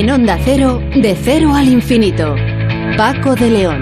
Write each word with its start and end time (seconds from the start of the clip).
En 0.00 0.10
Onda 0.10 0.38
Cero, 0.42 0.80
de 0.96 1.14
cero 1.14 1.52
al 1.54 1.68
infinito. 1.68 2.34
Paco 2.96 3.34
de 3.34 3.50
León. 3.50 3.80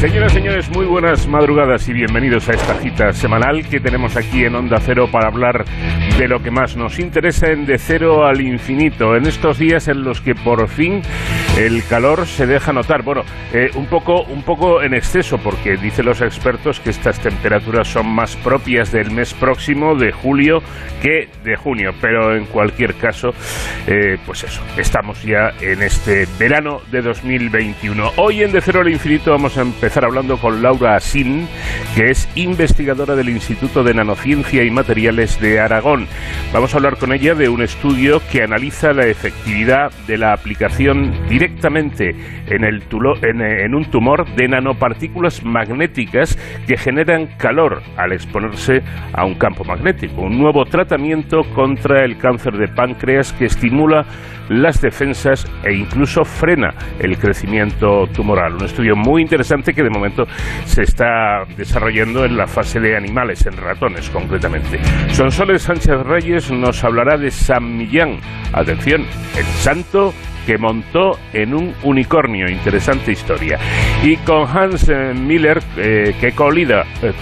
Señoras 0.00 0.32
señores, 0.32 0.68
muy 0.70 0.84
buenas 0.84 1.28
madrugadas 1.28 1.88
y 1.88 1.92
bienvenidos 1.92 2.48
a 2.48 2.54
esta 2.54 2.74
cita 2.80 3.12
semanal 3.12 3.68
que 3.68 3.78
tenemos 3.78 4.16
aquí 4.16 4.44
en 4.44 4.56
Onda 4.56 4.80
Cero 4.80 5.08
para 5.12 5.28
hablar 5.28 5.64
de 6.18 6.28
lo 6.28 6.40
que 6.40 6.50
más 6.52 6.76
nos 6.76 7.00
interesa 7.00 7.48
en 7.48 7.66
De 7.66 7.76
Cero 7.76 8.24
al 8.24 8.40
Infinito, 8.40 9.16
en 9.16 9.26
estos 9.26 9.58
días 9.58 9.88
en 9.88 10.04
los 10.04 10.20
que 10.20 10.34
por 10.34 10.68
fin 10.68 11.02
el 11.58 11.84
calor 11.84 12.26
se 12.26 12.46
deja 12.46 12.72
notar. 12.72 13.02
Bueno, 13.02 13.22
eh, 13.52 13.70
un, 13.74 13.86
poco, 13.86 14.22
un 14.22 14.42
poco 14.42 14.80
en 14.82 14.94
exceso, 14.94 15.38
porque 15.38 15.76
dicen 15.76 16.06
los 16.06 16.20
expertos 16.20 16.78
que 16.78 16.90
estas 16.90 17.18
temperaturas 17.20 17.88
son 17.88 18.06
más 18.14 18.36
propias 18.36 18.92
del 18.92 19.10
mes 19.10 19.34
próximo, 19.34 19.96
de 19.96 20.12
julio, 20.12 20.62
que 21.02 21.28
de 21.42 21.56
junio. 21.56 21.90
Pero 22.00 22.36
en 22.36 22.46
cualquier 22.46 22.94
caso, 22.94 23.30
eh, 23.86 24.16
pues 24.24 24.44
eso, 24.44 24.62
estamos 24.76 25.22
ya 25.22 25.52
en 25.60 25.82
este 25.82 26.26
verano 26.38 26.80
de 26.92 27.02
2021. 27.02 28.12
Hoy 28.16 28.42
en 28.42 28.52
De 28.52 28.60
Cero 28.60 28.80
al 28.80 28.88
Infinito 28.88 29.32
vamos 29.32 29.58
a 29.58 29.62
empezar 29.62 30.04
hablando 30.04 30.36
con 30.38 30.62
Laura 30.62 30.94
Asin, 30.94 31.48
que 31.96 32.10
es 32.10 32.28
investigadora 32.36 33.16
del 33.16 33.30
Instituto 33.30 33.82
de 33.82 33.94
Nanociencia 33.94 34.62
y 34.62 34.70
Materiales 34.70 35.40
de 35.40 35.60
Aragón. 35.60 36.03
Vamos 36.52 36.72
a 36.72 36.76
hablar 36.76 36.96
con 36.96 37.12
ella 37.12 37.34
de 37.34 37.48
un 37.48 37.62
estudio 37.62 38.20
que 38.30 38.42
analiza 38.42 38.92
la 38.92 39.06
efectividad 39.06 39.92
de 40.06 40.18
la 40.18 40.32
aplicación 40.32 41.12
directamente 41.28 42.14
en, 42.46 42.64
el 42.64 42.82
en 43.22 43.74
un 43.74 43.84
tumor 43.90 44.26
de 44.34 44.48
nanopartículas 44.48 45.44
magnéticas 45.44 46.38
que 46.66 46.76
generan 46.76 47.26
calor 47.38 47.82
al 47.96 48.12
exponerse 48.12 48.82
a 49.12 49.24
un 49.24 49.34
campo 49.34 49.64
magnético. 49.64 50.22
Un 50.22 50.38
nuevo 50.38 50.64
tratamiento 50.64 51.42
contra 51.54 52.04
el 52.04 52.18
cáncer 52.18 52.56
de 52.56 52.68
páncreas 52.68 53.32
que 53.32 53.46
estimula 53.46 54.06
las 54.48 54.80
defensas 54.80 55.46
e 55.64 55.72
incluso 55.72 56.24
frena 56.24 56.74
el 56.98 57.18
crecimiento 57.18 58.06
tumoral. 58.12 58.54
Un 58.54 58.64
estudio 58.64 58.94
muy 58.96 59.22
interesante 59.22 59.72
que 59.72 59.82
de 59.82 59.90
momento 59.90 60.24
se 60.64 60.82
está 60.82 61.44
desarrollando 61.56 62.24
en 62.24 62.36
la 62.36 62.46
fase 62.46 62.80
de 62.80 62.96
animales, 62.96 63.46
en 63.46 63.56
ratones 63.56 64.08
concretamente. 64.10 64.78
Sonsoles 65.10 65.62
Sánchez 65.62 65.96
Reyes 66.04 66.50
nos 66.50 66.82
hablará 66.84 67.16
de 67.16 67.30
San 67.30 67.76
Millán. 67.76 68.18
Atención, 68.52 69.02
el 69.36 69.44
santo 69.44 70.12
que 70.46 70.58
montó 70.58 71.18
en 71.32 71.54
un 71.54 71.74
unicornio. 71.82 72.48
Interesante 72.48 73.12
historia. 73.12 73.58
Y 74.02 74.16
con 74.18 74.46
Hans 74.46 74.88
eh, 74.88 75.14
Miller, 75.14 75.62
eh, 75.76 76.14
que 76.20 76.32
colida, 76.32 76.84
eh, 77.02 77.12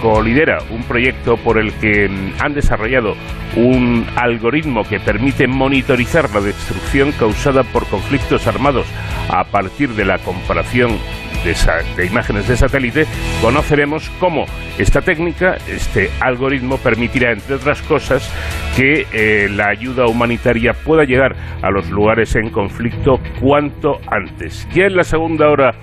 colidera 0.00 0.58
un 0.70 0.82
proyecto 0.84 1.36
por 1.36 1.58
el 1.58 1.72
que 1.74 2.08
mm, 2.08 2.34
han 2.40 2.54
desarrollado 2.54 3.14
un 3.56 4.06
algoritmo 4.16 4.82
que 4.84 5.00
permite 5.00 5.46
monitorizar 5.46 6.30
la 6.34 6.40
destrucción 6.40 7.12
causada 7.12 7.62
por 7.62 7.86
conflictos 7.86 8.46
armados 8.46 8.86
a 9.28 9.44
partir 9.44 9.90
de 9.90 10.04
la 10.04 10.18
comparación 10.18 10.98
de, 11.44 12.06
imágenes 12.06 12.48
de 12.48 12.56
satélite, 12.56 13.06
conoceremos 13.42 14.10
cómo 14.18 14.46
esta 14.78 15.02
técnica, 15.02 15.56
este 15.68 16.10
algoritmo, 16.20 16.78
permitirá, 16.78 17.32
entre 17.32 17.56
otras 17.56 17.82
cosas, 17.82 18.32
que 18.76 19.06
eh, 19.12 19.48
la 19.50 19.68
ayuda 19.68 20.06
humanitaria 20.06 20.72
pueda 20.72 21.04
llegar 21.04 21.36
a 21.62 21.70
los 21.70 21.90
lugares 21.90 22.34
en 22.34 22.50
conflicto 22.50 23.20
cuanto 23.40 24.00
antes. 24.10 24.66
Ya 24.74 24.86
en 24.86 24.96
la 24.96 25.04
segunda 25.04 25.50
hora 25.50 25.74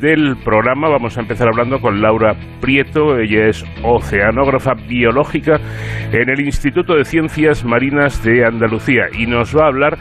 del 0.00 0.36
programa 0.38 0.88
vamos 0.88 1.16
a 1.18 1.20
empezar 1.20 1.48
hablando 1.48 1.80
con 1.80 2.00
Laura 2.00 2.34
Prieto, 2.60 3.18
ella 3.18 3.48
es 3.48 3.64
oceanógrafa 3.82 4.74
biológica 4.74 5.60
en 6.12 6.30
el 6.30 6.40
Instituto 6.40 6.94
de 6.94 7.04
Ciencias 7.04 7.64
Marinas 7.64 8.22
de 8.24 8.44
Andalucía 8.44 9.08
y 9.12 9.26
nos 9.26 9.54
va 9.56 9.64
a 9.64 9.68
hablar 9.68 9.98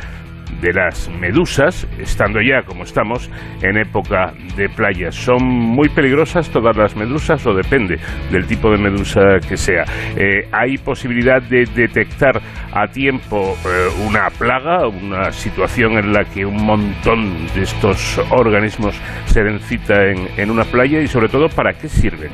de 0.62 0.74
las 0.74 1.10
medusas, 1.10 1.88
estando 2.00 2.40
ya 2.42 2.62
como 2.64 2.84
estamos 2.84 3.30
en 3.62 3.78
época 3.78 4.34
de 4.56 4.70
playa. 4.70 5.12
¿Son 5.12 5.44
muy 5.44 5.90
peligrosas 5.90 6.50
todas 6.50 6.78
las 6.78 6.96
medusas 6.96 7.46
o 7.46 7.54
depende 7.54 7.98
del 8.32 8.46
tipo 8.46 8.70
de 8.72 8.78
medusa 8.78 9.40
que 9.48 9.58
sea? 9.58 9.84
Eh, 10.16 10.48
¿Hay 10.52 10.78
posibilidad 10.78 11.42
de 11.42 11.66
detectar 11.66 12.40
a 12.74 12.88
tiempo 12.88 13.58
eh, 13.66 14.08
una 14.08 14.30
plaga, 14.30 14.88
una 14.88 15.32
situación 15.32 15.98
en 15.98 16.14
la 16.14 16.24
que 16.26 16.46
un 16.46 16.64
montón 16.64 17.48
de 17.56 17.64
estos 17.64 18.20
organismos 18.30 18.96
se 19.26 19.44
den 19.44 19.60
cita 19.60 20.06
en, 20.06 20.28
en 20.38 20.52
una 20.52 20.64
playa 20.64 21.02
y 21.02 21.08
sobre 21.08 21.28
todo 21.28 21.50
para 21.50 21.74
qué 21.74 21.88
sirven? 21.88 22.32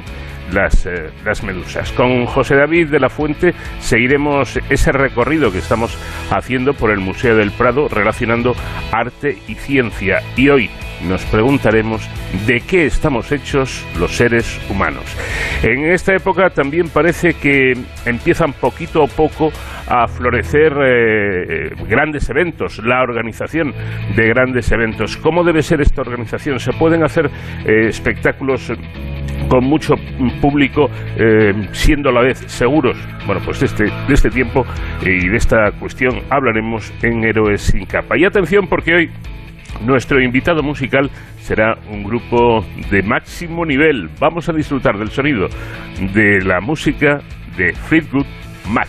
Las, 0.52 0.86
eh, 0.86 1.10
las 1.26 1.44
medusas. 1.44 1.92
Con 1.92 2.26
José 2.26 2.56
David 2.56 2.88
de 2.88 3.00
la 3.00 3.10
Fuente 3.10 3.54
seguiremos 3.80 4.60
ese 4.70 4.92
recorrido 4.92 5.52
que 5.52 5.60
estamos 5.60 5.98
haciendo 6.32 6.74
por 6.74 6.92
el 6.92 7.00
Museo 7.00 7.36
del 7.36 7.52
Prado 7.52 7.88
relacionando 7.88 8.56
arte 8.92 9.38
y 9.48 9.56
ciencia. 9.56 10.22
Y 10.36 10.50
hoy 10.50 10.70
nos 11.04 11.24
preguntaremos 11.26 12.08
de 12.46 12.62
qué 12.62 12.86
estamos 12.86 13.32
hechos 13.32 13.86
los 14.00 14.16
seres 14.16 14.60
humanos. 14.70 15.04
En 15.64 15.86
esta 15.86 16.14
época 16.14 16.50
también 16.50 16.90
parece 16.90 17.34
que 17.34 17.74
empiezan 18.06 18.54
poquito 18.54 19.04
a 19.04 19.08
poco 19.08 19.52
a 19.88 20.08
florecer 20.08 20.74
eh, 20.84 21.70
grandes 21.88 22.30
eventos, 22.30 22.80
la 22.80 23.02
organización 23.02 23.74
de 24.16 24.28
grandes 24.28 24.72
eventos. 24.72 25.18
¿Cómo 25.18 25.44
debe 25.44 25.62
ser 25.62 25.82
esta 25.82 26.02
organización? 26.02 26.60
¿Se 26.60 26.74
pueden 26.74 27.04
hacer 27.04 27.30
eh, 27.66 27.88
espectáculos 27.88 28.72
con 29.50 29.64
mucho 29.64 29.96
público, 30.42 30.90
eh, 31.18 31.54
siendo 31.72 32.10
a 32.10 32.14
la 32.14 32.22
vez 32.22 32.40
seguros. 32.48 32.98
Bueno, 33.26 33.42
pues 33.46 33.60
de 33.60 33.68
este, 33.68 33.86
de 33.86 34.14
este 34.14 34.30
tiempo 34.30 34.66
y 35.02 35.30
de 35.30 35.38
esta 35.38 35.72
cuestión 35.80 36.22
hablaremos 36.30 36.92
en 37.02 37.24
Héroes 37.24 37.62
sin 37.62 37.86
capa. 37.86 38.18
Y 38.18 38.26
atención 38.26 38.68
porque 38.68 38.94
hoy 38.94 39.10
nuestro 39.82 40.22
invitado 40.22 40.64
musical 40.64 41.10
será 41.40 41.78
un 41.90 42.04
grupo 42.04 42.66
de 42.92 43.02
máximo 43.04 43.66
nivel. 43.66 44.10
Vamos 44.20 44.50
a 44.50 44.54
disfrutar 44.54 44.98
del 44.98 45.10
sonido 45.10 45.48
de 46.14 46.44
la 46.44 46.60
música 46.62 47.22
de 47.58 47.74
Fleetwood 47.74 48.28
Mac. 48.70 48.88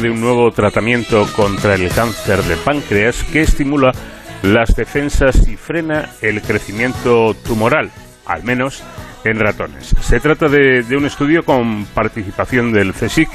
De 0.00 0.10
un 0.10 0.20
nuevo 0.20 0.50
tratamiento 0.52 1.26
contra 1.34 1.74
el 1.74 1.88
cáncer 1.88 2.42
de 2.44 2.56
páncreas 2.56 3.24
que 3.24 3.40
estimula 3.40 3.92
las 4.42 4.76
defensas 4.76 5.48
y 5.48 5.56
frena 5.56 6.10
el 6.22 6.40
crecimiento 6.40 7.34
tumoral, 7.34 7.90
al 8.26 8.44
menos 8.44 8.84
en 9.24 9.40
ratones. 9.40 9.94
Se 10.00 10.20
trata 10.20 10.48
de, 10.48 10.84
un 10.96 11.06
estudio 11.06 11.44
con 11.44 11.84
participación 11.86 12.72
del 12.72 12.92
CSIC 12.92 13.28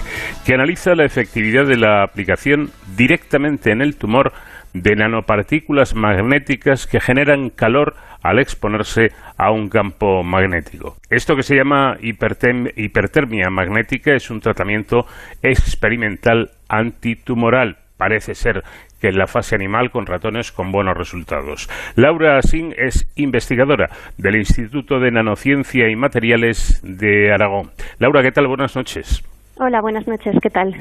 que 0.46 0.54
analiza 0.54 0.96
la 0.96 1.06
efectividad 1.06 1.66
de 1.66 1.78
la 1.78 2.04
aplicación 2.04 2.72
directamente 2.96 3.72
en 3.72 3.82
el 3.82 3.98
tumor 3.98 4.32
de 4.74 4.96
nanopartículas 4.96 5.96
magnéticas 5.96 6.88
que 6.88 7.00
generan 7.00 7.50
calor 7.50 7.96
al 8.22 8.40
exponerse 8.40 9.12
a 9.38 9.52
un 9.52 9.70
campo 9.70 10.24
magnético. 10.24 10.96
Esto 11.10 11.36
que 11.36 11.44
se 11.44 11.56
llama 11.56 11.98
hipertermia 12.02 13.50
magnética 13.50 14.16
es 14.16 14.32
un 14.32 14.40
tratamiento 14.40 15.06
experimental 15.42 16.52
antitumoral. 16.70 17.78
Parece 17.98 18.34
ser 18.34 18.64
que 19.00 19.10
en 19.10 19.18
la 19.18 19.28
fase 19.28 19.56
animal 19.56 19.92
con 19.92 20.06
ratones 20.06 20.52
con 20.52 20.72
buenos 20.72 20.98
resultados. 20.98 21.70
Laura 21.96 22.42
Singh 22.42 22.74
es 22.78 23.12
investigadora 23.16 23.90
del 24.18 24.38
Instituto 24.38 25.00
de 25.00 25.12
Nanociencia 25.12 25.90
y 25.90 25.96
Materiales 25.96 26.82
de 26.84 27.32
Aragón. 27.34 27.72
Laura, 28.00 28.24
¿qué 28.24 28.32
tal? 28.32 28.48
Buenas 28.48 28.76
noches. 28.76 29.24
Hola, 29.58 29.82
buenas 29.82 30.08
noches. 30.08 30.36
¿Qué 30.42 30.50
tal? 30.50 30.76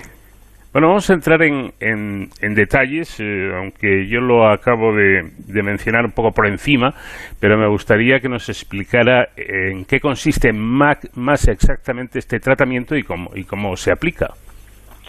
Bueno, 0.72 0.88
vamos 0.88 1.10
a 1.10 1.12
entrar 1.12 1.42
en, 1.42 1.70
en, 1.80 2.54
detalles, 2.54 3.20
eh, 3.20 3.50
aunque 3.54 4.06
yo 4.08 4.20
lo 4.20 4.48
acabo 4.48 4.94
de, 4.94 5.22
mencionar 5.62 6.06
un 6.06 6.12
poco 6.12 6.30
por 6.30 6.46
encima, 6.46 6.94
pero 7.38 7.58
me 7.58 7.68
gustaría 7.68 8.20
que 8.20 8.28
nos 8.30 8.48
explicara 8.48 9.28
en 9.36 9.84
qué 9.84 10.00
consiste 10.00 10.50
más, 10.54 11.46
exactamente 11.46 12.18
este 12.18 12.40
tratamiento 12.40 12.96
y 12.96 13.02
cómo, 13.02 13.28
y 13.34 13.44
cómo 13.44 13.76
se 13.76 13.92
aplica. 13.92 14.30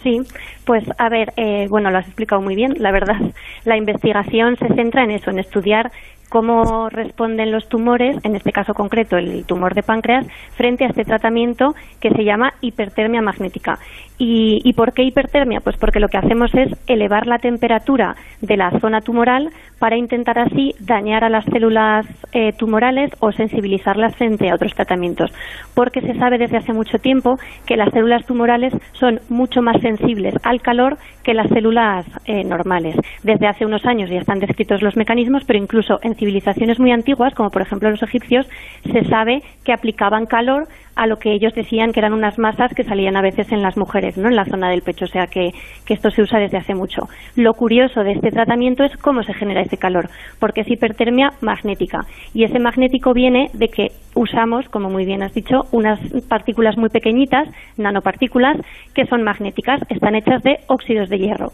Sí, 0.02 0.20
pues 0.66 0.84
a 0.98 1.08
ver, 1.08 1.32
eh, 1.38 1.66
bueno, 1.70 1.90
lo 1.90 1.96
has 1.96 2.06
explicado 2.08 2.42
muy 2.42 2.54
bien, 2.54 2.74
la 2.76 2.92
verdad. 2.92 3.16
La 3.64 3.78
investigación 3.78 4.56
se 4.56 4.68
centra 4.74 5.02
en 5.02 5.12
eso, 5.12 5.30
en 5.30 5.38
estudiar 5.38 5.90
cómo 6.34 6.88
responden 6.88 7.52
los 7.52 7.68
tumores, 7.68 8.16
en 8.24 8.34
este 8.34 8.50
caso 8.50 8.74
concreto 8.74 9.16
el 9.16 9.44
tumor 9.44 9.72
de 9.72 9.84
páncreas, 9.84 10.26
frente 10.56 10.82
a 10.82 10.88
este 10.88 11.04
tratamiento 11.04 11.76
que 12.00 12.10
se 12.10 12.24
llama 12.24 12.54
hipertermia 12.60 13.22
magnética. 13.22 13.78
¿Y, 14.18 14.72
por 14.72 14.92
qué 14.92 15.04
hipertermia? 15.04 15.60
Pues 15.60 15.76
porque 15.76 16.00
lo 16.00 16.08
que 16.08 16.18
hacemos 16.18 16.52
es 16.54 16.76
elevar 16.88 17.28
la 17.28 17.38
temperatura 17.38 18.16
de 18.40 18.56
la 18.56 18.72
zona 18.80 19.00
tumoral 19.00 19.50
para 19.84 19.98
intentar 19.98 20.38
así 20.38 20.74
dañar 20.80 21.24
a 21.24 21.28
las 21.28 21.44
células 21.44 22.06
eh, 22.32 22.54
tumorales 22.56 23.10
o 23.20 23.32
sensibilizarlas 23.32 24.16
frente 24.16 24.48
a 24.48 24.54
otros 24.54 24.72
tratamientos. 24.72 25.30
Porque 25.74 26.00
se 26.00 26.14
sabe 26.14 26.38
desde 26.38 26.56
hace 26.56 26.72
mucho 26.72 26.96
tiempo 26.96 27.36
que 27.66 27.76
las 27.76 27.92
células 27.92 28.24
tumorales 28.24 28.72
son 28.94 29.20
mucho 29.28 29.60
más 29.60 29.78
sensibles 29.82 30.32
al 30.42 30.62
calor 30.62 30.96
que 31.22 31.34
las 31.34 31.50
células 31.50 32.06
eh, 32.24 32.44
normales. 32.44 32.96
Desde 33.24 33.46
hace 33.46 33.66
unos 33.66 33.84
años 33.84 34.08
ya 34.08 34.20
están 34.20 34.38
descritos 34.38 34.80
los 34.80 34.96
mecanismos, 34.96 35.44
pero 35.46 35.58
incluso 35.58 35.98
en 36.00 36.14
civilizaciones 36.14 36.80
muy 36.80 36.90
antiguas, 36.90 37.34
como 37.34 37.50
por 37.50 37.60
ejemplo 37.60 37.90
los 37.90 38.02
egipcios, 38.02 38.48
se 38.90 39.04
sabe 39.04 39.42
que 39.66 39.74
aplicaban 39.74 40.24
calor 40.24 40.66
a 40.96 41.06
lo 41.06 41.16
que 41.16 41.32
ellos 41.32 41.54
decían 41.54 41.92
que 41.92 42.00
eran 42.00 42.12
unas 42.12 42.38
masas 42.38 42.72
que 42.74 42.84
salían 42.84 43.16
a 43.16 43.22
veces 43.22 43.50
en 43.52 43.62
las 43.62 43.76
mujeres, 43.76 44.16
¿no? 44.16 44.28
en 44.28 44.36
la 44.36 44.44
zona 44.44 44.70
del 44.70 44.82
pecho, 44.82 45.04
o 45.06 45.08
sea 45.08 45.26
que, 45.26 45.50
esto 45.88 46.10
se 46.10 46.22
usa 46.22 46.40
desde 46.40 46.58
hace 46.58 46.74
mucho. 46.74 47.02
Lo 47.36 47.54
curioso 47.54 48.02
de 48.02 48.12
este 48.12 48.30
tratamiento 48.30 48.82
es 48.82 48.96
cómo 48.96 49.22
se 49.22 49.32
genera 49.32 49.60
ese 49.74 49.80
calor, 49.80 50.08
porque 50.38 50.62
es 50.62 50.70
hipertermia 50.70 51.32
magnética. 51.40 52.06
Y 52.32 52.44
ese 52.44 52.58
magnético 52.58 53.12
viene 53.12 53.50
de 53.52 53.68
que 53.68 53.88
usamos, 54.14 54.68
como 54.68 54.88
muy 54.88 55.04
bien 55.04 55.22
has 55.22 55.34
dicho, 55.34 55.62
unas 55.72 55.98
partículas 56.28 56.76
muy 56.76 56.88
pequeñitas, 56.88 57.48
nanopartículas, 57.76 58.56
que 58.94 59.06
son 59.06 59.22
magnéticas, 59.22 59.80
están 59.88 60.14
hechas 60.14 60.42
de 60.42 60.58
óxidos 60.68 61.08
de 61.08 61.18
hierro. 61.18 61.52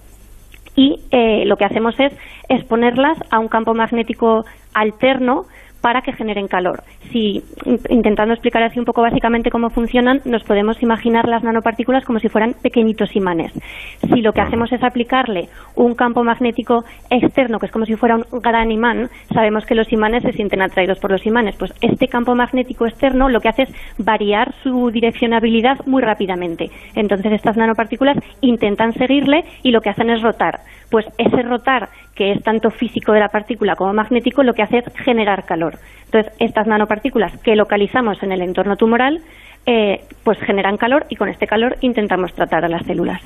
Y 0.76 1.00
eh, 1.10 1.44
lo 1.46 1.56
que 1.56 1.64
hacemos 1.64 1.98
es 1.98 2.12
exponerlas 2.48 3.18
a 3.30 3.38
un 3.38 3.48
campo 3.48 3.74
magnético 3.74 4.44
alterno 4.72 5.46
para 5.80 6.02
que 6.02 6.12
generen 6.12 6.48
calor. 6.48 6.82
Si, 7.10 7.42
intentando 7.88 8.34
explicar 8.34 8.62
así 8.62 8.78
un 8.78 8.84
poco 8.84 9.02
básicamente 9.02 9.50
cómo 9.50 9.70
funcionan, 9.70 10.20
nos 10.24 10.44
podemos 10.44 10.82
imaginar 10.82 11.28
las 11.28 11.42
nanopartículas 11.42 12.04
como 12.04 12.18
si 12.18 12.28
fueran 12.28 12.54
pequeñitos 12.62 13.14
imanes. 13.16 13.52
Si 14.00 14.20
lo 14.20 14.32
que 14.32 14.40
hacemos 14.40 14.72
es 14.72 14.82
aplicarle 14.82 15.48
un 15.76 15.94
campo 15.94 16.22
magnético 16.22 16.84
externo, 17.10 17.58
que 17.58 17.66
es 17.66 17.72
como 17.72 17.86
si 17.86 17.96
fuera 17.96 18.16
un 18.16 18.40
gran 18.40 18.70
imán, 18.70 19.08
sabemos 19.32 19.64
que 19.66 19.74
los 19.74 19.92
imanes 19.92 20.22
se 20.22 20.32
sienten 20.32 20.62
atraídos 20.62 20.98
por 20.98 21.10
los 21.10 21.26
imanes. 21.26 21.56
Pues 21.56 21.72
este 21.80 22.08
campo 22.08 22.34
magnético 22.34 22.86
externo 22.86 23.28
lo 23.28 23.40
que 23.40 23.48
hace 23.48 23.62
es 23.62 23.74
variar 23.98 24.52
su 24.62 24.90
direccionabilidad 24.90 25.78
muy 25.86 26.02
rápidamente. 26.02 26.70
Entonces 26.94 27.32
estas 27.32 27.56
nanopartículas 27.56 28.18
intentan 28.40 28.92
seguirle 28.92 29.44
y 29.62 29.70
lo 29.70 29.80
que 29.80 29.90
hacen 29.90 30.10
es 30.10 30.22
rotar. 30.22 30.60
Pues 30.90 31.06
ese 31.18 31.42
rotar 31.42 31.88
que 32.14 32.32
es 32.32 32.42
tanto 32.42 32.70
físico 32.70 33.12
de 33.12 33.20
la 33.20 33.28
partícula 33.28 33.76
como 33.76 33.94
magnético, 33.94 34.42
lo 34.42 34.52
que 34.52 34.62
hace 34.62 34.78
es 34.78 34.84
generar 35.04 35.44
calor. 35.44 35.69
Entonces, 36.06 36.32
estas 36.38 36.66
nanopartículas 36.66 37.36
que 37.38 37.54
localizamos 37.56 38.22
en 38.22 38.32
el 38.32 38.42
entorno 38.42 38.76
tumoral, 38.76 39.20
eh, 39.66 40.00
pues 40.24 40.38
generan 40.40 40.76
calor 40.76 41.06
y 41.08 41.16
con 41.16 41.28
este 41.28 41.46
calor 41.46 41.76
intentamos 41.80 42.32
tratar 42.34 42.64
a 42.64 42.68
las 42.68 42.84
células. 42.86 43.20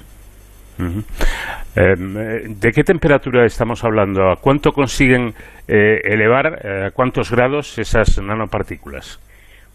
Em, 1.77 2.59
¿De 2.59 2.73
qué 2.73 2.83
temperatura 2.83 3.45
estamos 3.45 3.85
hablando? 3.85 4.31
¿A 4.31 4.37
cuánto 4.37 4.73
consiguen 4.73 5.33
eh, 5.69 6.01
elevar, 6.05 6.61
eh, 6.65 6.87
a 6.87 6.91
cuántos 6.91 7.31
grados 7.31 7.79
esas 7.79 8.21
nanopartículas? 8.21 9.21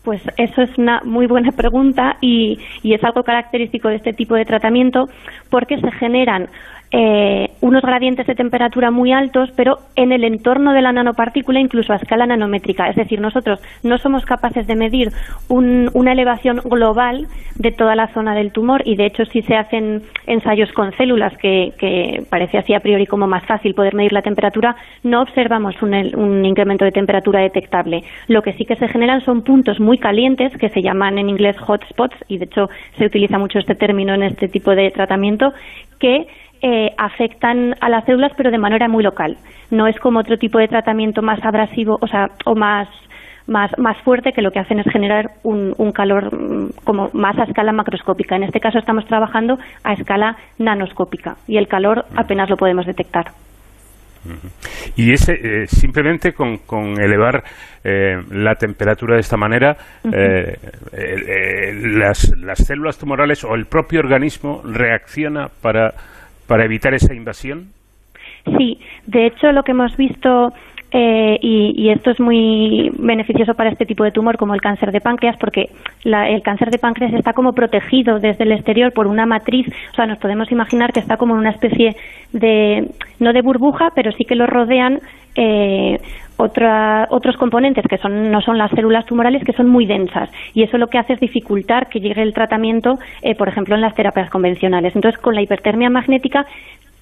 Pues 0.04 0.22
eso 0.38 0.62
es 0.62 0.78
una 0.78 1.02
muy 1.04 1.28
buena 1.28 1.52
pregunta 1.52 2.18
y, 2.22 2.58
y, 2.84 2.94
es 2.94 3.04
algo 3.04 3.24
característico 3.24 3.90
de 3.90 3.96
este 3.96 4.14
tipo 4.14 4.36
de 4.36 4.46
tratamiento 4.46 5.10
porque 5.50 5.78
se 5.78 5.92
generan 5.92 6.48
eh, 6.92 7.52
unos 7.62 7.84
gradientes 7.84 8.26
de 8.26 8.34
temperatura 8.34 8.90
muy 8.90 9.12
altos, 9.12 9.52
pero 9.56 9.78
en 9.96 10.12
el 10.12 10.24
entorno 10.24 10.74
de 10.74 10.82
la 10.82 10.92
nanopartícula, 10.92 11.60
incluso 11.60 11.94
a 11.94 11.98
escala 11.98 12.26
nanométrica. 12.26 12.90
Es 12.90 12.96
decir, 12.96 13.22
nosotros 13.22 13.60
no 13.84 13.98
somos 14.00 14.26
capaces 14.26 14.66
de 14.66 14.76
medir 14.76 15.12
una 15.50 16.12
elevación 16.12 16.62
global 16.64 17.28
de 17.56 17.72
toda 17.72 17.96
la 17.96 18.08
zona 18.14 18.34
del 18.34 18.52
tumor 18.52 18.82
y, 18.86 18.96
de 18.96 19.06
hecho, 19.06 19.26
si 19.26 19.44
se 19.44 19.56
hacen 19.56 20.02
ensayos 20.26 20.72
con 20.72 20.92
células, 20.94 21.38
que, 21.38 22.24
parece 22.30 22.58
así 22.58 22.74
a 22.74 22.80
priori 22.80 23.06
como 23.06 23.28
más 23.28 23.46
fácil 23.46 23.76
poder 23.76 23.94
medir 23.94 24.14
la 24.14 24.22
temperatura, 24.22 24.76
no 25.04 25.22
observamos 25.22 25.80
un, 25.82 25.94
un 25.94 26.46
incremento 26.46 26.86
de 26.86 26.92
temperatura 26.92 27.42
detectable. 27.42 28.04
Lo 28.28 28.42
que 28.42 28.54
sí 28.54 28.66
que 28.66 28.76
se 28.76 28.88
generan 28.88 29.22
son 29.22 29.44
puntos 29.44 29.80
muy 29.80 29.98
calientes, 30.00 30.56
que 30.58 30.70
se 30.70 30.82
llaman 30.82 31.20
en 31.20 31.30
inglés 31.30 31.56
hotspots, 31.60 32.16
y 32.28 32.38
de 32.38 32.46
hecho 32.46 32.70
se 32.98 33.06
utiliza 33.06 33.38
mucho 33.38 33.60
este 33.60 33.76
término 33.76 34.14
en 34.16 34.24
este 34.24 34.48
tipo 34.48 34.74
de 34.76 34.90
tratamiento, 34.92 35.54
que 36.00 36.28
eh, 36.62 36.92
afectan 36.98 37.76
a 37.82 37.90
las 37.90 38.06
células, 38.06 38.32
pero 38.36 38.52
de 38.52 38.58
manera 38.58 38.88
muy 38.88 39.04
local. 39.04 39.38
No 39.72 39.88
es 39.88 39.98
como 40.00 40.20
otro 40.20 40.38
tipo 40.38 40.60
de 40.60 40.68
tratamiento 40.68 41.22
más 41.22 41.44
abrasivo, 41.44 41.98
o 42.02 42.08
sea, 42.08 42.28
o 42.46 42.56
más 42.56 42.88
más, 43.50 43.72
más 43.78 43.98
fuerte 44.04 44.32
que 44.32 44.42
lo 44.42 44.52
que 44.52 44.60
hacen 44.60 44.80
es 44.80 44.92
generar 44.92 45.32
un, 45.44 45.74
un, 45.78 45.92
calor 45.92 46.34
mm, 46.34 46.70
como 46.84 47.10
más 47.14 47.38
a 47.40 47.44
escala 47.44 47.72
macroscópica. 47.72 48.36
En 48.36 48.44
este 48.44 48.60
caso 48.60 48.78
estamos 48.78 49.06
trabajando 49.08 49.58
a 49.84 49.94
escala 49.94 50.38
nanoscópica 50.60 51.36
y 51.48 51.58
el 51.58 51.68
calor 51.68 52.06
apenas 52.16 52.50
lo 52.50 52.58
podemos 52.58 52.86
detectar. 52.86 53.26
Y 54.98 55.14
ese, 55.14 55.34
eh, 55.34 55.66
simplemente 55.66 56.34
con, 56.34 56.58
con 56.58 57.02
elevar 57.02 57.42
eh, 57.84 58.18
la 58.32 58.56
temperatura 58.56 59.16
de 59.16 59.22
esta 59.22 59.38
manera, 59.38 59.78
las, 60.04 62.30
las 62.38 62.60
células 62.60 62.98
tumorales 62.98 63.46
o 63.46 63.56
el 63.56 63.66
propio 63.66 64.02
organismo 64.02 64.62
reacciona 64.64 65.48
para 65.62 65.94
para 66.50 66.66
evitar 66.66 66.94
esa 66.94 67.14
invasión? 67.14 67.68
Sí, 68.58 68.80
de 69.06 69.28
hecho 69.28 69.52
lo 69.52 69.64
que 69.64 69.72
hemos 69.72 69.96
visto 69.96 70.52
eh, 70.92 71.38
y, 71.42 71.90
esto 71.92 72.10
es 72.10 72.20
muy 72.20 72.90
beneficioso 72.98 73.54
para 73.54 73.70
este 73.70 73.86
tipo 73.86 74.04
de 74.04 74.12
tumor 74.12 74.38
como 74.38 74.56
el 74.56 74.62
cáncer 74.62 74.92
de 74.92 75.00
páncreas 75.00 75.38
porque 75.38 75.70
el 76.04 76.42
cáncer 76.42 76.72
de 76.72 76.80
páncreas 76.80 77.14
está 77.14 77.34
como 77.34 77.54
protegido 77.54 78.20
desde 78.20 78.44
el 78.44 78.54
exterior 78.54 78.92
por 78.92 79.06
una 79.06 79.28
matriz, 79.28 79.68
o 79.92 79.96
sea, 79.96 80.08
nos 80.08 80.18
podemos 80.18 80.52
imaginar 80.52 80.92
que 80.92 81.00
está 81.00 81.18
como 81.18 81.36
en 81.36 81.42
una 81.42 81.52
especie 81.52 81.96
de, 82.34 82.90
no 83.20 83.34
de 83.34 83.42
burbuja, 83.44 83.92
pero 83.94 84.12
sí 84.14 84.26
que 84.26 84.36
lo 84.36 84.48
rodean 84.48 85.00
eh, 85.36 86.00
otros 86.40 87.38
componentes 87.38 87.86
que 87.88 87.98
son, 87.98 88.32
no 88.32 88.42
son 88.42 88.58
las 88.58 88.72
células 88.72 89.06
tumorales 89.06 89.44
que 89.44 89.54
son 89.54 89.68
muy 89.68 89.86
densas 89.86 90.30
y 90.54 90.64
eso 90.64 90.78
lo 90.78 90.88
que 90.88 90.98
hace 90.98 91.14
es 91.14 91.20
dificultar 91.20 91.90
que 91.90 92.00
llegue 92.00 92.22
el 92.22 92.34
tratamiento, 92.34 92.98
eh, 93.22 93.36
por 93.36 93.48
ejemplo, 93.50 93.76
en 93.76 93.82
las 93.82 93.94
terapias 93.94 94.30
convencionales. 94.30 94.96
Entonces, 94.96 95.20
con 95.20 95.36
la 95.36 95.42
hipertermia 95.42 95.90
magnética 95.90 96.46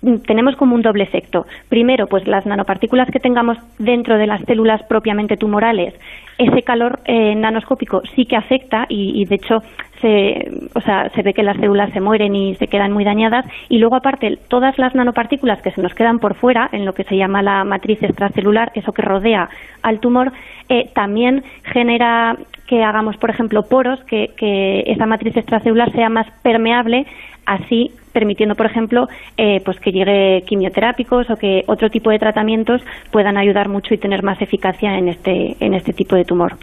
mm, 0.02 0.18
tenemos 0.26 0.56
como 0.56 0.76
un 0.76 0.82
doble 0.82 1.04
efecto. 1.04 1.46
Primero, 1.70 2.08
pues 2.08 2.28
las 2.28 2.46
nanopartículas 2.46 3.10
que 3.12 3.20
tengamos 3.20 3.58
dentro 3.78 4.18
de 4.18 4.28
las 4.28 4.42
células 4.42 4.82
propiamente 4.84 5.38
tumorales, 5.38 5.94
ese 6.38 6.62
calor 6.62 7.00
eh, 7.06 7.36
nanoscópico 7.36 8.02
sí 8.16 8.26
que 8.26 8.36
afecta 8.36 8.86
y, 8.90 9.26
de 9.26 9.36
hecho 9.36 9.62
se, 10.02 10.52
o 10.76 10.82
sea, 10.82 11.10
se 11.10 11.24
ve 11.24 11.34
que 11.34 11.42
las 11.42 11.58
células 11.58 11.92
se 11.92 12.00
mueren 12.00 12.36
y 12.36 12.56
se 12.56 12.68
quedan 12.68 12.92
muy 12.92 13.04
dañadas. 13.04 13.46
Y 13.70 13.80
luego 13.80 13.96
aparte 13.96 14.38
todas 14.48 14.78
las 14.78 14.94
nanopartículas 14.94 15.62
que 15.62 15.72
se 15.72 15.82
nos 15.82 15.96
quedan 15.96 16.20
por 16.20 16.36
fuera 16.36 16.70
en 16.72 16.86
lo 16.86 16.94
que 16.94 17.04
se 17.04 17.18
llama 17.18 17.42
la 17.42 17.64
matriz 17.64 18.04
extracelular, 18.04 18.72
eso 18.76 18.92
que 18.92 19.02
rodea 19.02 19.50
al 19.82 20.00
tumor, 20.00 20.32
eh, 20.70 20.90
también 20.94 21.44
genera 21.64 22.38
que 22.68 22.84
hagamos, 22.84 23.18
por 23.18 23.30
ejemplo, 23.30 23.64
poros, 23.64 24.04
que, 24.04 24.34
que 24.38 24.82
esa 24.88 25.06
matriz 25.06 25.36
extracelular 25.36 25.92
sea 25.94 26.10
más 26.10 26.28
permeable, 26.44 27.08
así 27.46 27.92
permitiendo, 28.18 28.56
por 28.56 28.66
ejemplo, 28.66 29.08
eh, 29.38 29.62
pues 29.64 29.80
que 29.80 29.92
llegue 29.92 30.42
quimioterápicos 30.48 31.30
o 31.30 31.36
que 31.36 31.64
otro 31.68 31.92
tipo 31.92 32.10
de 32.10 32.18
tratamientos 32.18 32.82
puedan 33.12 33.38
ayudar 33.38 33.70
mucho 33.70 33.94
y 33.94 34.00
tener 34.00 34.24
más 34.24 34.42
eficacia 34.42 34.98
en 34.98 35.08
este, 35.08 35.56
en 35.60 35.76
este 35.76 35.94
tipo 35.94 36.16
de 36.16 36.26
tumor. 36.28 36.56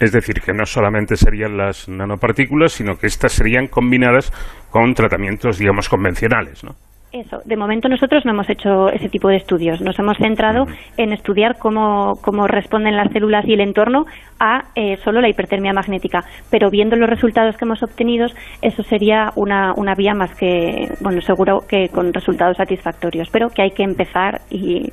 Es 0.00 0.12
decir, 0.12 0.40
que 0.40 0.54
no 0.54 0.64
solamente 0.64 1.14
serían 1.14 1.58
las 1.58 1.86
nanopartículas, 1.86 2.72
sino 2.72 2.96
que 2.96 3.06
estas 3.06 3.32
serían 3.32 3.66
combinadas 3.66 4.32
con 4.70 4.94
tratamientos, 4.94 5.58
digamos, 5.58 5.90
convencionales, 5.90 6.64
¿no? 6.64 6.74
Eso, 7.12 7.38
de 7.44 7.56
momento 7.56 7.88
nosotros 7.88 8.24
no 8.24 8.30
hemos 8.30 8.48
hecho 8.48 8.88
ese 8.88 9.08
tipo 9.08 9.28
de 9.28 9.36
estudios. 9.36 9.80
Nos 9.80 9.98
hemos 9.98 10.16
centrado 10.16 10.66
en 10.96 11.12
estudiar 11.12 11.58
cómo, 11.58 12.14
cómo, 12.22 12.46
responden 12.46 12.96
las 12.96 13.12
células 13.12 13.44
y 13.48 13.54
el 13.54 13.60
entorno 13.60 14.04
a 14.38 14.62
eh, 14.76 14.96
solo 14.98 15.20
la 15.20 15.28
hipertermia 15.28 15.72
magnética. 15.72 16.20
Pero 16.50 16.70
viendo 16.70 16.94
los 16.94 17.10
resultados 17.10 17.56
que 17.56 17.64
hemos 17.64 17.82
obtenido, 17.82 18.28
eso 18.62 18.84
sería 18.84 19.32
una, 19.34 19.72
una 19.76 19.96
vía 19.96 20.14
más 20.14 20.32
que, 20.36 20.86
bueno, 21.00 21.20
seguro 21.20 21.62
que 21.68 21.88
con 21.88 22.14
resultados 22.14 22.56
satisfactorios, 22.56 23.28
pero 23.32 23.48
que 23.48 23.62
hay 23.62 23.70
que 23.72 23.82
empezar 23.82 24.42
y, 24.48 24.92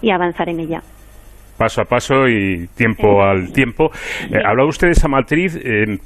y 0.00 0.10
avanzar 0.10 0.48
en 0.48 0.58
ella 0.58 0.82
paso 1.56 1.82
a 1.82 1.84
paso 1.84 2.28
y 2.28 2.66
tiempo 2.76 3.22
al 3.22 3.52
tiempo. 3.52 3.90
Eh, 4.30 4.38
hablaba 4.44 4.68
usted 4.68 4.88
de 4.88 4.92
esa 4.92 5.08
matriz. 5.08 5.56
Eh, 5.56 5.98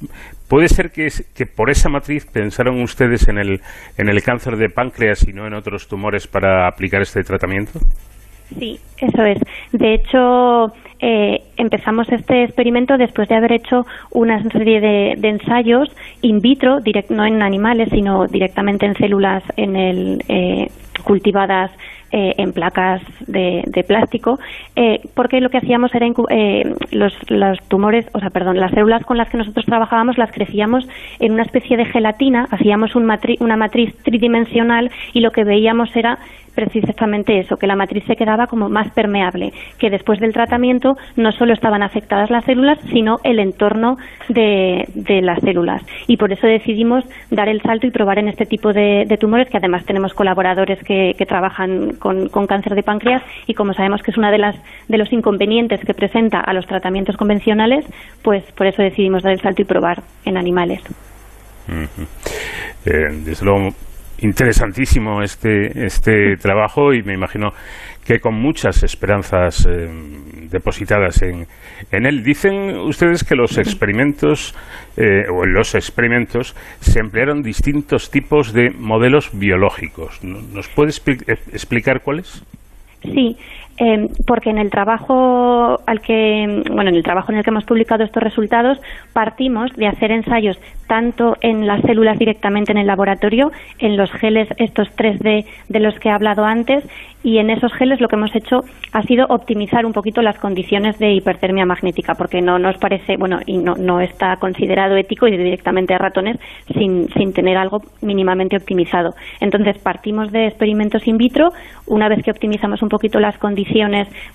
¿Puede 0.48 0.68
ser 0.68 0.90
que, 0.90 1.08
que, 1.34 1.46
por 1.46 1.70
esa 1.70 1.88
matriz 1.88 2.24
pensaron 2.26 2.80
ustedes 2.80 3.28
en 3.28 3.38
el, 3.38 3.60
en 3.98 4.08
el 4.08 4.22
cáncer 4.22 4.56
de 4.56 4.68
páncreas 4.68 5.26
y 5.26 5.32
no 5.32 5.46
en 5.46 5.54
otros 5.54 5.88
tumores 5.88 6.26
para 6.26 6.68
aplicar 6.68 7.02
este 7.02 7.22
tratamiento? 7.22 7.80
Sí, 8.56 8.78
eso 8.98 9.24
es. 9.24 9.38
De 9.72 9.94
hecho, 9.94 10.72
eh, 11.00 11.40
empezamos 11.56 12.08
este 12.10 12.44
experimento 12.44 12.96
después 12.96 13.28
de 13.28 13.34
haber 13.34 13.52
hecho 13.52 13.84
una 14.12 14.42
serie 14.50 14.80
de, 14.80 15.14
de 15.18 15.28
ensayos 15.28 15.88
in 16.22 16.38
vitro, 16.38 16.80
direct, 16.80 17.10
no 17.10 17.26
en 17.26 17.42
animales, 17.42 17.88
sino 17.90 18.26
directamente 18.26 18.86
en 18.86 18.94
células 18.94 19.42
en 19.56 19.76
el, 19.76 20.22
eh, 20.28 20.68
cultivadas 21.04 21.70
eh, 22.12 22.34
en 22.38 22.52
placas 22.52 23.02
de, 23.26 23.64
de 23.66 23.82
plástico, 23.82 24.38
eh, 24.76 25.00
porque 25.14 25.40
lo 25.40 25.50
que 25.50 25.58
hacíamos 25.58 25.94
era 25.94 26.06
eh, 26.30 26.74
los, 26.92 27.12
tumores, 27.68 28.06
o 28.12 28.20
sea, 28.20 28.30
perdón, 28.30 28.60
las 28.60 28.70
células 28.70 29.04
con 29.04 29.16
las 29.16 29.28
que 29.28 29.36
nosotros 29.36 29.66
trabajábamos 29.66 30.16
las 30.16 30.30
crecíamos 30.30 30.88
en 31.18 31.32
una 31.32 31.42
especie 31.42 31.76
de 31.76 31.84
gelatina, 31.84 32.46
hacíamos 32.50 32.94
un 32.94 33.06
una 33.40 33.56
matriz 33.56 33.96
tridimensional 34.02 34.90
y 35.14 35.20
lo 35.20 35.30
que 35.30 35.44
veíamos 35.44 35.94
era 35.96 36.18
precisamente 36.56 37.38
eso, 37.38 37.56
que 37.56 37.68
la 37.68 37.76
matriz 37.76 38.02
se 38.06 38.16
quedaba 38.16 38.48
como 38.48 38.68
más 38.68 38.90
permeable, 38.90 39.52
que 39.78 39.90
después 39.90 40.18
del 40.18 40.32
tratamiento 40.32 40.96
no 41.14 41.30
solo 41.30 41.52
estaban 41.52 41.82
afectadas 41.82 42.30
las 42.30 42.44
células, 42.44 42.78
sino 42.90 43.18
el 43.22 43.38
entorno 43.38 43.98
de, 44.28 44.88
de 44.94 45.22
las 45.22 45.40
células. 45.42 45.82
Y 46.08 46.16
por 46.16 46.32
eso 46.32 46.46
decidimos 46.46 47.04
dar 47.30 47.48
el 47.48 47.62
salto 47.62 47.86
y 47.86 47.90
probar 47.90 48.18
en 48.18 48.28
este 48.28 48.46
tipo 48.46 48.72
de, 48.72 49.06
tumores, 49.20 49.48
que 49.48 49.58
además 49.58 49.84
tenemos 49.84 50.14
colaboradores 50.14 50.82
que, 50.82 51.14
trabajan 51.26 51.94
con, 51.98 52.28
con, 52.28 52.46
cáncer 52.46 52.74
de 52.74 52.82
páncreas 52.82 53.22
y 53.46 53.54
como 53.54 53.74
sabemos 53.74 54.00
que 54.02 54.12
es 54.12 54.16
una 54.16 54.30
de 54.30 54.38
las 54.38 54.56
de 54.88 54.96
los 54.96 55.12
inconvenientes 55.12 55.80
que 55.84 55.92
presenta 55.92 56.40
a 56.40 56.52
los 56.52 56.66
tratamientos 56.66 57.16
convencionales, 57.16 57.84
pues 58.22 58.44
por 58.52 58.66
eso 58.66 58.82
decidimos 58.82 59.22
dar 59.22 59.32
el 59.32 59.40
salto 59.40 59.62
y 59.62 59.64
probar 59.64 60.02
en 60.24 60.36
animales. 60.36 60.80
Interesantísimo 64.18 65.22
este 65.22 65.86
este 65.86 66.36
trabajo 66.36 66.94
y 66.94 67.02
me 67.02 67.14
imagino 67.14 67.52
que 68.06 68.20
con 68.20 68.34
muchas 68.34 68.84
esperanzas 68.84 69.66
eh, 69.66 69.88
depositadas 70.48 71.22
en, 71.22 71.46
en, 71.90 72.06
él. 72.06 72.22
Dicen 72.22 72.78
ustedes 72.78 73.24
que 73.24 73.34
los 73.34 73.58
experimentos, 73.58 74.54
eh, 74.96 75.24
o 75.28 75.44
en 75.44 75.52
los 75.52 75.74
experimentos, 75.74 76.54
se 76.80 77.00
emplearon 77.00 77.42
distintos 77.42 78.10
tipos 78.10 78.52
de 78.52 78.70
modelos 78.70 79.36
biológicos. 79.36 80.22
¿Nos 80.22 80.68
puede 80.68 80.92
explicar 81.52 82.00
cuáles? 82.02 82.44
Sí, 83.02 83.36
eh, 83.78 84.08
porque 84.26 84.50
en 84.50 84.58
el 84.58 84.70
trabajo 84.70 85.80
al 85.86 86.00
que, 86.00 86.62
bueno, 86.70 86.90
en 86.90 86.96
el 86.96 87.02
trabajo 87.02 87.30
en 87.30 87.38
el 87.38 87.44
que 87.44 87.50
hemos 87.50 87.64
publicado 87.64 88.04
estos 88.04 88.22
resultados, 88.22 88.78
partimos 89.12 89.70
de 89.76 89.86
hacer 89.86 90.10
ensayos 90.10 90.58
tanto 90.86 91.34
en 91.40 91.66
las 91.66 91.82
células 91.82 92.18
directamente 92.18 92.72
en 92.72 92.78
el 92.78 92.86
laboratorio, 92.86 93.50
en 93.78 93.96
los 93.96 94.10
geles 94.12 94.48
estos 94.56 94.88
3D 94.96 95.44
de 95.68 95.80
los 95.80 95.98
que 95.98 96.08
he 96.08 96.12
hablado 96.12 96.44
antes, 96.44 96.84
y 97.24 97.38
en 97.38 97.50
esos 97.50 97.72
geles 97.72 98.00
lo 98.00 98.06
que 98.06 98.14
hemos 98.14 98.34
hecho 98.36 98.60
ha 98.92 99.02
sido 99.02 99.26
optimizar 99.28 99.84
un 99.84 99.92
poquito 99.92 100.22
las 100.22 100.38
condiciones 100.38 100.96
de 100.98 101.12
hipertermia 101.12 101.66
magnética, 101.66 102.14
porque 102.14 102.40
no 102.40 102.58
nos 102.58 102.78
parece, 102.78 103.16
bueno, 103.16 103.40
y 103.46 103.58
no, 103.58 103.74
no 103.74 104.00
está 104.00 104.36
considerado 104.36 104.96
ético 104.96 105.26
ir 105.26 105.36
directamente 105.36 105.92
a 105.92 105.98
ratones 105.98 106.38
sin, 106.72 107.08
sin 107.14 107.32
tener 107.32 107.56
algo 107.56 107.82
mínimamente 108.00 108.56
optimizado. 108.56 109.10
Entonces 109.40 109.76
partimos 109.78 110.30
de 110.30 110.46
experimentos 110.46 111.06
in 111.08 111.16
vitro, 111.16 111.48
una 111.88 112.08
vez 112.08 112.22
que 112.22 112.30
optimizamos 112.30 112.80
un 112.82 112.88
poquito 112.88 113.18
las 113.18 113.36
condiciones 113.38 113.65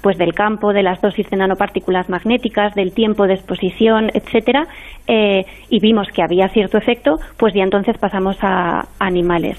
pues 0.01 0.17
del 0.17 0.33
campo, 0.33 0.73
de 0.73 0.83
las 0.83 1.01
dosis 1.01 1.29
de 1.29 1.37
nanopartículas 1.37 2.09
magnéticas, 2.09 2.73
del 2.75 2.93
tiempo 2.93 3.27
de 3.27 3.33
exposición, 3.33 4.09
etcétera, 4.13 4.63
eh, 5.07 5.45
y 5.69 5.79
vimos 5.79 6.07
que 6.13 6.23
había 6.23 6.47
cierto 6.49 6.77
efecto, 6.77 7.17
pues 7.37 7.53
ya 7.53 7.63
entonces 7.63 7.97
pasamos 7.97 8.37
a 8.41 8.85
animales. 8.99 9.57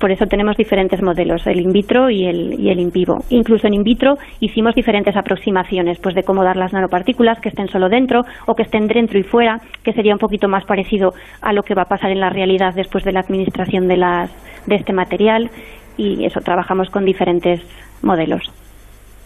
Por 0.00 0.10
eso 0.10 0.26
tenemos 0.26 0.56
diferentes 0.56 1.00
modelos, 1.02 1.46
el 1.46 1.60
in 1.60 1.72
vitro 1.72 2.10
y 2.10 2.26
el, 2.26 2.60
y 2.60 2.68
el 2.68 2.80
in 2.80 2.90
vivo. 2.90 3.18
Incluso 3.30 3.68
en 3.68 3.74
in 3.74 3.84
vitro 3.84 4.16
hicimos 4.40 4.74
diferentes 4.74 5.16
aproximaciones, 5.16 5.98
pues 5.98 6.14
de 6.14 6.22
cómo 6.22 6.44
dar 6.44 6.56
las 6.56 6.72
nanopartículas, 6.72 7.40
que 7.40 7.48
estén 7.48 7.68
solo 7.68 7.88
dentro 7.88 8.22
o 8.46 8.54
que 8.54 8.64
estén 8.64 8.86
dentro 8.86 9.18
y 9.18 9.22
fuera, 9.22 9.60
que 9.82 9.92
sería 9.92 10.12
un 10.12 10.18
poquito 10.18 10.48
más 10.48 10.64
parecido 10.64 11.14
a 11.40 11.52
lo 11.52 11.62
que 11.62 11.74
va 11.74 11.82
a 11.82 11.88
pasar 11.88 12.10
en 12.10 12.20
la 12.20 12.28
realidad 12.28 12.74
después 12.74 13.04
de 13.04 13.12
la 13.12 13.20
administración 13.20 13.88
de, 13.88 13.96
las, 13.96 14.30
de 14.66 14.74
este 14.74 14.92
material. 14.92 15.50
Y 15.96 16.24
eso, 16.24 16.40
trabajamos 16.40 16.90
con 16.90 17.04
diferentes 17.04 17.62
modelos. 18.02 18.42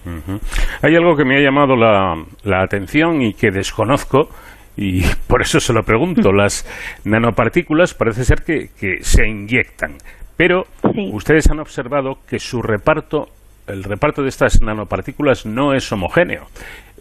Uh 0.09 0.21
-huh. 0.27 0.41
Hay 0.83 0.97
algo 0.97 1.17
que 1.17 1.25
me 1.25 1.37
ha 1.37 1.41
llamado 1.41 1.77
la, 1.77 2.15
la, 2.45 2.63
atención 2.63 3.21
y 3.21 3.35
que 3.35 3.51
desconozco 3.51 4.29
y 4.77 5.03
por 5.29 5.43
eso 5.43 5.61
se 5.61 5.73
lo 5.73 5.83
pregunto. 5.83 6.33
Las 6.33 6.67
nanopartículas 7.05 7.95
parece 7.95 8.25
ser 8.25 8.43
que, 8.43 8.69
que 8.79 9.03
se 9.03 9.27
inyectan, 9.27 9.97
pero 10.37 10.65
sí. 10.95 11.11
ustedes 11.13 11.51
han 11.51 11.61
observado 11.61 12.19
que 12.29 12.39
su 12.39 12.63
reparto, 12.63 13.27
el 13.67 13.85
reparto 13.85 14.23
de 14.23 14.29
estas 14.29 14.63
nanopartículas 14.63 15.45
no 15.45 15.75
es 15.75 15.91
homogéneo. 15.93 16.47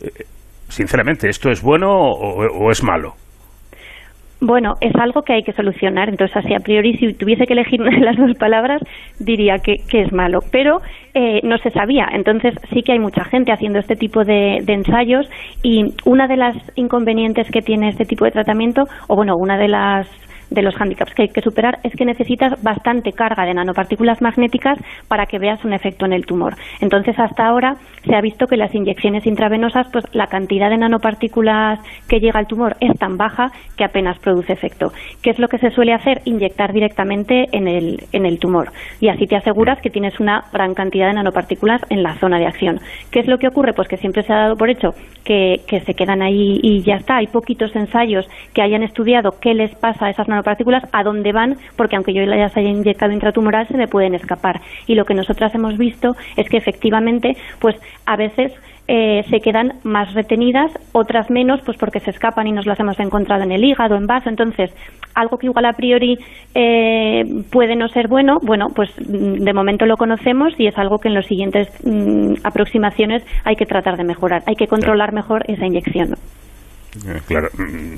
Eh, 0.02 0.26
sinceramente, 0.68 1.30
¿esto 1.30 1.50
es 1.50 1.62
bueno 1.62 1.90
o, 1.90 2.46
o 2.46 2.72
es 2.72 2.84
malo? 2.84 3.16
Bueno, 4.40 4.74
es 4.82 4.94
algo 4.96 5.24
que 5.24 5.34
hay 5.34 5.44
que 5.44 5.54
solucionar. 5.54 6.10
Entonces, 6.10 6.38
así 6.38 6.54
a 6.54 6.60
priori, 6.60 6.96
si 6.98 7.14
tuviese 7.14 7.46
que 7.46 7.54
elegir 7.54 7.82
una 7.82 7.98
de 7.98 8.06
las 8.06 8.18
dos 8.18 8.38
palabras, 8.38 8.82
diría 9.20 9.56
que, 9.58 9.78
que 9.90 10.02
es 10.02 10.14
malo. 10.14 10.40
Pero 10.52 10.78
eh, 11.16 11.40
no 11.44 11.58
se 11.58 11.72
sabía. 11.72 12.08
Entonces, 12.14 12.54
sí 12.72 12.84
que 12.84 12.92
hay 12.92 13.00
mucha 13.00 13.24
gente 13.26 13.52
haciendo 13.52 13.80
este 13.80 13.96
tipo 13.96 14.24
de, 14.24 14.60
de 14.64 14.74
ensayos 14.74 15.28
y 15.64 15.86
una 16.06 16.28
de 16.28 16.38
las 16.38 16.56
inconvenientes 16.76 17.50
que 17.50 17.62
tiene 17.62 17.90
este 17.90 18.06
tipo 18.06 18.26
de 18.26 18.32
tratamiento, 18.32 18.84
o 19.08 19.16
bueno, 19.16 19.34
una 19.38 19.58
de 19.58 19.70
las 19.70 20.08
de 20.50 20.62
los 20.62 20.76
hándicaps 20.76 21.14
que 21.14 21.24
hay 21.24 21.30
que 21.30 21.42
superar 21.42 21.80
es 21.84 21.94
que 21.96 22.06
necesitas 22.06 22.62
bastante 22.64 23.12
carga 23.12 23.46
de 23.46 23.54
nanopartículas 23.54 24.22
magnéticas 24.22 24.78
para 25.08 25.26
que 25.26 25.40
veas 25.40 25.64
un 25.66 25.74
efecto 25.74 26.06
en 26.06 26.14
el 26.14 26.26
tumor. 26.26 26.56
Entonces, 26.82 27.18
hasta 27.20 27.48
ahora 27.48 27.76
se 28.06 28.16
ha 28.16 28.22
visto 28.22 28.48
que 28.48 28.58
las 28.58 28.74
inyecciones 28.74 29.26
intravenosas, 29.26 29.88
pues 29.92 30.06
la 30.14 30.28
cantidad 30.28 30.70
de 30.70 30.78
nanopartículas 30.78 31.80
que 32.08 32.20
llega 32.20 32.40
al 32.40 32.48
tumor 32.48 32.76
es 32.80 32.98
tan 32.98 33.18
baja 33.18 33.52
que 33.76 33.84
apenas 33.84 34.20
produce 34.20 34.54
efecto. 34.54 34.92
¿Qué 35.22 35.32
es 35.32 35.40
lo 35.40 35.48
que 35.48 35.58
se 35.58 35.72
suele 35.72 35.94
hacer? 35.94 36.22
Inyectar 36.26 36.74
directamente 36.74 37.46
en 37.52 37.68
el, 37.68 38.04
en 38.12 38.26
el 38.26 38.40
tumor. 38.40 38.72
Y 39.00 39.10
así 39.10 39.26
te 39.28 39.36
aseguras 39.36 39.80
que 39.82 39.90
tienes 39.90 40.20
una 40.20 40.46
gran 40.54 40.74
cantidad 40.74 41.08
de 41.08 41.14
nanopartículas 41.14 41.82
en 41.90 42.04
la 42.04 42.16
zona 42.16 42.40
de 42.40 42.48
acción. 42.48 42.80
¿Qué 43.12 43.20
es 43.20 43.28
lo 43.28 43.38
que 43.38 43.48
ocurre? 43.48 43.74
Pues 43.74 43.88
que 43.88 43.98
siempre 43.98 44.24
se 44.24 44.34
ha 44.34 44.38
dado 44.38 44.56
por 44.56 44.70
hecho 44.70 44.92
que, 45.24 45.62
que 45.68 45.82
se 45.82 45.94
quedan 45.94 46.22
ahí 46.22 46.60
y 46.62 46.84
ya 46.84 46.96
está. 46.96 47.18
Hay 47.18 47.28
poquitos 47.28 47.76
ensayos 47.76 48.28
que 48.54 48.62
hayan 48.62 48.84
estudiado 48.84 49.32
qué 49.42 49.54
les 49.54 49.76
pasa 49.76 50.06
a 50.06 50.10
esas 50.10 50.28
nanopartículas, 50.28 50.37
a 50.92 51.04
dónde 51.04 51.32
van, 51.32 51.58
porque 51.76 51.96
aunque 51.96 52.14
yo 52.14 52.22
las 52.26 52.56
haya 52.56 52.70
inyectado 52.70 53.12
intratumoral, 53.12 53.68
se 53.68 53.78
me 53.78 53.88
pueden 53.88 54.16
escapar. 54.16 54.62
Y 54.86 54.96
lo 54.96 55.06
que 55.06 55.14
nosotras 55.14 55.54
hemos 55.56 55.78
visto 55.78 56.16
es 56.36 56.50
que 56.50 56.58
efectivamente, 56.58 57.36
pues 57.60 57.76
a 58.06 58.16
veces 58.16 58.54
eh, 58.90 59.24
se 59.30 59.42
quedan 59.42 59.74
más 59.84 60.14
retenidas, 60.14 60.72
otras 60.94 61.30
menos, 61.30 61.60
pues 61.66 61.78
porque 61.78 62.00
se 62.00 62.12
escapan 62.12 62.48
y 62.48 62.54
nos 62.54 62.66
las 62.66 62.80
hemos 62.80 62.98
encontrado 63.00 63.44
en 63.44 63.52
el 63.52 63.64
hígado, 63.64 63.96
en 63.96 64.08
vaso. 64.08 64.30
Entonces, 64.30 64.74
algo 65.14 65.38
que 65.38 65.48
igual 65.48 65.66
a 65.66 65.74
priori 65.74 66.18
eh, 66.56 67.24
puede 67.52 67.76
no 67.76 67.90
ser 67.90 68.08
bueno, 68.08 68.38
bueno, 68.42 68.68
pues 68.74 68.90
de 68.98 69.54
momento 69.54 69.86
lo 69.86 69.98
conocemos 69.98 70.54
y 70.58 70.68
es 70.68 70.78
algo 70.78 71.00
que 71.00 71.10
en 71.10 71.16
las 71.16 71.26
siguientes 71.26 71.68
mm, 71.84 72.46
aproximaciones 72.46 73.24
hay 73.44 73.56
que 73.56 73.66
tratar 73.66 73.98
de 73.98 74.06
mejorar. 74.06 74.44
Hay 74.46 74.56
que 74.56 74.68
controlar 74.68 75.12
mejor 75.12 75.44
esa 75.48 75.66
inyección. 75.66 76.16
Claro, 77.28 77.50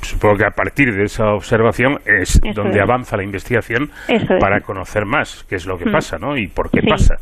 supongo 0.01 0.37
que 0.37 0.45
a 0.45 0.51
partir 0.51 0.93
de 0.93 1.03
esa 1.03 1.33
observación 1.33 1.99
es 2.05 2.35
Eso 2.43 2.53
donde 2.53 2.77
es. 2.77 2.83
avanza 2.83 3.17
la 3.17 3.23
investigación 3.23 3.89
Eso 4.07 4.37
para 4.39 4.57
es. 4.57 4.63
conocer 4.63 5.05
más 5.05 5.45
qué 5.49 5.55
es 5.55 5.65
lo 5.65 5.77
que 5.77 5.89
mm. 5.89 5.91
pasa, 5.91 6.17
¿no? 6.17 6.37
Y 6.37 6.47
por 6.47 6.69
qué 6.71 6.81
sí. 6.81 6.87
pasa. 6.89 7.15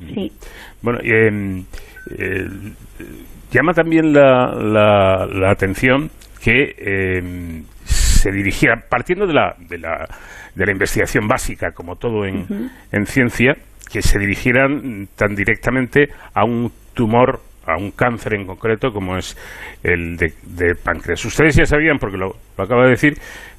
Sí. 0.00 0.32
Bueno, 0.82 0.98
eh, 1.02 1.62
eh, 2.18 2.48
llama 3.50 3.72
también 3.72 4.12
la, 4.12 4.52
la, 4.54 5.26
la, 5.26 5.50
atención 5.50 6.10
que 6.42 6.74
eh, 6.76 7.62
se 7.84 8.30
dirigiera, 8.32 8.76
partiendo 8.88 9.26
de 9.26 9.34
la, 9.34 9.54
de 9.58 9.78
la, 9.78 10.08
de 10.54 10.66
la 10.66 10.72
investigación 10.72 11.28
básica, 11.28 11.70
como 11.72 11.96
todo 11.96 12.24
en, 12.26 12.70
en 12.90 13.06
ciencia, 13.06 13.54
que 13.92 14.02
se 14.02 14.18
dirigieran 14.18 15.08
tan 15.16 15.34
directamente 15.34 16.08
a 16.34 16.44
un 16.44 16.72
tumor 16.94 17.40
a 17.66 17.76
un 17.76 17.90
cáncer 17.92 18.34
en 18.34 18.46
concreto 18.46 18.92
como 18.92 19.16
es 19.16 19.36
el 19.82 20.16
de, 20.16 20.74
páncreas. 20.82 21.24
Ustedes 21.24 21.56
ya 21.56 21.64
sabían, 21.64 21.98
porque 21.98 22.16
lo, 22.16 22.34
lo 22.56 22.64
acaba 22.64 22.84
de 22.84 22.90
decir, 22.90 23.14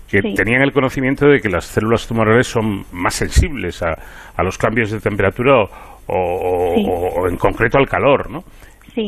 que 0.09 0.21
tenían 0.35 0.61
el 0.61 0.71
conocimiento 0.71 1.27
de 1.27 1.39
que 1.39 1.49
las 1.49 1.65
células 1.65 2.07
tumorales 2.07 2.47
son 2.47 2.85
más 2.91 3.15
sensibles 3.15 3.81
a, 3.81 3.95
a 4.35 4.43
los 4.43 4.57
cambios 4.57 4.91
de 4.91 4.99
temperatura 4.99 5.53
o, 5.57 5.67
o, 6.07 7.27
en 7.27 7.37
concreto 7.37 7.77
al 7.77 7.87
calor, 7.87 8.29
¿no? 8.29 8.43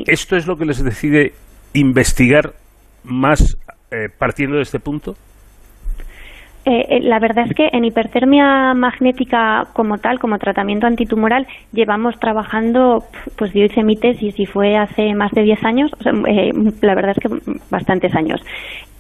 ¿Esto 0.07 0.35
es 0.35 0.47
lo 0.47 0.55
que 0.55 0.65
les 0.65 0.83
decide 0.83 1.33
investigar 1.73 2.53
más 3.03 3.57
eh, 3.91 4.09
partiendo 4.17 4.55
de 4.55 4.63
este 4.63 4.79
punto? 4.79 5.13
Eh, 6.65 6.97
eh, 6.97 6.99
la 7.01 7.19
verdad 7.19 7.45
es 7.47 7.55
que 7.55 7.69
en 7.71 7.85
hipertermia 7.85 8.73
magnética 8.73 9.67
como 9.73 9.99
tal, 9.99 10.19
como 10.19 10.39
tratamiento 10.39 10.87
antitumoral, 10.87 11.45
llevamos 11.71 12.19
trabajando, 12.19 13.03
pues 13.37 13.53
yo 13.53 13.63
hice 13.63 13.83
mi 13.83 13.95
tesis 13.95 14.33
y 14.39 14.47
fue 14.47 14.75
hace 14.75 15.13
más 15.13 15.31
de 15.33 15.43
10 15.43 15.63
años, 15.63 15.91
la 16.01 16.95
verdad 16.95 17.15
es 17.15 17.19
que 17.19 17.59
bastantes 17.69 18.15
años. 18.15 18.41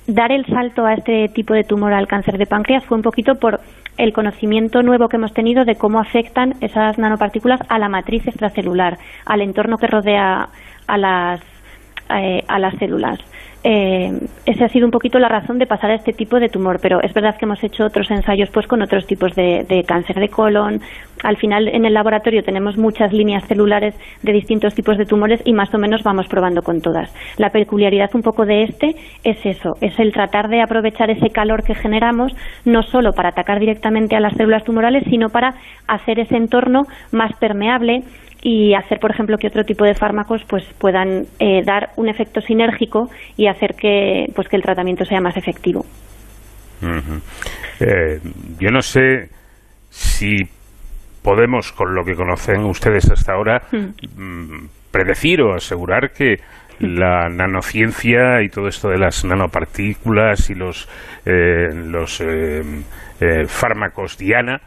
Dar 0.05 0.31
el 0.31 0.45
salto 0.45 0.85
a 0.85 0.93
este 0.93 1.27
tipo 1.29 1.55
de 1.55 1.63
tumor 1.63 1.91
al 1.91 2.07
cáncer 2.07 2.37
de 2.37 2.45
páncreas 2.45 2.85
fue 2.85 2.97
un 2.97 3.03
poquito 3.03 3.33
por 3.33 3.59
el 3.97 4.13
conocimiento 4.13 4.83
nuevo 4.83 5.09
que 5.09 5.17
hemos 5.17 5.33
tenido 5.33 5.65
de 5.65 5.75
cómo 5.75 5.99
afectan 5.99 6.53
esas 6.61 6.99
nanopartículas 6.99 7.61
a 7.67 7.79
la 7.79 7.89
matriz 7.89 8.27
extracelular, 8.27 8.99
al 9.25 9.41
entorno 9.41 9.77
que 9.77 9.87
rodea 9.87 10.49
a 10.85 10.97
las, 10.99 11.41
a 12.09 12.59
las 12.59 12.75
células 12.75 13.19
eh, 13.67 14.11
esa 14.45 14.65
ha 14.65 14.69
sido 14.69 14.85
un 14.85 14.91
poquito 14.91 15.17
la 15.17 15.27
razón 15.27 15.57
de 15.57 15.65
pasar 15.65 15.89
a 15.89 15.95
este 15.95 16.13
tipo 16.13 16.39
de 16.39 16.49
tumor, 16.49 16.77
pero 16.79 17.01
es 17.01 17.11
verdad 17.15 17.35
que 17.35 17.45
hemos 17.45 17.63
hecho 17.63 17.85
otros 17.85 18.11
ensayos 18.11 18.51
pues 18.51 18.67
con 18.67 18.83
otros 18.83 19.07
tipos 19.07 19.33
de, 19.33 19.83
cáncer 19.87 20.17
de 20.19 20.29
colon. 20.29 20.81
Al 21.23 21.37
final 21.37 21.67
en 21.69 21.83
el 21.83 21.95
laboratorio 21.95 22.43
tenemos 22.43 22.77
muchas 22.77 23.11
líneas 23.11 23.43
celulares 23.47 23.95
de 24.21 24.33
distintos 24.33 24.75
tipos 24.75 24.99
de 24.99 25.07
tumores 25.07 25.41
y 25.45 25.53
más 25.53 25.73
o 25.73 25.79
menos 25.79 26.03
vamos 26.03 26.27
probando 26.27 26.61
con 26.61 26.79
todas. 26.79 27.11
La 27.37 27.49
peculiaridad 27.49 28.11
un 28.13 28.21
poco 28.21 28.45
de 28.45 28.65
este 28.65 28.95
es 29.23 29.43
eso, 29.43 29.77
es 29.81 29.97
el 29.97 30.13
tratar 30.13 30.47
de 30.49 30.61
aprovechar 30.61 31.09
ese 31.09 31.31
calor 31.31 31.63
que 31.63 31.73
generamos 31.73 32.35
no 32.65 32.83
solo 32.83 33.13
para 33.13 33.29
atacar 33.29 33.59
directamente 33.59 34.15
a 34.15 34.19
las 34.19 34.35
células 34.35 34.63
tumorales, 34.63 35.05
sino 35.09 35.29
para 35.29 35.55
hacer 35.87 36.19
ese 36.19 36.37
entorno 36.37 36.83
más 37.11 37.35
permeable 37.37 38.03
y 38.47 38.75
hacer, 38.75 38.99
por 38.99 39.09
ejemplo, 39.09 39.39
que 39.39 39.47
otro 39.47 39.63
tipo 39.63 39.85
de 39.85 39.95
fármacos 39.95 40.43
pues 40.47 40.63
puedan 40.77 41.25
eh, 41.39 41.63
dar 41.65 41.89
un 41.95 42.09
efecto 42.09 42.41
sinérgico 42.41 43.09
y 43.35 43.47
hacer 43.47 43.73
que 43.73 44.27
pues 44.35 44.47
que 44.47 44.55
el 44.55 44.61
tratamiento 44.61 45.03
sea 45.03 45.19
más 45.19 45.35
efectivo. 45.35 45.83
Eh, 47.79 48.19
yo 48.59 48.69
no 48.69 48.83
sé 48.83 49.29
si 49.89 50.43
podemos, 51.23 51.71
con 51.71 51.95
lo 51.95 52.03
que 52.05 52.13
conocen 52.13 52.65
ustedes 52.65 53.09
hasta 53.09 53.33
ahora, 53.33 53.63
mm. 53.71 54.21
Mm, 54.21 54.69
predecir 54.91 55.41
o 55.41 55.55
asegurar 55.55 56.11
que 56.11 56.35
la 56.77 57.27
nanociencia 57.29 58.43
y 58.43 58.49
todo 58.49 58.67
esto 58.67 58.89
de 58.89 58.99
las 58.99 59.25
nanopartículas 59.25 60.51
y 60.51 60.53
los, 60.53 60.87
eh, 61.25 61.69
los 61.73 62.21
fármacos 63.47 64.19
Diana 64.19 64.61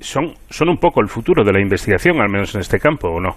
son, 0.00 0.34
son 0.48 0.68
un 0.68 0.78
poco 0.78 1.00
el 1.00 1.08
futuro 1.08 1.44
de 1.44 1.52
la 1.52 1.60
investigación, 1.60 2.20
al 2.20 2.28
menos 2.28 2.54
en 2.54 2.60
este 2.60 2.78
campo, 2.78 3.08
¿o 3.08 3.20
no? 3.20 3.36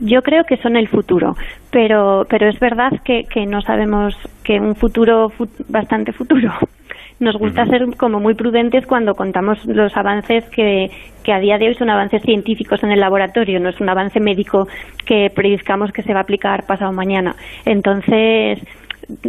Yo 0.00 0.22
creo 0.22 0.42
que 0.44 0.56
son 0.56 0.76
el 0.76 0.88
futuro, 0.88 1.36
pero, 1.70 2.26
pero 2.28 2.48
es 2.48 2.58
verdad 2.58 2.90
que, 3.04 3.24
que 3.24 3.46
no 3.46 3.60
sabemos 3.60 4.14
que 4.42 4.58
un 4.58 4.74
futuro 4.74 5.32
bastante 5.68 6.12
futuro. 6.12 6.52
Nos 7.20 7.36
gusta 7.38 7.64
ser 7.66 7.86
como 7.96 8.18
muy 8.18 8.34
prudentes 8.34 8.86
cuando 8.86 9.14
contamos 9.14 9.64
los 9.66 9.96
avances 9.96 10.44
que, 10.50 10.90
que 11.22 11.32
a 11.32 11.38
día 11.38 11.58
de 11.58 11.68
hoy 11.68 11.74
son 11.74 11.88
avances 11.88 12.22
científicos 12.22 12.82
en 12.82 12.90
el 12.90 12.98
laboratorio, 12.98 13.60
no 13.60 13.68
es 13.68 13.80
un 13.80 13.88
avance 13.88 14.18
médico 14.18 14.66
que 15.06 15.30
predizcamos 15.32 15.92
que 15.92 16.02
se 16.02 16.12
va 16.12 16.20
a 16.20 16.22
aplicar 16.22 16.66
pasado 16.66 16.92
mañana. 16.92 17.36
Entonces, 17.64 18.58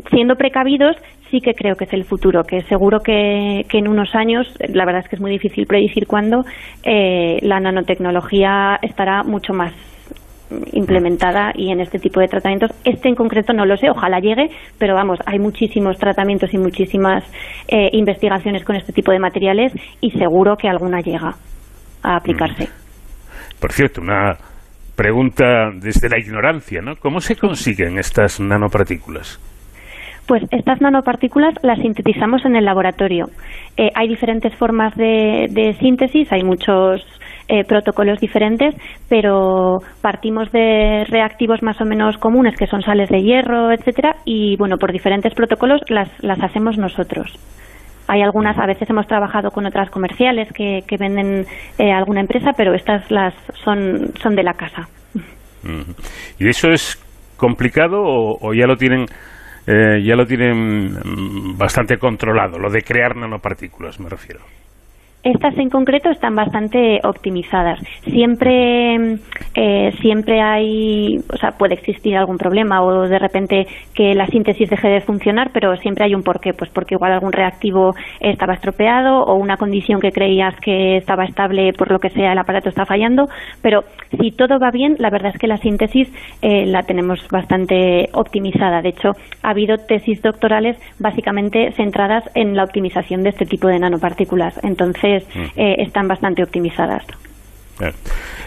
siendo 0.09 0.35
precavidos, 0.35 0.95
sí 1.29 1.39
que 1.41 1.53
creo 1.53 1.75
que 1.75 1.85
es 1.85 1.93
el 1.93 2.05
futuro, 2.05 2.43
que 2.43 2.61
seguro 2.63 2.99
que, 2.99 3.65
en 3.71 3.87
unos 3.87 4.15
años, 4.15 4.47
la 4.59 4.85
verdad 4.85 5.01
es 5.03 5.09
que 5.09 5.15
es 5.15 5.21
muy 5.21 5.31
difícil 5.31 5.65
predecir 5.65 6.07
cuándo, 6.07 6.45
eh, 6.83 7.39
la 7.41 7.59
nanotecnología 7.59 8.77
estará 8.81 9.23
mucho 9.23 9.53
más 9.53 9.73
implementada 10.73 11.51
y 11.55 11.71
en 11.71 11.79
este 11.79 11.99
tipo 11.99 12.19
de 12.19 12.27
tratamientos. 12.27 12.71
Este 12.83 13.09
en 13.09 13.15
concreto 13.15 13.53
no 13.53 13.65
lo 13.65 13.77
sé, 13.77 13.89
ojalá 13.89 14.19
llegue, 14.19 14.49
pero 14.77 14.93
vamos, 14.93 15.19
hay 15.25 15.39
muchísimos 15.39 15.97
tratamientos 15.97 16.53
y 16.53 16.57
muchísimas 16.57 17.23
eh, 17.67 17.89
investigaciones 17.93 18.63
con 18.63 18.75
este 18.75 18.93
tipo 18.93 19.11
de 19.11 19.19
materiales 19.19 19.73
y 20.01 20.11
seguro 20.11 20.55
que 20.55 20.69
alguna 20.69 21.01
llega 21.01 21.35
a 22.03 22.15
aplicarse. 22.15 22.65
Mm. 22.65 23.59
Por 23.59 23.71
cierto, 23.71 24.01
una 24.01 24.37
pregunta 24.95 25.71
desde 25.73 26.09
la 26.09 26.19
ignorancia, 26.19 26.81
¿no? 26.81 26.95
¿Cómo 26.97 27.19
se 27.19 27.35
consiguen 27.35 27.97
estas 27.97 28.39
nanopartículas? 28.39 29.39
Pues 30.27 30.43
estas 30.51 30.81
nanopartículas 30.81 31.53
las 31.61 31.79
sintetizamos 31.79 32.45
en 32.45 32.55
el 32.55 32.65
laboratorio. 32.65 33.27
Eh, 33.77 33.91
hay 33.93 34.07
diferentes 34.07 34.55
formas 34.55 34.95
de, 34.95 35.75
síntesis, 35.79 36.31
hay 36.31 36.43
muchos 36.43 37.05
eh, 37.47 37.63
protocolos 37.63 38.19
diferentes, 38.19 38.73
pero 39.07 39.77
partimos 40.01 40.51
de 40.51 41.05
reactivos 41.07 41.61
más 41.61 41.79
o 41.79 41.85
menos 41.85 42.17
comunes, 42.17 42.55
que 42.57 42.65
son 42.65 42.81
sales 42.81 43.09
de 43.09 43.21
hierro, 43.21 43.71
etcétera, 43.71 44.15
y 44.25 44.55
bueno, 44.57 44.77
por 44.77 44.91
diferentes 44.91 45.33
protocolos 45.35 45.81
las, 45.89 46.09
las 46.23 46.41
hacemos 46.41 46.77
nosotros. 46.79 47.31
Hay 48.07 48.21
algunas, 48.21 48.57
a 48.57 48.65
veces 48.65 48.89
hemos 48.89 49.07
trabajado 49.07 49.51
con 49.51 49.67
otras 49.67 49.91
comerciales 49.91 50.51
que, 50.53 50.79
que 50.87 50.97
venden 50.97 51.45
eh, 51.77 51.91
alguna 51.91 52.21
empresa, 52.21 52.51
pero 52.57 52.73
estas 52.73 53.09
las 53.11 53.35
son, 53.63 54.11
son 54.21 54.35
de 54.35 54.43
la 54.43 54.53
casa. 54.53 54.87
¿Y 56.39 56.47
eso 56.47 56.69
es 56.69 57.03
complicado 57.37 57.97
o 58.01 58.53
ya 58.53 58.67
lo 58.67 58.75
tienen 58.75 59.07
eh, 59.67 60.01
ya 60.03 60.15
lo 60.15 60.25
tienen 60.25 60.93
mm, 60.93 61.57
bastante 61.57 61.97
controlado, 61.97 62.59
lo 62.59 62.69
de 62.69 62.81
crear 62.81 63.15
nanopartículas, 63.15 63.99
me 63.99 64.09
refiero. 64.09 64.41
Estas 65.25 65.57
en 65.57 65.71
concreto 65.71 66.11
están 66.11 66.35
bastante 66.35 66.99
optimizadas. 67.03 67.79
Siempre, 68.03 69.17
eh, 69.55 69.91
siempre 69.99 70.39
hay, 70.39 71.17
o 71.17 71.37
sea, 71.37 71.53
puede 71.57 71.73
existir 71.73 72.15
algún 72.15 72.37
problema 72.37 72.83
o 72.83 73.07
de 73.07 73.17
repente 73.17 73.65
que 73.95 74.13
la 74.13 74.27
síntesis 74.27 74.69
deje 74.69 74.87
de 74.87 75.01
funcionar, 75.01 75.49
pero 75.51 75.75
siempre 75.77 76.05
hay 76.05 76.13
un 76.13 76.21
porqué, 76.21 76.53
pues 76.53 76.69
porque 76.69 76.93
igual 76.93 77.11
algún 77.11 77.31
reactivo 77.31 77.95
estaba 78.19 78.53
estropeado 78.53 79.23
o 79.23 79.33
una 79.33 79.57
condición 79.57 79.99
que 79.99 80.11
creías 80.11 80.53
que 80.59 80.97
estaba 80.97 81.25
estable 81.25 81.73
por 81.73 81.89
lo 81.89 81.97
que 81.97 82.11
sea 82.11 82.33
el 82.33 82.37
aparato 82.37 82.69
está 82.69 82.85
fallando. 82.85 83.25
Pero 83.63 83.83
si 84.21 84.29
todo 84.29 84.59
va 84.59 84.69
bien, 84.69 84.95
la 84.99 85.09
verdad 85.09 85.31
es 85.33 85.39
que 85.39 85.47
la 85.47 85.57
síntesis 85.57 86.07
eh, 86.43 86.67
la 86.67 86.83
tenemos 86.83 87.27
bastante 87.31 88.09
optimizada. 88.13 88.83
De 88.83 88.89
hecho, 88.89 89.13
ha 89.41 89.49
habido 89.49 89.77
tesis 89.77 90.21
doctorales 90.21 90.77
básicamente 90.99 91.71
centradas 91.71 92.29
en 92.35 92.55
la 92.55 92.63
optimización 92.63 93.23
de 93.23 93.29
este 93.29 93.47
tipo 93.47 93.67
de 93.67 93.79
nanopartículas. 93.79 94.63
Entonces 94.63 95.14
eh, 95.17 95.75
están 95.79 96.07
bastante 96.07 96.43
optimizadas. 96.43 97.05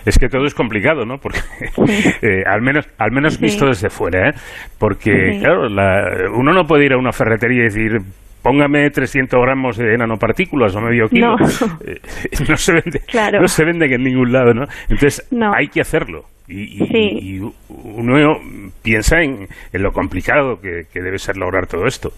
Es 0.06 0.18
que 0.18 0.28
todo 0.28 0.46
es 0.46 0.54
complicado, 0.54 1.04
¿no? 1.04 1.18
Porque 1.18 1.40
eh, 2.22 2.42
al 2.46 2.62
menos, 2.62 2.88
al 2.98 3.12
menos 3.12 3.38
visto 3.38 3.66
desde 3.66 3.90
fuera, 3.90 4.30
¿eh? 4.30 4.32
Porque 4.78 5.38
claro, 5.40 5.66
uno 6.34 6.52
no 6.52 6.64
puede 6.64 6.86
ir 6.86 6.92
a 6.94 6.98
una 6.98 7.12
ferretería 7.12 7.60
y 7.60 7.64
decir 7.64 7.98
póngame 8.42 8.88
300 8.88 9.38
gramos 9.42 9.76
de 9.76 9.98
nanopartículas 9.98 10.74
o 10.76 10.80
medio 10.80 11.08
kilo. 11.08 11.36
No, 11.36 11.36
no 12.48 12.56
se 12.56 12.72
vende, 12.72 13.02
no 13.38 13.48
se 13.48 13.64
vende 13.64 13.86
en 13.94 14.02
ningún 14.02 14.32
lado, 14.32 14.54
¿no? 14.54 14.64
Entonces 14.88 15.28
hay 15.54 15.68
que 15.68 15.82
hacerlo. 15.82 16.24
Y, 16.48 17.40
uno 17.40 18.38
piensa 18.82 19.20
en, 19.20 19.46
lo 19.72 19.92
complicado 19.92 20.58
que 20.62 21.02
debe 21.02 21.18
ser 21.18 21.36
lograr 21.36 21.66
todo 21.66 21.84
esto. 21.86 22.10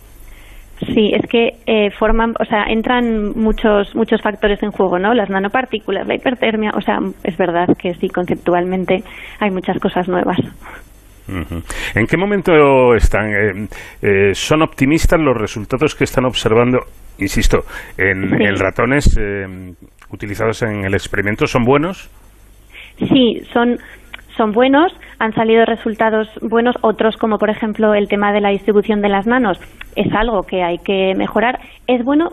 Sí, 0.87 1.13
es 1.15 1.29
que 1.29 1.59
eh, 1.67 1.91
forman, 1.91 2.35
o 2.41 2.45
sea, 2.45 2.65
entran 2.65 3.39
muchos 3.39 3.95
muchos 3.95 4.23
factores 4.23 4.63
en 4.63 4.71
juego, 4.71 4.99
¿no? 4.99 5.13
Las 5.13 5.29
nanopartículas, 5.29 6.07
la 6.07 6.15
hipertermia, 6.15 6.71
o 6.75 6.81
sea, 6.81 6.99
es 7.23 7.37
verdad 7.37 7.69
que 7.79 7.95
sí, 7.95 8.09
conceptualmente 8.09 9.03
hay 9.39 9.51
muchas 9.51 9.79
cosas 9.79 10.09
nuevas. 10.09 10.39
¿En 11.95 12.07
qué 12.07 12.17
momento 12.17 12.95
están? 12.95 13.31
Eh, 13.31 13.69
eh, 14.03 14.35
¿Son 14.35 14.63
optimistas 14.63 15.21
los 15.21 15.37
resultados 15.37 15.95
que 15.95 16.05
están 16.05 16.25
observando, 16.25 16.79
insisto, 17.19 17.59
en, 17.97 18.41
en 18.41 18.57
ratones 18.57 19.17
utilizados 20.11 20.63
en 20.63 20.85
el 20.85 20.95
experimento? 20.95 21.47
¿Son 21.47 21.63
buenos? 21.63 22.11
Sí, 22.99 23.41
son 23.53 23.79
son 24.41 24.53
buenos, 24.53 24.91
han 25.19 25.35
salido 25.35 25.67
resultados 25.67 26.27
buenos, 26.41 26.75
otros 26.81 27.19
como 27.19 27.37
por 27.37 27.51
ejemplo 27.51 27.93
el 27.93 28.09
tema 28.09 28.33
de 28.33 28.41
la 28.41 28.49
distribución 28.49 29.03
de 29.03 29.11
las 29.11 29.27
manos 29.27 29.61
es 29.95 30.11
algo 30.15 30.45
que 30.45 30.63
hay 30.63 30.79
que 30.79 31.15
mejorar. 31.15 31.61
Es 31.87 32.03
bueno, 32.03 32.31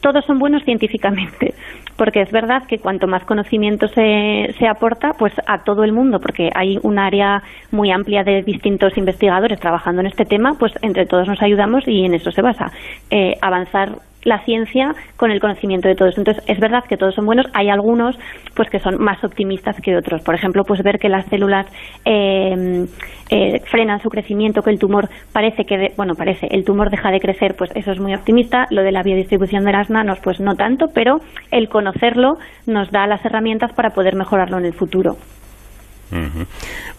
todos 0.00 0.24
son 0.24 0.40
buenos 0.40 0.64
científicamente, 0.64 1.54
porque 1.96 2.22
es 2.22 2.32
verdad 2.32 2.64
que 2.66 2.78
cuanto 2.78 3.06
más 3.06 3.22
conocimiento 3.22 3.86
se, 3.86 4.52
se 4.58 4.66
aporta, 4.66 5.12
pues 5.16 5.32
a 5.46 5.62
todo 5.62 5.84
el 5.84 5.92
mundo, 5.92 6.18
porque 6.18 6.50
hay 6.56 6.76
un 6.82 6.98
área 6.98 7.40
muy 7.70 7.92
amplia 7.92 8.24
de 8.24 8.42
distintos 8.42 8.98
investigadores 8.98 9.60
trabajando 9.60 10.00
en 10.00 10.08
este 10.08 10.24
tema, 10.24 10.54
pues 10.58 10.72
entre 10.82 11.06
todos 11.06 11.28
nos 11.28 11.40
ayudamos 11.40 11.86
y 11.86 12.04
en 12.04 12.14
eso 12.14 12.32
se 12.32 12.42
basa. 12.42 12.72
Eh, 13.10 13.34
avanzar 13.40 13.90
la 14.24 14.38
ciencia 14.44 14.94
con 15.16 15.30
el 15.30 15.40
conocimiento 15.40 15.88
de 15.88 15.94
todos. 15.94 16.18
Entonces, 16.18 16.42
es 16.46 16.58
verdad 16.58 16.84
que 16.88 16.96
todos 16.96 17.14
son 17.14 17.26
buenos. 17.26 17.46
Hay 17.54 17.68
algunos 17.68 18.18
pues 18.54 18.68
que 18.70 18.78
son 18.78 19.02
más 19.02 19.22
optimistas 19.24 19.76
que 19.80 19.96
otros. 19.96 20.22
Por 20.22 20.34
ejemplo, 20.34 20.62
pues 20.64 20.82
ver 20.82 20.98
que 20.98 21.08
las 21.08 21.26
células 21.26 21.66
eh, 22.04 22.84
eh, 23.30 23.60
frenan 23.70 24.00
su 24.00 24.08
crecimiento, 24.08 24.62
que 24.62 24.70
el 24.70 24.78
tumor 24.78 25.08
parece 25.32 25.64
que, 25.64 25.92
bueno, 25.96 26.14
parece, 26.14 26.46
el 26.50 26.64
tumor 26.64 26.90
deja 26.90 27.10
de 27.10 27.20
crecer, 27.20 27.54
pues 27.56 27.70
eso 27.74 27.92
es 27.92 28.00
muy 28.00 28.14
optimista. 28.14 28.66
Lo 28.70 28.82
de 28.82 28.92
la 28.92 29.02
biodistribución 29.02 29.64
de 29.64 29.72
las 29.72 29.90
nanos, 29.90 30.18
pues 30.22 30.40
no 30.40 30.54
tanto, 30.54 30.86
pero 30.94 31.18
el 31.50 31.68
conocerlo 31.68 32.34
nos 32.66 32.90
da 32.90 33.06
las 33.06 33.24
herramientas 33.24 33.72
para 33.72 33.90
poder 33.90 34.14
mejorarlo 34.16 34.58
en 34.58 34.66
el 34.66 34.74
futuro. 34.74 35.16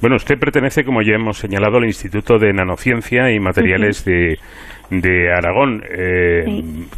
Bueno, 0.01 0.17
usted 0.17 0.37
pertenece, 0.37 0.83
como 0.83 1.01
ya 1.01 1.15
hemos 1.15 1.37
señalado, 1.37 1.77
al 1.77 1.85
Instituto 1.85 2.37
de 2.37 2.51
Nanociencia 2.51 3.31
y 3.31 3.39
Materiales 3.39 4.03
de 4.03 4.37
de 4.89 5.31
Aragón. 5.31 5.83
Eh, 5.89 6.43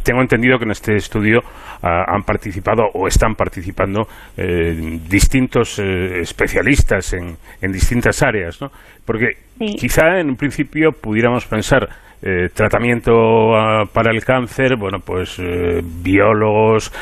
tengo 0.02 0.20
entendido 0.20 0.58
que 0.58 0.64
en 0.64 0.70
este 0.72 0.96
estudio 0.96 1.40
ah, 1.82 2.04
han 2.08 2.22
participado 2.22 2.84
o 2.94 3.06
están 3.06 3.34
participando 3.34 4.08
eh, 4.36 4.98
distintos 5.08 5.78
eh, 5.78 6.20
especialistas 6.20 7.12
en, 7.14 7.36
en, 7.60 7.72
distintas 7.72 8.22
áreas, 8.22 8.60
¿no? 8.60 8.70
Porque 9.04 9.28
quizá 9.58 10.18
en 10.20 10.28
un 10.28 10.36
principio 10.36 10.92
pudiéramos 10.92 11.46
pensar 11.46 11.88
tratamiento 12.52 13.54
ah, 13.54 13.84
para 13.92 14.10
el 14.10 14.24
cáncer, 14.24 14.74
bueno, 14.76 14.98
pues 14.98 15.40
biólogos, 16.02 16.92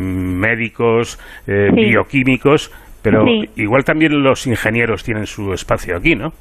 médicos, 0.00 1.20
bioquímicos, 1.46 2.72
pero 3.02 3.24
igual 3.54 3.84
también 3.84 4.20
los 4.20 4.48
ingenieros 4.48 5.04
tienen 5.04 5.26
su 5.26 5.52
espacio 5.52 5.96
aquí, 5.96 6.16
¿no? 6.16 6.32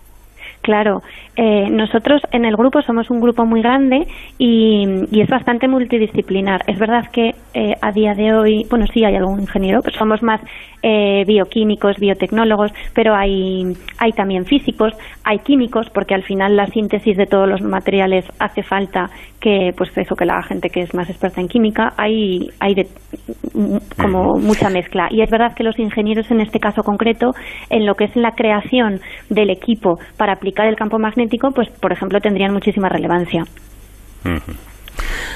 Claro, 0.64 1.04
eh, 1.36 1.68
nosotros 1.70 2.22
en 2.32 2.46
el 2.46 2.56
grupo 2.56 2.82
somos 2.82 3.10
un 3.10 3.20
grupo 3.20 3.46
muy 3.46 3.62
grande 3.62 4.08
y, 4.38 4.88
es 5.12 5.30
bastante 5.30 5.68
multidisciplinar. 5.68 6.62
Es 6.68 6.80
verdad 6.80 7.12
que 7.12 7.36
eh, 7.54 7.76
a 7.82 7.92
día 7.92 8.16
de 8.16 8.34
hoy, 8.34 8.66
bueno, 8.70 8.88
sí 8.88 9.04
hay 9.04 9.18
algún 9.18 9.42
ingeniero, 9.42 9.82
pero 9.84 9.98
somos 9.98 10.24
más 10.24 10.40
eh, 10.84 11.24
bioquímicos, 11.26 11.98
biotecnólogos, 11.98 12.72
pero 12.94 13.16
hay, 13.16 13.64
hay 13.98 14.12
también 14.12 14.46
físicos, 14.46 14.94
hay 15.24 15.40
químicos, 15.40 15.90
porque 15.90 16.14
al 16.14 16.24
final 16.24 16.58
la 16.58 16.68
síntesis 16.68 17.16
de 17.16 17.26
todos 17.26 17.48
los 17.48 17.62
materiales 17.62 18.26
hace 18.38 18.64
falta 18.64 19.10
que, 19.40 19.72
pues 19.78 19.90
eso, 19.98 20.16
que 20.16 20.26
la 20.26 20.44
gente 20.44 20.70
que 20.70 20.82
es 20.82 20.94
más 20.94 21.10
experta 21.10 21.40
en 21.40 21.48
química, 21.48 21.94
hay, 21.98 22.50
hay 22.60 22.76
de, 22.76 22.88
como 23.98 24.36
mucha 24.40 24.70
mezcla. 24.70 25.08
Y 25.10 25.22
es 25.22 25.30
verdad 25.30 25.54
que 25.56 25.64
los 25.64 25.80
ingenieros 25.80 26.30
en 26.32 26.42
este 26.42 26.60
caso 26.60 26.84
concreto, 26.84 27.32
en 27.70 27.86
lo 27.86 27.96
que 27.96 28.06
es 28.06 28.16
la 28.16 28.32
creación 28.32 29.00
del 29.30 29.50
equipo 29.50 29.96
para 30.18 30.34
aplicar 30.34 30.68
el 30.68 30.76
campo 30.76 31.00
magnético, 31.00 31.52
pues 31.52 31.70
por 31.70 31.94
ejemplo 31.94 32.20
tendrían 32.20 32.52
muchísima 32.52 32.90
relevancia. 32.90 33.44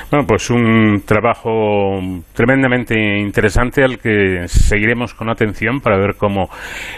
Bueno, 0.09 0.25
pues 0.25 0.49
un 0.49 1.03
trabajo 1.05 1.99
tremendamente 2.33 2.97
interesante 3.19 3.83
al 3.83 3.99
que 3.99 4.47
seguiremos 4.47 5.13
con 5.13 5.29
atención 5.29 5.81
para 5.81 5.97
ver 5.97 6.15
cómo 6.15 6.49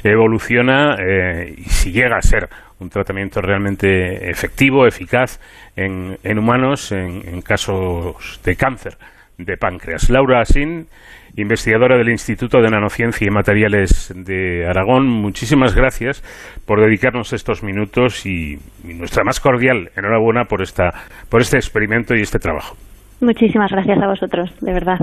evoluciona 0.04 0.96
eh, 0.96 1.56
y 1.58 1.64
si 1.64 1.92
llega 1.92 2.18
a 2.18 2.22
ser 2.22 2.50
un 2.80 2.90
tratamiento 2.90 3.42
realmente 3.42 4.30
efectivo, 4.30 4.86
eficaz 4.86 5.40
en, 5.76 6.38
humanos 6.38 6.92
en, 6.92 7.42
casos 7.42 8.40
de 8.44 8.56
cáncer 8.56 8.98
de 9.38 9.58
páncreas. 9.58 10.10
Laura 10.10 10.42
Asin, 10.42 10.88
investigadora 11.36 11.98
del 11.98 12.10
Instituto 12.10 12.62
de 12.62 12.70
Nanociencia 12.70 13.28
y 13.28 13.30
Materiales 13.30 14.14
de 14.16 14.66
Aragón, 14.68 15.08
muchísimas 15.08 15.76
gracias 15.76 16.24
por 16.66 16.82
dedicarnos 16.82 17.34
estos 17.34 17.64
minutos 17.64 18.26
y, 18.26 18.58
y 18.84 18.94
nuestra 18.94 19.24
más 19.24 19.40
cordial 19.40 19.90
enhorabuena 19.96 20.46
por, 20.46 20.62
esta, 20.62 20.92
por 21.30 21.42
este 21.42 21.58
experimento 21.58 22.16
y 22.16 22.22
este 22.22 22.40
trabajo. 22.40 22.76
Muchísimas 23.22 23.72
gracias 23.72 24.02
a 24.02 24.08
vosotros, 24.08 24.50
de 24.62 24.74
verdad. 24.74 25.00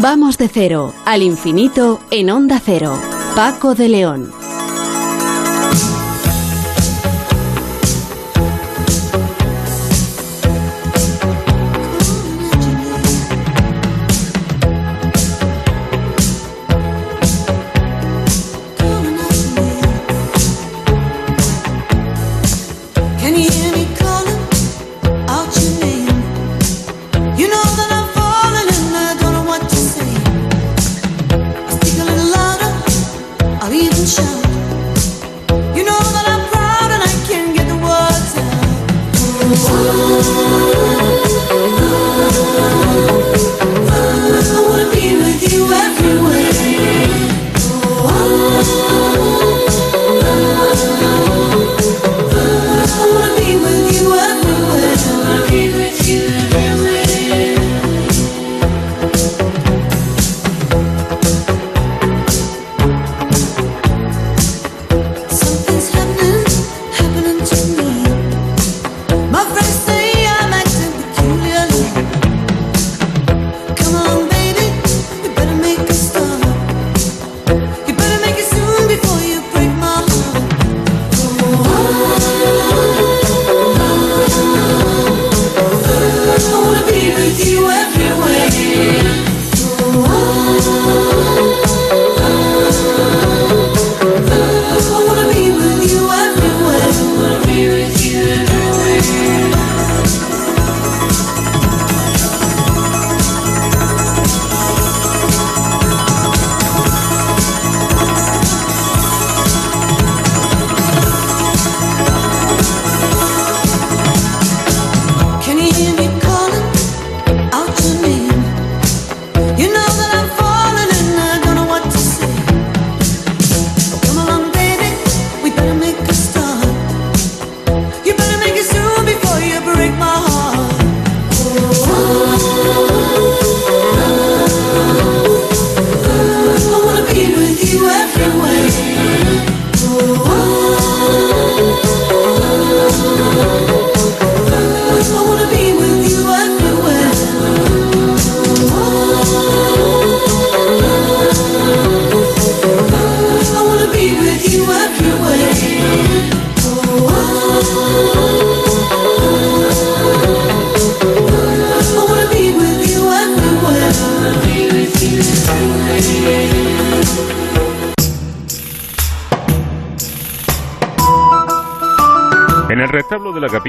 Vamos 0.00 0.38
de 0.38 0.48
cero 0.48 0.92
al 1.06 1.22
infinito 1.22 2.00
en 2.10 2.30
onda 2.30 2.58
cero. 2.58 2.94
Paco 3.36 3.74
de 3.74 3.88
León. 3.88 4.41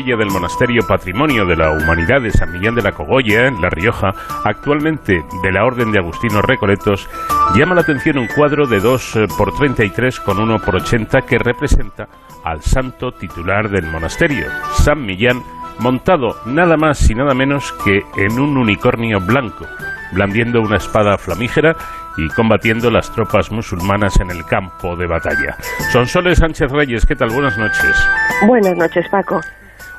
Capilla 0.04 0.18
del 0.18 0.32
monasterio 0.32 0.82
Patrimonio 0.86 1.46
de 1.46 1.56
la 1.56 1.72
Humanidad 1.72 2.22
de 2.22 2.30
San 2.30 2.52
Millán 2.52 2.76
de 2.76 2.82
la 2.82 2.92
Cogolla, 2.92 3.48
en 3.48 3.62
La 3.62 3.70
Rioja, 3.70 4.10
actualmente 4.44 5.24
de 5.42 5.52
la 5.52 5.64
Orden 5.64 5.94
de 5.94 6.00
Agustinos 6.00 6.44
Recoletos, 6.44 7.08
llama 7.56 7.76
la 7.76 7.82
atención 7.82 8.18
un 8.18 8.28
cuadro 8.28 8.68
de 8.68 8.82
2 8.82 9.16
eh, 9.16 9.28
por 9.38 9.56
33 9.56 10.20
con 10.20 10.42
1 10.42 10.60
por 10.60 10.76
80 10.76 11.22
que 11.22 11.38
representa 11.38 12.10
al 12.44 12.62
santo 12.62 13.14
titular 13.14 13.70
del 13.70 13.86
monasterio, 13.86 14.48
San 14.74 15.06
Millán, 15.06 15.42
montado 15.80 16.36
nada 16.48 16.76
más 16.76 17.10
y 17.10 17.16
nada 17.16 17.34
menos 17.34 17.72
que 17.86 18.02
en 18.18 18.42
un 18.42 18.58
unicornio 18.58 19.22
blanco, 19.22 19.66
blandiendo 20.12 20.60
una 20.60 20.78
espada 20.78 21.18
flamígera 21.18 21.78
y 22.18 22.28
combatiendo 22.36 22.92
las 22.92 23.10
tropas 23.14 23.54
musulmanas 23.54 24.20
en 24.20 24.32
el 24.32 24.44
campo 24.44 24.98
de 24.98 25.08
batalla. 25.08 25.56
Son 25.94 26.06
Soles 26.08 26.40
Sánchez 26.40 26.70
Reyes, 26.74 27.06
¿qué 27.06 27.16
tal? 27.16 27.30
Buenas 27.30 27.58
noches. 27.58 28.06
Buenas 28.46 28.76
noches, 28.76 29.08
Paco. 29.10 29.40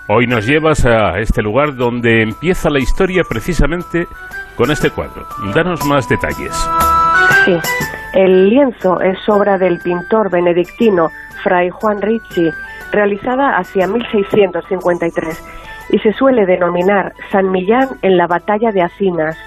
Hoy 0.06 0.26
nos 0.26 0.46
llevas 0.46 0.84
a 0.84 1.18
este 1.18 1.40
lugar 1.40 1.76
donde 1.76 2.20
empieza 2.20 2.68
la 2.68 2.78
historia 2.78 3.22
precisamente 3.26 4.06
con 4.54 4.70
este 4.70 4.90
cuadro. 4.90 5.24
Danos 5.54 5.82
más 5.86 6.06
detalles. 6.06 6.52
Sí, 7.46 7.56
el 8.12 8.50
lienzo 8.50 9.00
es 9.00 9.16
obra 9.30 9.56
del 9.56 9.78
pintor 9.78 10.30
benedictino 10.30 11.08
Fray 11.42 11.70
Juan 11.70 12.02
Ricci, 12.02 12.50
realizada 12.92 13.56
hacia 13.56 13.86
1653, 13.86 15.42
y 15.88 15.98
se 16.00 16.12
suele 16.12 16.44
denominar 16.44 17.14
San 17.32 17.50
Millán 17.50 17.88
en 18.02 18.18
la 18.18 18.26
batalla 18.26 18.72
de 18.72 18.82
Acinas, 18.82 19.38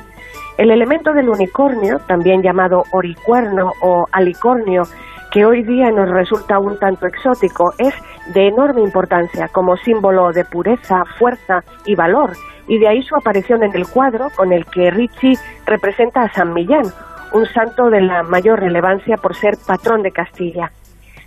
el 0.58 0.72
elemento 0.72 1.14
del 1.14 1.30
unicornio, 1.30 2.00
también 2.08 2.42
llamado 2.42 2.82
oricuerno 2.94 3.74
o 3.84 4.06
alicornio, 4.12 4.84
que 5.32 5.46
hoy 5.46 5.62
día 5.62 5.92
nos 5.92 6.10
resulta 6.10 6.58
un 6.58 6.80
tanto 6.80 7.06
exótico, 7.06 7.74
es 7.78 7.94
de 8.34 8.48
enorme 8.48 8.82
importancia 8.82 9.48
como 9.48 9.78
símbolo 9.78 10.32
de 10.32 10.46
pureza, 10.46 11.04
fuerza 11.18 11.64
y 11.86 11.96
valor, 11.96 12.34
y 12.68 12.78
de 12.80 12.88
ahí 12.88 13.02
su 13.04 13.16
aparición 13.16 13.64
en 13.64 13.76
el 13.76 13.88
cuadro 13.88 14.28
con 14.36 14.52
el 14.52 14.66
que 14.66 14.92
Ricci 14.92 15.34
representa 15.66 16.24
a 16.24 16.34
San 16.34 16.54
Millán, 16.54 16.86
un 17.34 17.46
santo 17.46 17.90
de 17.90 18.02
la 18.02 18.24
mayor 18.24 18.60
relevancia 18.60 19.18
por 19.18 19.36
ser 19.36 19.56
patrón 19.66 20.02
de 20.04 20.12
Castilla. 20.12 20.72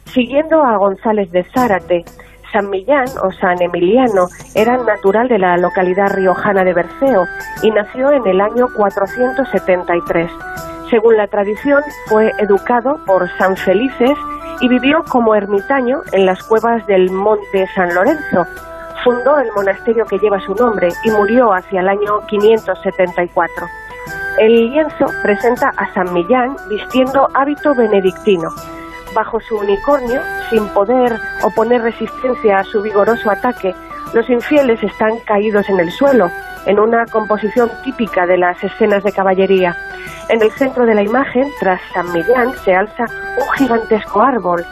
Siguiendo 0.07 0.63
a 0.65 0.77
González 0.77 1.31
de 1.31 1.45
Zárate, 1.45 2.05
San 2.53 2.69
Millán 2.69 3.07
o 3.23 3.31
San 3.33 3.61
Emiliano 3.63 4.27
era 4.55 4.77
natural 4.77 5.29
de 5.29 5.39
la 5.39 5.57
localidad 5.57 6.13
riojana 6.15 6.65
de 6.65 6.75
Berceo 6.75 7.27
y 7.63 7.71
nació 7.71 8.11
en 8.11 8.27
el 8.27 8.41
año 8.41 8.67
473. 8.77 10.31
Según 10.91 11.17
la 11.17 11.29
tradición, 11.29 11.83
fue 12.07 12.33
educado 12.39 12.99
por 13.07 13.29
San 13.39 13.57
Felices 13.57 14.11
y 14.61 14.69
vivió 14.69 15.05
como 15.09 15.37
ermitaño 15.37 16.03
en 16.13 16.27
las 16.27 16.43
cuevas 16.43 16.85
del 16.87 17.11
Monte 17.11 17.67
San 17.75 17.95
Lorenzo. 17.95 18.45
Fundó 19.05 19.39
el 19.39 19.51
monasterio 19.53 20.05
que 20.05 20.19
lleva 20.19 20.41
su 20.41 20.55
nombre 20.55 20.89
y 21.05 21.11
murió 21.11 21.53
hacia 21.53 21.81
el 21.81 21.89
año 21.89 22.21
574. 22.27 23.67
El 24.39 24.71
lienzo 24.71 25.07
presenta 25.23 25.71
a 25.77 25.95
San 25.95 26.13
Millán 26.13 26.57
vistiendo 26.69 27.29
hábito 27.35 27.73
benedictino 27.75 28.49
bajo 29.15 29.41
su 29.41 29.57
unicornio, 29.57 30.21
sin 30.51 30.67
poder 30.69 31.19
oponer 31.43 31.83
resistencia 31.83 32.59
a 32.59 32.65
su 32.65 32.83
vigoroso 32.83 33.31
ataque, 33.31 33.75
los 34.13 34.29
infieles 34.29 34.83
están 34.83 35.19
caídos 35.21 35.69
en 35.69 35.81
el 35.81 35.91
suelo, 35.91 36.31
en 36.67 36.79
una 36.79 37.07
composición 37.07 37.71
típica 37.85 38.27
de 38.27 38.39
las 38.39 38.63
escenas 38.63 39.05
de 39.05 39.13
caballería. 39.13 39.77
En 40.29 40.43
el 40.43 40.51
centro 40.53 40.85
de 40.87 40.95
la 40.95 41.03
imagen, 41.03 41.49
tras 41.61 41.81
San 41.95 42.13
Millán, 42.13 42.53
se 42.65 42.75
alza 42.75 43.05
un 43.39 43.53
gigantesco 43.57 44.21
árbol. 44.21 44.65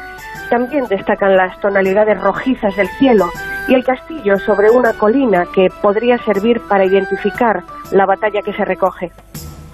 También 0.51 0.87
destacan 0.88 1.37
las 1.37 1.59
tonalidades 1.61 2.20
rojizas 2.20 2.74
del 2.77 2.88
cielo 2.98 3.27
y 3.68 3.74
el 3.74 3.85
castillo 3.85 4.38
sobre 4.38 4.70
una 4.70 4.92
colina 4.94 5.46
que 5.55 5.68
podría 5.83 6.18
servir 6.24 6.61
para 6.68 6.85
identificar 6.85 7.62
la 7.90 8.07
batalla 8.07 8.40
que 8.42 8.53
se 8.53 8.64
recoge. 8.64 9.12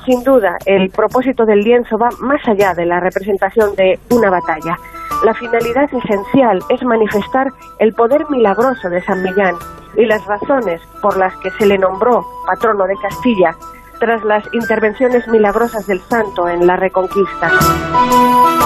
Sin 0.04 0.22
duda, 0.22 0.58
el 0.66 0.90
propósito 0.90 1.46
del 1.46 1.60
lienzo 1.60 1.96
va 1.96 2.10
más 2.20 2.46
allá 2.46 2.74
de 2.74 2.84
la 2.84 3.00
representación 3.00 3.74
de 3.74 3.98
una 4.10 4.28
batalla. 4.28 4.76
La 5.24 5.32
finalidad 5.32 5.84
esencial 5.84 6.60
es 6.68 6.82
manifestar 6.82 7.48
el 7.78 7.94
poder 7.94 8.28
milagroso 8.28 8.90
de 8.90 9.02
San 9.02 9.22
Millán 9.22 9.54
y 9.96 10.04
las 10.04 10.22
razones 10.26 10.82
por 11.00 11.16
las 11.16 11.34
que 11.36 11.50
se 11.52 11.64
le 11.64 11.78
nombró 11.78 12.22
patrono 12.46 12.84
de 12.84 12.96
Castilla 12.96 13.56
tras 14.04 14.22
las 14.22 14.44
intervenciones 14.52 15.26
milagrosas 15.28 15.86
del 15.86 15.98
santo 16.02 16.46
en 16.46 16.66
la 16.66 16.76
Reconquista. 16.76 17.50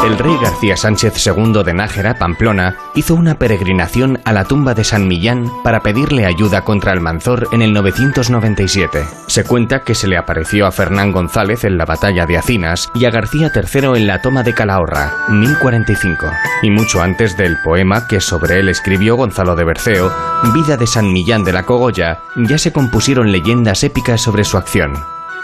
El 0.05 0.19
rey 0.19 0.37
García 0.43 0.77
Sánchez 0.77 1.25
II 1.25 1.63
de 1.65 1.75
Nájera, 1.75 2.19
Pamplona, 2.19 2.75
hizo 2.97 3.15
una 3.15 3.37
peregrinación 3.37 4.19
a 4.25 4.33
la 4.33 4.45
tumba 4.45 4.75
de 4.75 4.83
San 4.83 5.07
Millán 5.07 5.49
para 5.63 5.79
pedirle 5.79 6.27
ayuda 6.27 6.63
contra 6.63 6.93
el 6.93 7.01
Manzor 7.01 7.47
en 7.53 7.63
el 7.63 7.73
997. 7.73 9.05
Se 9.29 9.45
cuenta 9.45 9.85
que 9.85 9.95
se 9.95 10.09
le 10.09 10.17
apareció 10.17 10.67
a 10.67 10.73
Fernán 10.73 11.13
González 11.13 11.63
en 11.63 11.79
la 11.79 11.85
batalla 11.85 12.27
de 12.27 12.37
Acinas 12.37 12.91
y 12.97 13.05
a 13.05 13.11
García 13.11 13.53
III 13.55 13.97
en 13.97 14.09
la 14.09 14.21
toma 14.21 14.43
de 14.43 14.55
Calahorra, 14.55 15.13
1045. 15.29 16.27
Y 16.63 16.71
mucho 16.71 17.01
antes 17.01 17.37
del 17.37 17.59
poema 17.63 18.09
que 18.09 18.21
sobre 18.21 18.59
él 18.59 18.69
escribió 18.69 19.15
Gonzalo 19.15 19.55
de 19.55 19.65
Berceo, 19.65 20.13
Vida 20.53 20.77
de 20.77 20.89
San 20.89 21.13
Millán 21.13 21.45
de 21.45 21.53
la 21.53 21.63
Cogolla, 21.63 22.23
ya 22.35 22.59
se 22.59 22.73
compusieron 22.73 23.31
leyendas 23.31 23.85
épicas 23.85 24.21
sobre 24.21 24.43
su 24.43 24.57
acción. 24.57 24.95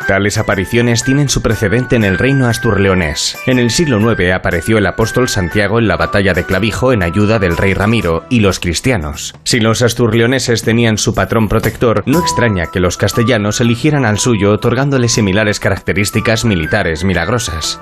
Tales 0.06 0.36
apariciones 0.36 1.02
tienen 1.02 1.30
su 1.30 1.40
precedente 1.40 1.96
en 1.96 2.04
el 2.04 2.18
reino 2.18 2.46
asturleonés. 2.46 3.38
En 3.46 3.58
el 3.58 3.70
siglo 3.70 3.98
IX 4.12 4.34
apareció 4.34 4.76
el 4.76 4.86
apóstol 4.86 5.28
Santiago 5.28 5.78
en 5.78 5.88
la 5.88 5.96
batalla 5.96 6.34
de 6.34 6.44
Clavijo 6.44 6.92
en 6.92 7.02
ayuda 7.02 7.38
del 7.38 7.56
rey 7.56 7.72
Ramiro 7.72 8.24
y 8.28 8.40
los 8.40 8.60
cristianos. 8.60 9.34
Si 9.44 9.60
los 9.60 9.80
asturleoneses 9.80 10.62
tenían 10.62 10.98
su 10.98 11.14
patrón 11.14 11.48
protector, 11.48 12.02
no 12.06 12.20
extraña 12.20 12.66
que 12.70 12.80
los 12.80 12.98
castellanos 12.98 13.62
eligieran 13.62 14.04
al 14.04 14.18
suyo 14.18 14.52
otorgándole 14.52 15.08
similares 15.08 15.58
características 15.58 16.44
militares 16.44 17.02
milagrosas. 17.02 17.80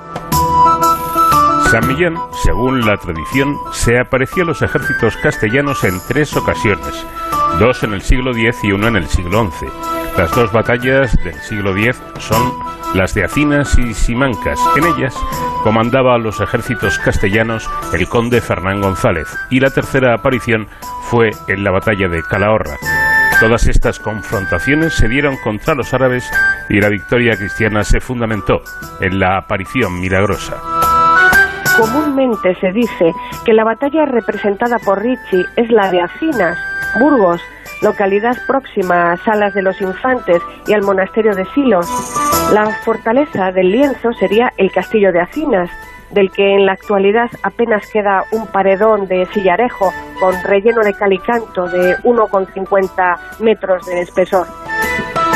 San 1.69 1.87
Millán, 1.87 2.15
según 2.43 2.85
la 2.85 2.97
tradición, 2.97 3.57
se 3.73 3.99
apareció 3.99 4.43
a 4.43 4.45
los 4.45 4.61
ejércitos 4.61 5.17
castellanos 5.17 5.83
en 5.83 5.99
tres 6.07 6.35
ocasiones, 6.37 7.05
dos 7.59 7.83
en 7.83 7.93
el 7.93 8.01
siglo 8.01 8.31
X 8.31 8.57
y 8.63 8.71
uno 8.71 8.87
en 8.87 8.95
el 8.97 9.07
siglo 9.07 9.51
XI. 9.51 10.02
Las 10.17 10.29
dos 10.35 10.51
batallas 10.51 11.15
del 11.23 11.33
siglo 11.41 11.75
X 11.75 12.01
son 12.19 12.53
las 12.93 13.15
de 13.15 13.23
Acinas 13.23 13.77
y 13.79 13.93
Simancas. 13.95 14.59
En 14.77 14.83
ellas 14.85 15.15
comandaba 15.63 16.13
a 16.13 16.19
los 16.19 16.39
ejércitos 16.39 16.99
castellanos 16.99 17.67
el 17.93 18.07
conde 18.07 18.39
Fernán 18.39 18.81
González 18.81 19.27
y 19.49 19.59
la 19.59 19.71
tercera 19.71 20.13
aparición 20.13 20.67
fue 21.09 21.31
en 21.47 21.63
la 21.63 21.71
batalla 21.71 22.07
de 22.09 22.21
Calahorra. 22.21 22.77
Todas 23.39 23.67
estas 23.67 23.99
confrontaciones 23.99 24.93
se 24.93 25.09
dieron 25.09 25.35
contra 25.43 25.73
los 25.73 25.93
árabes 25.93 26.29
y 26.69 26.79
la 26.79 26.89
victoria 26.89 27.35
cristiana 27.35 27.83
se 27.83 27.99
fundamentó 27.99 28.61
en 29.01 29.19
la 29.19 29.37
aparición 29.37 29.99
milagrosa. 29.99 30.57
Comúnmente 31.75 32.55
se 32.61 32.71
dice 32.71 33.11
que 33.45 33.53
la 33.53 33.63
batalla 33.63 34.05
representada 34.05 34.77
por 34.77 35.01
Ricci 35.01 35.43
es 35.55 35.71
la 35.71 35.89
de 35.89 36.01
Acinas, 36.01 36.57
Burgos, 36.99 37.41
localidad 37.83 38.37
próxima 38.47 39.11
a 39.11 39.17
Salas 39.17 39.53
de 39.53 39.61
los 39.61 39.79
Infantes 39.81 40.41
y 40.65 40.73
al 40.73 40.81
monasterio 40.81 41.35
de 41.35 41.45
Silos. 41.53 41.85
La 42.53 42.65
fortaleza 42.83 43.51
del 43.51 43.71
lienzo 43.71 44.13
sería 44.13 44.53
el 44.57 44.71
castillo 44.71 45.11
de 45.11 45.19
Acinas, 45.19 45.69
del 46.11 46.31
que 46.31 46.55
en 46.55 46.65
la 46.65 46.73
actualidad 46.73 47.29
apenas 47.43 47.89
queda 47.91 48.23
un 48.31 48.47
paredón 48.47 49.07
de 49.07 49.25
sillarejo 49.33 49.91
con 50.19 50.33
relleno 50.43 50.81
de 50.81 50.93
calicanto 50.93 51.67
de 51.67 51.97
1,50 51.97 53.39
metros 53.39 53.85
de 53.85 54.01
espesor. 54.01 54.47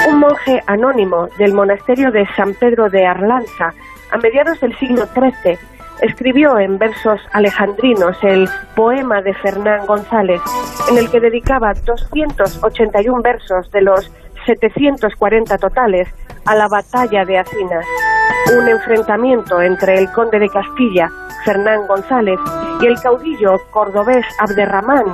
Un 0.07 0.19
monje 0.19 0.61
anónimo 0.67 1.27
del 1.37 1.53
monasterio 1.53 2.11
de 2.11 2.25
San 2.35 2.53
Pedro 2.53 2.89
de 2.89 3.05
Arlanza, 3.05 3.73
a 4.11 4.17
mediados 4.17 4.59
del 4.61 4.77
siglo 4.77 5.05
XIII, 5.07 5.57
escribió 6.01 6.57
en 6.59 6.77
versos 6.77 7.19
alejandrinos 7.33 8.17
el 8.23 8.47
poema 8.75 9.21
de 9.21 9.33
Fernán 9.35 9.85
González, 9.85 10.41
en 10.89 10.97
el 10.97 11.09
que 11.09 11.19
dedicaba 11.19 11.73
281 11.73 13.21
versos 13.21 13.71
de 13.71 13.81
los 13.81 14.11
740 14.45 15.57
totales 15.57 16.07
a 16.45 16.55
la 16.55 16.67
batalla 16.67 17.25
de 17.25 17.39
Acinas, 17.39 17.85
un 18.57 18.67
enfrentamiento 18.67 19.61
entre 19.61 19.97
el 19.97 20.11
conde 20.11 20.39
de 20.39 20.49
Castilla, 20.49 21.09
Fernán 21.43 21.85
González, 21.87 22.39
y 22.81 22.85
el 22.85 22.99
caudillo 23.01 23.57
cordobés 23.71 24.25
Abderramán, 24.39 25.05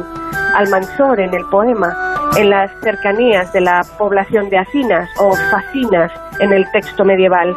Almanzor 0.55 1.19
en 1.19 1.33
el 1.33 1.45
poema, 1.45 2.13
en 2.37 2.49
las 2.49 2.71
cercanías 2.81 3.51
de 3.53 3.61
la 3.61 3.81
población 3.97 4.49
de 4.49 4.57
Acinas 4.57 5.09
o 5.19 5.35
Facinas 5.51 6.11
en 6.39 6.51
el 6.51 6.69
texto 6.71 7.03
medieval. 7.03 7.55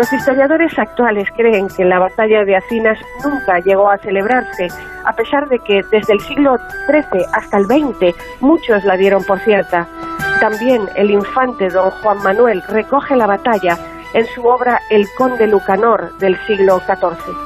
Los 0.00 0.14
historiadores 0.14 0.78
actuales 0.78 1.28
creen 1.36 1.68
que 1.68 1.84
la 1.84 1.98
batalla 1.98 2.42
de 2.46 2.56
Acinas 2.56 2.98
nunca 3.22 3.58
llegó 3.58 3.90
a 3.90 3.98
celebrarse, 3.98 4.68
a 5.04 5.12
pesar 5.12 5.46
de 5.50 5.58
que 5.58 5.82
desde 5.92 6.14
el 6.14 6.20
siglo 6.20 6.56
XIII 6.86 7.26
hasta 7.34 7.58
el 7.58 7.66
XX 7.66 8.16
muchos 8.40 8.82
la 8.84 8.96
dieron 8.96 9.22
por 9.24 9.40
cierta. 9.40 9.86
También 10.40 10.88
el 10.96 11.10
infante 11.10 11.68
don 11.68 11.90
Juan 11.90 12.16
Manuel 12.22 12.62
recoge 12.70 13.14
la 13.14 13.26
batalla 13.26 13.76
en 14.14 14.24
su 14.34 14.42
obra 14.46 14.80
El 14.88 15.06
Conde 15.18 15.46
Lucanor 15.46 16.16
del 16.16 16.38
siglo 16.46 16.80
XIV. 16.80 17.36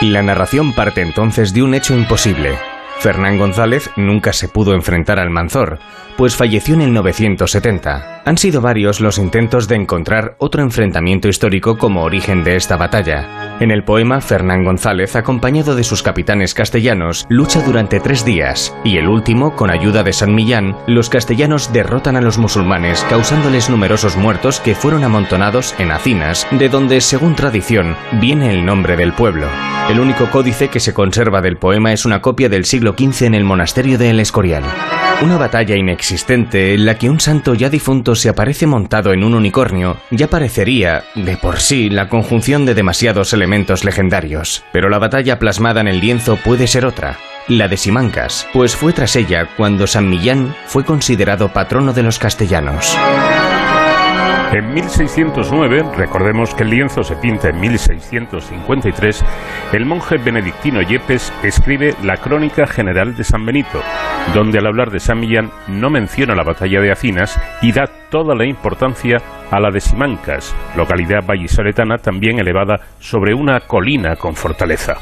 La 0.00 0.22
narración 0.22 0.72
parte 0.72 1.02
entonces 1.02 1.52
de 1.52 1.62
un 1.62 1.74
hecho 1.74 1.92
imposible. 1.92 2.56
Fernán 3.00 3.36
González 3.36 3.90
nunca 3.96 4.32
se 4.32 4.48
pudo 4.48 4.72
enfrentar 4.72 5.18
al 5.18 5.28
Manzor, 5.28 5.78
pues 6.16 6.34
falleció 6.34 6.74
en 6.74 6.82
el 6.82 6.92
970. 6.92 8.22
Han 8.24 8.38
sido 8.38 8.60
varios 8.60 9.00
los 9.00 9.18
intentos 9.18 9.68
de 9.68 9.76
encontrar 9.76 10.34
otro 10.38 10.62
enfrentamiento 10.62 11.28
histórico 11.28 11.76
como 11.78 12.02
origen 12.02 12.42
de 12.42 12.56
esta 12.56 12.76
batalla. 12.76 13.58
En 13.60 13.70
el 13.70 13.84
poema, 13.84 14.20
Fernán 14.20 14.64
González, 14.64 15.14
acompañado 15.14 15.76
de 15.76 15.84
sus 15.84 16.02
capitanes 16.02 16.52
castellanos, 16.52 17.26
lucha 17.28 17.62
durante 17.62 18.00
tres 18.00 18.24
días, 18.24 18.74
y 18.84 18.96
el 18.96 19.08
último, 19.08 19.54
con 19.54 19.70
ayuda 19.70 20.02
de 20.02 20.12
San 20.12 20.34
Millán, 20.34 20.76
los 20.86 21.08
castellanos 21.08 21.72
derrotan 21.72 22.16
a 22.16 22.20
los 22.20 22.38
musulmanes, 22.38 23.04
causándoles 23.08 23.70
numerosos 23.70 24.16
muertos 24.16 24.60
que 24.60 24.74
fueron 24.74 25.04
amontonados 25.04 25.74
en 25.78 25.92
hacinas, 25.92 26.46
de 26.50 26.68
donde, 26.68 27.00
según 27.00 27.36
tradición, 27.36 27.96
viene 28.20 28.50
el 28.50 28.64
nombre 28.64 28.96
del 28.96 29.12
pueblo. 29.12 29.46
El 29.88 30.00
único 30.00 30.30
códice 30.30 30.68
que 30.68 30.80
se 30.80 30.92
conserva 30.92 31.40
del 31.40 31.58
poema 31.58 31.92
es 31.92 32.04
una 32.04 32.20
copia 32.20 32.48
del 32.48 32.64
siglo 32.64 32.94
XV 32.98 33.26
en 33.26 33.34
el 33.34 33.44
monasterio 33.44 33.98
de 33.98 34.10
El 34.10 34.18
Escorial. 34.18 34.64
Una 35.22 35.38
batalla 35.38 35.76
inexistente 35.76 36.05
en 36.10 36.84
la 36.84 36.98
que 36.98 37.10
un 37.10 37.18
santo 37.18 37.54
ya 37.54 37.68
difunto 37.68 38.14
se 38.14 38.28
aparece 38.28 38.66
montado 38.66 39.12
en 39.12 39.24
un 39.24 39.34
unicornio 39.34 39.96
ya 40.10 40.28
parecería, 40.28 41.04
de 41.14 41.36
por 41.36 41.58
sí, 41.58 41.90
la 41.90 42.08
conjunción 42.08 42.64
de 42.64 42.74
demasiados 42.74 43.32
elementos 43.32 43.84
legendarios. 43.84 44.64
Pero 44.72 44.88
la 44.88 44.98
batalla 44.98 45.38
plasmada 45.38 45.80
en 45.80 45.88
el 45.88 46.00
lienzo 46.00 46.36
puede 46.36 46.68
ser 46.68 46.86
otra, 46.86 47.18
la 47.48 47.68
de 47.68 47.76
Simancas, 47.76 48.46
pues 48.52 48.76
fue 48.76 48.92
tras 48.92 49.16
ella 49.16 49.48
cuando 49.56 49.86
San 49.86 50.08
Millán 50.08 50.54
fue 50.66 50.84
considerado 50.84 51.52
patrono 51.52 51.92
de 51.92 52.02
los 52.02 52.18
castellanos. 52.18 52.96
En 54.52 54.72
1609, 54.72 55.84
recordemos 55.96 56.54
que 56.54 56.62
el 56.62 56.70
lienzo 56.70 57.02
se 57.02 57.16
pinta 57.16 57.48
en 57.48 57.60
1653, 57.60 59.24
el 59.72 59.84
monje 59.84 60.18
benedictino 60.18 60.80
Yepes 60.82 61.32
escribe 61.42 61.94
la 62.04 62.16
Crónica 62.16 62.66
General 62.66 63.16
de 63.16 63.24
San 63.24 63.44
Benito, 63.44 63.82
donde 64.34 64.58
al 64.58 64.66
hablar 64.66 64.90
de 64.90 65.00
San 65.00 65.18
Millán 65.18 65.50
no 65.66 65.90
menciona 65.90 66.34
la 66.34 66.44
batalla 66.44 66.80
de 66.80 66.92
Acinas 66.92 67.38
y 67.60 67.72
da 67.72 67.86
toda 68.08 68.34
la 68.36 68.46
importancia 68.46 69.18
a 69.50 69.58
la 69.58 69.70
de 69.70 69.80
Simancas, 69.80 70.54
localidad 70.76 71.26
vallisoletana 71.26 71.98
también 71.98 72.38
elevada 72.38 72.76
sobre 73.00 73.34
una 73.34 73.60
colina 73.60 74.14
con 74.14 74.36
fortaleza. 74.36 74.94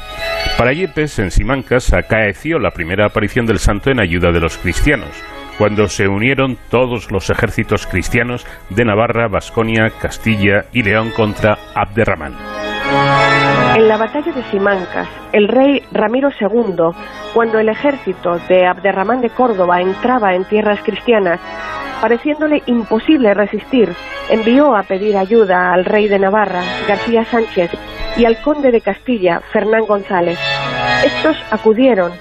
Para 0.57 0.73
Yepes, 0.73 1.19
en 1.19 1.29
Simancas 1.29 1.93
acaeció 1.93 2.57
la 2.57 2.71
primera 2.71 3.05
aparición 3.05 3.45
del 3.45 3.59
santo 3.59 3.91
en 3.91 4.01
ayuda 4.01 4.31
de 4.31 4.39
los 4.39 4.57
cristianos 4.57 5.34
cuando 5.57 5.87
se 5.87 6.07
unieron 6.07 6.57
todos 6.69 7.11
los 7.11 7.29
ejércitos 7.29 7.87
cristianos 7.87 8.45
de 8.69 8.85
Navarra, 8.85 9.27
Vasconia, 9.27 9.91
Castilla 10.01 10.65
y 10.71 10.83
León 10.83 11.11
contra 11.15 11.57
Abderramán. 11.73 12.35
En 13.75 13.87
la 13.87 13.97
batalla 13.97 14.31
de 14.31 14.43
Simancas, 14.51 15.07
el 15.33 15.47
rey 15.47 15.81
Ramiro 15.91 16.29
II, 16.39 16.95
cuando 17.33 17.59
el 17.59 17.69
ejército 17.69 18.39
de 18.47 18.65
Abderramán 18.65 19.21
de 19.21 19.29
Córdoba 19.29 19.81
entraba 19.81 20.33
en 20.33 20.45
tierras 20.45 20.79
cristianas, 20.83 21.39
pareciéndole 22.01 22.63
imposible 22.67 23.33
resistir, 23.33 23.89
envió 24.29 24.75
a 24.75 24.83
pedir 24.83 25.17
ayuda 25.17 25.73
al 25.73 25.85
rey 25.85 26.07
de 26.07 26.19
Navarra, 26.19 26.61
García 26.87 27.25
Sánchez, 27.25 27.71
y 28.17 28.25
al 28.25 28.41
conde 28.41 28.71
de 28.71 28.81
Castilla, 28.81 29.41
Fernán 29.51 29.85
González. 29.85 30.39
Estos 31.03 31.35
acudieron 31.51 32.11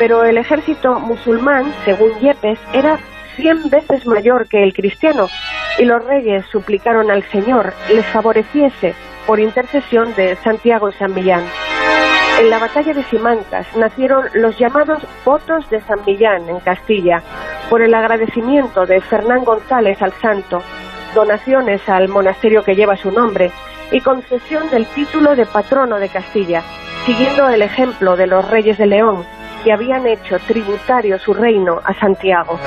pero 0.00 0.24
el 0.24 0.38
ejército 0.38 0.98
musulmán, 0.98 1.74
según 1.84 2.18
Yepes, 2.20 2.58
era 2.72 2.98
cien 3.36 3.68
veces 3.68 4.06
mayor 4.06 4.48
que 4.48 4.62
el 4.64 4.72
cristiano, 4.72 5.28
y 5.78 5.84
los 5.84 6.02
reyes 6.02 6.46
suplicaron 6.50 7.10
al 7.10 7.22
Señor 7.24 7.74
les 7.92 8.06
favoreciese 8.06 8.94
por 9.26 9.38
intercesión 9.38 10.14
de 10.14 10.36
Santiago 10.36 10.88
y 10.88 10.94
San 10.94 11.14
Millán. 11.14 11.44
En 12.40 12.48
la 12.48 12.58
batalla 12.58 12.94
de 12.94 13.02
Simancas 13.04 13.66
nacieron 13.76 14.24
los 14.32 14.58
llamados 14.58 15.02
votos 15.22 15.68
de 15.68 15.82
San 15.82 16.02
Millán 16.06 16.48
en 16.48 16.60
Castilla, 16.60 17.22
por 17.68 17.82
el 17.82 17.92
agradecimiento 17.92 18.86
de 18.86 19.02
Fernán 19.02 19.44
González 19.44 20.00
al 20.00 20.14
santo, 20.14 20.62
donaciones 21.14 21.86
al 21.90 22.08
monasterio 22.08 22.64
que 22.64 22.74
lleva 22.74 22.96
su 22.96 23.10
nombre 23.10 23.52
y 23.92 24.00
concesión 24.00 24.70
del 24.70 24.86
título 24.86 25.36
de 25.36 25.44
patrono 25.44 25.98
de 25.98 26.08
Castilla, 26.08 26.62
siguiendo 27.04 27.50
el 27.50 27.60
ejemplo 27.60 28.16
de 28.16 28.26
los 28.26 28.48
reyes 28.48 28.78
de 28.78 28.86
León, 28.86 29.26
que 29.62 29.72
habían 29.72 30.06
hecho 30.06 30.38
tributario 30.46 31.18
su 31.18 31.34
reino 31.34 31.80
a 31.84 31.94
Santiago. 31.94 32.58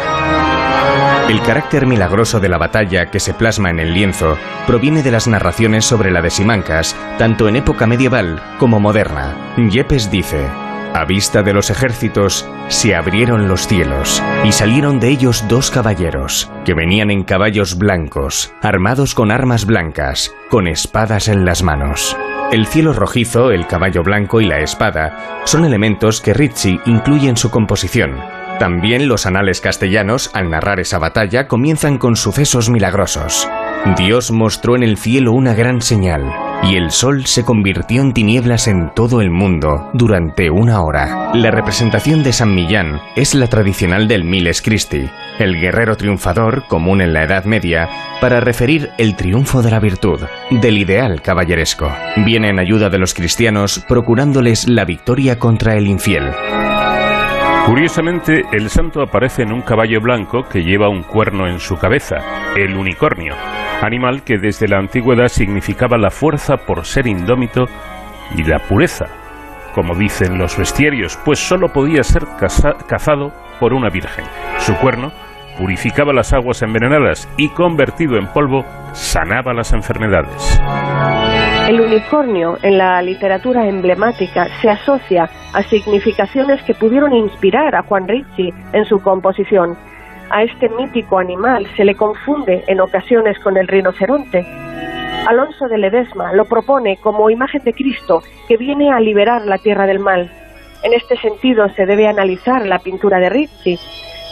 El 1.30 1.42
carácter 1.42 1.86
milagroso 1.86 2.40
de 2.40 2.50
la 2.50 2.58
batalla 2.58 3.10
que 3.10 3.20
se 3.20 3.34
plasma 3.34 3.70
en 3.70 3.80
el 3.80 3.94
lienzo 3.94 4.38
proviene 4.68 5.02
de 5.02 5.12
las 5.12 5.28
narraciones 5.28 5.86
sobre 5.86 6.12
la 6.12 6.22
de 6.22 6.30
Simancas, 6.30 6.96
tanto 7.18 7.48
en 7.48 7.56
época 7.56 7.88
medieval 7.88 8.42
como 8.60 8.80
moderna. 8.80 9.34
Yepes 9.58 10.12
dice, 10.12 10.46
a 10.94 11.06
vista 11.06 11.42
de 11.42 11.54
los 11.54 11.72
ejércitos 11.72 12.48
se 12.68 12.94
abrieron 12.94 13.48
los 13.48 13.68
cielos 13.68 14.22
y 14.44 14.52
salieron 14.52 15.00
de 15.00 15.10
ellos 15.10 15.46
dos 15.48 15.72
caballeros, 15.72 16.52
que 16.66 16.76
venían 16.76 17.10
en 17.10 17.24
caballos 17.24 17.78
blancos, 17.78 18.54
armados 18.62 19.16
con 19.16 19.32
armas 19.32 19.66
blancas, 19.66 20.36
con 20.50 20.68
espadas 20.68 21.30
en 21.30 21.46
las 21.46 21.64
manos. 21.64 22.16
El 22.54 22.68
cielo 22.68 22.94
rojizo, 22.94 23.50
el 23.50 23.66
caballo 23.66 24.04
blanco 24.04 24.39
y 24.39 24.46
la 24.46 24.60
espada 24.60 25.42
son 25.44 25.66
elementos 25.66 26.22
que 26.22 26.36
Rizzi 26.36 26.80
incluye 26.86 27.28
en 27.28 27.36
su 27.36 27.50
composición. 27.50 28.20
También 28.60 29.08
los 29.08 29.26
anales 29.26 29.60
castellanos, 29.60 30.30
al 30.36 30.52
narrar 30.52 30.80
esa 30.80 31.00
batalla, 31.00 31.48
comienzan 31.48 31.98
con 31.98 32.16
sucesos 32.16 32.70
milagrosos. 32.70 33.50
Dios 33.98 34.30
mostró 34.30 34.76
en 34.76 34.84
el 34.84 34.98
cielo 34.98 35.32
una 35.32 35.56
gran 35.56 35.82
señal, 35.82 36.32
y 36.65 36.76
el 36.76 36.91
sol 36.91 37.26
se 37.26 37.43
convirtió 37.43 38.02
en 38.02 38.13
tinieblas 38.13 38.67
en 38.67 38.91
todo 38.93 39.21
el 39.21 39.30
mundo 39.30 39.89
durante 39.93 40.49
una 40.49 40.82
hora. 40.82 41.32
La 41.34 41.52
representación 41.52 42.23
de 42.23 42.34
San 42.34 42.56
Millán 42.56 43.02
es 43.15 43.36
la 43.36 43.47
tradicional 43.47 44.08
del 44.08 44.23
Miles 44.23 44.62
Christi, 44.62 45.10
el 45.39 45.60
guerrero 45.60 45.97
triunfador 45.97 46.65
común 46.67 47.02
en 47.02 47.13
la 47.13 47.23
Edad 47.23 47.45
Media 47.45 47.89
para 48.21 48.39
referir 48.39 48.91
el 48.97 49.15
triunfo 49.15 49.62
de 49.62 49.71
la 49.71 49.80
virtud, 49.80 50.21
del 50.49 50.78
ideal 50.78 51.21
caballeresco. 51.21 51.91
Viene 52.17 52.49
en 52.49 52.60
ayuda 52.60 52.89
de 52.89 52.99
los 52.99 53.13
cristianos 53.13 53.84
procurándoles 53.88 54.69
la 54.69 54.86
victoria 54.86 55.38
contra 55.38 55.76
el 55.76 55.88
infiel. 55.88 56.32
Curiosamente, 57.65 58.43
el 58.52 58.69
santo 58.69 59.02
aparece 59.02 59.43
en 59.43 59.54
un 59.54 59.62
caballo 59.62 60.02
blanco 60.02 60.43
que 60.43 60.63
lleva 60.63 60.89
un 60.89 61.04
cuerno 61.04 61.47
en 61.47 61.60
su 61.60 61.78
cabeza, 61.78 62.17
el 62.58 62.76
unicornio, 62.76 63.36
animal 63.86 64.24
que 64.24 64.38
desde 64.38 64.67
la 64.67 64.78
antigüedad 64.78 65.28
significaba 65.28 65.98
la 65.98 66.10
fuerza 66.10 66.58
por 66.58 66.86
ser 66.86 67.08
indómito 67.08 67.65
y 68.36 68.43
la 68.43 68.60
pureza, 68.60 69.06
como 69.74 69.96
dicen 69.96 70.38
los 70.38 70.58
bestiarios, 70.58 71.19
pues 71.26 71.39
sólo 71.39 71.69
podía 71.69 72.04
ser 72.04 72.24
cazado 72.88 73.34
por 73.60 73.74
una 73.74 73.89
virgen. 73.89 74.26
Su 74.60 74.76
cuerno 74.76 75.12
purificaba 75.58 76.14
las 76.14 76.34
aguas 76.34 76.62
envenenadas 76.62 77.30
y 77.38 77.49
convertido 77.49 78.18
en 78.18 78.28
polvo 78.28 78.66
sanaba 78.93 79.53
las 79.53 79.74
enfermedades. 79.74 80.60
El 81.68 81.80
unicornio 81.80 82.58
en 82.62 82.78
la 82.78 83.01
literatura 83.01 83.68
emblemática 83.68 84.47
se 84.62 84.70
asocia 84.70 85.30
a 85.53 85.64
significaciones 85.64 86.62
que 86.64 86.74
pudieron 86.74 87.14
inspirar 87.14 87.76
a 87.76 87.84
Juan 87.84 88.08
Ricci 88.08 88.53
en 88.74 88.86
su 88.86 88.99
composición 88.99 89.78
a 90.30 90.43
este 90.43 90.69
mítico 90.69 91.19
animal 91.19 91.67
se 91.76 91.86
le 91.86 91.95
confunde 91.95 92.63
en 92.67 92.82
ocasiones 92.82 93.38
con 93.39 93.57
el 93.57 93.67
rinoceronte. 93.67 94.45
Alonso 95.28 95.67
de 95.67 95.78
Ledesma 95.78 96.34
lo 96.34 96.45
propone 96.45 96.97
como 96.97 97.30
imagen 97.30 97.63
de 97.63 97.74
Cristo 97.74 98.21
que 98.47 98.57
viene 98.57 98.91
a 98.91 98.99
liberar 98.99 99.45
la 99.45 99.57
tierra 99.57 99.86
del 99.86 99.99
mal. 99.99 100.32
En 100.84 100.93
este 100.93 101.15
sentido 101.17 101.69
se 101.76 101.86
debe 101.86 102.07
analizar 102.07 102.65
la 102.65 102.80
pintura 102.80 103.19
de 103.19 103.30
Rizzi. 103.30 103.80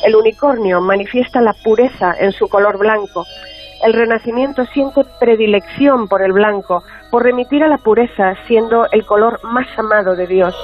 El 0.06 0.16
unicornio 0.16 0.82
manifiesta 0.82 1.40
la 1.40 1.54
pureza 1.54 2.14
en 2.20 2.32
su 2.34 2.50
color 2.50 2.78
blanco. 2.78 3.26
El 3.84 3.94
Renacimiento 3.94 4.66
siente 4.66 5.02
predilección 5.20 6.08
por 6.08 6.22
el 6.22 6.34
blanco, 6.34 6.84
por 7.10 7.24
remitir 7.24 7.64
a 7.64 7.68
la 7.68 7.78
pureza 7.78 8.36
siendo 8.48 8.86
el 8.92 9.06
color 9.06 9.40
más 9.44 9.68
amado 9.78 10.16
de 10.16 10.28
Dios. 10.28 10.56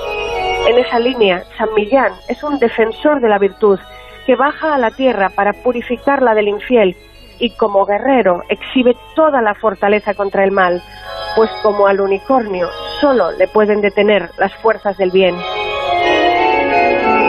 En 0.68 0.78
esa 0.78 1.00
línea, 1.00 1.44
San 1.58 1.74
Millán 1.74 2.12
es 2.28 2.44
un 2.44 2.60
defensor 2.60 3.22
de 3.22 3.30
la 3.30 3.40
virtud 3.40 3.80
que 4.28 4.36
baja 4.36 4.76
a 4.76 4.78
la 4.78 4.92
tierra 4.92 5.30
para 5.30 5.54
purificarla 5.54 6.36
del 6.36 6.50
infiel 6.50 6.98
y 7.40 7.52
como 7.52 7.86
guerrero 7.86 8.44
exhibe 8.50 8.94
toda 9.16 9.42
la 9.42 9.56
fortaleza 9.56 10.14
contra 10.14 10.44
el 10.44 10.52
mal, 10.52 10.84
pues 11.36 11.50
como 11.64 11.88
al 11.88 12.02
unicornio 12.02 12.68
solo 13.00 13.32
le 13.32 13.48
pueden 13.48 13.80
detener 13.80 14.30
las 14.38 14.54
fuerzas 14.56 14.98
del 14.98 15.12
bien. 15.12 15.36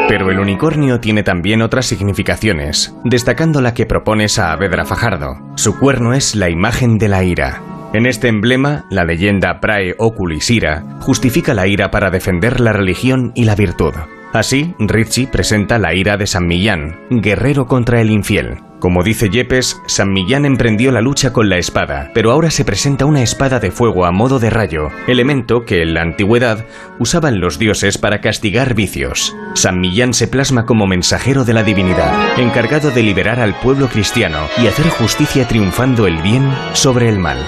Pero 0.09 0.30
el 0.30 0.40
unicornio 0.40 0.99
tiene 0.99 1.22
también 1.22 1.62
otras 1.62 1.86
significaciones, 1.86 2.96
destacando 3.05 3.61
la 3.61 3.74
que 3.74 3.86
propone 3.86 4.28
Saavedra 4.28 4.84
Fajardo. 4.84 5.36
Su 5.55 5.78
cuerno 5.78 6.14
es 6.14 6.34
la 6.34 6.49
imagen 6.49 6.96
de 6.99 7.09
la 7.09 7.22
ira. 7.22 7.61
En 7.92 8.07
este 8.07 8.28
emblema, 8.28 8.86
la 8.90 9.05
leyenda 9.05 9.61
Prae 9.61 9.94
Oculis 9.99 10.51
Ira 10.51 10.82
justifica 11.01 11.55
la 11.55 11.66
ira 11.66 11.90
para 11.90 12.11
defender 12.11 12.61
la 12.61 12.72
religión 12.72 13.32
y 13.34 13.44
la 13.44 13.55
virtud. 13.55 13.94
Así, 14.33 14.74
Rizzi 14.79 15.26
presenta 15.26 15.79
la 15.79 15.95
ira 15.95 16.16
de 16.16 16.26
San 16.26 16.47
Millán, 16.47 17.01
guerrero 17.11 17.66
contra 17.66 18.01
el 18.01 18.11
infiel. 18.11 18.59
Como 18.79 19.03
dice 19.03 19.29
Yepes, 19.29 19.81
San 19.87 20.12
Millán 20.12 20.45
emprendió 20.45 20.93
la 20.93 21.01
lucha 21.01 21.33
con 21.33 21.49
la 21.49 21.57
espada, 21.57 22.11
pero 22.14 22.31
ahora 22.31 22.51
se 22.51 22.64
presenta 22.64 23.07
una 23.07 23.22
espada 23.22 23.59
de 23.59 23.72
fuego 23.72 24.05
a 24.05 24.12
modo 24.12 24.39
de 24.39 24.51
rayo, 24.51 24.91
elemento 25.09 25.64
que 25.64 25.83
en 25.83 25.95
la 25.95 26.03
antigüedad 26.03 26.64
usaban 27.01 27.41
los 27.41 27.59
dioses 27.59 27.99
para 27.99 28.20
castigar 28.20 28.74
vicios. 28.74 29.35
San 29.55 29.81
Millán 29.81 30.14
se 30.14 30.29
plasma 30.29 30.64
como 30.64 30.87
mensajero 30.87 31.45
de 31.45 31.55
la 31.55 31.64
divinidad, 31.64 32.39
encargado 32.39 32.91
de 32.91 33.03
liberar 33.03 33.41
al 33.41 33.55
pueblo 33.55 33.89
cristiano 33.89 34.47
y 34.62 34.68
hacer 34.68 34.89
justicia 34.91 35.49
triunfando 35.49 36.07
el 36.07 36.22
bien 36.22 36.49
sobre 36.74 37.09
el 37.09 37.18
mal. 37.18 37.39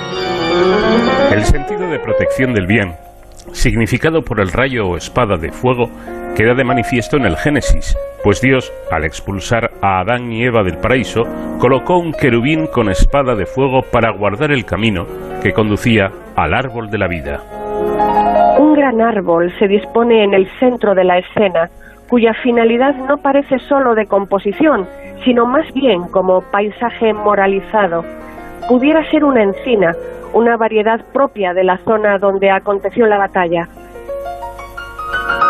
El 1.30 1.44
sentido 1.44 1.88
de 1.88 2.00
protección 2.00 2.54
del 2.54 2.66
bien, 2.66 2.96
significado 3.52 4.22
por 4.22 4.40
el 4.40 4.52
rayo 4.52 4.86
o 4.86 4.96
espada 4.96 5.36
de 5.36 5.50
fuego, 5.50 5.90
queda 6.36 6.54
de 6.54 6.64
manifiesto 6.64 7.16
en 7.16 7.26
el 7.26 7.36
Génesis, 7.36 7.96
pues 8.22 8.40
Dios, 8.40 8.72
al 8.90 9.04
expulsar 9.04 9.70
a 9.82 10.00
Adán 10.00 10.30
y 10.32 10.44
Eva 10.44 10.62
del 10.62 10.78
paraíso, 10.78 11.24
colocó 11.58 11.98
un 11.98 12.12
querubín 12.12 12.66
con 12.66 12.90
espada 12.90 13.34
de 13.34 13.46
fuego 13.46 13.82
para 13.82 14.10
guardar 14.12 14.52
el 14.52 14.64
camino 14.64 15.06
que 15.42 15.52
conducía 15.52 16.10
al 16.36 16.54
árbol 16.54 16.90
de 16.90 16.98
la 16.98 17.08
vida. 17.08 17.40
Un 18.58 18.74
gran 18.74 19.00
árbol 19.00 19.52
se 19.58 19.68
dispone 19.68 20.22
en 20.24 20.34
el 20.34 20.46
centro 20.58 20.94
de 20.94 21.04
la 21.04 21.18
escena, 21.18 21.70
cuya 22.08 22.34
finalidad 22.42 22.94
no 23.08 23.18
parece 23.18 23.58
sólo 23.60 23.94
de 23.94 24.06
composición, 24.06 24.86
sino 25.24 25.46
más 25.46 25.72
bien 25.72 26.02
como 26.10 26.42
paisaje 26.50 27.12
moralizado. 27.12 28.04
Pudiera 28.68 29.08
ser 29.10 29.24
una 29.24 29.42
encina, 29.42 29.94
una 30.32 30.56
variedad 30.56 31.04
propia 31.12 31.52
de 31.52 31.64
la 31.64 31.78
zona 31.78 32.18
donde 32.18 32.50
aconteció 32.50 33.06
la 33.06 33.18
batalla. 33.18 33.68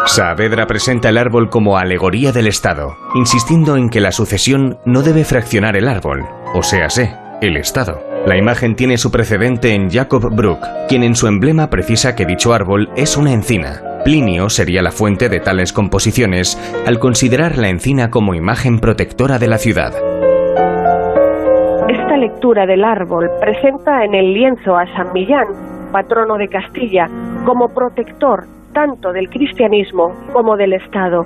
Saavedra 0.07 0.67
presenta 0.67 1.11
el 1.11 1.19
árbol 1.19 1.51
como 1.51 1.77
alegoría 1.77 2.33
del 2.33 2.47
Estado, 2.47 2.97
insistiendo 3.15 3.77
en 3.77 3.91
que 3.91 4.01
la 4.01 4.13
sucesión 4.13 4.79
no 4.85 5.03
debe 5.03 5.25
fraccionar 5.25 5.77
el 5.77 5.87
árbol, 5.87 6.27
o 6.55 6.63
sea, 6.63 6.89
el 7.41 7.57
Estado. 7.57 8.03
La 8.27 8.37
imagen 8.37 8.75
tiene 8.75 8.99
su 8.99 9.11
precedente 9.11 9.75
en 9.75 9.91
Jacob 9.91 10.35
Brook, 10.35 10.61
quien 10.89 11.05
en 11.05 11.15
su 11.15 11.27
emblema 11.27 11.71
precisa 11.71 12.15
que 12.15 12.27
dicho 12.27 12.53
árbol 12.53 12.91
es 12.97 13.17
una 13.17 13.33
encina. 13.33 13.83
Plinio 14.05 14.51
sería 14.51 14.83
la 14.83 14.91
fuente 14.91 15.29
de 15.29 15.41
tales 15.41 15.73
composiciones 15.73 16.59
al 16.87 16.99
considerar 16.99 17.57
la 17.57 17.69
encina 17.69 18.11
como 18.11 18.35
imagen 18.35 18.79
protectora 18.81 19.39
de 19.39 19.49
la 19.49 19.59
ciudad. 19.59 19.93
Lectura 22.21 22.67
del 22.67 22.85
árbol 22.85 23.31
presenta 23.41 24.05
en 24.05 24.15
el 24.15 24.35
lienzo 24.35 24.77
a 24.77 24.87
San 24.95 25.11
Millán, 25.15 25.47
patrono 25.91 26.37
de 26.37 26.49
Castilla, 26.49 27.09
como 27.47 27.71
protector 27.71 28.45
tanto 28.75 29.11
del 29.15 29.31
cristianismo 29.31 30.15
como 30.35 30.55
del 30.59 30.75
Estado. 30.75 31.25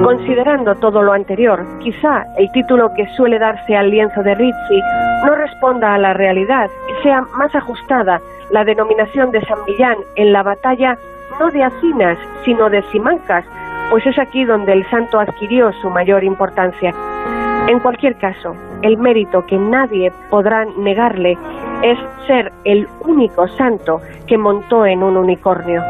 Considerando 0.00 0.76
todo 0.76 1.02
lo 1.02 1.14
anterior, 1.14 1.66
quizá 1.80 2.26
el 2.38 2.48
título 2.52 2.92
que 2.94 3.08
suele 3.16 3.40
darse 3.40 3.76
al 3.76 3.90
lienzo 3.90 4.22
de 4.22 4.36
Rizzi 4.36 4.80
no 5.26 5.34
responda 5.34 5.94
a 5.94 5.98
la 5.98 6.14
realidad 6.14 6.70
y 6.88 7.02
sea 7.02 7.22
más 7.36 7.52
ajustada 7.52 8.20
la 8.52 8.64
denominación 8.64 9.32
de 9.32 9.44
San 9.44 9.58
Millán 9.66 9.96
en 10.14 10.32
la 10.32 10.44
batalla 10.44 10.96
no 11.40 11.50
de 11.50 11.64
Acinas, 11.64 12.18
sino 12.44 12.70
de 12.70 12.82
Simancas, 12.92 13.44
pues 13.90 14.06
es 14.06 14.16
aquí 14.20 14.44
donde 14.44 14.74
el 14.74 14.88
santo 14.90 15.18
adquirió 15.18 15.72
su 15.82 15.90
mayor 15.90 16.22
importancia. 16.22 16.94
En 17.66 17.80
cualquier 17.80 18.14
caso, 18.16 18.54
el 18.84 18.98
mérito 18.98 19.44
que 19.46 19.56
nadie 19.56 20.12
podrá 20.30 20.66
negarle 20.76 21.36
es 21.82 21.98
ser 22.26 22.52
el 22.64 22.86
único 23.00 23.48
santo 23.48 24.00
que 24.26 24.38
montó 24.38 24.86
en 24.86 25.02
un 25.02 25.16
unicornio. 25.16 25.82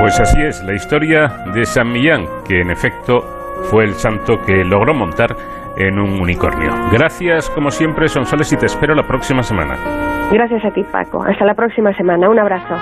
Pues 0.00 0.18
así 0.18 0.42
es, 0.42 0.62
la 0.64 0.74
historia 0.74 1.28
de 1.54 1.64
San 1.64 1.92
Millán, 1.92 2.26
que 2.46 2.60
en 2.60 2.70
efecto 2.70 3.20
fue 3.70 3.84
el 3.84 3.94
santo 3.94 4.40
que 4.44 4.64
logró 4.64 4.92
montar 4.92 5.36
en 5.76 5.98
un 5.98 6.20
unicornio. 6.20 6.72
Gracias, 6.90 7.48
como 7.50 7.70
siempre, 7.70 8.08
Sonsoles, 8.08 8.52
y 8.52 8.56
te 8.56 8.66
espero 8.66 8.94
la 8.94 9.06
próxima 9.06 9.42
semana. 9.42 9.76
Gracias 10.32 10.64
a 10.64 10.70
ti, 10.72 10.82
Paco. 10.84 11.22
Hasta 11.22 11.44
la 11.44 11.54
próxima 11.54 11.96
semana. 11.96 12.28
Un 12.28 12.38
abrazo. 12.38 12.74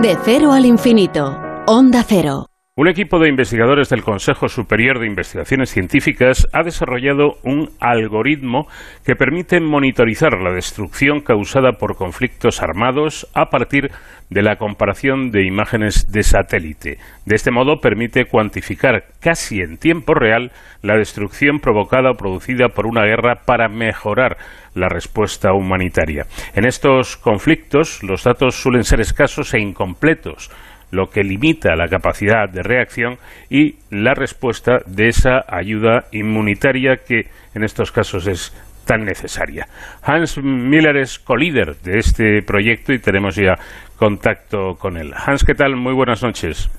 De 0.00 0.16
cero 0.22 0.52
al 0.52 0.64
infinito. 0.64 1.36
Onda 1.66 2.02
cero. 2.04 2.51
Un 2.74 2.88
equipo 2.88 3.18
de 3.18 3.28
investigadores 3.28 3.90
del 3.90 4.02
Consejo 4.02 4.48
Superior 4.48 4.98
de 4.98 5.06
Investigaciones 5.06 5.68
Científicas 5.68 6.48
ha 6.54 6.62
desarrollado 6.62 7.34
un 7.44 7.68
algoritmo 7.80 8.66
que 9.04 9.14
permite 9.14 9.60
monitorizar 9.60 10.40
la 10.40 10.54
destrucción 10.54 11.20
causada 11.20 11.72
por 11.72 11.96
conflictos 11.96 12.62
armados 12.62 13.28
a 13.34 13.50
partir 13.50 13.90
de 14.30 14.40
la 14.40 14.56
comparación 14.56 15.30
de 15.30 15.44
imágenes 15.44 16.10
de 16.10 16.22
satélite. 16.22 16.96
De 17.26 17.34
este 17.34 17.50
modo 17.50 17.78
permite 17.78 18.24
cuantificar 18.24 19.04
casi 19.20 19.60
en 19.60 19.76
tiempo 19.76 20.14
real 20.14 20.50
la 20.80 20.96
destrucción 20.96 21.60
provocada 21.60 22.12
o 22.12 22.16
producida 22.16 22.70
por 22.70 22.86
una 22.86 23.04
guerra 23.04 23.42
para 23.44 23.68
mejorar 23.68 24.38
la 24.74 24.88
respuesta 24.88 25.52
humanitaria. 25.52 26.24
En 26.54 26.64
estos 26.64 27.18
conflictos 27.18 28.02
los 28.02 28.24
datos 28.24 28.54
suelen 28.54 28.84
ser 28.84 29.02
escasos 29.02 29.52
e 29.52 29.60
incompletos 29.60 30.50
lo 30.92 31.06
que 31.06 31.24
limita 31.24 31.74
la 31.74 31.88
capacidad 31.88 32.48
de 32.48 32.62
reacción 32.62 33.16
y 33.50 33.76
la 33.90 34.14
respuesta 34.14 34.78
de 34.86 35.08
esa 35.08 35.42
ayuda 35.48 36.04
inmunitaria 36.12 36.98
que 37.06 37.22
en 37.54 37.64
estos 37.64 37.90
casos 37.90 38.26
es 38.26 38.52
tan 38.86 39.04
necesaria. 39.04 39.66
Hans 40.02 40.38
Miller 40.42 40.96
es 40.98 41.18
colíder 41.18 41.76
de 41.82 41.98
este 41.98 42.42
proyecto 42.42 42.92
y 42.92 42.98
tenemos 42.98 43.36
ya 43.36 43.54
contacto 43.96 44.74
con 44.78 44.96
él. 44.96 45.12
Hans, 45.14 45.44
¿qué 45.44 45.54
tal? 45.54 45.76
Muy 45.76 45.94
buenas 45.94 46.22
noches. 46.22 46.70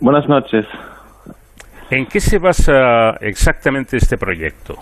Buenas 0.00 0.28
noches. 0.28 0.64
¿En 1.90 2.06
qué 2.06 2.20
se 2.20 2.38
basa 2.38 3.16
exactamente 3.20 3.96
este 3.96 4.16
proyecto? 4.16 4.74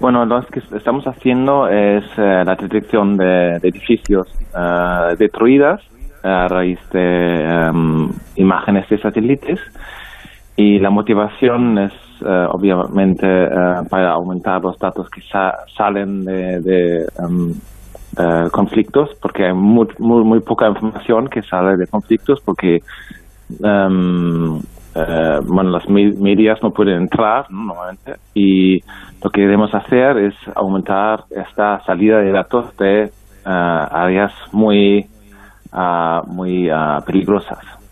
Bueno, 0.00 0.26
lo 0.26 0.42
que 0.42 0.60
estamos 0.76 1.04
haciendo 1.06 1.68
es 1.68 2.04
eh, 2.18 2.42
la 2.44 2.56
detección 2.56 3.16
de, 3.16 3.56
edificios 3.62 4.26
uh, 4.52 5.14
destruidas 5.16 5.80
a 6.22 6.48
raíz 6.48 6.78
de 6.90 7.44
em, 7.44 8.08
imágenes 8.36 8.88
de 8.88 8.98
satélites. 8.98 9.60
Y 10.56 10.78
la 10.78 10.90
motivación 10.90 11.78
es 11.78 11.92
eh, 12.24 12.46
obviamente 12.50 13.26
eh, 13.26 13.48
para 13.90 14.12
aumentar 14.12 14.62
los 14.62 14.78
datos 14.78 15.08
que 15.10 15.20
salen 15.76 16.24
de, 16.24 17.06
em, 17.18 17.50
eh, 18.16 18.48
conflictos 18.52 19.10
porque 19.20 19.46
hay 19.46 19.54
muy, 19.54 19.88
muy, 19.98 20.40
poca 20.40 20.68
información 20.68 21.28
que 21.28 21.42
sale 21.42 21.76
de 21.76 21.86
conflictos 21.86 22.40
porque 22.44 22.78
em, 23.64 24.60
bueno, 25.48 25.70
las 25.70 25.88
medias 25.88 26.62
no 26.62 26.70
pueden 26.70 27.02
entrar 27.02 27.46
y 28.34 28.80
lo 29.24 29.30
que 29.30 29.40
debemos 29.40 29.74
hacer 29.74 30.18
es 30.18 30.34
aumentar 30.54 31.24
esta 31.30 31.80
salida 31.80 32.18
de 32.18 32.30
datos 32.30 32.76
de 32.76 33.10
áreas 33.44 34.32
muy 34.52 35.06
muy 36.26 36.68
peligrosas. 37.06 37.82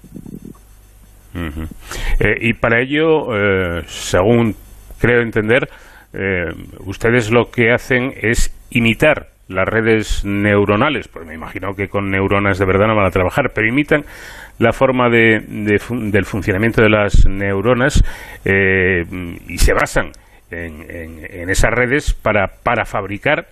Eh, 1.34 2.38
y 2.40 2.54
para 2.54 2.80
ello, 2.80 3.34
eh, 3.34 3.82
según 3.86 4.54
creo 4.98 5.22
entender, 5.22 5.68
eh, 6.12 6.52
ustedes 6.80 7.30
lo 7.30 7.50
que 7.50 7.72
hacen 7.72 8.12
es 8.20 8.54
imitar 8.70 9.28
las 9.48 9.66
redes 9.66 10.24
neuronales, 10.24 11.08
pues 11.08 11.26
me 11.26 11.34
imagino 11.34 11.74
que 11.74 11.88
con 11.88 12.10
neuronas 12.10 12.58
de 12.58 12.66
verdad 12.66 12.86
no 12.86 12.94
van 12.94 13.06
a 13.06 13.10
trabajar, 13.10 13.50
pero 13.52 13.66
imitan 13.66 14.04
la 14.58 14.72
forma 14.72 15.08
de, 15.08 15.40
del 15.40 16.24
funcionamiento 16.24 16.82
de 16.82 16.88
las 16.88 17.26
neuronas 17.26 18.00
y 18.44 19.58
se 19.58 19.72
basan 19.72 20.12
en, 20.52 20.84
en, 20.88 21.50
esas 21.50 21.72
redes 21.72 22.14
para, 22.14 22.46
para 22.62 22.84
fabricar 22.84 23.48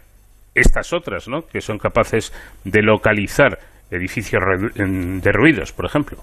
estas 0.55 0.93
otras, 0.93 1.27
¿no? 1.27 1.47
que 1.47 1.61
son 1.61 1.79
capaces 1.79 2.33
de 2.65 2.83
localizar 2.83 3.59
edificios 3.91 4.43
derruidos, 5.23 5.73
por 5.73 5.87
ejemplo. 5.87 6.19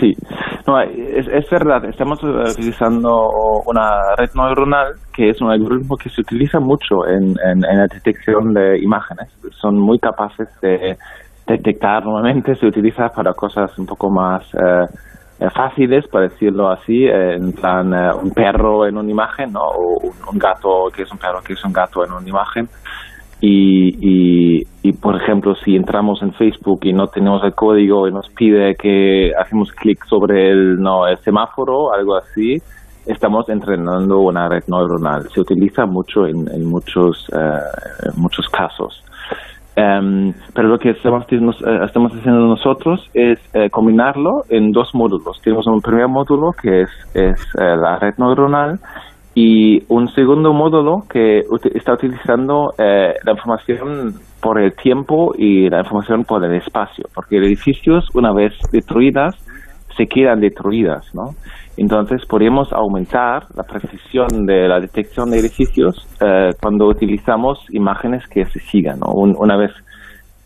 Sí, 0.00 0.14
no, 0.66 0.80
es, 0.80 1.48
verdad, 1.48 1.84
estamos 1.84 2.18
eh, 2.22 2.50
utilizando 2.50 3.30
una 3.66 4.14
red 4.16 4.30
neuronal 4.34 4.94
que 5.14 5.30
es 5.30 5.40
un 5.40 5.50
algoritmo 5.50 5.96
que 5.96 6.10
se 6.10 6.20
utiliza 6.20 6.58
mucho 6.58 7.06
en, 7.06 7.34
la 7.34 7.86
detección 7.86 8.52
de 8.52 8.78
imágenes. 8.82 9.28
Son 9.60 9.78
muy 9.78 9.98
capaces 9.98 10.48
de 10.60 10.96
detectar, 11.46 12.04
normalmente 12.04 12.56
se 12.56 12.66
utiliza 12.66 13.08
para 13.08 13.32
cosas 13.32 13.78
un 13.78 13.86
poco 13.86 14.10
más 14.10 14.42
eh, 14.54 14.86
eh, 15.38 15.50
fáciles, 15.54 16.06
por 16.08 16.22
decirlo 16.22 16.68
así, 16.68 17.06
en 17.06 17.52
plan 17.52 17.92
un 18.20 18.30
perro 18.32 18.86
en 18.86 18.98
una 18.98 19.10
imagen, 19.10 19.52
¿no? 19.52 19.62
o 19.62 19.98
un, 20.02 20.38
gato 20.38 20.88
que 20.94 21.02
es 21.02 21.12
un 21.12 21.18
perro 21.18 21.40
que 21.42 21.52
es 21.52 21.64
un 21.64 21.72
gato 21.72 22.04
en 22.04 22.12
una 22.12 22.28
imagen. 22.28 22.68
Y, 23.40 24.64
y, 24.82 24.92
por 24.92 25.20
ejemplo, 25.20 25.54
si 25.56 25.76
entramos 25.76 26.22
en 26.22 26.32
Facebook 26.32 26.80
y 26.84 26.92
no 26.92 27.06
tenemos 27.08 27.44
el 27.44 27.54
código 27.54 28.08
y 28.08 28.12
nos 28.12 28.28
pide 28.30 28.74
que 28.76 29.30
hacemos 29.38 29.70
clic 29.72 30.04
sobre 30.06 30.50
el, 30.50 30.76
no, 30.76 31.06
el 31.06 31.18
semáforo, 31.18 31.92
algo 31.92 32.16
así, 32.16 32.56
estamos 33.04 33.48
entrenando 33.48 34.20
una 34.20 34.48
red 34.48 34.64
neuronal. 34.68 35.28
Se 35.34 35.40
utiliza 35.40 35.84
mucho 35.84 36.26
en, 36.26 36.48
en 36.48 36.66
muchos, 36.66 37.28
eh, 37.32 38.08
muchos 38.16 38.48
casos. 38.48 39.02
Em, 39.76 40.32
pero 40.54 40.68
lo 40.68 40.78
que 40.78 40.90
estamos, 40.90 41.26
eh, 41.30 41.78
haciendo 41.82 42.46
nosotros 42.46 43.10
es 43.12 43.38
eh, 43.52 43.68
combinarlo 43.68 44.44
en 44.48 44.72
dos 44.72 44.94
módulos. 44.94 45.38
Tenemos 45.42 45.66
un 45.66 45.82
primer 45.82 46.08
módulo 46.08 46.52
que 46.52 46.82
es, 46.82 46.90
es 47.12 47.38
la 47.54 47.98
red 47.98 48.14
neuronal 48.16 48.80
y 49.38 49.82
un 49.88 50.08
segundo 50.08 50.54
módulo 50.54 51.02
que 51.10 51.42
está 51.74 51.92
utilizando 51.92 52.72
eh, 52.78 53.12
la 53.22 53.32
información 53.32 54.14
por 54.40 54.58
el 54.58 54.74
tiempo 54.74 55.34
y 55.36 55.68
la 55.68 55.80
información 55.80 56.24
por 56.24 56.42
el 56.42 56.54
espacio, 56.54 57.04
porque 57.14 57.36
edificios, 57.36 58.08
una 58.14 58.32
vez 58.32 58.54
destruidas, 58.72 59.34
se 59.94 60.06
quedan 60.06 60.40
destruidas, 60.40 61.14
¿no? 61.14 61.34
Entonces 61.76 62.24
podemos 62.26 62.72
aumentar 62.72 63.42
la 63.54 63.64
precisión 63.64 64.46
de 64.46 64.68
la 64.68 64.80
detección 64.80 65.30
de 65.30 65.40
edificios 65.40 66.08
eh, 66.18 66.52
cuando 66.58 66.86
utilizamos 66.86 67.58
imágenes 67.72 68.26
que 68.28 68.46
se 68.46 68.60
sigan, 68.60 69.00
¿no? 69.00 69.12
una 69.12 69.58
vez 69.58 69.72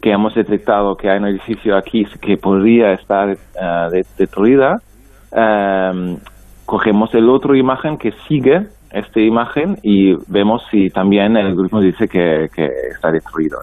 que 0.02 0.10
hemos 0.10 0.34
detectado 0.34 0.96
que 0.96 1.08
hay 1.08 1.18
un 1.18 1.28
edificio 1.28 1.76
aquí 1.76 2.04
que 2.20 2.36
podría 2.38 2.94
estar 2.94 3.28
uh, 3.28 3.90
destruida, 4.18 4.78
um, 5.30 6.16
cogemos 6.66 7.14
el 7.14 7.28
otro 7.28 7.54
imagen 7.54 7.98
que 7.98 8.10
sigue 8.26 8.66
esta 8.92 9.20
imagen 9.20 9.76
y 9.82 10.14
vemos 10.28 10.62
si 10.70 10.88
también 10.88 11.36
el 11.36 11.46
algoritmo 11.46 11.80
dice 11.80 12.06
que, 12.08 12.46
que 12.54 12.66
está 12.92 13.10
destruido. 13.10 13.58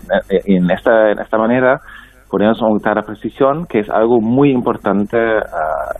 En 0.46 0.70
esta, 0.72 1.12
en 1.12 1.20
esta 1.20 1.38
manera 1.38 1.82
podemos 2.30 2.62
aumentar 2.62 2.96
la 2.96 3.04
precisión, 3.04 3.66
que 3.68 3.80
es 3.80 3.90
algo 3.90 4.20
muy 4.22 4.52
importante 4.52 5.18
uh, 5.18 5.42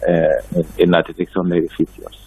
eh, 0.08 0.64
en 0.78 0.92
la 0.92 1.02
detección 1.06 1.50
de 1.50 1.60
edificios. 1.60 2.24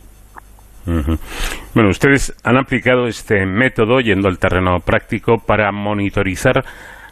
Bueno, 1.75 1.91
ustedes 1.91 2.35
han 2.43 2.57
aplicado 2.57 3.07
este 3.07 3.47
método 3.47 4.01
yendo 4.01 4.29
al 4.29 4.39
terreno 4.39 4.79
práctico 4.85 5.37
para 5.39 5.71
monitorizar 5.71 6.65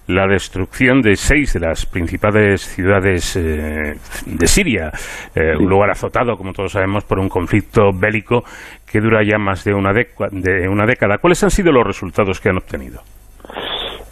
la 0.08 0.26
destrucción 0.26 1.00
de 1.00 1.16
seis 1.16 1.52
de 1.52 1.60
las 1.60 1.86
principales 1.86 2.62
ciudades 2.62 3.36
eh, 3.36 3.94
de 4.26 4.46
Siria, 4.46 4.90
eh, 5.34 5.54
un 5.58 5.68
lugar 5.68 5.90
azotado, 5.90 6.36
como 6.36 6.52
todos 6.52 6.72
sabemos, 6.72 7.04
por 7.04 7.18
un 7.18 7.28
conflicto 7.28 7.90
bélico 7.92 8.42
que 8.90 9.00
dura 9.00 9.22
ya 9.22 9.38
más 9.38 9.64
de 9.64 9.74
una, 9.74 9.92
de 9.92 10.68
una 10.68 10.86
década. 10.86 11.18
¿Cuáles 11.18 11.44
han 11.44 11.50
sido 11.50 11.72
los 11.72 11.86
resultados 11.86 12.40
que 12.40 12.48
han 12.48 12.56
obtenido? 12.56 13.00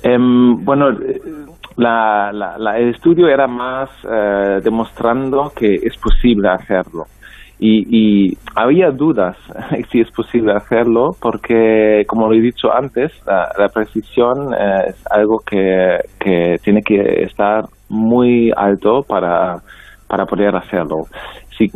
Em, 0.03 0.65
bueno, 0.65 0.91
la, 1.77 2.31
el 2.77 2.91
estudio 2.91 3.29
era 3.29 3.47
más 3.47 3.91
eh, 4.05 4.61
demostrando 4.63 5.51
que 5.55 5.75
es 5.75 5.97
posible 5.97 6.49
hacerlo. 6.49 7.05
Y, 7.59 8.37
había 8.55 8.91
dudas 8.91 9.37
si 9.91 10.01
es 10.01 10.11
posible 10.11 10.53
hacerlo 10.53 11.17
porque, 11.21 12.05
como 12.07 12.27
lo 12.27 12.35
he 12.35 12.41
dicho 12.41 12.73
antes, 12.73 13.13
la, 13.27 13.69
precisión 13.69 14.55
eh, 14.55 14.89
es 14.89 15.07
algo 15.11 15.39
que, 15.39 15.99
que, 16.19 16.57
tiene 16.63 16.83
que 16.83 17.23
estar 17.23 17.65
muy 17.89 18.51
alto 18.57 19.03
para, 19.03 19.61
para 20.07 20.27
poder 20.27 20.55
hacerlo. 20.57 21.05
Si, 21.57 21.69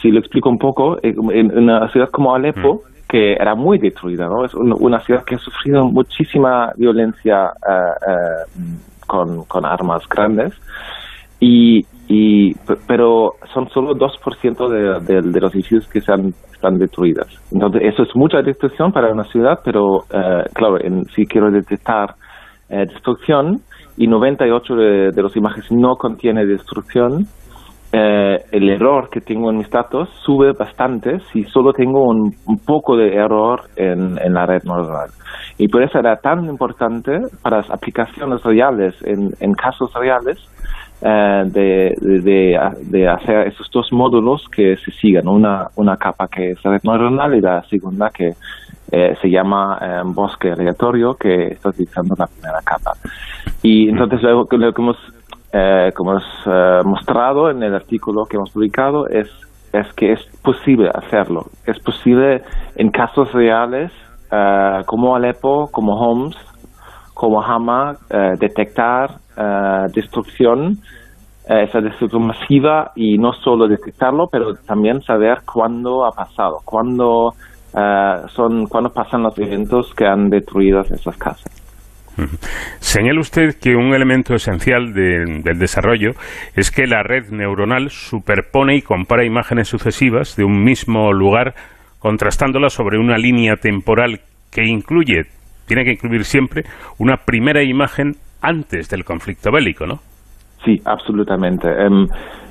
si 0.00 0.10
lo 0.10 0.20
explico 0.20 0.48
un 0.48 0.58
poco, 0.58 0.98
eh, 0.98 1.14
en 1.32 1.58
una 1.58 1.88
ciudad 1.88 2.08
como 2.10 2.34
Alepo, 2.34 2.74
mm. 2.74 3.08
que 3.08 3.32
era 3.34 3.54
muy 3.54 3.78
destruida, 3.78 4.26
¿no? 4.26 4.44
es 4.44 4.54
una 4.54 5.00
ciudad 5.00 5.24
que 5.24 5.36
ha 5.36 5.38
sufrido 5.38 5.84
muchísima 5.84 6.72
violencia 6.76 7.52
eh, 7.66 8.66
con, 9.06 9.44
con 9.44 9.64
armas 9.64 10.02
grandes 10.08 10.52
y, 11.40 11.84
y 12.08 12.54
pero 12.86 13.32
son 13.52 13.68
solo 13.70 13.94
2% 13.94 14.68
de, 14.68 15.14
de, 15.14 15.22
de 15.22 15.40
los 15.40 15.54
edificios 15.54 15.88
que 15.88 16.00
se 16.00 16.12
han, 16.12 16.28
están 16.52 16.78
destruidas. 16.78 17.26
Entonces, 17.52 17.82
eso 17.84 18.02
es 18.04 18.14
mucha 18.14 18.42
destrucción 18.42 18.92
para 18.92 19.12
una 19.12 19.24
ciudad, 19.24 19.58
pero 19.64 20.04
eh, 20.12 20.44
claro, 20.54 20.78
en, 20.80 21.04
si 21.06 21.26
quiero 21.26 21.50
detectar 21.50 22.14
eh, 22.68 22.84
destrucción 22.86 23.60
y 23.96 24.06
98 24.06 24.74
de, 24.74 25.10
de 25.12 25.22
los 25.22 25.36
imágenes 25.36 25.70
no 25.72 25.96
contiene 25.96 26.44
destrucción, 26.46 27.26
eh, 27.92 28.36
el 28.50 28.68
error 28.68 29.08
que 29.08 29.20
tengo 29.20 29.48
en 29.50 29.58
mis 29.58 29.70
datos 29.70 30.08
sube 30.24 30.52
bastante 30.52 31.20
si 31.32 31.44
solo 31.44 31.72
tengo 31.72 32.04
un, 32.04 32.30
poco 32.66 32.96
de 32.96 33.14
error 33.14 33.62
en, 33.76 34.16
la 34.34 34.44
red 34.44 34.62
neuronal. 34.64 35.08
Y 35.56 35.68
por 35.68 35.82
eso 35.82 35.98
era 35.98 36.16
tan 36.16 36.44
importante 36.44 37.12
para 37.42 37.58
las 37.58 37.70
aplicaciones 37.70 38.42
reales, 38.42 38.94
en, 39.02 39.30
en 39.40 39.52
casos 39.52 39.94
reales, 39.94 40.36
de, 41.00 41.94
de, 42.00 42.58
de, 42.82 43.08
hacer 43.08 43.48
esos 43.48 43.70
dos 43.70 43.92
módulos 43.92 44.44
que 44.48 44.76
se 44.76 44.90
sigan, 44.92 45.28
una, 45.28 45.68
una 45.76 45.96
capa 45.96 46.26
que 46.26 46.52
es 46.52 46.62
red 46.62 46.80
neuronal 46.82 47.34
y 47.34 47.40
la 47.40 47.62
segunda 47.64 48.10
que 48.10 48.32
eh, 48.90 49.14
se 49.20 49.28
llama 49.28 49.78
eh, 49.80 50.02
bosque 50.04 50.52
aleatorio 50.52 51.14
que 51.14 51.48
está 51.48 51.68
utilizando 51.68 52.14
la 52.18 52.26
primera 52.26 52.60
capa. 52.64 52.92
Y 53.62 53.88
entonces 53.88 54.22
lo, 54.22 54.46
que 54.46 54.56
hemos, 54.56 54.96
como 55.94 56.12
hemos 56.12 56.86
mostrado 56.86 57.50
en 57.50 57.62
el 57.62 57.74
artículo 57.74 58.24
que 58.24 58.36
hemos 58.36 58.50
publicado 58.50 59.06
es, 59.08 59.28
es 59.72 59.92
que 59.94 60.12
es 60.12 60.20
posible 60.42 60.90
hacerlo. 60.94 61.46
Es 61.66 61.78
posible 61.80 62.42
en 62.76 62.90
casos 62.90 63.32
reales 63.32 63.92
como 64.86 65.14
Alepo, 65.14 65.68
como 65.70 65.94
Homs, 65.94 66.36
como 67.16 67.42
Hama, 67.42 67.96
detectar 68.38 69.08
uh, 69.38 69.90
destrucción, 69.90 70.72
uh, 71.48 71.54
esa 71.64 71.80
destrucción 71.80 72.26
masiva 72.26 72.92
y 72.94 73.16
no 73.16 73.32
solo 73.32 73.66
detectarlo, 73.66 74.26
pero 74.30 74.52
también 74.66 75.00
saber 75.00 75.38
cuándo 75.50 76.04
ha 76.04 76.10
pasado, 76.10 76.58
cuándo, 76.62 77.30
son, 78.28 78.66
cuándo 78.66 78.90
pasan 78.90 79.22
los 79.22 79.38
eventos 79.38 79.94
que 79.94 80.04
han 80.06 80.28
destruido 80.28 80.80
esas 80.80 81.16
casas. 81.16 81.50
Señala 82.80 83.20
usted 83.20 83.56
que 83.62 83.76
un 83.76 83.94
elemento 83.94 84.34
esencial 84.34 84.92
de, 84.92 85.40
del 85.42 85.58
desarrollo 85.58 86.12
es 86.54 86.70
que 86.70 86.86
la 86.86 87.02
red 87.02 87.30
neuronal 87.30 87.88
superpone 87.88 88.76
y 88.76 88.82
compara 88.82 89.24
imágenes 89.24 89.68
sucesivas 89.68 90.36
de 90.36 90.44
un 90.44 90.64
mismo 90.64 91.12
lugar, 91.12 91.54
contrastándolas 91.98 92.74
sobre 92.74 92.98
una 92.98 93.16
línea 93.16 93.56
temporal 93.56 94.20
que 94.50 94.64
incluye, 94.64 95.35
tiene 95.66 95.84
que 95.84 95.92
incluir 95.92 96.24
siempre, 96.24 96.64
una 96.98 97.16
primera 97.16 97.62
imagen 97.62 98.14
antes 98.40 98.88
del 98.88 99.04
conflicto 99.04 99.50
bélico, 99.50 99.86
¿no? 99.86 99.98
Sí, 100.64 100.80
absolutamente. 100.84 101.68
Um, 101.68 102.08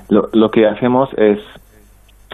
lo, 0.09 0.30
lo, 0.34 0.49
que 0.49 0.68
hacemos 0.68 1.09
es, 1.18 1.39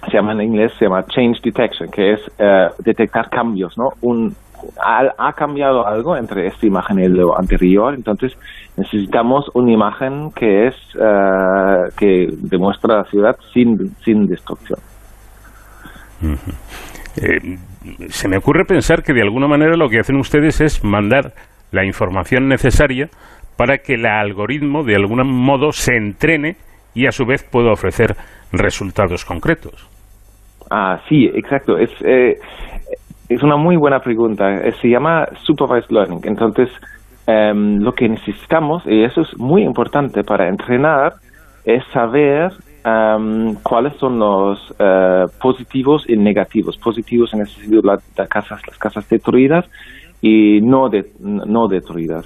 se 0.05 0.11
llama 0.11 0.33
en 0.33 0.41
inglés, 0.41 0.71
se 0.77 0.85
llama 0.85 1.05
change 1.05 1.41
detection, 1.43 1.89
que 1.89 2.13
es 2.13 2.19
uh, 2.39 2.73
detectar 2.83 3.29
cambios, 3.29 3.77
¿no? 3.77 3.89
Un, 4.01 4.35
ha, 4.83 5.03
ha, 5.17 5.33
cambiado 5.33 5.85
algo 5.85 6.15
entre 6.17 6.47
esta 6.47 6.65
imagen 6.65 6.99
y 6.99 7.07
lo 7.07 7.37
anterior, 7.37 7.93
entonces 7.93 8.37
necesitamos 8.77 9.49
una 9.53 9.71
imagen 9.71 10.31
que 10.31 10.67
es 10.67 10.75
uh, 10.95 11.89
que 11.97 12.29
demuestra 12.31 12.97
la 12.97 13.03
ciudad 13.05 13.35
sin, 13.53 13.95
sin 14.03 14.27
destrucción. 14.27 14.79
Uh 16.21 16.27
-huh. 16.27 16.90
Eh, 17.17 17.57
se 18.09 18.27
me 18.27 18.37
ocurre 18.37 18.63
pensar 18.65 19.03
que 19.03 19.13
de 19.13 19.21
alguna 19.21 19.47
manera 19.47 19.75
lo 19.75 19.89
que 19.89 19.99
hacen 19.99 20.17
ustedes 20.17 20.61
es 20.61 20.83
mandar 20.83 21.33
la 21.71 21.85
información 21.85 22.47
necesaria 22.47 23.09
para 23.57 23.77
que 23.79 23.95
el 23.95 24.05
algoritmo 24.05 24.83
de 24.83 24.95
algún 24.95 25.21
modo 25.25 25.71
se 25.71 25.95
entrene 25.95 26.55
y 26.93 27.07
a 27.07 27.11
su 27.11 27.25
vez 27.25 27.43
pueda 27.43 27.71
ofrecer 27.71 28.15
resultados 28.51 29.25
concretos. 29.25 29.87
Ah, 30.69 30.99
sí, 31.07 31.29
exacto. 31.33 31.77
Es, 31.77 31.89
eh, 32.05 32.35
es 33.29 33.43
una 33.43 33.57
muy 33.57 33.77
buena 33.77 33.99
pregunta. 33.99 34.49
Eh, 34.49 34.71
se 34.81 34.89
llama 34.89 35.25
supervised 35.43 35.89
learning. 35.89 36.21
Entonces, 36.23 36.69
eh, 37.27 37.51
lo 37.53 37.91
que 37.93 38.07
necesitamos, 38.07 38.83
y 38.85 39.03
eso 39.03 39.21
es 39.21 39.37
muy 39.37 39.63
importante 39.63 40.23
para 40.23 40.47
entrenar, 40.47 41.13
es 41.65 41.83
saber 41.93 42.51
um, 42.85 43.55
cuáles 43.63 43.95
son 43.97 44.19
los 44.19 44.71
uh, 44.71 45.27
positivos 45.41 46.05
y 46.07 46.17
negativos. 46.17 46.77
Positivos 46.77 47.33
en 47.33 47.41
el 47.41 47.47
sentido 47.47 47.81
de 47.81 48.27
casas, 48.27 48.61
las 48.67 48.77
casas 48.77 49.07
destruidas 49.09 49.65
y 50.21 50.61
no, 50.61 50.89
de, 50.89 51.11
no 51.19 51.67
destruidas. 51.67 52.25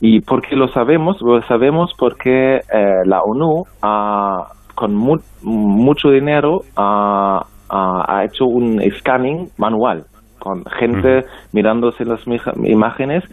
¿Y 0.00 0.20
por 0.20 0.42
qué 0.42 0.56
lo 0.56 0.68
sabemos? 0.68 1.20
Lo 1.20 1.40
sabemos 1.42 1.92
porque 1.98 2.56
eh, 2.56 2.60
la 3.04 3.22
ONU, 3.22 3.64
ha, 3.82 4.48
con 4.74 4.94
mu 4.94 5.16
mucho 5.42 6.10
dinero, 6.10 6.60
ha, 6.76 7.42
ha, 7.68 8.24
hecho 8.24 8.46
un 8.46 8.80
scanning 8.98 9.48
manual 9.56 10.04
con 10.38 10.64
gente 10.78 11.18
uh 11.18 11.20
-huh. 11.20 11.48
mirándose 11.52 12.04
las 12.04 12.20
imágenes 12.64 13.24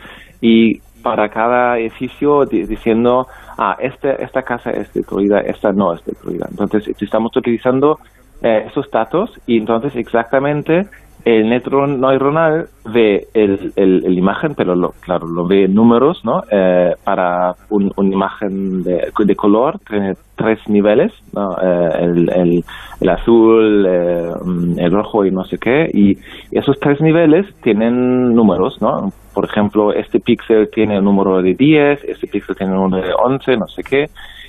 y 0.42 0.80
para 1.02 1.30
cada 1.30 1.78
edificio 1.80 2.46
diciendo, 2.46 3.28
ah, 3.58 3.78
este, 3.80 4.24
esta 4.24 4.44
casa 4.44 4.72
es 4.72 4.94
destruida, 4.94 5.40
esta 5.42 5.72
no 5.72 5.94
es 5.94 6.04
destruida. 6.06 6.48
Entonces, 6.50 6.88
estamos 7.00 7.36
utilizando 7.36 8.00
eh, 8.42 8.66
esos 8.68 8.90
datos 8.90 9.40
y 9.46 9.58
entonces 9.58 9.96
exactamente 9.96 10.88
el 11.26 11.50
neutron 11.50 12.02
neuronal 12.02 12.68
ve 12.86 13.28
el, 13.34 13.72
el, 13.76 14.06
el 14.06 14.18
imagen, 14.18 14.56
pero 14.56 14.76
lo, 14.76 14.90
claro, 15.02 15.28
lo 15.28 15.46
ve 15.46 15.68
números, 15.68 16.22
¿no? 16.24 16.42
Eh, 16.50 16.94
para 17.04 17.54
un, 17.70 17.92
una 17.96 18.14
imagen 18.14 18.84
de, 18.84 19.12
de, 19.18 19.36
color, 19.36 19.80
tiene 19.88 20.14
tres 20.36 20.60
niveles, 20.68 21.12
¿no? 21.34 21.52
Eh, 21.62 21.90
el, 22.00 22.30
el, 22.30 22.64
el, 23.00 23.10
azul, 23.10 23.86
eh, 23.88 24.32
el 24.78 24.92
rojo 24.92 25.26
y 25.26 25.32
no 25.32 25.44
sé 25.44 25.58
qué, 25.58 25.90
y 25.94 26.18
esos 26.52 26.80
tres 26.80 27.00
niveles 27.02 27.46
tienen 27.62 28.34
números, 28.34 28.82
¿no? 28.82 29.12
Por 29.34 29.46
ejemplo, 29.46 29.94
este 29.94 30.20
píxel 30.20 30.70
tiene 30.72 30.98
un 31.00 31.06
número 31.06 31.42
de 31.42 31.54
10, 31.54 32.04
este 32.06 32.28
píxel 32.28 32.56
tiene 32.56 32.74
un 32.74 32.84
número 32.84 33.08
de 33.08 33.14
11, 33.14 33.58
no 33.58 33.68
sé 33.68 33.84
qué. 33.84 34.06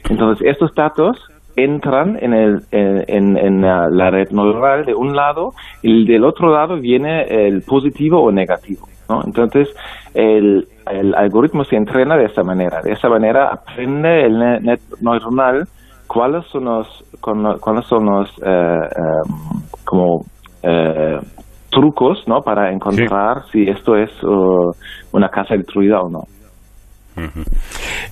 Entonces, 0.08 0.46
estos 0.48 0.74
datos 0.74 1.16
entran 1.56 2.18
en, 2.20 2.32
el, 2.32 2.62
en, 2.70 3.60
la 3.60 4.10
red 4.10 4.30
neuronal 4.30 4.84
de 4.84 4.94
un 4.94 5.14
lado 5.14 5.50
y 5.82 6.06
del 6.06 6.24
otro 6.24 6.52
lado 6.52 6.80
viene 6.80 7.24
el 7.24 7.62
positivo 7.62 8.22
o 8.22 8.32
negativo. 8.32 8.86
¿no? 9.08 9.22
Entonces, 9.24 9.68
el, 10.14 10.66
el 10.90 11.14
algoritmo 11.14 11.64
se 11.64 11.76
entrena 11.76 12.16
de 12.16 12.26
esa 12.26 12.42
manera. 12.42 12.80
De 12.82 12.92
esa 12.92 13.08
manera 13.08 13.48
aprende 13.52 14.26
el 14.26 14.38
net 14.38 14.80
neuronal 15.00 15.66
cuáles 16.06 16.44
son 16.46 16.64
los, 16.64 16.86
cuáles 17.20 17.86
son 17.86 18.06
los 18.06 18.28
eh, 18.44 18.88
eh, 18.90 19.72
como 19.84 20.24
eh, 20.62 21.18
trucos 21.70 22.22
¿no? 22.26 22.42
para 22.42 22.70
encontrar 22.70 23.44
si 23.50 23.62
esto 23.62 23.96
es 23.96 24.10
uh, 24.22 24.70
una 25.12 25.28
casa 25.28 25.54
destruida 25.56 26.00
o 26.00 26.10
no. 26.10 26.20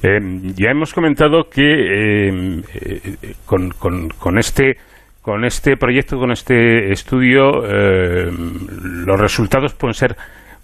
Ya 0.03 0.71
hemos 0.71 0.93
comentado 0.93 1.45
que 1.51 2.63
con, 3.47 3.71
con, 3.71 4.09
con, 4.11 4.39
este 4.39 4.77
con 5.23 5.45
este 5.45 5.77
proyecto, 5.77 6.19
con 6.19 6.33
este 6.33 6.93
estudio, 6.93 7.63
los 8.31 9.21
resultados 9.21 9.75
pueden 9.75 9.95
ser 9.95 10.17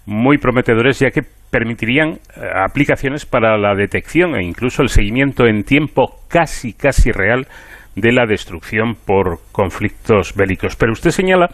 muy 0.07 0.37
prometedores 0.37 0.99
ya 0.99 1.11
que 1.11 1.21
permitirían 1.51 2.09
eh, 2.09 2.19
aplicaciones 2.65 3.25
para 3.25 3.57
la 3.57 3.75
detección 3.75 4.35
e 4.35 4.43
incluso 4.43 4.81
el 4.81 4.89
seguimiento 4.89 5.45
en 5.45 5.63
tiempo 5.63 6.15
casi 6.29 6.73
casi 6.73 7.11
real 7.11 7.47
de 7.97 8.11
la 8.11 8.27
destrucción 8.27 8.95
por 8.95 9.39
conflictos 9.51 10.35
bélicos. 10.35 10.75
Pero 10.75 10.93
usted 10.93 11.09
señala 11.09 11.49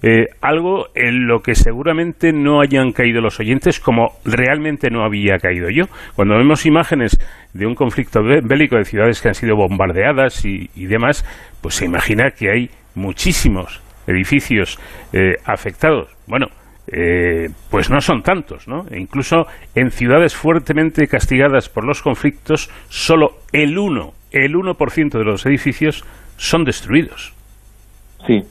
eh, 0.00 0.26
algo 0.40 0.86
en 0.94 1.26
lo 1.26 1.40
que 1.40 1.56
seguramente 1.56 2.32
no 2.32 2.60
hayan 2.60 2.92
caído 2.92 3.20
los 3.20 3.40
oyentes 3.40 3.80
como 3.80 4.12
realmente 4.24 4.90
no 4.90 5.04
había 5.04 5.38
caído 5.38 5.68
yo. 5.70 5.86
Cuando 6.14 6.36
vemos 6.36 6.66
imágenes 6.66 7.18
de 7.52 7.66
un 7.66 7.74
conflicto 7.74 8.22
bélico 8.22 8.76
de 8.76 8.84
ciudades 8.84 9.20
que 9.20 9.28
han 9.28 9.34
sido 9.34 9.56
bombardeadas 9.56 10.44
y, 10.44 10.68
demás, 10.86 11.24
pues 11.60 11.74
se 11.74 11.86
imagina 11.86 12.30
que 12.30 12.50
hay 12.50 12.70
muchísimos 12.94 13.82
edificios 14.06 14.78
eh, 15.12 15.34
afectados. 15.44 16.08
Bueno, 16.28 16.46
eh, 16.86 17.48
pues 17.70 17.90
no 17.90 18.00
son 18.00 18.22
tantos, 18.22 18.68
¿no? 18.68 18.86
E 18.90 19.00
incluso 19.00 19.46
en 19.74 19.90
ciudades 19.90 20.36
fuertemente 20.36 21.08
castigadas 21.08 21.68
por 21.68 21.84
los 21.84 22.02
conflictos, 22.02 22.70
solo 22.88 23.40
el 23.52 23.76
1, 23.78 24.12
el 24.30 24.54
1% 24.54 25.10
de 25.18 25.24
los 25.24 25.46
edificios 25.46 26.04
son 26.36 26.64
destruidos. 26.64 27.32
Sí, 28.26 28.42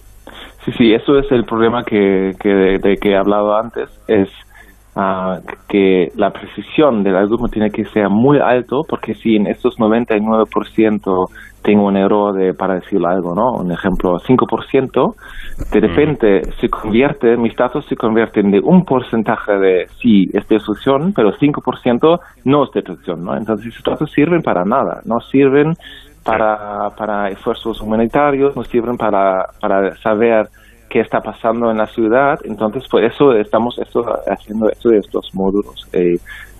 sí, 0.65 0.71
sí, 0.77 0.93
eso 0.93 1.17
es 1.19 1.31
el 1.31 1.45
problema 1.45 1.83
que, 1.83 2.35
que 2.39 2.49
de, 2.49 2.97
que 2.97 3.11
he 3.11 3.17
hablado 3.17 3.55
antes, 3.57 3.89
es 4.07 4.29
uh, 4.97 5.39
que 5.67 6.11
la 6.15 6.31
precisión 6.31 7.03
del 7.03 7.15
algoritmo 7.15 7.47
tiene 7.47 7.69
que 7.69 7.85
ser 7.85 8.09
muy 8.09 8.39
alto, 8.39 8.81
porque 8.87 9.13
si 9.13 9.35
en 9.35 9.47
estos 9.47 9.77
99% 9.77 11.29
tengo 11.61 11.85
un 11.85 11.97
error 11.97 12.33
de, 12.33 12.53
para 12.53 12.75
decir 12.75 12.99
algo, 13.05 13.35
¿no? 13.35 13.51
Un 13.61 13.71
ejemplo, 13.71 14.17
5%, 14.19 15.15
de 15.71 15.79
repente 15.79 16.41
se 16.59 16.69
convierte, 16.69 17.35
mis 17.37 17.55
datos 17.55 17.85
se 17.85 17.95
convierten 17.95 18.51
de 18.51 18.59
un 18.59 18.85
porcentaje 18.85 19.53
de 19.53 19.87
sí, 20.01 20.29
es 20.33 20.47
destrucción, 20.47 21.13
pero 21.13 21.31
5% 21.33 22.19
no 22.45 22.63
es 22.63 22.71
destrucción, 22.71 23.23
¿no? 23.23 23.35
Entonces 23.35 23.67
esos 23.67 23.83
datos 23.83 24.11
sirven 24.11 24.41
para 24.41 24.63
nada, 24.63 25.01
no 25.05 25.19
sirven 25.19 25.73
para, 26.23 26.89
para 26.97 27.29
esfuerzos 27.29 27.81
humanitarios, 27.81 28.55
no 28.55 28.63
sirven 28.63 28.97
para, 28.97 29.45
para 29.61 29.95
saber 29.97 30.47
qué 30.89 31.01
está 31.01 31.19
pasando 31.19 31.69
en 31.71 31.77
la 31.77 31.87
ciudad, 31.87 32.39
entonces 32.43 32.87
por 32.89 33.03
eso 33.03 33.33
estamos 33.33 33.77
esto, 33.79 34.01
haciendo 34.27 34.69
esto 34.69 34.89
de 34.89 34.97
estos 34.97 35.29
módulos. 35.33 35.87
Eh, 35.93 36.15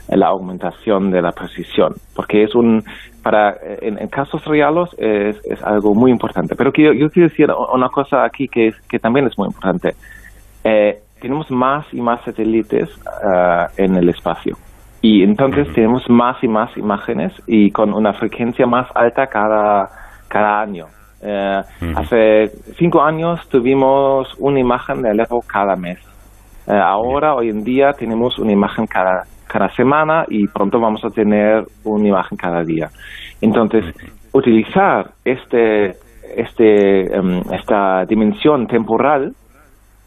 la 0.09 0.27
aumentación 0.27 1.11
de 1.11 1.21
la 1.21 1.31
precisión, 1.33 1.93
porque 2.15 2.43
es 2.43 2.55
un, 2.55 2.81
para, 3.21 3.57
en, 3.81 4.07
casos 4.07 4.45
reales 4.45 4.89
es, 4.97 5.37
es, 5.43 5.61
algo 5.63 5.93
muy 5.93 6.11
importante. 6.11 6.55
Pero 6.55 6.71
yo, 6.71 6.93
yo 6.93 7.09
quiero 7.09 7.27
decir 7.27 7.47
una 7.73 7.89
cosa 7.89 8.23
aquí 8.23 8.47
que, 8.47 8.69
que 8.89 8.99
también 8.99 9.27
es 9.27 9.37
muy 9.37 9.47
importante. 9.47 9.95
Eh, 10.63 11.01
tenemos 11.19 11.51
más 11.51 11.85
y 11.93 11.99
más 11.99 12.23
satélites 12.23 12.89
uh, 13.05 13.67
en 13.75 13.95
el 13.95 14.07
espacio 14.07 14.55
y 15.01 15.23
entonces 15.23 15.71
tenemos 15.73 16.03
más 16.09 16.43
y 16.43 16.47
más 16.47 16.75
imágenes 16.77 17.33
y 17.47 17.71
con 17.71 17.93
una 17.93 18.13
frecuencia 18.13 18.65
más 18.65 18.87
alta 18.95 19.27
cada, 19.27 19.89
cada 20.27 20.61
año. 20.61 20.85
Eh, 21.21 21.61
hace 21.95 22.47
cinco 22.77 23.01
años 23.01 23.47
tuvimos 23.49 24.27
una 24.39 24.59
imagen 24.59 25.01
de 25.01 25.09
Alepo 25.09 25.41
cada 25.41 25.75
mes. 25.75 25.99
Eh, 26.67 26.71
ahora, 26.73 27.35
hoy 27.35 27.49
en 27.49 27.63
día, 27.63 27.93
tenemos 27.93 28.37
una 28.39 28.51
imagen 28.51 28.85
cada 28.85 29.23
cada 29.47 29.69
semana 29.69 30.25
y 30.27 30.47
pronto 30.47 30.79
vamos 30.79 31.03
a 31.03 31.09
tener 31.09 31.65
una 31.83 32.07
imagen 32.07 32.37
cada 32.37 32.63
día. 32.63 32.89
Entonces, 33.41 33.85
utilizar 34.33 35.11
este, 35.23 35.95
este, 36.35 37.15
em, 37.15 37.41
esta 37.53 38.05
dimensión 38.05 38.67
temporal 38.67 39.33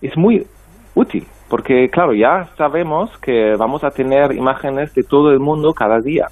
es 0.03 0.17
muy 0.17 0.47
útil, 0.95 1.27
porque 1.49 1.89
claro, 1.89 2.13
ya 2.13 2.47
sabemos 2.57 3.11
que 3.19 3.55
vamos 3.57 3.83
a 3.83 3.91
tener 3.91 4.33
imágenes 4.33 4.95
de 4.95 5.03
todo 5.03 5.31
el 5.31 5.41
mundo 5.41 5.73
cada 5.73 6.01
día. 6.01 6.27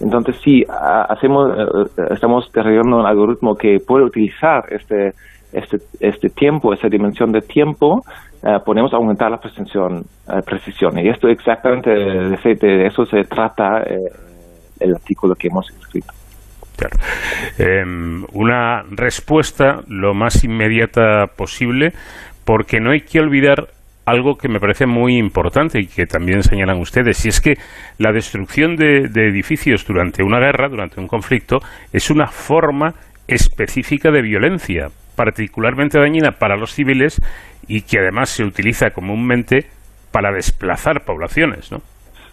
Entonces, 0.00 0.36
si 0.42 0.64
hacemos, 0.68 1.50
eh, 1.50 1.62
eh, 1.98 2.02
estamos 2.10 2.46
desarrollando 2.52 2.98
un 2.98 3.06
algoritmo 3.06 3.54
que 3.54 3.78
puede 3.86 4.04
utilizar 4.04 4.64
este, 4.70 5.12
este, 5.52 5.78
este 6.00 6.28
tiempo, 6.30 6.72
esa 6.72 6.88
dimensión 6.88 7.30
de 7.32 7.40
tiempo, 7.40 8.02
eh, 8.44 8.58
podemos 8.64 8.92
aumentar 8.92 9.30
la 9.30 9.38
precisión, 9.38 10.04
eh, 10.28 10.40
precisión. 10.44 10.98
Y 10.98 11.08
esto 11.08 11.28
exactamente, 11.28 11.90
de, 11.90 12.86
eso 12.86 13.04
se 13.06 13.22
trata 13.22 13.82
eh, 13.82 13.98
el 14.80 14.94
artículo 14.94 15.34
que 15.34 15.48
hemos 15.48 15.70
escrito. 15.70 16.12
Claro. 16.76 16.96
Em, 17.58 18.24
una 18.32 18.82
respuesta 18.90 19.82
lo 19.86 20.14
más 20.14 20.42
inmediata 20.42 21.26
posible, 21.36 21.92
porque 22.44 22.80
no 22.80 22.90
hay 22.90 23.02
que 23.02 23.20
olvidar 23.20 23.68
algo 24.04 24.34
que 24.36 24.48
me 24.48 24.58
parece 24.58 24.86
muy 24.86 25.16
importante 25.16 25.80
y 25.80 25.86
que 25.86 26.06
también 26.06 26.42
señalan 26.42 26.78
ustedes, 26.80 27.24
y 27.24 27.28
es 27.28 27.40
que 27.40 27.54
la 27.98 28.12
destrucción 28.12 28.76
de, 28.76 29.04
edificios 29.04 29.86
durante 29.86 30.22
una 30.24 30.38
guerra, 30.38 30.68
durante 30.68 31.00
un 31.00 31.06
conflicto, 31.06 31.58
es 31.92 32.10
una 32.10 32.26
forma 32.26 32.94
específica 33.28 34.10
de 34.10 34.22
violencia, 34.22 34.88
particularmente 35.16 36.00
dañina 36.00 36.32
para 36.32 36.56
los 36.56 36.72
civiles 36.72 37.20
y 37.68 37.82
que 37.82 38.00
además 38.00 38.30
se 38.30 38.44
utiliza 38.44 38.90
comúnmente 38.90 39.66
para 40.10 40.32
desplazar 40.32 41.04
poblaciones, 41.04 41.70
¿no? 41.70 41.78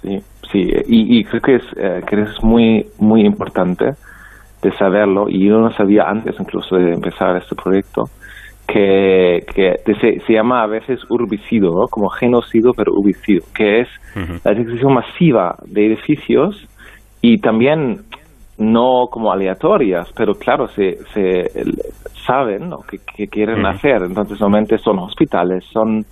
Sí, 0.02 0.18
sí, 0.52 0.68
y, 0.88 1.24
creo 1.26 1.42
que 1.42 1.56
es, 1.56 1.64
eh, 1.78 2.02
es 2.12 2.44
muy, 2.44 2.86
muy 3.00 3.22
importante 3.26 3.86
de 4.62 4.72
saberlo, 4.78 5.30
y 5.30 5.48
yo 5.48 5.60
no 5.60 5.72
sabía 5.72 6.04
antes 6.04 6.36
incluso 6.40 6.78
de 6.78 6.94
empezar 6.94 7.38
este 7.38 7.56
proyecto, 7.56 8.06
que, 8.72 9.40
que 9.56 9.76
se, 10.00 10.20
se, 10.20 10.34
llama 10.34 10.62
a 10.62 10.68
veces 10.68 11.00
urbicidio, 11.10 11.72
¿no? 11.72 11.88
como 11.88 12.10
genocidio, 12.10 12.72
pero 12.76 12.94
urbicidio, 12.94 13.42
que 13.54 13.82
es 13.82 13.88
la 14.44 14.54
destrucción 14.54 14.94
masiva 14.94 15.56
de 15.66 15.88
edificios 15.88 16.68
y 17.22 17.40
también 17.40 18.02
no 18.60 19.08
como 19.10 19.32
aleatorias, 19.32 20.12
pero 20.16 20.34
claro, 20.34 20.68
se, 20.68 20.98
se 21.14 21.50
saben 22.26 22.70
lo 22.70 22.80
que, 22.80 23.28
quieren 23.28 23.66
hacer. 23.66 24.04
Entonces, 24.04 24.40
normalmente 24.40 24.78
son 24.78 25.00
hospitales, 25.00 25.64
son, 25.72 26.06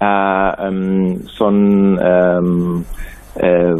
em, 0.00 1.16
son 1.26 1.98
eh, 3.42 3.74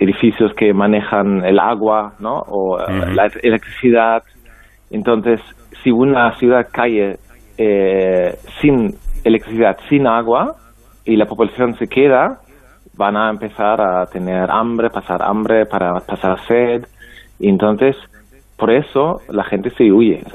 edificios 0.00 0.52
que 0.54 0.72
manejan 0.72 1.44
el 1.44 1.58
agua 1.58 2.14
¿no? 2.18 2.38
o 2.48 2.80
eh, 2.80 3.14
la 3.14 3.28
electricidad. 3.42 4.22
Entonces, 4.90 5.40
si 5.82 5.90
una 5.90 6.32
ciudad 6.38 6.66
cae 6.72 7.18
eh, 7.58 8.38
sin 8.60 8.94
electricidad, 9.24 9.76
sin 9.88 10.06
agua, 10.06 10.56
y 11.04 11.16
la 11.16 11.26
población 11.26 11.76
se 11.76 11.88
queda, 11.88 12.40
van 12.94 13.16
a 13.16 13.30
empezar 13.30 13.80
a 13.80 14.06
tener 14.06 14.50
hambre, 14.50 14.90
pasar 14.90 15.22
hambre, 15.22 15.66
para 15.66 16.00
pasar 16.00 16.38
sed 16.46 16.86
y 17.38 17.48
entonces, 17.48 17.96
por 18.56 18.70
eso 18.70 19.20
la 19.28 19.44
gente 19.44 19.70
se 19.70 19.90
huye. 19.92 20.22
O 20.26 20.30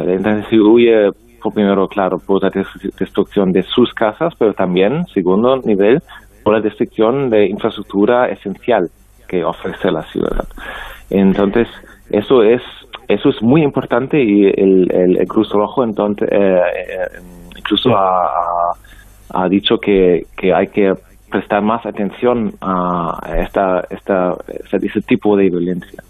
se 0.50 0.60
huye, 0.60 1.12
por 1.42 1.54
primero, 1.54 1.88
claro, 1.88 2.18
por 2.20 2.42
la 2.42 2.50
destrucción 2.98 3.52
de 3.52 3.64
sus 3.64 3.94
casas, 3.94 4.34
pero 4.38 4.54
también, 4.54 5.06
segundo 5.14 5.58
nivel, 5.58 6.02
por 6.44 6.54
la 6.54 6.62
destrucción 6.62 7.30
de 7.30 7.48
infraestructura 7.48 8.30
esencial 8.30 8.90
que 9.28 9.44
ofrece 9.44 9.92
la 9.92 10.04
ciudad. 10.04 10.48
Entonces, 11.10 11.68
eso 12.10 12.44
es 12.44 12.62
eso 13.08 13.30
es 13.30 13.42
muy 13.42 13.64
importante 13.64 14.22
y 14.22 14.46
el, 14.46 14.92
el, 14.92 15.28
Cruz 15.28 15.50
Rojo 15.52 15.84
entonces 15.84 16.28
eh, 16.32 16.38
eh, 16.38 17.20
incluso 17.58 17.96
ha, 17.96 18.74
ha, 19.34 19.50
dicho 19.50 19.78
que, 19.78 20.26
que 20.38 20.54
hay 20.54 20.68
que 20.68 20.94
prestar 21.30 21.62
más 21.64 21.86
atención 21.86 22.54
a 22.62 23.20
esta, 23.38 23.84
esta, 23.90 24.36
este 24.72 25.02
tipo 25.02 25.36
de 25.36 25.50
violencia. 25.50 26.04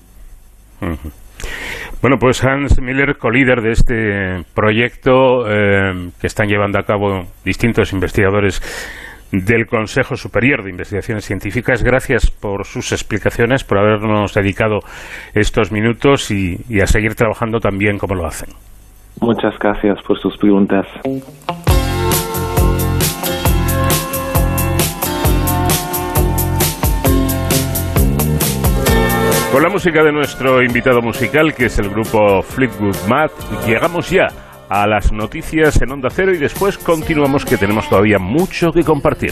Bueno, 2.01 2.17
pues 2.19 2.43
Hans 2.43 2.81
Miller, 2.81 3.17
colíder 3.17 3.61
de 3.61 3.71
este 3.71 4.43
proyecto 4.53 5.49
eh, 5.49 6.09
que 6.19 6.27
están 6.27 6.49
llevando 6.49 6.77
a 6.77 6.83
cabo 6.83 7.23
distintos 7.45 7.93
investigadores 7.93 8.61
del 9.33 9.65
Consejo 9.65 10.15
Superior 10.15 10.63
de 10.63 10.69
Investigaciones 10.69 11.25
Científicas. 11.25 11.81
Gracias 11.81 12.29
por 12.29 12.65
sus 12.65 12.91
explicaciones, 12.91 13.63
por 13.63 13.79
habernos 13.79 14.33
dedicado 14.33 14.79
estos 15.33 15.71
minutos 15.71 16.29
y, 16.29 16.59
a 16.79 16.85
seguir 16.85 17.15
trabajando 17.15 17.59
también 17.59 17.97
como 17.97 18.13
lo 18.13 18.27
hacen. 18.27 18.49
Muchas 19.19 19.57
gracias 19.57 20.01
por 20.03 20.19
sus 20.19 20.37
preguntas. 20.37 20.85
Con 29.51 29.61
la 29.61 29.69
música 29.69 30.03
de 30.03 30.11
nuestro 30.11 30.63
invitado 30.63 31.01
musical, 31.01 31.53
que 31.53 31.65
es 31.65 31.77
el 31.79 31.89
grupo 31.89 32.41
Fleetwood 32.41 32.97
Mac, 33.07 33.31
llegamos 33.67 34.09
ya 34.09 34.27
a 34.73 34.87
las 34.87 35.11
noticias 35.11 35.79
en 35.83 35.91
Onda 35.91 36.09
Cero 36.09 36.33
y 36.33 36.39
después 36.39 36.79
continuamos 36.79 37.45
que 37.45 37.57
tenemos 37.57 37.87
todavía 37.87 38.17
mucho 38.17 38.71
que 38.71 38.83
compartir. 38.83 39.31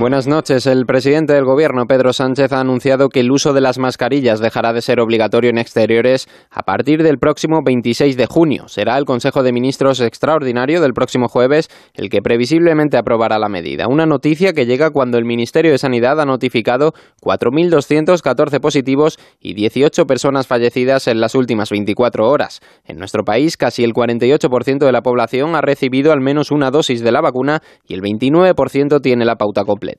Buenas 0.00 0.26
noches. 0.26 0.66
El 0.66 0.86
presidente 0.86 1.34
del 1.34 1.44
Gobierno, 1.44 1.84
Pedro 1.84 2.14
Sánchez, 2.14 2.50
ha 2.52 2.60
anunciado 2.60 3.10
que 3.10 3.20
el 3.20 3.30
uso 3.30 3.52
de 3.52 3.60
las 3.60 3.78
mascarillas 3.78 4.40
dejará 4.40 4.72
de 4.72 4.80
ser 4.80 4.98
obligatorio 4.98 5.50
en 5.50 5.58
exteriores 5.58 6.26
a 6.50 6.62
partir 6.62 7.02
del 7.02 7.18
próximo 7.18 7.58
26 7.62 8.16
de 8.16 8.24
junio. 8.24 8.66
Será 8.66 8.96
el 8.96 9.04
Consejo 9.04 9.42
de 9.42 9.52
Ministros 9.52 10.00
extraordinario 10.00 10.80
del 10.80 10.94
próximo 10.94 11.28
jueves 11.28 11.68
el 11.92 12.08
que 12.08 12.22
previsiblemente 12.22 12.96
aprobará 12.96 13.38
la 13.38 13.50
medida. 13.50 13.88
Una 13.88 14.06
noticia 14.06 14.54
que 14.54 14.64
llega 14.64 14.88
cuando 14.88 15.18
el 15.18 15.26
Ministerio 15.26 15.70
de 15.70 15.76
Sanidad 15.76 16.18
ha 16.18 16.24
notificado 16.24 16.94
4.214 17.20 18.58
positivos 18.58 19.18
y 19.38 19.52
18 19.52 20.06
personas 20.06 20.46
fallecidas 20.46 21.08
en 21.08 21.20
las 21.20 21.34
últimas 21.34 21.68
24 21.68 22.26
horas. 22.26 22.60
En 22.86 22.96
nuestro 22.96 23.22
país, 23.22 23.58
casi 23.58 23.84
el 23.84 23.92
48% 23.92 24.78
de 24.78 24.92
la 24.92 25.02
población 25.02 25.54
ha 25.56 25.60
recibido 25.60 26.12
al 26.12 26.22
menos 26.22 26.50
una 26.50 26.70
dosis 26.70 27.04
de 27.04 27.12
la 27.12 27.20
vacuna 27.20 27.60
y 27.86 27.92
el 27.92 28.00
29% 28.00 29.02
tiene 29.02 29.26
la 29.26 29.36
pauta 29.36 29.64
completa. 29.64 29.89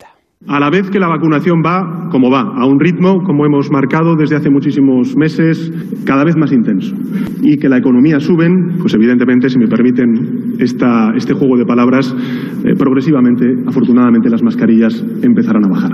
A 0.47 0.59
la 0.59 0.71
vez 0.71 0.89
que 0.89 0.99
la 0.99 1.07
vacunación 1.07 1.61
va 1.63 2.09
como 2.09 2.31
va, 2.31 2.41
a 2.41 2.65
un 2.65 2.79
ritmo, 2.79 3.23
como 3.23 3.45
hemos 3.45 3.69
marcado 3.69 4.15
desde 4.15 4.35
hace 4.35 4.49
muchísimos 4.49 5.15
meses, 5.15 5.71
cada 6.03 6.23
vez 6.23 6.35
más 6.35 6.51
intenso, 6.51 6.95
y 7.41 7.57
que 7.57 7.69
la 7.69 7.77
economía 7.77 8.19
suben, 8.19 8.77
pues 8.79 8.93
evidentemente, 8.95 9.49
si 9.49 9.59
me 9.59 9.67
permiten 9.67 10.55
esta, 10.59 11.13
este 11.15 11.33
juego 11.33 11.57
de 11.57 11.65
palabras, 11.65 12.15
eh, 12.65 12.73
progresivamente, 12.75 13.45
afortunadamente, 13.67 14.29
las 14.29 14.41
mascarillas 14.41 15.03
empezarán 15.21 15.65
a 15.65 15.69
bajar. 15.69 15.91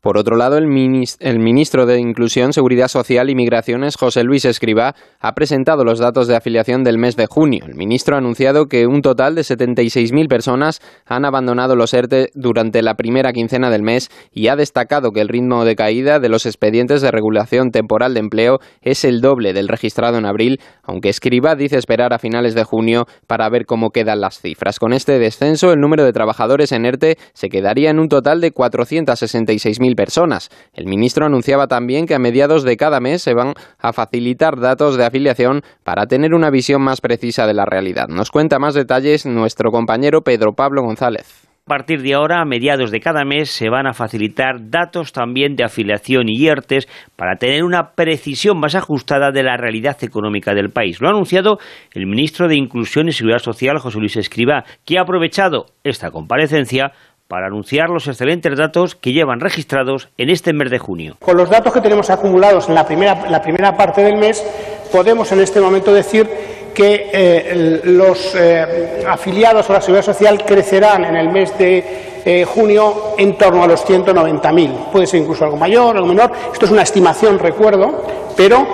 Por 0.00 0.16
otro 0.16 0.36
lado, 0.36 0.56
el, 0.56 0.66
ministro 0.66 1.84
de 1.84 2.00
Inclusión, 2.00 2.54
Seguridad 2.54 2.88
Social 2.88 3.28
y 3.28 3.34
Migraciones, 3.34 3.96
José 3.96 4.24
Luis 4.24 4.46
Escribá, 4.46 4.94
ha 5.20 5.34
presentado 5.34 5.84
los 5.84 5.98
datos 5.98 6.26
de 6.26 6.36
afiliación 6.36 6.84
del 6.84 6.96
mes 6.96 7.16
de 7.16 7.26
junio. 7.26 7.66
El 7.66 7.74
ministro 7.74 8.14
ha 8.14 8.18
anunciado 8.18 8.64
que 8.64 8.86
un 8.86 9.02
total 9.02 9.34
de 9.34 9.42
76.000 9.42 10.26
personas 10.26 10.80
han 11.04 11.26
abandonado 11.26 11.76
los 11.76 11.92
ERTE 11.92 12.30
durante 12.32 12.80
la 12.80 12.94
primera 12.94 13.34
quincena 13.34 13.68
del 13.68 13.82
mes 13.82 14.08
y 14.32 14.48
ha 14.48 14.56
destacado 14.56 15.12
que 15.12 15.20
el 15.20 15.28
ritmo 15.28 15.66
de 15.66 15.76
caída 15.76 16.18
de 16.18 16.30
los 16.30 16.46
expedientes 16.46 17.02
de 17.02 17.10
regulación 17.10 17.70
temporal 17.70 18.14
de 18.14 18.20
empleo 18.20 18.58
es 18.80 19.04
el 19.04 19.20
doble 19.20 19.52
del 19.52 19.68
registrado 19.68 20.16
en 20.16 20.24
abril, 20.24 20.60
aunque 20.82 21.10
Escribá 21.10 21.56
dice 21.56 21.76
esperar 21.76 22.14
a 22.14 22.18
finales 22.18 22.54
de 22.54 22.64
junio 22.64 23.06
para 23.26 23.50
ver 23.50 23.66
cómo 23.66 23.90
quedan 23.90 24.22
las 24.22 24.40
cifras. 24.40 24.78
Con 24.78 24.94
este 24.94 25.18
descenso, 25.18 25.74
el 25.74 25.80
número 25.80 26.06
de 26.06 26.14
trabajadores 26.14 26.72
en 26.72 26.86
ERTE 26.86 27.18
se 27.34 27.50
quedaría 27.50 27.90
en 27.90 27.98
un 27.98 28.08
total 28.08 28.40
de 28.40 28.54
466.000 28.54 29.89
personas. 29.94 30.48
El 30.72 30.86
ministro 30.86 31.26
anunciaba 31.26 31.66
también 31.66 32.06
que 32.06 32.14
a 32.14 32.18
mediados 32.18 32.64
de 32.64 32.76
cada 32.76 33.00
mes 33.00 33.22
se 33.22 33.34
van 33.34 33.54
a 33.78 33.92
facilitar 33.92 34.58
datos 34.58 34.96
de 34.96 35.06
afiliación 35.06 35.62
para 35.84 36.06
tener 36.06 36.34
una 36.34 36.50
visión 36.50 36.82
más 36.82 37.00
precisa 37.00 37.46
de 37.46 37.54
la 37.54 37.64
realidad. 37.64 38.08
Nos 38.08 38.30
cuenta 38.30 38.58
más 38.58 38.74
detalles 38.74 39.26
nuestro 39.26 39.70
compañero 39.70 40.22
Pedro 40.22 40.52
Pablo 40.54 40.82
González. 40.82 41.50
A 41.66 41.68
partir 41.70 42.02
de 42.02 42.14
ahora, 42.14 42.40
a 42.40 42.44
mediados 42.44 42.90
de 42.90 42.98
cada 42.98 43.24
mes, 43.24 43.48
se 43.48 43.68
van 43.68 43.86
a 43.86 43.92
facilitar 43.92 44.70
datos 44.70 45.12
también 45.12 45.54
de 45.54 45.62
afiliación 45.62 46.28
y 46.28 46.36
IERTES 46.36 46.88
para 47.14 47.36
tener 47.36 47.62
una 47.62 47.92
precisión 47.92 48.58
más 48.58 48.74
ajustada 48.74 49.30
de 49.30 49.44
la 49.44 49.56
realidad 49.56 49.96
económica 50.02 50.52
del 50.52 50.70
país. 50.70 51.00
Lo 51.00 51.06
ha 51.06 51.12
anunciado 51.12 51.58
el 51.92 52.06
ministro 52.06 52.48
de 52.48 52.56
Inclusión 52.56 53.06
y 53.06 53.12
Seguridad 53.12 53.38
Social, 53.38 53.78
José 53.78 53.98
Luis 54.00 54.16
Escribá, 54.16 54.64
que 54.84 54.98
ha 54.98 55.02
aprovechado 55.02 55.66
esta 55.84 56.10
comparecencia 56.10 56.90
para 57.30 57.46
anunciar 57.46 57.90
los 57.90 58.08
excelentes 58.08 58.58
datos 58.58 58.96
que 58.96 59.12
llevan 59.12 59.38
registrados 59.38 60.08
en 60.18 60.30
este 60.30 60.52
mes 60.52 60.68
de 60.68 60.80
junio. 60.80 61.16
Con 61.20 61.36
los 61.36 61.48
datos 61.48 61.72
que 61.72 61.80
tenemos 61.80 62.10
acumulados 62.10 62.68
en 62.68 62.74
la 62.74 62.84
primera, 62.84 63.76
parte 63.76 64.02
del 64.02 64.16
mes, 64.16 64.44
podemos 64.90 65.30
en 65.30 65.38
este 65.38 65.60
momento 65.60 65.94
decir 65.94 66.28
que 66.74 67.08
eh, 67.12 67.82
los 67.84 68.34
eh, 68.34 69.04
afiliados 69.08 69.70
a 69.70 69.74
la 69.74 69.80
Seguridad 69.80 70.06
Social 70.06 70.44
crecerán 70.44 71.04
en 71.04 71.14
el 71.14 71.28
mes 71.30 71.56
de 71.56 71.84
eh, 72.24 72.44
junio 72.44 73.14
en 73.16 73.38
torno 73.38 73.62
a 73.62 73.68
los 73.68 73.86
190.000. 73.86 74.90
Puede 74.90 75.06
ser 75.06 75.20
incluso 75.20 75.44
algo 75.44 75.56
mayor, 75.56 75.94
algo 75.94 76.08
menor. 76.08 76.32
Esto 76.52 76.66
es 76.66 76.72
una 76.72 76.82
estimación, 76.82 77.38
recuerdo, 77.38 78.06
pero 78.36 78.66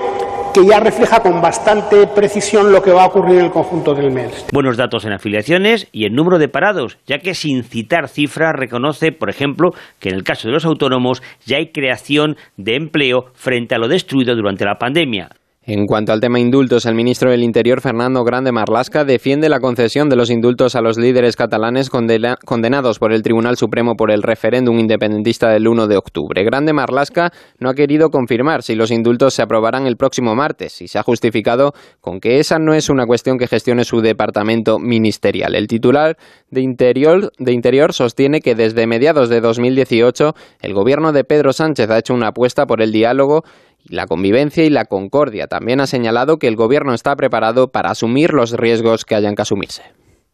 que 0.57 0.67
ya 0.67 0.81
refleja 0.81 1.21
con 1.21 1.43
bastante 1.43 2.07
precisión 2.07 2.73
lo 2.73 2.83
que 2.83 2.91
va 2.91 3.03
a 3.03 3.07
ocurrir 3.09 3.41
en 3.41 3.45
el 3.45 3.51
conjunto 3.51 3.95
del 3.95 4.11
mes. 4.11 4.47
Buenos 4.55 4.79
datos 4.79 5.05
en 5.05 5.13
afiliaciones 5.13 5.87
y 5.93 6.07
en 6.07 6.15
número 6.15 6.39
de 6.39 6.49
parados, 6.49 6.97
ya 7.07 7.19
que 7.19 7.35
sin 7.35 7.63
citar 7.63 8.09
cifras 8.09 8.55
reconoce, 8.55 9.13
por 9.13 9.29
ejemplo, 9.29 9.73
que 10.01 10.09
en 10.09 10.15
el 10.15 10.25
caso 10.25 10.49
de 10.49 10.55
los 10.55 10.65
autónomos 10.65 11.23
ya 11.45 11.59
hay 11.59 11.73
creación 11.73 12.37
de 12.57 12.77
empleo 12.77 13.27
frente 13.35 13.75
a 13.75 13.79
lo 13.79 13.89
destruido 13.89 14.35
durante 14.35 14.65
la 14.65 14.79
pandemia. 14.79 15.29
En 15.69 15.87
cuanto 15.87 16.13
al 16.13 16.21
tema 16.21 16.39
indultos, 16.39 16.87
el 16.87 16.95
ministro 16.95 17.33
del 17.33 17.43
Interior, 17.43 17.81
Fernando 17.81 18.23
Grande 18.23 18.53
Marlasca, 18.53 19.05
defiende 19.05 19.49
la 19.49 19.59
concesión 19.59 20.09
de 20.09 20.15
los 20.15 20.31
indultos 20.31 20.77
a 20.77 20.81
los 20.81 20.97
líderes 20.97 21.35
catalanes 21.35 21.91
condenados 21.91 23.01
por 23.01 23.13
el 23.13 23.23
Tribunal 23.23 23.57
Supremo 23.57 23.97
por 23.97 24.13
el 24.13 24.23
referéndum 24.23 24.79
independentista 24.79 25.49
del 25.49 25.67
1 25.67 25.89
de 25.89 25.97
octubre. 25.97 26.45
Grande 26.45 26.73
Marlasca 26.73 27.33
no 27.59 27.69
ha 27.69 27.75
querido 27.75 28.11
confirmar 28.11 28.63
si 28.63 28.77
los 28.77 28.93
indultos 28.93 29.35
se 29.35 29.43
aprobarán 29.43 29.89
el 29.89 29.97
próximo 29.97 30.37
martes 30.37 30.81
y 30.83 30.87
se 30.87 31.01
ha 31.01 31.03
justificado 31.03 31.73
con 32.01 32.21
que 32.21 32.39
esa 32.39 32.61
no 32.61 32.73
es 32.73 32.89
una 32.89 33.05
cuestión 33.05 33.37
que 33.37 33.49
gestione 33.49 33.83
su 33.83 34.01
departamento 34.01 34.79
ministerial. 34.79 35.57
El 35.57 35.67
titular 35.67 36.17
de 36.49 36.61
Interior, 36.61 37.93
sostiene 37.93 38.41
que 38.41 38.55
desde 38.55 38.87
mediados 38.87 39.29
de 39.29 39.41
2018 39.41 40.33
el 40.61 40.75
gobierno 40.75 41.11
de 41.11 41.25
Pedro 41.25 41.53
Sánchez 41.53 41.91
ha 41.91 41.99
hecho 41.99 42.15
una 42.15 42.29
apuesta 42.29 42.67
por 42.67 42.83
el 42.83 42.93
diálogo 42.93 43.43
la 43.89 44.07
convivencia 44.07 44.65
y 44.65 44.71
la 44.71 44.85
concordia. 44.85 45.47
También 45.47 45.81
ha 45.81 45.87
señalado 45.87 46.39
que 46.39 46.49
el 46.49 46.57
Gobierno 46.57 46.95
está 46.95 47.15
preparado 47.17 47.69
para 47.69 47.91
asumir 47.91 48.33
los 48.33 48.57
riesgos 48.57 49.05
que 49.05 49.15
hayan 49.15 49.35
que 49.35 49.43
asumirse. 49.43 49.83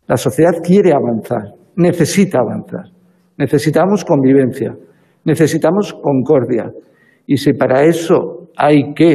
La 0.07 0.17
sociedad 0.17 0.53
quiere 0.63 0.93
avanzar, 0.93 1.55
necesita 1.77 2.39
avanzar. 2.41 2.93
Necesitamos 3.39 4.05
convivencia, 4.05 4.75
necesitamos 5.25 5.95
concordia. 5.95 6.71
Y 7.27 7.37
si 7.37 7.53
para 7.53 7.85
eso 7.85 8.49
hay 8.57 8.93
que 8.95 9.15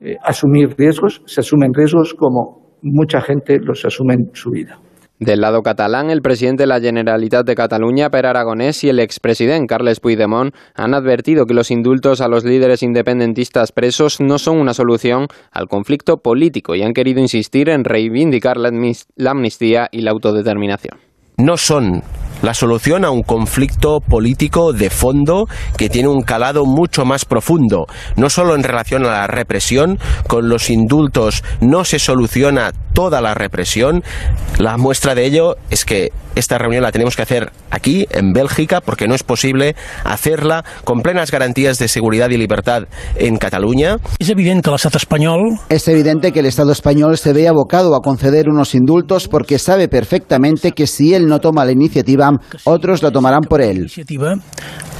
eh, 0.00 0.16
asumir 0.22 0.74
riesgos, 0.76 1.22
se 1.26 1.40
asumen 1.40 1.72
riesgos 1.74 2.14
como 2.14 2.78
mucha 2.82 3.20
gente 3.20 3.58
los 3.60 3.84
asume 3.84 4.14
en 4.14 4.30
su 4.32 4.50
vida. 4.50 4.78
Del 5.22 5.40
lado 5.40 5.62
catalán, 5.62 6.10
el 6.10 6.20
presidente 6.20 6.64
de 6.64 6.66
la 6.66 6.80
Generalitat 6.80 7.46
de 7.46 7.54
Cataluña, 7.54 8.10
Per 8.10 8.26
Aragonés, 8.26 8.82
y 8.82 8.88
el 8.88 8.98
expresidente 8.98 9.68
Carles 9.68 10.00
Puigdemont 10.00 10.52
han 10.74 10.94
advertido 10.94 11.46
que 11.46 11.54
los 11.54 11.70
indultos 11.70 12.20
a 12.20 12.26
los 12.26 12.42
líderes 12.42 12.82
independentistas 12.82 13.70
presos 13.70 14.20
no 14.20 14.40
son 14.40 14.56
una 14.56 14.74
solución 14.74 15.28
al 15.52 15.68
conflicto 15.68 16.16
político 16.16 16.74
y 16.74 16.82
han 16.82 16.92
querido 16.92 17.20
insistir 17.20 17.68
en 17.68 17.84
reivindicar 17.84 18.56
la 18.56 19.30
amnistía 19.30 19.88
y 19.92 20.00
la 20.00 20.10
autodeterminación. 20.10 21.11
No 21.36 21.56
son 21.56 22.02
la 22.42 22.54
solución 22.54 23.04
a 23.04 23.10
un 23.10 23.22
conflicto 23.22 24.00
político 24.00 24.72
de 24.72 24.90
fondo 24.90 25.46
que 25.76 25.88
tiene 25.88 26.08
un 26.08 26.22
calado 26.22 26.64
mucho 26.66 27.04
más 27.04 27.24
profundo, 27.24 27.86
no 28.16 28.28
solo 28.30 28.56
en 28.56 28.64
relación 28.64 29.06
a 29.06 29.10
la 29.10 29.26
represión, 29.28 29.98
con 30.26 30.48
los 30.48 30.68
indultos 30.68 31.44
no 31.60 31.84
se 31.84 32.00
soluciona 32.00 32.72
toda 32.92 33.20
la 33.20 33.34
represión, 33.34 34.02
la 34.58 34.76
muestra 34.76 35.14
de 35.14 35.24
ello 35.24 35.56
es 35.70 35.84
que 35.84 36.10
esta 36.34 36.58
reunión 36.58 36.82
la 36.82 36.92
tenemos 36.92 37.16
que 37.16 37.22
hacer 37.22 37.52
aquí, 37.70 38.06
en 38.10 38.32
Bélgica, 38.32 38.80
porque 38.80 39.06
no 39.06 39.14
es 39.14 39.22
posible 39.22 39.76
hacerla 40.04 40.64
con 40.84 41.00
plenas 41.00 41.30
garantías 41.30 41.78
de 41.78 41.88
seguridad 41.88 42.30
y 42.30 42.36
libertad 42.36 42.84
en 43.16 43.36
Cataluña. 43.36 43.96
Es 44.18 44.28
evidente 44.30 44.62
que 44.62 44.70
el 44.70 44.76
Estado 44.76 44.98
español... 44.98 45.40
Es 45.68 45.88
evidente 45.88 46.32
que 46.32 46.40
el 46.40 46.46
Estado 46.46 46.72
español 46.72 47.18
se 47.18 47.32
ve 47.32 47.48
abocado 47.48 47.94
a 47.94 48.00
conceder 48.00 48.48
unos 48.48 48.74
indultos 48.74 49.28
porque 49.28 49.58
sabe 49.58 49.88
perfectamente 49.88 50.72
que 50.72 50.86
si 50.86 51.14
él 51.14 51.26
no 51.26 51.31
toma 51.40 51.64
la 51.64 51.72
iniciativa, 51.72 52.30
otros 52.64 53.02
la 53.02 53.10
tomarán 53.10 53.44
por 53.44 53.60
él. 53.60 53.90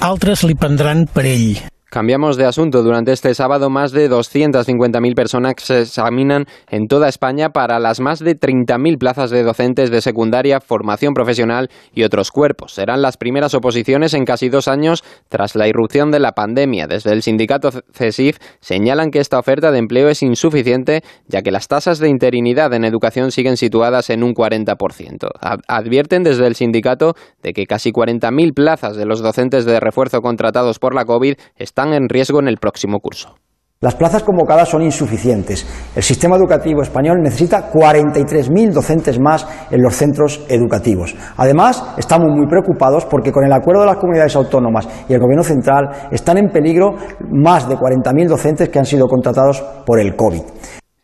Altres 0.01 0.43
li 0.43 0.55
prendran 0.59 1.07
per 1.07 1.27
ell. 1.31 1.72
Cambiamos 1.93 2.39
de 2.39 2.47
asunto. 2.47 2.83
Durante 2.83 3.13
este 3.13 3.35
sábado, 3.35 3.69
más 3.69 3.93
de 3.93 4.09
250.000 4.09 5.15
personas 5.15 5.53
se 5.59 5.83
examinan 5.83 6.47
en 6.71 6.87
toda 6.87 7.07
España 7.07 7.51
para 7.51 7.79
las 7.79 8.01
más 8.01 8.21
de 8.21 8.35
30.000 8.35 8.97
plazas 8.97 9.29
de 9.29 9.43
docentes 9.43 9.91
de 9.91 10.01
secundaria, 10.01 10.63
formación 10.63 11.13
profesional 11.13 11.69
y 11.93 12.05
otros 12.05 12.31
cuerpos. 12.31 12.73
Serán 12.73 13.03
las 13.03 13.19
primeras 13.19 13.53
oposiciones 13.53 14.15
en 14.15 14.25
casi 14.25 14.49
dos 14.49 14.69
años 14.69 15.05
tras 15.29 15.55
la 15.55 15.69
irrupción 15.69 16.11
de 16.11 16.21
la 16.21 16.33
pandemia. 16.33 16.87
Desde 16.87 17.13
el 17.13 17.21
sindicato 17.21 17.69
CESIF 17.93 18.39
señalan 18.61 19.11
que 19.11 19.19
esta 19.19 19.39
oferta 19.39 19.71
de 19.71 19.79
empleo 19.79 20.09
es 20.09 20.23
insuficiente, 20.23 21.03
ya 21.29 21.43
que 21.43 21.51
las 21.51 21.69
tasas 21.69 21.99
de 21.99 22.09
interinidad 22.09 22.73
en 22.73 22.87
educación 22.87 23.33
siguen 23.33 23.59
situadas 23.59 24.09
en 24.09 24.23
un 24.23 24.33
40%. 24.33 25.29
Advierten 25.69 26.23
desde 26.23 26.47
el 26.47 26.55
sindicato 26.55 27.17
de 27.43 27.53
que 27.53 27.67
casi 27.67 27.93
40.000 27.93 28.55
plazas 28.55 28.97
de 28.97 29.05
los 29.05 29.21
docentes 29.21 29.67
de 29.67 29.79
refuerzo 29.79 30.23
contratados 30.23 30.79
por 30.79 30.95
la 30.95 31.05
COVID 31.05 31.35
están 31.57 31.82
en 31.91 32.09
riesgo 32.09 32.41
en 32.41 32.49
el 32.49 32.59
próximo 32.59 33.01
curso. 33.01 33.35
Las 33.83 33.97
plazas 33.97 34.23
convocadas 34.23 34.69
son 34.69 34.83
insuficientes. 34.83 35.67
El 35.97 36.05
sistema 36.05 36.37
educativo 36.37 36.83
español 36.83 37.19
necesita 37.21 37.69
43.000 37.73 38.71
docentes 38.71 39.19
más 39.19 39.45
en 39.73 39.83
los 39.83 39.97
centros 39.97 40.41
educativos. 40.49 41.17
Además, 41.37 41.83
estamos 41.99 42.29
muy 42.29 42.47
preocupados 42.47 43.05
porque 43.07 43.33
con 43.33 43.45
el 43.45 43.53
acuerdo 43.53 43.81
de 43.81 43.89
las 43.89 43.97
comunidades 43.97 44.37
autónomas 44.37 44.89
y 45.09 45.15
el 45.15 45.19
Gobierno 45.19 45.43
central 45.43 46.09
están 46.13 46.39
en 46.39 46.51
peligro 46.51 46.95
más 47.33 47.69
de 47.69 47.75
40.000 47.75 48.29
docentes 48.29 48.69
que 48.69 48.79
han 48.79 48.87
sido 48.87 49.09
contratados 49.09 49.61
por 49.85 49.99
el 49.99 50.15
COVID. 50.15 50.43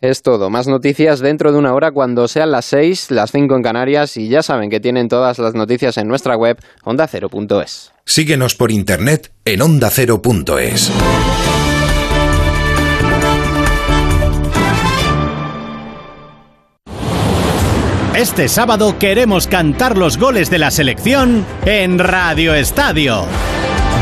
Es 0.00 0.22
todo. 0.22 0.48
Más 0.48 0.68
noticias 0.68 1.18
dentro 1.18 1.50
de 1.50 1.58
una 1.58 1.74
hora 1.74 1.90
cuando 1.90 2.28
sean 2.28 2.52
las 2.52 2.66
6, 2.66 3.10
las 3.10 3.32
5 3.32 3.56
en 3.56 3.62
Canarias 3.62 4.16
y 4.16 4.28
ya 4.28 4.42
saben 4.42 4.70
que 4.70 4.78
tienen 4.78 5.08
todas 5.08 5.40
las 5.40 5.54
noticias 5.54 5.98
en 5.98 6.06
nuestra 6.06 6.36
web 6.36 6.56
ondacero.es. 6.84 7.92
Síguenos 8.08 8.54
por 8.54 8.72
internet 8.72 9.30
en 9.44 9.60
ondacero.es. 9.60 10.90
Este 18.16 18.48
sábado 18.48 18.98
queremos 18.98 19.46
cantar 19.46 19.98
los 19.98 20.16
goles 20.16 20.48
de 20.48 20.58
la 20.58 20.70
selección 20.70 21.44
en 21.66 21.98
Radio 21.98 22.54
Estadio. 22.54 23.26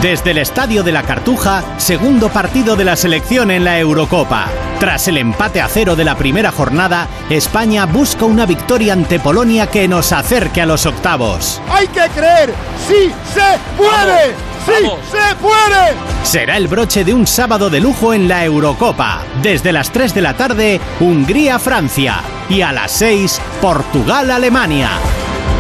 Desde 0.07 0.31
el 0.31 0.39
Estadio 0.39 0.85
de 0.85 0.93
la 0.93 1.03
Cartuja, 1.03 1.65
segundo 1.79 2.29
partido 2.29 2.77
de 2.77 2.85
la 2.85 2.95
selección 2.95 3.51
en 3.51 3.65
la 3.65 3.81
Eurocopa. 3.81 4.47
Tras 4.79 5.09
el 5.09 5.19
empate 5.19 5.61
a 5.61 5.67
cero 5.67 5.97
de 5.97 6.05
la 6.05 6.15
primera 6.15 6.53
jornada, 6.53 7.09
España 7.29 7.87
busca 7.87 8.25
una 8.25 8.47
victoria 8.47 8.93
ante 8.93 9.19
Polonia 9.19 9.67
que 9.67 9.89
nos 9.89 10.13
acerque 10.13 10.63
a 10.63 10.67
los 10.67 10.87
octavos. 10.87 11.61
¡Hay 11.69 11.89
que 11.89 12.09
creer! 12.15 12.55
¡Sí 12.87 13.11
se 13.35 13.59
puede! 13.77 14.37
¡Sí 14.65 14.89
se 15.11 15.35
puede! 15.43 15.97
Será 16.23 16.57
el 16.57 16.69
broche 16.69 17.03
de 17.05 17.13
un 17.13 17.27
sábado 17.27 17.69
de 17.69 17.81
lujo 17.81 18.15
en 18.15 18.29
la 18.29 18.45
Eurocopa. 18.45 19.25
Desde 19.43 19.73
las 19.73 19.91
3 19.91 20.15
de 20.15 20.23
la 20.23 20.37
tarde, 20.37 20.81
Hungría-Francia. 21.01 22.21
Y 22.49 22.61
a 22.61 22.71
las 22.71 22.93
6, 22.93 23.41
Portugal-Alemania. 23.61 24.91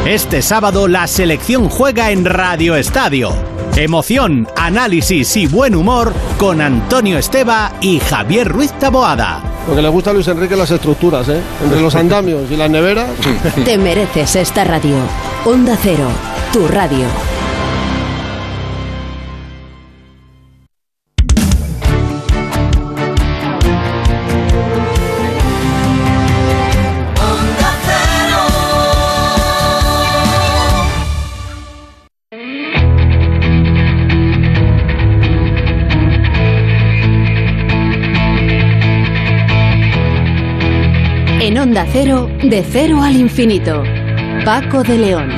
Este 0.05 0.40
sábado 0.40 0.86
la 0.86 1.09
selección 1.09 1.68
juega 1.68 2.12
en 2.12 2.24
Radio 2.24 2.76
Estadio. 2.76 3.55
Emoción, 3.77 4.49
análisis 4.57 5.37
y 5.37 5.47
buen 5.47 5.74
humor 5.74 6.14
con 6.39 6.62
Antonio 6.62 7.18
Esteba 7.18 7.74
y 7.83 8.01
Javier 8.01 8.49
Ruiz 8.49 8.72
Taboada. 8.72 9.43
Lo 9.68 9.77
que 9.77 9.83
le 9.83 9.89
gusta 9.89 10.11
a 10.11 10.12
Luis 10.14 10.27
Enrique 10.29 10.57
las 10.57 10.70
estructuras, 10.70 11.29
¿eh? 11.29 11.43
Entre 11.62 11.83
los 11.83 11.95
andamios 11.95 12.51
y 12.51 12.57
las 12.57 12.70
neveras. 12.70 13.11
Te 13.66 13.77
mereces 13.77 14.35
esta 14.37 14.64
radio. 14.64 14.97
Onda 15.45 15.77
Cero, 15.83 16.09
tu 16.55 16.66
radio. 16.68 17.05
Onda 41.77 41.91
Cero, 41.93 42.31
de 42.43 42.62
cero 42.62 43.03
al 43.03 43.16
infinito. 43.16 43.83
Paco 44.47 44.83
de 44.83 44.97
León. 44.97 45.29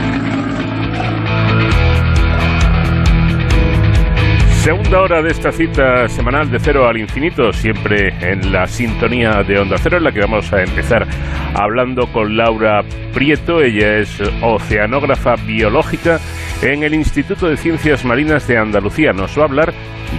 Segunda 4.63 5.01
hora 5.01 5.21
de 5.21 5.33
esta 5.33 5.51
cita 5.51 6.09
semanal 6.09 6.49
de 6.49 6.61
cero 6.61 6.87
al 6.87 6.97
infinito, 6.97 7.53
siempre 7.53 8.15
en 8.21 8.53
la 8.53 8.69
sintonía 8.69 9.43
de 9.43 9.59
Onda 9.59 9.79
Cero, 9.79 9.97
en 9.97 10.05
la 10.05 10.13
que 10.13 10.21
vamos 10.21 10.53
a 10.53 10.63
empezar 10.63 11.09
hablando 11.55 12.07
con 12.13 12.37
Laura 12.37 12.85
Prieto. 13.13 13.61
Ella 13.61 13.97
es 13.97 14.23
oceanógrafa 14.41 15.35
biológica 15.45 16.21
en 16.63 16.85
el 16.85 16.95
Instituto 16.95 17.49
de 17.49 17.57
Ciencias 17.57 18.05
Marinas 18.05 18.47
de 18.47 18.59
Andalucía. 18.59 19.13
Nos 19.13 19.37
va 19.37 19.43
a 19.43 19.47
hablar 19.47 19.75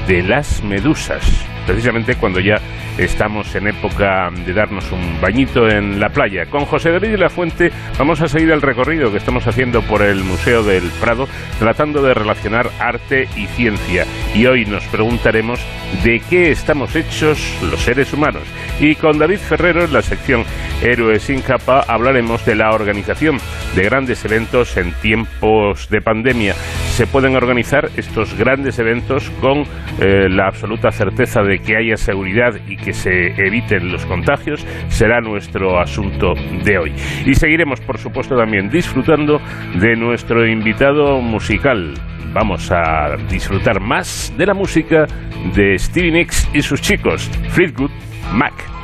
de 0.08 0.24
las 0.24 0.64
medusas, 0.64 1.24
precisamente 1.66 2.16
cuando 2.16 2.40
ya 2.40 2.60
estamos 2.98 3.56
en 3.56 3.68
época 3.68 4.30
de 4.46 4.54
darnos 4.54 4.92
un 4.92 5.22
bañito 5.22 5.68
en 5.70 6.00
la 6.00 6.10
playa. 6.10 6.46
Con 6.48 6.66
José 6.66 6.92
David 6.92 7.12
de 7.12 7.18
la 7.18 7.30
Fuente 7.30 7.72
vamos 7.98 8.22
a 8.22 8.28
seguir 8.28 8.52
el 8.52 8.62
recorrido 8.62 9.12
que 9.12 9.18
estamos 9.18 9.48
haciendo 9.48 9.82
por 9.82 10.02
el 10.02 10.24
Museo 10.24 10.64
del 10.64 10.84
Prado, 11.00 11.28
tratando 11.60 12.02
de 12.02 12.14
relacionar 12.14 12.70
arte 12.80 13.28
y 13.36 13.48
ciencia. 13.48 14.06
Y 14.36 14.46
hoy 14.46 14.66
nos 14.66 14.84
preguntaremos 14.86 15.60
de 16.04 16.22
qué 16.30 16.52
estamos 16.52 16.96
hechos 16.96 17.40
los 17.70 17.80
seres 17.80 18.12
humanos. 18.14 18.44
Y 18.80 18.96
con 18.96 19.18
David 19.18 19.40
Ferrero, 19.40 19.86
en 19.86 19.94
la 19.94 20.02
sección 20.02 20.44
Héroes 20.82 21.24
sin 21.24 21.42
capa, 21.42 21.86
hablaremos 21.88 22.46
de 22.46 22.56
la 22.56 22.72
organización 22.72 23.38
de 23.76 23.84
grandes 23.84 24.24
eventos 24.26 24.76
en 24.78 24.92
tiempos 24.94 25.90
de 25.90 26.02
pandemia. 26.02 26.56
Se 27.00 27.08
pueden 27.08 27.38
organizar 27.38 27.90
estos 27.96 28.38
grandes 28.38 28.78
eventos 28.78 29.30
con 29.40 29.60
eh, 30.02 30.28
la 30.28 30.48
absoluta 30.48 30.92
certeza 30.92 31.42
de 31.42 31.60
que 31.60 31.78
haya 31.78 31.96
seguridad 31.96 32.60
y 32.68 32.76
que 32.76 32.92
se 32.92 33.28
eviten 33.38 33.90
los 33.90 34.06
contagios 34.06 34.68
será 34.90 35.22
nuestro 35.22 35.80
asunto 35.80 36.34
de 36.66 36.78
hoy. 36.78 36.94
Y 37.26 37.36
seguiremos, 37.36 37.80
por 37.80 38.00
supuesto, 38.00 38.36
también 38.36 38.68
disfrutando 38.68 39.40
de 39.80 39.96
nuestro 39.96 40.46
invitado 40.46 41.22
musical. 41.22 41.94
Vamos 42.34 42.70
a 42.70 43.16
disfrutar 43.30 43.80
más 43.80 44.34
de 44.38 44.48
la 44.48 44.54
música 44.54 45.06
de 45.56 45.80
Stevie 45.80 46.12
Nicks 46.12 46.50
y 46.54 46.62
sus 46.62 46.82
chicos, 46.82 47.32
Fleetwood 47.52 47.92
Mac. 48.34 48.79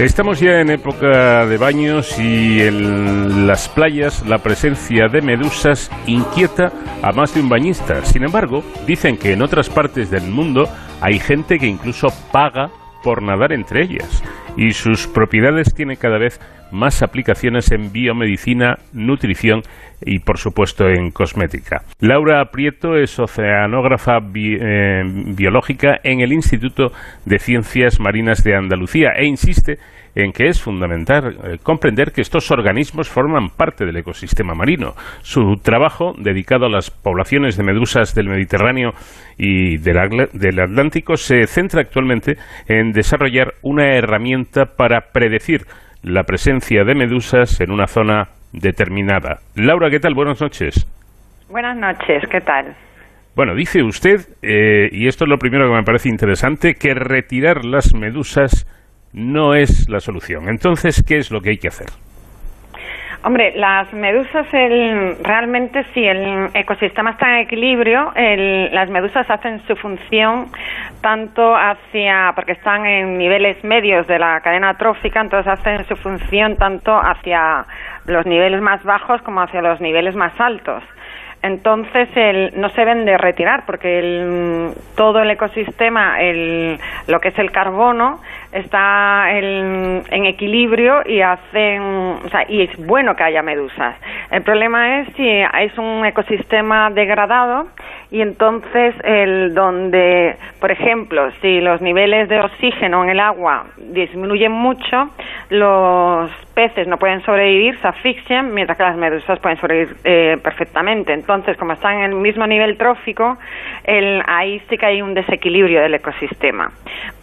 Estamos 0.00 0.40
ya 0.40 0.60
en 0.60 0.70
época 0.70 1.44
de 1.44 1.58
baños 1.58 2.18
y 2.18 2.62
en 2.62 3.46
las 3.46 3.68
playas 3.68 4.26
la 4.26 4.38
presencia 4.38 5.08
de 5.08 5.20
medusas 5.20 5.90
inquieta 6.06 6.72
a 7.02 7.12
más 7.12 7.34
de 7.34 7.42
un 7.42 7.50
bañista. 7.50 8.02
Sin 8.06 8.24
embargo, 8.24 8.64
dicen 8.86 9.18
que 9.18 9.32
en 9.32 9.42
otras 9.42 9.68
partes 9.68 10.10
del 10.10 10.22
mundo 10.22 10.66
hay 11.02 11.18
gente 11.18 11.58
que 11.58 11.66
incluso 11.66 12.08
paga 12.32 12.70
por 13.02 13.22
nadar 13.22 13.52
entre 13.52 13.82
ellas 13.82 14.22
y 14.56 14.72
sus 14.72 15.06
propiedades 15.06 15.74
tienen 15.74 15.96
cada 15.96 16.18
vez 16.18 16.40
más 16.70 17.02
aplicaciones 17.02 17.72
en 17.72 17.92
biomedicina, 17.92 18.78
nutrición 18.92 19.62
y 20.02 20.20
por 20.20 20.38
supuesto 20.38 20.88
en 20.88 21.10
cosmética. 21.10 21.82
Laura 21.98 22.44
Prieto 22.50 22.96
es 22.96 23.18
oceanógrafa 23.18 24.18
eh, 24.34 25.02
biológica 25.04 25.98
en 26.02 26.20
el 26.20 26.32
Instituto 26.32 26.92
de 27.24 27.38
Ciencias 27.38 28.00
Marinas 28.00 28.44
de 28.44 28.54
Andalucía 28.54 29.10
e 29.16 29.26
insiste 29.26 29.78
en 30.14 30.32
que 30.32 30.48
es 30.48 30.60
fundamental 30.60 31.36
eh, 31.44 31.58
comprender 31.62 32.12
que 32.12 32.20
estos 32.20 32.50
organismos 32.50 33.08
forman 33.08 33.50
parte 33.50 33.84
del 33.84 33.96
ecosistema 33.96 34.54
marino. 34.54 34.94
Su 35.22 35.56
trabajo, 35.62 36.14
dedicado 36.18 36.66
a 36.66 36.70
las 36.70 36.90
poblaciones 36.90 37.56
de 37.56 37.64
medusas 37.64 38.14
del 38.14 38.28
Mediterráneo 38.28 38.92
y 39.38 39.78
del, 39.78 40.28
del 40.32 40.60
Atlántico, 40.60 41.16
se 41.16 41.46
centra 41.46 41.82
actualmente 41.82 42.36
en 42.68 42.92
desarrollar 42.92 43.54
una 43.62 43.96
herramienta 43.96 44.64
para 44.76 45.12
predecir 45.12 45.62
la 46.02 46.24
presencia 46.24 46.84
de 46.84 46.94
medusas 46.94 47.60
en 47.60 47.70
una 47.70 47.86
zona 47.86 48.28
determinada. 48.52 49.40
Laura, 49.54 49.90
¿qué 49.90 50.00
tal? 50.00 50.14
Buenas 50.14 50.40
noches. 50.40 50.86
Buenas 51.48 51.76
noches, 51.76 52.22
¿qué 52.30 52.40
tal? 52.40 52.76
Bueno, 53.36 53.54
dice 53.54 53.82
usted, 53.82 54.20
eh, 54.42 54.88
y 54.92 55.06
esto 55.06 55.24
es 55.24 55.28
lo 55.28 55.38
primero 55.38 55.68
que 55.68 55.76
me 55.76 55.82
parece 55.82 56.08
interesante, 56.08 56.74
que 56.74 56.94
retirar 56.94 57.64
las 57.64 57.94
medusas 57.94 58.66
no 59.12 59.54
es 59.54 59.88
la 59.88 60.00
solución. 60.00 60.48
Entonces, 60.48 61.02
¿qué 61.06 61.18
es 61.18 61.30
lo 61.30 61.40
que 61.40 61.50
hay 61.50 61.58
que 61.58 61.68
hacer? 61.68 61.88
Hombre, 63.22 63.52
las 63.54 63.92
medusas, 63.92 64.46
el, 64.54 65.16
realmente 65.22 65.84
si 65.92 66.02
el 66.02 66.48
ecosistema 66.54 67.10
está 67.10 67.28
en 67.34 67.40
equilibrio, 67.40 68.12
las 68.14 68.88
medusas 68.88 69.28
hacen 69.30 69.60
su 69.66 69.76
función 69.76 70.46
tanto 71.02 71.54
hacia, 71.54 72.32
porque 72.34 72.52
están 72.52 72.86
en 72.86 73.18
niveles 73.18 73.62
medios 73.62 74.06
de 74.06 74.18
la 74.18 74.40
cadena 74.40 74.72
trófica, 74.78 75.20
entonces 75.20 75.52
hacen 75.52 75.84
su 75.84 75.96
función 75.96 76.56
tanto 76.56 76.96
hacia 76.96 77.66
los 78.06 78.24
niveles 78.24 78.62
más 78.62 78.82
bajos 78.84 79.20
como 79.20 79.42
hacia 79.42 79.60
los 79.60 79.82
niveles 79.82 80.16
más 80.16 80.32
altos. 80.40 80.82
Entonces 81.42 82.08
el, 82.16 82.52
no 82.60 82.68
se 82.70 82.80
deben 82.82 83.06
de 83.06 83.16
retirar 83.16 83.64
porque 83.64 83.98
el, 83.98 84.74
todo 84.94 85.20
el 85.20 85.30
ecosistema, 85.30 86.20
el, 86.20 86.78
lo 87.06 87.20
que 87.20 87.28
es 87.28 87.38
el 87.38 87.50
carbono, 87.50 88.20
está 88.52 89.30
en 89.32 90.26
equilibrio 90.26 91.02
y 91.06 91.20
hacen, 91.22 91.82
o 91.82 92.28
sea, 92.30 92.44
y 92.48 92.62
es 92.62 92.86
bueno 92.86 93.14
que 93.14 93.22
haya 93.22 93.42
medusas. 93.42 93.96
El 94.30 94.42
problema 94.42 95.00
es 95.00 95.08
si 95.14 95.28
es 95.28 95.78
un 95.78 96.04
ecosistema 96.04 96.90
degradado 96.90 97.68
y 98.10 98.20
entonces 98.22 98.94
el 99.04 99.54
donde, 99.54 100.36
por 100.60 100.72
ejemplo, 100.72 101.30
si 101.40 101.60
los 101.60 101.80
niveles 101.80 102.28
de 102.28 102.40
oxígeno 102.40 103.04
en 103.04 103.10
el 103.10 103.20
agua 103.20 103.66
disminuyen 103.76 104.52
mucho, 104.52 105.10
los 105.48 106.30
peces 106.60 106.86
no 106.86 106.98
pueden 106.98 107.24
sobrevivir, 107.24 107.80
se 107.80 107.88
asfixian, 107.88 108.52
mientras 108.52 108.76
que 108.76 108.84
las 108.84 108.96
medusas 108.96 109.38
pueden 109.40 109.58
sobrevivir 109.58 109.96
eh, 110.04 110.36
perfectamente. 110.42 111.14
Entonces, 111.14 111.56
como 111.56 111.72
están 111.72 112.00
en 112.00 112.10
el 112.10 112.16
mismo 112.16 112.46
nivel 112.46 112.76
trófico, 112.76 113.38
el, 113.84 114.22
ahí 114.26 114.60
sí 114.68 114.76
que 114.76 114.84
hay 114.84 115.00
un 115.00 115.14
desequilibrio 115.14 115.80
del 115.80 115.94
ecosistema. 115.94 116.70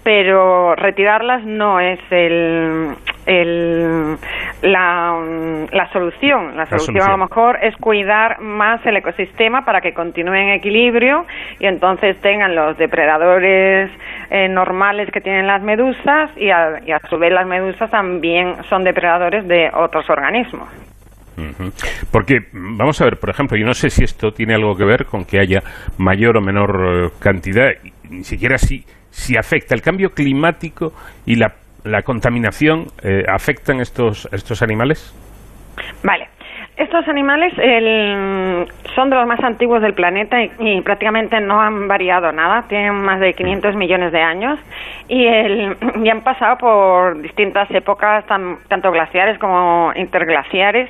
Pero 0.07 0.73
retirarlas 0.73 1.43
no 1.43 1.81
es 1.81 1.99
el, 2.11 2.95
el, 3.25 4.15
la, 4.61 5.19
la, 5.69 5.91
solución. 5.91 6.55
La, 6.55 6.65
solución. 6.65 7.01
a 7.01 7.11
lo 7.11 7.17
mejor 7.17 7.59
es 7.61 7.75
cuidar 7.75 8.39
más 8.39 8.85
el 8.85 8.95
ecosistema 8.95 9.65
para 9.65 9.81
que 9.81 9.93
continúe 9.93 10.35
en 10.35 10.49
equilibrio 10.51 11.25
y 11.59 11.65
entonces 11.65 12.15
tengan 12.21 12.55
los 12.55 12.77
depredadores 12.77 13.91
eh, 14.29 14.47
normales 14.47 15.11
que 15.11 15.19
tienen 15.19 15.45
las 15.45 15.61
medusas 15.61 16.31
y 16.37 16.51
a, 16.51 16.79
y 16.85 16.93
a 16.93 16.99
su 17.09 17.17
vez 17.17 17.33
las 17.33 17.45
medusas 17.45 17.91
también 17.91 18.63
son 18.69 18.85
depredadores 18.85 19.45
de 19.45 19.69
otros 19.73 20.09
organismos. 20.09 20.69
Porque, 22.11 22.47
vamos 22.53 23.01
a 23.01 23.03
ver, 23.03 23.17
por 23.19 23.29
ejemplo, 23.29 23.57
yo 23.57 23.65
no 23.65 23.73
sé 23.73 23.89
si 23.89 24.05
esto 24.05 24.31
tiene 24.31 24.55
algo 24.55 24.75
que 24.75 24.85
ver 24.85 25.05
con 25.05 25.25
que 25.25 25.37
haya 25.37 25.61
mayor 25.97 26.37
o 26.37 26.41
menor 26.41 26.79
eh, 26.79 27.09
cantidad, 27.19 27.71
ni 28.09 28.23
siquiera 28.23 28.57
si, 28.57 28.85
si 29.17 29.35
afecta 29.35 29.73
el 29.73 29.81
cambio 29.81 30.11
climático 30.11 30.93
y 31.25 31.35
la 31.35 31.55
la 31.87 32.01
contaminación 32.03 32.87
eh, 33.01 33.23
afectan 33.27 33.79
estos, 33.79 34.27
estos 34.31 34.61
animales? 34.61 35.13
Vale. 36.03 36.29
Estos 36.77 37.07
animales 37.07 37.53
son 38.93 39.09
de 39.09 39.15
los 39.15 39.25
más 39.25 39.43
antiguos 39.43 39.81
del 39.81 39.95
planeta 39.95 40.37
y, 40.43 40.79
prácticamente 40.81 41.41
no 41.41 41.59
han 41.59 41.87
variado 41.87 42.31
nada. 42.31 42.65
Tienen 42.67 42.93
más 43.01 43.19
de 43.19 43.33
500 43.33 43.75
millones 43.75 44.11
de 44.11 44.21
años 44.21 44.59
y, 45.07 45.25
y 46.03 46.09
han 46.09 46.21
pasado 46.21 46.59
por 46.59 47.19
distintas 47.19 47.69
épocas, 47.71 48.25
tanto 48.27 48.91
glaciares 48.91 49.39
como 49.39 49.91
interglaciares. 49.95 50.87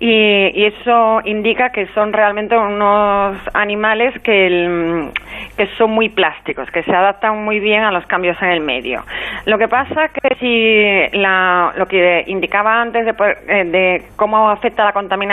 Y, 0.00 0.64
eso 0.64 1.20
indica 1.24 1.70
que 1.70 1.86
son 1.88 2.14
realmente 2.14 2.56
unos 2.56 3.36
animales 3.52 4.18
que, 4.22 5.10
que 5.56 5.66
son 5.76 5.90
muy 5.90 6.08
plásticos, 6.08 6.70
que 6.70 6.82
se 6.82 6.94
adaptan 6.94 7.44
muy 7.44 7.60
bien 7.60 7.84
a 7.84 7.92
los 7.92 8.06
cambios 8.06 8.40
en 8.40 8.48
el 8.48 8.60
medio. 8.60 9.04
Lo 9.44 9.58
que 9.58 9.68
pasa 9.68 10.08
que 10.08 10.34
si 10.36 11.16
la, 11.18 11.74
lo 11.76 11.86
que 11.86 12.24
indicaba 12.26 12.80
antes 12.80 13.04
de, 13.04 13.14
eh, 13.48 13.64
de 13.64 14.02
cómo 14.16 14.50
afecta 14.50 14.84
la 14.84 14.92
contaminación 14.92 15.25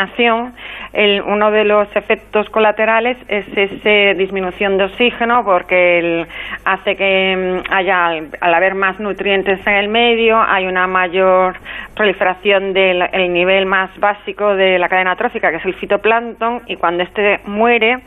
uno 1.26 1.52
de 1.52 1.64
los 1.64 1.88
efectos 1.96 2.50
colaterales 2.50 3.18
es 3.28 3.46
esa 3.56 4.18
disminución 4.18 4.78
de 4.78 4.86
oxígeno 4.86 5.44
porque 5.44 6.26
hace 6.66 6.96
que 6.96 7.62
mm, 7.66 7.74
haya, 7.74 8.08
al 8.42 8.54
haber 8.54 8.76
más 8.76 9.00
nutrientes 9.00 9.66
en 9.66 9.74
el 9.74 9.90
medio, 9.90 10.42
hay 10.42 10.68
una 10.68 10.88
mayor 10.88 11.56
proliferación 11.96 12.74
del 12.74 13.04
nivel 13.32 13.66
más 13.66 13.90
básico 14.00 14.56
de 14.56 14.80
la 14.80 14.90
cadena 14.90 15.16
trófica, 15.16 15.52
que 15.52 15.58
es 15.58 15.66
el 15.66 15.76
fitoplancton, 15.76 16.62
y 16.68 16.76
cuando 16.76 17.04
este 17.04 17.40
muere, 17.46 18.00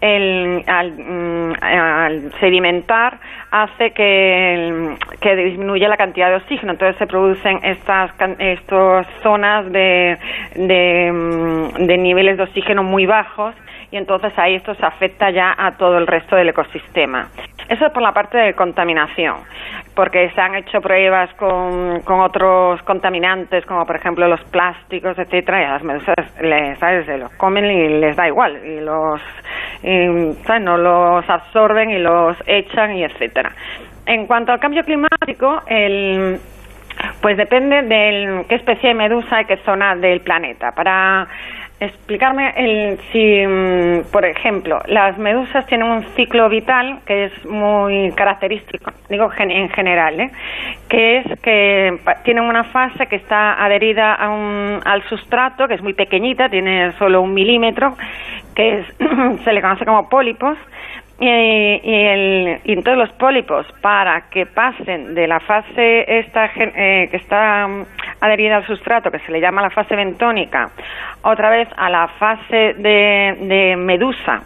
el, 0.00 0.64
mm, 0.66 1.52
al, 1.60 2.32
sedimentar 2.40 3.18
hace 3.50 3.92
que, 3.92 4.96
que, 5.20 5.36
disminuya 5.36 5.88
la 5.88 5.96
cantidad 5.96 6.30
de 6.30 6.36
oxígeno. 6.36 6.72
Entonces 6.72 6.96
se 6.98 7.06
producen 7.06 7.60
estas, 7.62 8.10
estas 8.38 9.06
zonas 9.22 9.70
de, 9.70 10.18
de, 10.56 11.12
mm, 11.12 11.31
de 11.78 11.98
niveles 11.98 12.36
de 12.36 12.44
oxígeno 12.44 12.82
muy 12.82 13.06
bajos 13.06 13.54
y 13.90 13.96
entonces 13.96 14.32
ahí 14.38 14.54
esto 14.54 14.74
se 14.74 14.86
afecta 14.86 15.30
ya 15.30 15.54
a 15.56 15.76
todo 15.76 15.98
el 15.98 16.06
resto 16.06 16.34
del 16.34 16.48
ecosistema. 16.48 17.28
Eso 17.68 17.86
es 17.86 17.92
por 17.92 18.02
la 18.02 18.12
parte 18.12 18.38
de 18.38 18.54
contaminación, 18.54 19.36
porque 19.94 20.30
se 20.30 20.40
han 20.40 20.54
hecho 20.54 20.80
pruebas 20.80 21.32
con, 21.34 22.00
con 22.00 22.20
otros 22.20 22.82
contaminantes, 22.82 23.64
como 23.66 23.86
por 23.86 23.96
ejemplo 23.96 24.26
los 24.28 24.42
plásticos, 24.44 25.18
etcétera, 25.18 25.62
y 25.62 25.64
a 25.64 25.72
las 25.72 25.82
medusas 25.82 26.16
les, 26.40 26.78
¿sabes? 26.78 27.06
Se 27.06 27.18
los 27.18 27.30
comen 27.32 27.66
y 27.66 28.00
les 28.00 28.16
da 28.16 28.26
igual, 28.26 28.58
y 28.64 28.80
los, 28.80 29.20
no 30.60 30.76
los 30.78 31.28
absorben 31.28 31.90
y 31.90 31.98
los 31.98 32.36
echan 32.46 32.96
y 32.96 33.04
etcétera. 33.04 33.52
En 34.06 34.26
cuanto 34.26 34.52
al 34.52 34.58
cambio 34.58 34.82
climático, 34.82 35.60
el, 35.66 36.40
pues 37.20 37.36
depende 37.36 37.82
de 37.82 38.44
qué 38.48 38.54
especie 38.56 38.90
de 38.90 38.94
medusa 38.94 39.40
y 39.40 39.44
qué 39.44 39.56
zona 39.58 39.94
del 39.96 40.20
planeta. 40.20 40.72
Para 40.72 41.28
explicarme 41.84 42.52
el, 42.56 42.98
si, 43.10 43.44
mm, 43.44 44.12
por 44.12 44.24
ejemplo, 44.24 44.80
las 44.86 45.18
medusas 45.18 45.66
tienen 45.66 45.90
un 45.90 46.04
ciclo 46.14 46.48
vital 46.48 47.00
que 47.04 47.24
es 47.24 47.44
muy 47.44 48.12
característico, 48.12 48.92
digo 49.08 49.30
en 49.36 49.68
general, 49.70 50.20
¿eh? 50.20 50.30
que 50.88 51.18
es 51.18 51.40
que 51.40 51.98
tienen 52.24 52.44
una 52.44 52.64
fase 52.64 53.06
que 53.06 53.16
está 53.16 53.62
adherida 53.64 54.14
a 54.14 54.30
un, 54.30 54.80
al 54.84 55.02
sustrato, 55.08 55.66
que 55.66 55.74
es 55.74 55.82
muy 55.82 55.94
pequeñita, 55.94 56.48
tiene 56.48 56.92
solo 56.92 57.20
un 57.20 57.34
milímetro, 57.34 57.96
que 58.54 58.78
es, 58.78 58.86
se 59.44 59.52
le 59.52 59.60
conoce 59.60 59.84
como 59.84 60.08
pólipos, 60.08 60.56
y, 61.24 61.94
el, 61.94 62.60
y 62.64 62.72
entonces 62.72 62.98
los 62.98 63.12
pólipos, 63.18 63.66
para 63.80 64.28
que 64.30 64.46
pasen 64.46 65.14
de 65.14 65.26
la 65.26 65.40
fase 65.40 66.04
esta 66.18 66.46
eh, 66.56 67.08
que 67.10 67.16
está 67.16 67.66
mm, 67.68 67.84
adherida 68.20 68.56
al 68.56 68.66
sustrato, 68.66 69.10
que 69.10 69.20
se 69.20 69.32
le 69.32 69.40
llama 69.40 69.62
la 69.62 69.70
fase 69.70 69.94
bentónica, 69.94 70.70
otra 71.22 71.50
vez 71.50 71.68
a 71.76 71.88
la 71.90 72.08
fase 72.08 72.74
de, 72.74 73.36
de 73.40 73.76
medusa, 73.76 74.42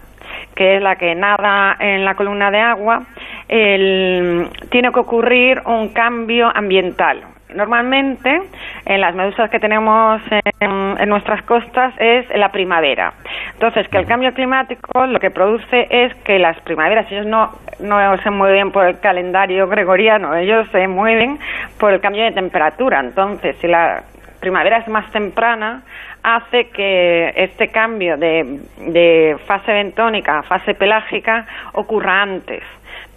que 0.55 0.77
es 0.77 0.83
la 0.83 0.97
que 0.97 1.14
nada 1.14 1.77
en 1.79 2.05
la 2.05 2.14
columna 2.14 2.51
de 2.51 2.61
agua, 2.61 3.05
el, 3.49 4.49
tiene 4.70 4.93
que 4.93 5.01
ocurrir 5.01 5.62
un 5.64 5.89
cambio 5.91 6.51
ambiental, 6.55 7.22
Normalmente, 7.55 8.43
en 8.85 9.01
las 9.01 9.15
medusas 9.15 9.49
que 9.51 9.61
tenemos 9.61 10.21
en, 10.61 11.09
nuestras 11.09 11.43
costas 11.43 11.95
es 11.99 12.29
la 12.37 12.51
primavera. 12.51 13.13
Entonces, 13.53 13.89
que 13.89 13.99
el 13.99 14.07
cambio 14.07 14.35
climático 14.35 15.07
lo 15.07 15.21
que 15.21 15.31
produce 15.31 15.87
es 15.89 16.15
que 16.17 16.39
las 16.39 16.61
primaveras, 16.61 17.11
ellos 17.11 17.27
no, 17.27 17.53
no 17.81 18.19
se 18.19 18.31
mueven 18.31 18.73
por 18.73 18.87
el 18.87 18.99
calendario 18.99 19.69
gregoriano, 19.69 20.35
ellos 20.35 20.69
se 20.73 20.89
mueven 20.89 21.39
por 21.79 21.93
el 21.93 22.01
cambio 22.01 22.25
de 22.25 22.33
temperatura. 22.33 23.01
Entonces, 23.01 23.57
si 23.61 23.69
la 23.69 24.03
primavera 24.41 24.79
es 24.79 24.89
más 24.89 25.11
temprana, 25.13 25.83
hace 26.23 26.69
que 26.71 27.33
este 27.37 27.69
cambio 27.69 28.17
de, 28.17 28.61
de 28.79 29.37
fase 29.47 29.73
bentónica 29.73 30.41
a 30.41 30.43
fase 30.43 30.75
pelágica 30.75 31.47
ocurra 31.73 32.23
antes. 32.23 32.63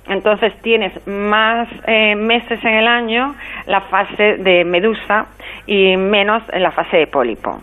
Entonces 0.09 0.53
tienes 0.61 0.91
más 1.07 1.67
eh, 1.85 2.15
meses 2.15 2.59
en 2.63 2.73
el 2.73 2.87
año 2.87 3.35
la 3.67 3.81
fase 3.81 4.37
de 4.37 4.65
medusa 4.65 5.27
y 5.67 5.95
menos 5.97 6.41
en 6.51 6.63
la 6.63 6.71
fase 6.71 6.97
de 6.97 7.07
pólipo. 7.07 7.61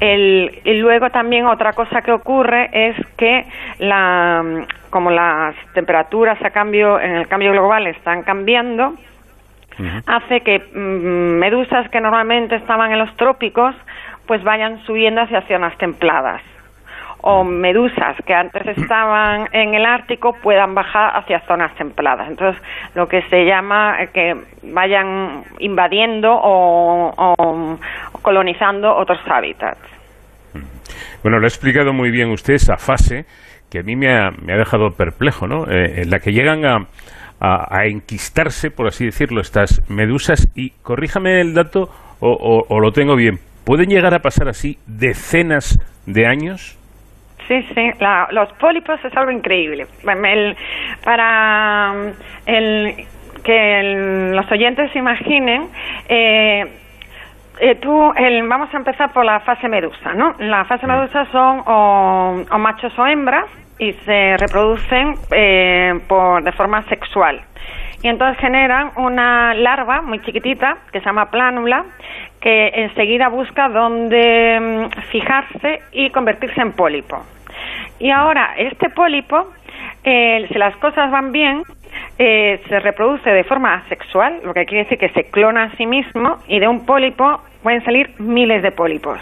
y 0.00 0.74
luego 0.74 1.10
también 1.10 1.46
otra 1.46 1.72
cosa 1.72 2.02
que 2.02 2.12
ocurre 2.12 2.68
es 2.72 2.96
que 3.16 3.46
la, 3.78 4.64
como 4.90 5.10
las 5.10 5.56
temperaturas 5.72 6.38
a 6.44 6.50
cambio 6.50 7.00
en 7.00 7.16
el 7.16 7.26
cambio 7.26 7.52
global 7.52 7.86
están 7.86 8.22
cambiando, 8.22 8.94
hace 10.06 10.42
que 10.42 10.58
mm, 10.58 11.38
medusas 11.38 11.88
que 11.88 12.00
normalmente 12.00 12.56
estaban 12.56 12.92
en 12.92 12.98
los 12.98 13.16
trópicos 13.16 13.74
pues 14.26 14.44
vayan 14.44 14.84
subiendo 14.84 15.22
hacia 15.22 15.40
zonas 15.42 15.76
templadas 15.78 16.42
o 17.22 17.44
medusas 17.44 18.16
que 18.26 18.34
antes 18.34 18.66
estaban 18.76 19.48
en 19.52 19.74
el 19.74 19.86
Ártico 19.86 20.34
puedan 20.42 20.74
bajar 20.74 21.16
hacia 21.16 21.40
zonas 21.46 21.74
templadas. 21.76 22.28
Entonces, 22.28 22.60
lo 22.94 23.06
que 23.06 23.22
se 23.22 23.44
llama 23.44 23.96
que 24.12 24.34
vayan 24.64 25.44
invadiendo 25.60 26.30
o, 26.32 27.78
colonizando 28.22 28.94
otros 28.94 29.20
hábitats. 29.26 29.80
Bueno, 31.22 31.38
lo 31.38 31.44
ha 31.44 31.48
explicado 31.48 31.92
muy 31.92 32.10
bien 32.10 32.30
usted 32.30 32.54
esa 32.54 32.76
fase 32.76 33.24
que 33.70 33.78
a 33.78 33.82
mí 33.82 33.94
me 33.96 34.12
ha, 34.12 34.30
dejado 34.58 34.90
perplejo, 34.90 35.46
¿no? 35.46 35.64
Eh, 35.70 36.02
en 36.02 36.10
la 36.10 36.18
que 36.18 36.32
llegan 36.32 36.64
a, 36.66 36.88
a, 37.40 37.86
enquistarse, 37.86 38.70
por 38.70 38.88
así 38.88 39.06
decirlo, 39.06 39.40
estas 39.40 39.88
medusas 39.88 40.48
y 40.54 40.70
corríjame 40.82 41.40
el 41.40 41.54
dato 41.54 41.88
o, 42.20 42.64
o 42.68 42.80
lo 42.80 42.90
tengo 42.92 43.16
bien, 43.16 43.38
¿pueden 43.64 43.88
llegar 43.88 44.14
a 44.14 44.18
pasar 44.18 44.48
así 44.48 44.78
decenas 44.86 45.78
de 46.06 46.26
años? 46.26 46.78
Sí, 47.48 47.66
sí, 47.74 47.90
los 48.30 48.52
pólipos 48.54 49.04
es 49.04 49.16
algo 49.16 49.30
increíble. 49.30 49.86
para 51.04 51.92
el, 52.46 53.06
que 53.42 54.30
los 54.34 54.50
oyentes 54.50 54.90
se 54.92 54.98
imaginen, 54.98 55.68
eh, 56.08 56.66
eh, 57.60 57.74
tú, 57.76 58.12
el, 58.16 58.46
vamos 58.48 58.72
a 58.72 58.76
empezar 58.76 59.12
por 59.12 59.24
la 59.24 59.40
fase 59.40 59.68
medusa, 59.68 60.14
¿no? 60.14 60.34
La 60.38 60.64
fase 60.64 60.86
medusa 60.86 61.26
son 61.30 61.62
o, 61.66 62.58
machos 62.58 62.96
o 62.98 63.06
hembras 63.06 63.46
y 63.78 63.92
se 64.04 64.36
reproducen 64.38 65.14
eh, 65.32 66.00
por, 66.08 66.42
de 66.42 66.52
forma 66.52 66.82
sexual. 66.84 67.40
Y 68.02 68.08
entonces 68.08 68.38
generan 68.40 68.90
una 68.96 69.54
larva 69.54 70.02
muy 70.02 70.20
chiquitita 70.20 70.78
que 70.92 71.00
se 71.00 71.06
llama 71.06 71.30
plánula 71.30 71.84
que 72.40 72.68
enseguida 72.74 73.28
busca 73.28 73.68
dónde 73.68 74.58
mm, 74.60 75.00
fijarse 75.10 75.80
y 75.92 76.10
convertirse 76.10 76.60
en 76.60 76.72
pólipo. 76.72 77.22
Y 78.00 78.10
ahora, 78.10 78.54
este 78.56 78.90
pólipo, 78.90 79.52
eh, 80.02 80.46
si 80.50 80.58
las 80.58 80.76
cosas 80.78 81.10
van 81.12 81.30
bien, 81.30 81.62
eh, 82.18 82.60
se 82.68 82.80
reproduce 82.80 83.30
de 83.30 83.44
forma 83.44 83.74
asexual, 83.74 84.40
lo 84.44 84.52
que 84.52 84.64
quiere 84.64 84.84
decir 84.84 84.98
que 84.98 85.10
se 85.10 85.30
clona 85.30 85.64
a 85.64 85.76
sí 85.76 85.86
mismo 85.86 86.38
y 86.48 86.58
de 86.58 86.66
un 86.66 86.84
pólipo 86.84 87.40
pueden 87.62 87.84
salir 87.84 88.10
miles 88.18 88.62
de 88.62 88.72
pólipos. 88.72 89.20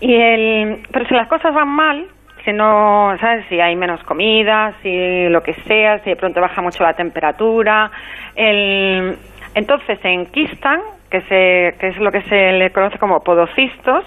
Y 0.00 0.14
el, 0.14 0.82
pero 0.92 1.06
si 1.06 1.14
las 1.14 1.28
cosas 1.28 1.54
van 1.54 1.68
mal, 1.68 2.06
si 2.46 2.52
no, 2.52 3.14
¿sabes? 3.20 3.44
Si 3.48 3.60
hay 3.60 3.76
menos 3.76 4.02
comida, 4.04 4.72
si 4.80 5.28
lo 5.28 5.42
que 5.42 5.52
sea, 5.64 5.98
si 5.98 6.10
de 6.10 6.16
pronto 6.16 6.40
baja 6.40 6.62
mucho 6.62 6.82
la 6.84 6.94
temperatura, 6.94 7.90
el, 8.36 9.18
entonces 9.54 9.98
se 10.00 10.08
enquistan 10.08 10.80
que, 11.10 11.20
se, 11.22 11.76
que 11.78 11.88
es 11.88 11.98
lo 11.98 12.10
que 12.12 12.22
se 12.22 12.52
le 12.52 12.70
conoce 12.70 12.98
como 12.98 13.20
podocistos, 13.20 14.04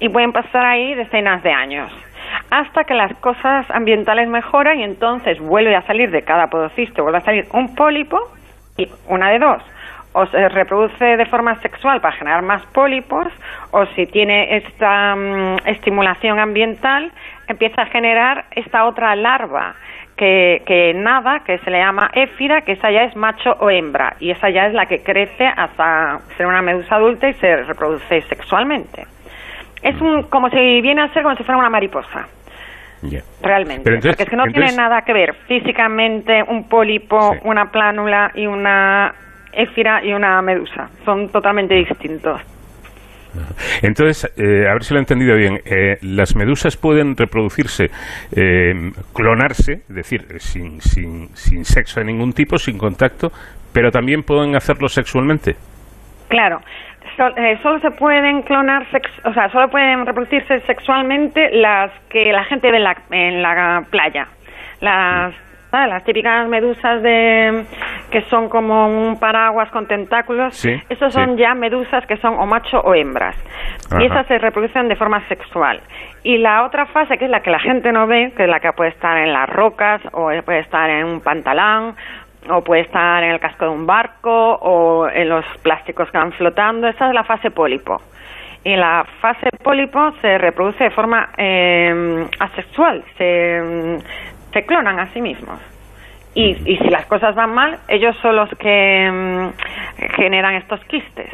y 0.00 0.08
pueden 0.08 0.32
pasar 0.32 0.64
ahí 0.64 0.94
decenas 0.94 1.42
de 1.42 1.52
años 1.52 1.92
hasta 2.50 2.84
que 2.84 2.94
las 2.94 3.14
cosas 3.18 3.70
ambientales 3.70 4.28
mejoran 4.28 4.78
y 4.78 4.84
entonces 4.84 5.38
vuelve 5.38 5.76
a 5.76 5.82
salir 5.82 6.10
de 6.10 6.22
cada 6.22 6.48
podocisto, 6.48 7.02
vuelve 7.02 7.18
a 7.18 7.22
salir 7.22 7.44
un 7.52 7.74
pólipo 7.74 8.18
y 8.76 8.88
una 9.08 9.30
de 9.30 9.38
dos. 9.38 9.62
O 10.14 10.26
se 10.26 10.48
reproduce 10.48 11.16
de 11.16 11.26
forma 11.26 11.58
sexual 11.60 12.00
para 12.00 12.16
generar 12.16 12.42
más 12.42 12.64
pólipos, 12.66 13.28
o 13.70 13.86
si 13.94 14.06
tiene 14.06 14.56
esta 14.56 15.16
mm, 15.16 15.56
estimulación 15.66 16.38
ambiental, 16.38 17.10
empieza 17.48 17.82
a 17.82 17.86
generar 17.86 18.44
esta 18.50 18.84
otra 18.84 19.16
larva 19.16 19.74
que, 20.16 20.62
que, 20.66 20.92
nada, 20.94 21.40
que 21.40 21.58
se 21.58 21.70
le 21.70 21.78
llama 21.78 22.10
éfira, 22.12 22.60
que 22.60 22.72
esa 22.72 22.90
ya 22.90 23.04
es 23.04 23.16
macho 23.16 23.56
o 23.58 23.70
hembra, 23.70 24.14
y 24.20 24.30
esa 24.30 24.50
ya 24.50 24.66
es 24.66 24.74
la 24.74 24.86
que 24.86 25.02
crece 25.02 25.46
hasta 25.46 26.20
ser 26.36 26.46
una 26.46 26.62
medusa 26.62 26.96
adulta 26.96 27.28
y 27.28 27.34
se 27.34 27.56
reproduce 27.64 28.20
sexualmente. 28.22 29.06
es 29.82 30.00
un, 30.00 30.24
como 30.24 30.48
si 30.50 30.80
viene 30.80 31.02
a 31.02 31.08
ser 31.12 31.22
como 31.22 31.36
si 31.36 31.42
fuera 31.42 31.58
una 31.58 31.70
mariposa. 31.70 32.28
Realmente. 33.42 33.90
porque 33.90 34.22
es 34.22 34.30
que 34.30 34.36
no 34.36 34.44
tiene 34.44 34.72
nada 34.76 35.02
que 35.02 35.12
ver 35.12 35.34
físicamente 35.48 36.42
un 36.46 36.68
pólipo, 36.68 37.34
una 37.42 37.70
plánula 37.70 38.30
y 38.34 38.46
una 38.46 39.12
éfira 39.52 40.04
y 40.04 40.12
una 40.12 40.40
medusa. 40.42 40.88
Son 41.04 41.28
totalmente 41.28 41.74
distintos. 41.74 42.40
Entonces, 43.80 44.30
eh, 44.36 44.68
a 44.68 44.74
ver 44.74 44.84
si 44.84 44.94
lo 44.94 45.00
he 45.00 45.02
entendido 45.02 45.36
bien, 45.36 45.60
eh, 45.64 45.96
las 46.02 46.36
medusas 46.36 46.76
pueden 46.76 47.16
reproducirse, 47.16 47.90
eh, 48.36 48.92
clonarse, 49.14 49.72
es 49.88 49.94
decir, 49.94 50.26
sin, 50.38 50.80
sin, 50.80 51.28
sin 51.34 51.64
sexo 51.64 52.00
de 52.00 52.06
ningún 52.06 52.32
tipo, 52.32 52.58
sin 52.58 52.76
contacto, 52.76 53.32
pero 53.72 53.90
también 53.90 54.22
pueden 54.22 54.54
hacerlo 54.54 54.88
sexualmente. 54.88 55.56
Claro, 56.28 56.60
solo 57.62 57.80
se 57.80 57.90
pueden 57.92 58.42
clonar, 58.42 58.86
o 59.24 59.34
sea, 59.34 59.50
solo 59.50 59.68
pueden 59.68 60.06
reproducirse 60.06 60.60
sexualmente 60.60 61.50
las 61.52 61.90
que 62.10 62.32
la 62.32 62.44
gente 62.44 62.70
ve 62.70 62.78
en 62.78 62.84
la, 62.84 62.96
en 63.10 63.42
la 63.42 63.84
playa. 63.90 64.28
Las 64.80 65.34
las 65.72 66.04
típicas 66.04 66.46
medusas 66.48 67.02
de 67.02 67.64
que 68.10 68.22
son 68.22 68.48
como 68.50 68.86
un 68.86 69.18
paraguas 69.18 69.70
con 69.70 69.86
tentáculos, 69.86 70.54
sí, 70.54 70.70
esos 70.90 71.14
son 71.14 71.36
ya 71.38 71.54
medusas 71.54 72.06
que 72.06 72.18
son 72.18 72.34
o 72.34 72.46
macho 72.46 72.78
o 72.80 72.94
hembras. 72.94 73.36
Y 73.98 74.04
esas 74.04 74.26
se 74.26 74.38
reproducen 74.38 74.88
de 74.88 74.96
forma 74.96 75.26
sexual. 75.28 75.80
Y 76.22 76.38
la 76.38 76.64
otra 76.64 76.86
fase, 76.86 77.16
que 77.16 77.24
es 77.24 77.30
la 77.30 77.40
que 77.40 77.50
la 77.50 77.58
gente 77.58 77.90
no 77.90 78.06
ve, 78.06 78.32
que 78.36 78.44
es 78.44 78.48
la 78.48 78.60
que 78.60 78.72
puede 78.72 78.90
estar 78.90 79.16
en 79.16 79.32
las 79.32 79.48
rocas 79.48 80.00
o 80.12 80.30
puede 80.44 80.60
estar 80.60 80.88
en 80.90 81.06
un 81.06 81.20
pantalán 81.20 81.94
o 82.50 82.62
puede 82.62 82.82
estar 82.82 83.22
en 83.22 83.30
el 83.30 83.40
casco 83.40 83.64
de 83.64 83.70
un 83.70 83.86
barco 83.86 84.54
o 84.54 85.08
en 85.08 85.28
los 85.28 85.44
plásticos 85.62 86.10
que 86.10 86.18
van 86.18 86.32
flotando, 86.32 86.88
esa 86.88 87.08
es 87.08 87.14
la 87.14 87.24
fase 87.24 87.50
pólipo. 87.50 88.00
Y 88.64 88.76
la 88.76 89.04
fase 89.20 89.48
pólipo 89.62 90.12
se 90.20 90.38
reproduce 90.38 90.84
de 90.84 90.90
forma 90.90 91.30
eh, 91.36 92.26
asexual, 92.38 93.02
se, 93.16 93.98
se 94.52 94.64
clonan 94.64 94.98
a 95.00 95.12
sí 95.12 95.20
mismos. 95.20 95.58
Y, 96.34 96.56
y 96.64 96.78
si 96.78 96.88
las 96.88 97.06
cosas 97.06 97.34
van 97.34 97.54
mal, 97.54 97.78
ellos 97.88 98.16
son 98.22 98.36
los 98.36 98.48
que 98.58 99.10
mm, 99.10 100.12
generan 100.16 100.54
estos 100.54 100.80
quistes. 100.84 101.30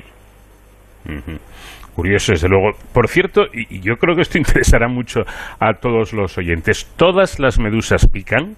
Curioso, 1.94 2.32
desde 2.32 2.48
luego. 2.48 2.72
Por 2.92 3.08
cierto, 3.08 3.46
y, 3.52 3.80
yo 3.80 3.96
creo 3.96 4.14
que 4.14 4.22
esto 4.22 4.38
interesará 4.44 4.88
mucho 4.88 5.24
a 5.60 5.74
todos 5.74 6.12
los 6.12 6.36
oyentes, 6.38 6.92
¿todas 6.96 7.38
las 7.38 7.58
medusas 7.58 8.06
pican? 8.08 8.56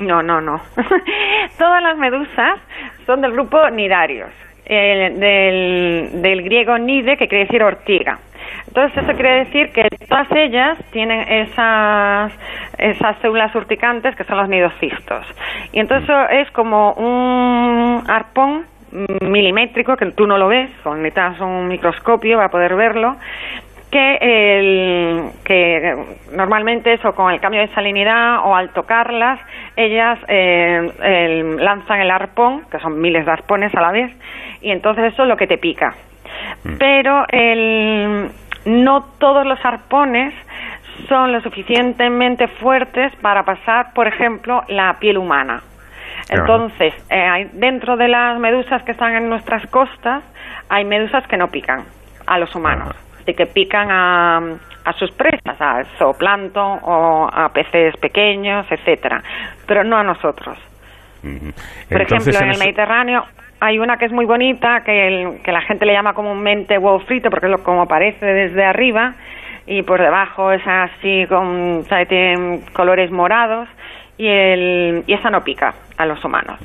No, 0.00 0.22
no, 0.22 0.40
no. 0.40 0.60
Todas 1.58 1.82
las 1.82 1.96
medusas 1.96 2.60
son 3.06 3.22
del 3.22 3.32
grupo 3.32 3.70
nidarios, 3.70 4.28
del, 4.68 6.20
del 6.20 6.42
griego 6.42 6.76
nide, 6.76 7.16
que 7.16 7.28
quiere 7.28 7.44
decir 7.44 7.62
ortiga. 7.62 8.18
Entonces 8.68 9.02
eso 9.02 9.12
quiere 9.14 9.44
decir 9.44 9.72
que 9.72 9.88
todas 10.08 10.30
ellas 10.32 10.78
tienen 10.90 11.20
esas, 11.28 12.32
esas 12.78 13.18
células 13.20 13.54
urticantes 13.54 14.14
que 14.16 14.24
son 14.24 14.36
los 14.36 14.48
nidocistos. 14.48 15.26
Y 15.72 15.80
entonces 15.80 16.08
eso 16.08 16.28
es 16.28 16.50
como 16.50 16.92
un 16.92 18.02
arpón 18.08 18.66
milimétrico 19.20 19.96
que 19.96 20.10
tú 20.12 20.26
no 20.26 20.38
lo 20.38 20.48
ves, 20.48 20.70
necesitas 20.84 21.40
un 21.40 21.68
microscopio 21.68 22.36
para 22.36 22.48
poder 22.48 22.76
verlo, 22.76 23.16
que, 23.90 24.18
el, 24.20 25.30
que 25.44 25.94
normalmente 26.32 26.92
eso 26.92 27.14
con 27.14 27.32
el 27.32 27.40
cambio 27.40 27.60
de 27.60 27.68
salinidad 27.68 28.38
o 28.44 28.54
al 28.54 28.70
tocarlas, 28.70 29.40
ellas 29.76 30.18
eh, 30.28 31.56
lanzan 31.58 32.00
el 32.00 32.10
arpón, 32.10 32.62
que 32.70 32.78
son 32.78 33.00
miles 33.00 33.24
de 33.24 33.32
arpones 33.32 33.74
a 33.74 33.80
la 33.80 33.92
vez, 33.92 34.12
y 34.60 34.70
entonces 34.70 35.12
eso 35.12 35.22
es 35.22 35.28
lo 35.28 35.36
que 35.36 35.46
te 35.46 35.58
pica. 35.58 35.94
Mm. 36.64 36.76
Pero 36.78 37.24
el, 37.30 38.30
no 38.66 39.04
todos 39.18 39.46
los 39.46 39.64
arpones 39.64 40.34
son 41.08 41.32
lo 41.32 41.40
suficientemente 41.40 42.48
fuertes 42.48 43.14
para 43.22 43.44
pasar, 43.44 43.92
por 43.94 44.08
ejemplo, 44.08 44.62
la 44.68 44.94
piel 44.98 45.18
humana. 45.18 45.62
Entonces, 46.28 46.92
eh, 47.08 47.48
dentro 47.52 47.96
de 47.96 48.08
las 48.08 48.38
medusas 48.40 48.82
que 48.82 48.92
están 48.92 49.14
en 49.14 49.28
nuestras 49.28 49.64
costas, 49.68 50.24
hay 50.68 50.84
medusas 50.84 51.26
que 51.28 51.36
no 51.36 51.48
pican 51.48 51.84
a 52.26 52.38
los 52.38 52.52
humanos, 52.54 52.96
así 53.20 53.34
que 53.34 53.46
pican 53.46 53.88
a, 53.90 54.38
a 54.84 54.92
sus 54.94 55.12
presas, 55.12 55.60
a 55.60 55.84
zooplancton 55.98 56.80
o 56.82 57.30
a 57.32 57.48
peces 57.50 57.96
pequeños, 57.98 58.66
etcétera, 58.70 59.22
pero 59.66 59.84
no 59.84 59.96
a 59.96 60.02
nosotros. 60.02 60.58
Por 61.88 62.00
ejemplo, 62.00 62.32
en 62.40 62.50
el 62.50 62.58
Mediterráneo 62.58 63.24
hay 63.60 63.78
una 63.78 63.96
que 63.96 64.06
es 64.06 64.12
muy 64.12 64.26
bonita, 64.26 64.82
que, 64.84 65.38
que 65.42 65.52
la 65.52 65.62
gente 65.62 65.86
le 65.86 65.92
llama 65.92 66.14
comúnmente 66.14 66.78
huevo 66.78 67.00
frito, 67.00 67.30
porque 67.30 67.46
es 67.46 67.52
lo, 67.52 67.62
como 67.62 67.82
aparece 67.82 68.26
desde 68.26 68.64
arriba, 68.64 69.14
y 69.66 69.82
por 69.82 70.00
debajo 70.00 70.52
es 70.52 70.62
así, 70.66 71.26
con, 71.28 71.84
tiene 72.08 72.60
colores 72.72 73.10
morados, 73.10 73.68
y, 74.18 74.26
el, 74.26 75.04
y 75.06 75.12
esa 75.12 75.30
no 75.30 75.42
pica 75.42 75.74
a 75.96 76.06
los 76.06 76.24
humanos. 76.24 76.58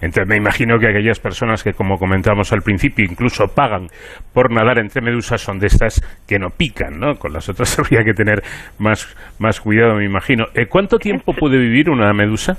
Entonces 0.00 0.26
me 0.28 0.36
imagino 0.36 0.78
que 0.78 0.88
aquellas 0.88 1.20
personas 1.20 1.62
que, 1.62 1.72
como 1.72 1.96
comentamos 1.96 2.52
al 2.52 2.62
principio, 2.62 3.04
incluso 3.04 3.46
pagan 3.54 3.86
por 4.32 4.50
nadar 4.50 4.78
entre 4.78 5.00
medusas 5.00 5.40
son 5.40 5.58
de 5.58 5.68
estas 5.68 6.00
que 6.26 6.38
no 6.38 6.50
pican, 6.50 6.98
¿no? 6.98 7.14
Con 7.14 7.32
las 7.32 7.48
otras 7.48 7.78
habría 7.78 8.02
que 8.02 8.14
tener 8.14 8.42
más, 8.78 9.06
más 9.38 9.60
cuidado, 9.60 9.94
me 9.94 10.04
imagino. 10.04 10.46
¿Eh, 10.54 10.66
¿Cuánto 10.66 10.98
tiempo 10.98 11.34
puede 11.34 11.58
vivir 11.58 11.88
una 11.88 12.12
medusa? 12.12 12.56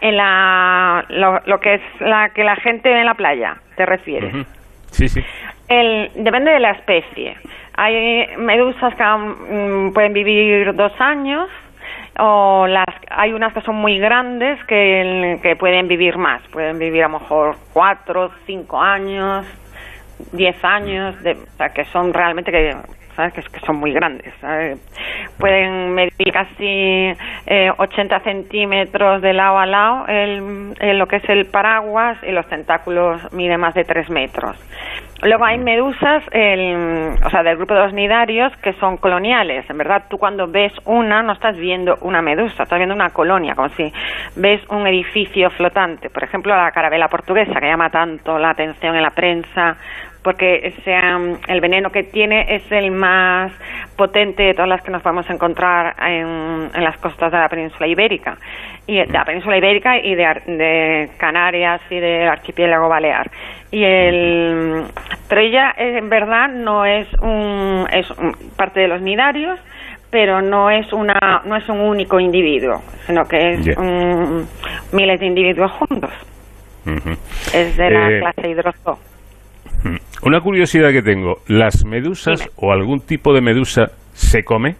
En 0.00 0.16
la, 0.16 1.04
lo, 1.08 1.60
que 1.60 1.74
es 1.74 1.82
la 2.00 2.30
que 2.30 2.44
la 2.44 2.56
gente 2.56 2.88
ve 2.88 3.00
en 3.00 3.06
la 3.06 3.14
playa, 3.14 3.56
¿te 3.76 3.86
refieres? 3.86 4.32
Sí, 4.90 5.08
sí. 5.08 5.24
El, 5.68 6.10
depende 6.14 6.52
de 6.52 6.60
la 6.60 6.72
especie. 6.72 7.36
Hay 7.76 8.28
medusas 8.38 8.94
que 8.94 9.04
mm, 9.04 9.92
pueden 9.92 10.12
vivir 10.12 10.74
dos 10.74 10.92
años 11.00 11.48
o 12.18 12.66
las 12.68 12.86
hay 13.10 13.32
unas 13.32 13.52
que 13.52 13.60
son 13.62 13.76
muy 13.76 13.98
grandes 13.98 14.62
que, 14.66 15.38
que 15.42 15.56
pueden 15.56 15.88
vivir 15.88 16.16
más. 16.16 16.42
Pueden 16.52 16.78
vivir 16.78 17.02
a 17.04 17.08
lo 17.08 17.18
mejor 17.18 17.56
cuatro, 17.72 18.30
cinco 18.46 18.80
años, 18.80 19.46
diez 20.32 20.56
años, 20.64 21.20
de, 21.22 21.32
o 21.32 21.56
sea, 21.56 21.68
que 21.70 21.84
son 21.86 22.12
realmente 22.12 22.50
que 22.50 22.74
¿sabes? 23.14 23.32
Que, 23.32 23.42
que 23.42 23.60
son 23.60 23.76
muy 23.76 23.92
grandes. 23.92 24.32
Pueden 25.38 25.94
medir 25.94 26.32
casi 26.32 27.12
eh, 27.46 27.70
80 27.76 28.20
centímetros 28.20 29.22
de 29.22 29.32
lado 29.32 29.58
a 29.58 29.66
lado 29.66 30.06
el, 30.08 30.98
lo 30.98 31.06
que 31.06 31.16
es 31.16 31.28
el 31.28 31.46
paraguas 31.46 32.18
y 32.22 32.32
los 32.32 32.46
tentáculos 32.48 33.32
miden 33.32 33.60
más 33.60 33.74
de 33.74 33.84
3 33.84 34.10
metros. 34.10 34.56
Luego 35.22 35.44
hay 35.44 35.56
medusas, 35.56 36.22
el, 36.32 37.14
o 37.24 37.30
sea, 37.30 37.42
del 37.42 37.56
grupo 37.56 37.72
de 37.72 37.80
los 37.80 37.94
nidarios, 37.94 38.54
que 38.58 38.74
son 38.74 38.98
coloniales. 38.98 39.68
En 39.70 39.78
verdad, 39.78 40.04
tú 40.10 40.18
cuando 40.18 40.46
ves 40.46 40.72
una, 40.84 41.22
no 41.22 41.32
estás 41.32 41.56
viendo 41.56 41.96
una 42.02 42.20
medusa, 42.20 42.64
estás 42.64 42.78
viendo 42.78 42.94
una 42.94 43.08
colonia, 43.10 43.54
como 43.54 43.70
si 43.70 43.90
ves 44.36 44.60
un 44.68 44.86
edificio 44.86 45.48
flotante. 45.50 46.10
Por 46.10 46.24
ejemplo, 46.24 46.54
la 46.54 46.70
carabela 46.72 47.08
portuguesa, 47.08 47.58
que 47.58 47.66
llama 47.66 47.88
tanto 47.88 48.38
la 48.38 48.50
atención 48.50 48.96
en 48.96 49.02
la 49.02 49.12
prensa, 49.12 49.78
porque 50.24 50.72
el 51.48 51.60
veneno 51.60 51.92
que 51.92 52.02
tiene 52.02 52.56
es 52.56 52.72
el 52.72 52.90
más 52.90 53.52
potente 53.94 54.42
de 54.42 54.54
todas 54.54 54.68
las 54.68 54.82
que 54.82 54.90
nos 54.90 55.02
vamos 55.02 55.28
a 55.28 55.34
encontrar 55.34 55.94
en, 56.02 56.70
las 56.82 56.96
costas 56.96 57.30
de 57.30 57.38
la 57.38 57.48
península 57.48 57.86
ibérica. 57.86 58.38
Y 58.86 58.96
de 58.96 59.06
la 59.06 59.24
península 59.24 59.58
ibérica 59.58 59.98
y 59.98 60.14
de, 60.14 61.10
Canarias 61.18 61.82
y 61.90 61.96
del 61.96 62.26
archipiélago 62.26 62.88
balear. 62.88 63.30
Y 63.70 63.84
el 63.84 64.84
pero 65.28 65.40
ella 65.42 65.74
en 65.76 66.08
verdad 66.08 66.48
no 66.48 66.86
es 66.86 67.06
un 67.20 67.86
es 67.92 68.06
parte 68.56 68.80
de 68.80 68.88
los 68.88 69.00
nidarios 69.00 69.58
pero 70.10 70.40
no 70.42 70.70
es 70.70 70.92
una 70.92 71.42
no 71.44 71.56
es 71.56 71.68
un 71.68 71.80
único 71.80 72.20
individuo 72.20 72.82
sino 73.06 73.26
que 73.26 73.54
es 73.54 73.78
miles 74.92 75.20
de 75.20 75.26
individuos 75.26 75.72
juntos. 75.72 76.12
Es 77.52 77.76
de 77.76 77.90
la 77.90 78.10
eh, 78.10 78.20
clase 78.20 78.50
hidrozo 78.50 78.98
una 80.22 80.40
curiosidad 80.40 80.90
que 80.90 81.02
tengo, 81.02 81.38
¿las 81.48 81.84
medusas 81.84 82.48
o 82.56 82.72
algún 82.72 83.00
tipo 83.00 83.32
de 83.32 83.40
medusa 83.40 83.90
se 84.12 84.44
come? 84.44 84.76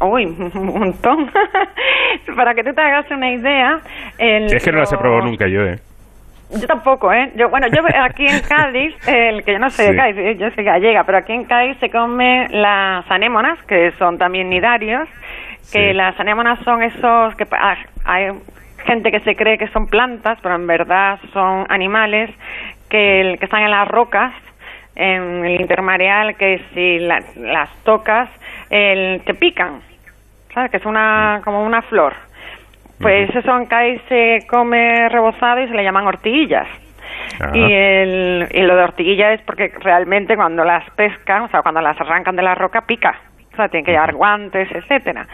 Uy, 0.00 0.24
un 0.54 0.66
montón. 0.66 1.30
Para 2.36 2.54
que 2.54 2.64
tú 2.64 2.72
te 2.72 2.80
hagas 2.80 3.10
una 3.10 3.32
idea... 3.32 3.80
es 4.18 4.64
que 4.64 4.72
no 4.72 4.78
las 4.78 4.92
he 4.92 4.96
probado 4.96 5.24
nunca 5.24 5.46
yo, 5.48 5.62
¿eh? 5.62 5.78
Yo 6.50 6.66
tampoco, 6.66 7.12
¿eh? 7.12 7.32
Yo, 7.36 7.48
bueno, 7.48 7.66
yo 7.68 7.82
aquí 8.00 8.26
en 8.26 8.40
Cádiz, 8.48 8.94
el 9.08 9.42
que 9.44 9.52
yo 9.52 9.58
no 9.58 9.70
sé 9.70 9.90
de 9.90 9.96
Cádiz, 9.96 10.38
yo 10.38 10.50
soy 10.50 10.64
gallega, 10.64 11.04
pero 11.04 11.18
aquí 11.18 11.32
en 11.32 11.44
Cádiz 11.44 11.76
se 11.78 11.90
comen 11.90 12.48
las 12.50 13.10
anémonas, 13.10 13.60
que 13.64 13.92
son 13.98 14.18
también 14.18 14.50
nidarios, 14.50 15.08
que 15.72 15.94
las 15.94 16.18
anémonas 16.20 16.60
son 16.64 16.82
esos 16.82 17.34
que 17.36 17.46
ah, 17.50 17.76
hay 18.04 18.28
gente 18.86 19.10
que 19.10 19.20
se 19.20 19.34
cree 19.34 19.58
que 19.58 19.68
son 19.68 19.86
plantas, 19.86 20.38
pero 20.42 20.54
en 20.54 20.66
verdad 20.66 21.18
son 21.32 21.66
animales 21.68 22.30
que, 22.94 23.36
que 23.40 23.44
están 23.46 23.62
en 23.62 23.72
las 23.72 23.88
rocas, 23.88 24.32
en 24.94 25.44
el 25.44 25.60
intermareal, 25.60 26.36
que 26.36 26.62
si 26.72 27.00
las 27.00 27.68
tocas 27.82 28.30
el, 28.70 29.20
te 29.24 29.34
pican, 29.34 29.80
¿sabes? 30.54 30.70
Que 30.70 30.76
es 30.76 30.86
una, 30.86 31.40
como 31.42 31.64
una 31.64 31.82
flor. 31.82 32.14
Pues 33.00 33.34
eso 33.34 33.50
Cádiz 33.68 34.00
se 34.08 34.46
come 34.48 35.08
rebozado 35.08 35.60
y 35.60 35.66
se 35.66 35.74
le 35.74 35.82
llaman 35.82 36.06
ortiguillas. 36.06 36.68
Y, 37.52 37.72
el, 37.72 38.48
y 38.52 38.62
lo 38.62 38.76
de 38.76 38.84
ortiguilla 38.84 39.32
es 39.32 39.40
porque 39.42 39.72
realmente 39.80 40.36
cuando 40.36 40.64
las 40.64 40.88
pescan, 40.90 41.42
o 41.42 41.48
sea, 41.48 41.62
cuando 41.62 41.80
las 41.80 42.00
arrancan 42.00 42.36
de 42.36 42.42
la 42.42 42.54
roca, 42.54 42.82
pica. 42.82 43.18
O 43.52 43.56
sea, 43.56 43.68
tienen 43.68 43.84
que 43.84 43.90
llevar 43.90 44.14
guantes, 44.14 44.70
etcétera. 44.70 45.26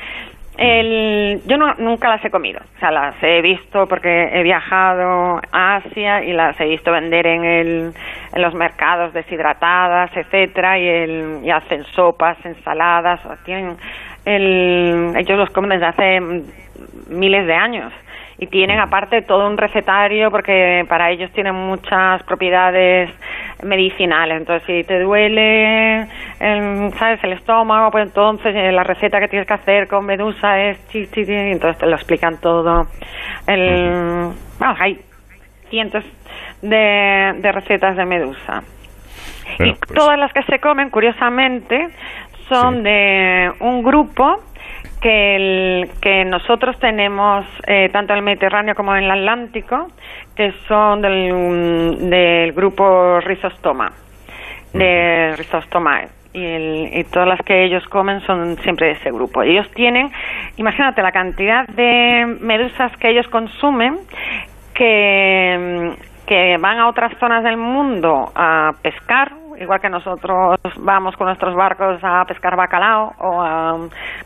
El, 0.63 1.41
yo 1.47 1.57
no, 1.57 1.73
nunca 1.79 2.11
las 2.11 2.23
he 2.23 2.31
comido, 2.31 2.61
o 2.61 2.79
sea, 2.81 2.91
las 2.91 3.15
he 3.23 3.41
visto 3.41 3.87
porque 3.87 4.29
he 4.31 4.43
viajado 4.43 5.41
a 5.51 5.77
Asia 5.77 6.23
y 6.23 6.35
las 6.35 6.61
he 6.61 6.67
visto 6.67 6.93
vender 6.93 7.27
en, 7.27 7.45
el, 7.47 7.93
en 8.35 8.43
los 8.43 8.53
mercados 8.53 9.15
deshidratadas, 9.15 10.15
etcétera, 10.15 10.79
y, 10.79 10.87
el, 10.87 11.41
y 11.45 11.51
hacen 11.51 11.83
sopas, 11.95 12.37
ensaladas, 12.45 13.23
tienen 13.47 13.79
el, 14.27 15.15
ellos 15.17 15.39
los 15.39 15.49
comen 15.49 15.71
desde 15.71 15.87
hace 15.87 16.21
miles 17.09 17.47
de 17.47 17.55
años 17.55 17.91
y 18.41 18.47
tienen 18.47 18.81
aparte 18.81 19.21
todo 19.21 19.47
un 19.47 19.59
recetario 19.59 20.31
porque 20.31 20.85
para 20.89 21.11
ellos 21.11 21.31
tienen 21.33 21.55
muchas 21.55 22.23
propiedades 22.23 23.11
medicinales. 23.63 24.39
Entonces, 24.39 24.67
si 24.67 24.83
te 24.83 24.99
duele, 24.99 26.05
el, 26.41 26.91
¿sabes? 26.99 27.23
El 27.23 27.35
estómago, 27.35 27.91
pues 27.91 28.07
entonces 28.07 28.57
eh, 28.57 28.73
la 28.73 28.83
receta 28.83 29.21
que 29.21 29.29
tienes 29.29 29.47
que 29.47 29.53
hacer 29.53 29.89
con 29.89 30.07
medusa 30.07 30.59
es 30.59 30.89
chi, 30.89 31.07
chi, 31.09 31.27
chi, 31.27 31.35
entonces 31.35 31.79
te 31.79 31.87
lo 31.87 31.97
explican 31.97 32.41
todo. 32.41 32.87
El, 33.47 34.33
bueno, 34.59 34.75
hay 34.79 34.99
cientos 35.69 36.03
de, 36.63 37.35
de 37.37 37.53
recetas 37.53 37.95
de 37.95 38.07
medusa. 38.07 38.63
y 39.59 39.75
pues 39.75 39.93
todas 39.95 40.19
las 40.19 40.33
que 40.33 40.43
se 40.45 40.59
comen, 40.61 40.89
curiosamente, 40.89 41.89
son 42.49 42.83
de 42.83 43.53
un 43.61 43.83
grupo 43.83 44.41
que, 45.01 45.37
el, 45.37 45.91
que 46.01 46.25
nosotros 46.25 46.79
tenemos 46.79 47.47
eh, 47.67 47.89
tanto 47.93 48.13
en 48.13 48.19
el 48.19 48.25
Mediterráneo 48.25 48.75
como 48.75 48.95
en 48.95 49.05
el 49.05 49.11
Atlántico, 49.11 49.89
que 50.37 50.53
son 50.69 51.03
del, 51.03 52.11
del 52.11 52.53
grupo 52.53 53.21
Rhizostoma, 53.21 53.93
de 54.73 55.35
Rhizostomae. 55.37 56.09
Y, 56.33 56.45
el, 56.45 56.91
y 56.93 57.05
todas 57.05 57.29
las 57.29 57.41
que 57.43 57.65
ellos 57.65 57.85
comen 57.89 58.21
son 58.21 58.57
siempre 58.59 58.87
de 58.87 58.93
ese 58.93 59.11
grupo. 59.11 59.43
Ellos 59.43 59.69
tienen, 59.73 60.11
imagínate 60.59 61.03
la 61.03 61.11
cantidad 61.11 61.67
de 61.67 62.25
medusas 62.41 62.97
que 62.99 63.11
ellos 63.11 63.27
consumen 63.29 63.99
que, 64.73 65.91
que 66.27 66.57
van 66.59 66.79
a 66.79 66.89
otras 66.89 67.19
zonas 67.19 67.43
del 67.43 67.57
mundo 67.57 68.31
a 68.37 68.71
pescar 68.81 69.33
igual 69.61 69.81
que 69.81 69.91
nosotros 69.91 70.59
vamos 70.79 71.15
con 71.17 71.27
nuestros 71.27 71.55
barcos 71.55 72.01
a 72.03 72.25
pescar 72.25 72.57
bacalao 72.57 73.13
o 73.19 73.41
a 73.41 73.77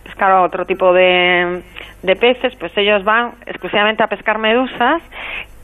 pescar 0.02 0.32
otro 0.32 0.64
tipo 0.64 0.92
de, 0.92 1.62
de 2.02 2.16
peces, 2.16 2.54
pues 2.56 2.72
ellos 2.76 3.04
van 3.04 3.32
exclusivamente 3.44 4.02
a 4.02 4.06
pescar 4.06 4.38
medusas 4.38 5.02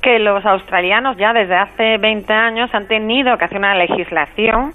que 0.03 0.19
los 0.19 0.45
australianos 0.45 1.17
ya 1.17 1.33
desde 1.33 1.55
hace 1.55 1.99
20 1.99 2.33
años 2.33 2.75
han 2.75 2.89
tenido 2.89 3.37
que 3.39 3.45
hacer 3.45 3.59
una 3.59 3.75
legislación 3.75 4.73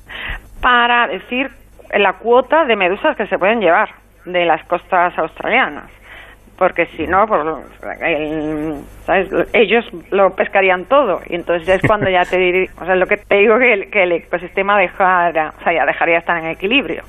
para 0.61 1.07
decir 1.07 1.49
la 1.93 2.13
cuota 2.13 2.65
de 2.65 2.75
medusas 2.75 3.17
que 3.17 3.27
se 3.27 3.37
pueden 3.37 3.59
llevar 3.59 3.89
de 4.25 4.45
las 4.45 4.63
costas 4.65 5.17
australianas 5.17 5.91
porque 6.57 6.85
si 6.97 7.05
no, 7.07 7.25
pues, 7.27 7.41
el, 8.01 8.75
¿sabes? 9.05 9.29
ellos 9.53 9.85
lo 10.11 10.33
pescarían 10.35 10.85
todo 10.85 11.21
y 11.27 11.35
entonces 11.35 11.67
es 11.67 11.81
cuando 11.85 12.09
ya 12.09 12.23
te 12.23 12.37
diré, 12.39 12.69
o 12.79 12.85
sea, 12.85 12.95
lo 12.95 13.05
que 13.07 13.17
te 13.17 13.35
digo 13.35 13.57
que 13.59 13.73
el, 13.73 13.89
que 13.89 14.03
el 14.03 14.11
ecosistema 14.13 14.79
dejara, 14.79 15.53
o 15.59 15.63
sea, 15.63 15.73
ya 15.73 15.85
dejaría 15.85 16.19
estar 16.19 16.37
en 16.37 16.51
equilibrio. 16.51 17.03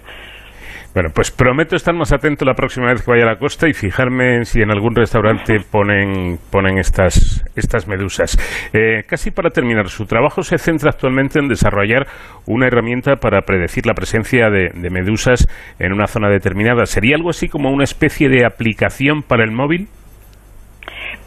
Bueno, 0.97 1.10
pues 1.14 1.31
prometo 1.31 1.77
estar 1.77 1.94
más 1.94 2.10
atento 2.14 2.47
la 2.47 2.55
próxima 2.55 2.86
vez 2.86 3.02
que 3.02 3.10
vaya 3.10 3.24
a 3.24 3.27
la 3.27 3.39
costa 3.39 3.68
y 3.68 3.74
fijarme 3.74 4.36
en 4.36 4.47
si 4.47 4.62
en 4.62 4.70
algún 4.70 4.94
restaurante 4.94 5.60
ponen, 5.60 6.39
ponen 6.51 6.78
estas, 6.78 7.44
estas 7.55 7.86
medusas. 7.86 8.39
Eh, 8.73 9.02
casi 9.06 9.31
para 9.31 9.51
terminar, 9.51 9.90
su 9.90 10.06
trabajo 10.06 10.43
se 10.43 10.56
centra 10.56 10.89
actualmente 10.89 11.39
en 11.39 11.48
desarrollar 11.48 12.06
una 12.47 12.68
herramienta 12.68 13.16
para 13.16 13.43
predecir 13.43 13.85
la 13.85 13.93
presencia 13.93 14.48
de, 14.48 14.70
de 14.73 14.89
medusas 14.89 15.47
en 15.78 15.93
una 15.93 16.06
zona 16.06 16.31
determinada. 16.31 16.86
¿Sería 16.86 17.16
algo 17.16 17.28
así 17.28 17.47
como 17.47 17.70
una 17.70 17.85
especie 17.85 18.31
de 18.31 18.47
aplicación 18.47 19.23
para 19.23 19.44
el 19.44 19.51
móvil? 19.51 19.89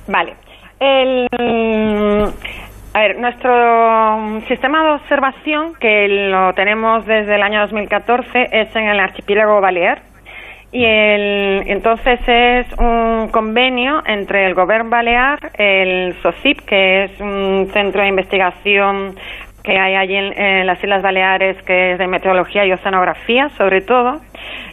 Vale. 0.08 0.34
El, 0.80 1.28
a 2.94 3.00
ver, 3.02 3.20
nuestro 3.20 4.42
sistema 4.48 4.84
de 4.84 4.90
observación, 4.92 5.76
que 5.76 6.08
lo 6.08 6.54
tenemos 6.54 7.06
desde 7.06 7.36
el 7.36 7.44
año 7.44 7.62
2014, 7.62 8.50
es 8.52 8.76
en 8.76 8.88
el 8.88 9.00
archipiélago 9.00 9.62
Balear. 9.62 10.02
Y 10.72 10.86
el, 10.86 11.64
entonces 11.68 12.20
es 12.28 12.68
un 12.80 13.30
convenio 13.32 14.04
entre 14.06 14.46
el 14.46 14.54
Gobierno 14.54 14.90
Balear, 14.90 15.52
el 15.58 16.16
SOCIP, 16.22 16.62
que 16.62 17.04
es 17.06 17.20
un 17.20 17.70
centro 17.74 18.02
de 18.02 18.08
investigación 18.08 19.16
que 19.64 19.78
hay 19.78 19.96
allí 19.96 20.16
en, 20.16 20.66
las 20.66 20.82
Islas 20.84 21.02
Baleares, 21.02 21.62
que 21.64 21.94
es 21.94 22.00
de 22.00 22.08
meteorología 22.08 22.66
y 22.66 22.72
oceanografía, 22.72 23.50
sobre 23.58 23.82
todo, 23.82 24.22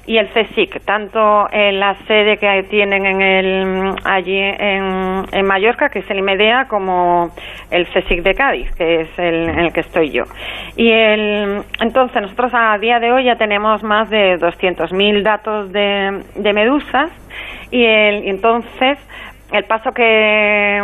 y 0.06 0.18
el 0.18 0.28
CSIC, 0.28 0.84
tanto 0.84 1.48
en 1.50 1.80
la 1.80 1.94
sede 2.06 2.36
que 2.36 2.64
tienen 2.70 3.04
en 3.04 3.20
el, 3.20 3.94
allí 4.04 4.38
en, 4.38 5.24
en 5.32 5.46
Mallorca, 5.46 5.88
que 5.88 5.98
es 6.00 6.10
el 6.10 6.18
IMEDEA, 6.18 6.66
como 6.68 7.30
el 7.70 7.86
CSIC 7.86 8.22
de 8.22 8.34
Cádiz, 8.34 8.70
que 8.76 9.00
es 9.00 9.18
el 9.18 9.48
en 9.48 9.58
el 9.58 9.72
que 9.72 9.80
estoy 9.80 10.10
yo. 10.10 10.24
Y 10.76 10.90
el, 10.90 11.62
entonces, 11.80 12.22
nosotros 12.22 12.52
a 12.54 12.78
día 12.78 13.00
de 13.00 13.12
hoy 13.12 13.24
ya 13.24 13.36
tenemos 13.36 13.82
más 13.82 14.08
de 14.10 14.38
200.000 14.38 15.22
datos 15.22 15.72
de, 15.72 16.22
de 16.36 16.52
medusas, 16.52 17.10
y, 17.70 17.84
el, 17.84 18.28
entonces 18.28 18.98
el 19.52 19.64
paso 19.64 19.92
que 19.92 20.80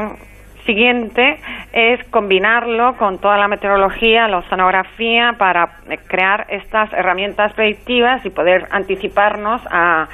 siguiente 0.64 1.39
es 1.72 2.02
combinarlo 2.10 2.97
con 2.97 3.18
toda 3.18 3.36
la 3.36 3.48
meteorología, 3.48 4.28
la 4.28 4.39
oceanografía, 4.39 5.34
para 5.39 5.78
crear 6.06 6.47
estas 6.48 6.93
herramientas 6.93 7.52
predictivas 7.55 8.24
y 8.24 8.30
poder 8.30 8.66
anticiparnos 8.70 9.62
a 9.70 10.09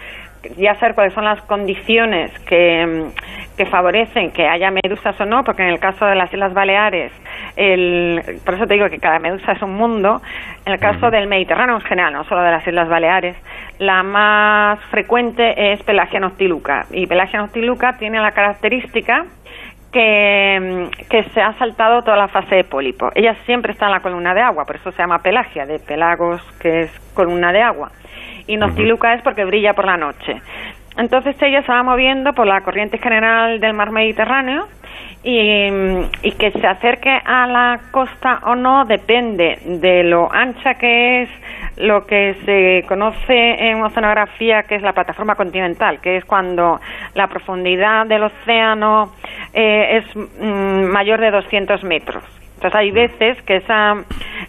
ya 0.56 0.74
saber 0.76 0.94
cuáles 0.94 1.14
son 1.14 1.24
las 1.24 1.40
condiciones 1.42 2.30
que, 2.40 3.06
que, 3.56 3.66
favorecen 3.66 4.30
que 4.30 4.46
haya 4.46 4.70
medusas 4.70 5.20
o 5.20 5.24
no, 5.24 5.42
porque 5.44 5.62
en 5.62 5.70
el 5.70 5.80
caso 5.80 6.06
de 6.06 6.14
las 6.14 6.32
Islas 6.32 6.54
Baleares, 6.54 7.12
el, 7.56 8.40
por 8.44 8.54
eso 8.54 8.66
te 8.66 8.74
digo 8.74 8.88
que 8.88 8.98
cada 8.98 9.18
medusa 9.18 9.52
es 9.52 9.62
un 9.62 9.74
mundo, 9.74 10.22
en 10.64 10.72
el 10.72 10.78
caso 10.78 11.10
del 11.10 11.26
Mediterráneo 11.26 11.76
en 11.76 11.82
general, 11.82 12.12
no 12.12 12.24
solo 12.24 12.42
de 12.42 12.50
las 12.50 12.66
Islas 12.66 12.88
Baleares, 12.88 13.36
la 13.78 14.02
más 14.02 14.78
frecuente 14.90 15.72
es 15.72 15.82
Pelagia 15.82 16.20
noctiluca, 16.20 16.86
y 16.90 17.06
Pelagia 17.06 17.40
noctiluca 17.40 17.96
tiene 17.98 18.20
la 18.20 18.32
característica 18.32 19.24
que, 19.92 20.88
que, 21.08 21.22
se 21.30 21.40
ha 21.40 21.52
saltado 21.54 22.02
toda 22.02 22.16
la 22.16 22.28
fase 22.28 22.56
de 22.56 22.64
pólipo. 22.64 23.10
Ella 23.14 23.34
siempre 23.46 23.72
está 23.72 23.86
en 23.86 23.92
la 23.92 24.00
columna 24.00 24.34
de 24.34 24.42
agua, 24.42 24.64
por 24.64 24.76
eso 24.76 24.90
se 24.92 24.98
llama 24.98 25.18
pelagia, 25.18 25.66
de 25.66 25.78
pelagos, 25.78 26.42
que 26.60 26.80
es 26.80 27.00
columna 27.14 27.52
de 27.52 27.62
agua. 27.62 27.90
Y 28.46 28.56
noctiluca 28.56 29.14
es 29.14 29.22
porque 29.22 29.44
brilla 29.44 29.74
por 29.74 29.86
la 29.86 29.96
noche. 29.96 30.40
Entonces 30.96 31.36
ella 31.42 31.62
se 31.62 31.72
va 31.72 31.82
moviendo 31.82 32.32
por 32.32 32.46
la 32.46 32.60
corriente 32.62 32.98
general 32.98 33.60
del 33.60 33.72
mar 33.72 33.92
Mediterráneo 33.92 34.66
y, 35.22 35.68
y, 36.22 36.32
que 36.32 36.52
se 36.52 36.66
acerque 36.66 37.10
a 37.10 37.46
la 37.46 37.80
costa 37.90 38.40
o 38.44 38.54
no 38.54 38.84
depende 38.84 39.58
de 39.64 40.04
lo 40.04 40.32
ancha 40.32 40.74
que 40.74 41.22
es 41.22 41.30
lo 41.76 42.06
que 42.06 42.34
se 42.44 42.86
conoce 42.86 43.70
en 43.70 43.82
oceanografía 43.82 44.62
que 44.62 44.76
es 44.76 44.82
la 44.82 44.92
plataforma 44.92 45.34
continental, 45.34 46.00
que 46.00 46.16
es 46.16 46.24
cuando 46.24 46.80
la 47.14 47.26
profundidad 47.26 48.06
del 48.06 48.24
océano 48.24 49.12
eh, 49.52 49.98
es 49.98 50.16
mm, 50.16 50.90
mayor 50.92 51.20
de 51.20 51.30
200 51.30 51.82
metros. 51.84 52.24
Entonces 52.54 52.74
hay 52.74 52.90
veces 52.90 53.40
que 53.42 53.56
esa, 53.56 53.94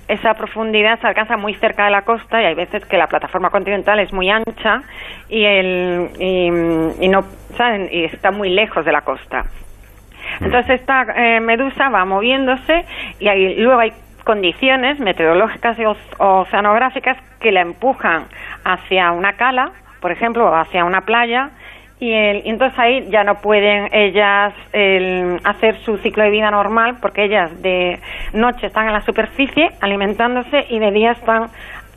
esa 0.08 0.34
profundidad 0.34 1.00
se 1.00 1.06
alcanza 1.06 1.38
muy 1.38 1.54
cerca 1.54 1.86
de 1.86 1.92
la 1.92 2.02
costa 2.02 2.42
y 2.42 2.46
hay 2.46 2.56
veces 2.56 2.84
que 2.86 2.98
la 2.98 3.06
plataforma 3.06 3.52
continental 3.52 4.00
es 4.00 4.12
muy 4.12 4.32
ancha 4.32 4.82
y, 5.30 5.46
el, 5.46 6.10
y, 6.18 7.06
y 7.06 7.08
no, 7.08 7.22
¿saben? 7.56 7.88
y 7.92 8.06
está 8.06 8.32
muy 8.32 8.50
lejos 8.50 8.84
de 8.84 8.92
la 8.92 9.02
costa. 9.02 9.46
Entonces 10.42 10.82
esta 10.82 11.06
eh, 11.16 11.40
medusa 11.40 11.90
va 11.90 12.06
moviéndose 12.06 12.86
y 13.20 13.28
hay, 13.28 13.56
luego 13.56 13.80
hay 13.80 13.94
condiciones 14.24 15.00
meteorológicas 15.00 15.78
y 15.80 15.84
oceanográficas 16.20 17.18
que 17.40 17.52
la 17.52 17.62
empujan 17.62 18.26
hacia 18.64 19.12
una 19.12 19.34
cala, 19.34 19.72
por 20.02 20.12
ejemplo, 20.12 20.50
o 20.50 20.56
hacia 20.56 20.86
una 20.86 21.02
playa, 21.02 21.50
y, 22.00 22.14
el, 22.14 22.46
y 22.46 22.50
entonces 22.50 22.78
ahí 22.80 23.08
ya 23.10 23.24
no 23.24 23.36
pueden 23.42 23.90
ellas 23.92 24.54
el, 24.72 25.40
hacer 25.44 25.78
su 25.80 25.98
ciclo 25.98 26.24
de 26.24 26.30
vida 26.30 26.50
normal 26.50 26.98
porque 27.02 27.26
ellas 27.26 27.62
de 27.62 28.00
noche 28.34 28.68
están 28.68 28.88
en 28.88 28.94
la 28.94 29.02
superficie 29.02 29.72
alimentándose 29.82 30.66
y 30.70 30.80
de 30.80 30.92
día 30.92 31.12
están 31.12 31.50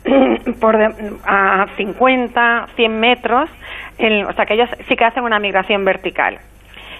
por 0.59 0.77
de, 0.77 0.93
a 1.25 1.67
50, 1.77 2.67
100 2.75 2.99
metros, 2.99 3.49
el, 3.97 4.25
o 4.25 4.33
sea 4.33 4.45
que 4.45 4.55
ellas 4.55 4.69
sí 4.89 4.95
que 4.97 5.05
hacen 5.05 5.23
una 5.23 5.39
migración 5.39 5.85
vertical. 5.85 6.39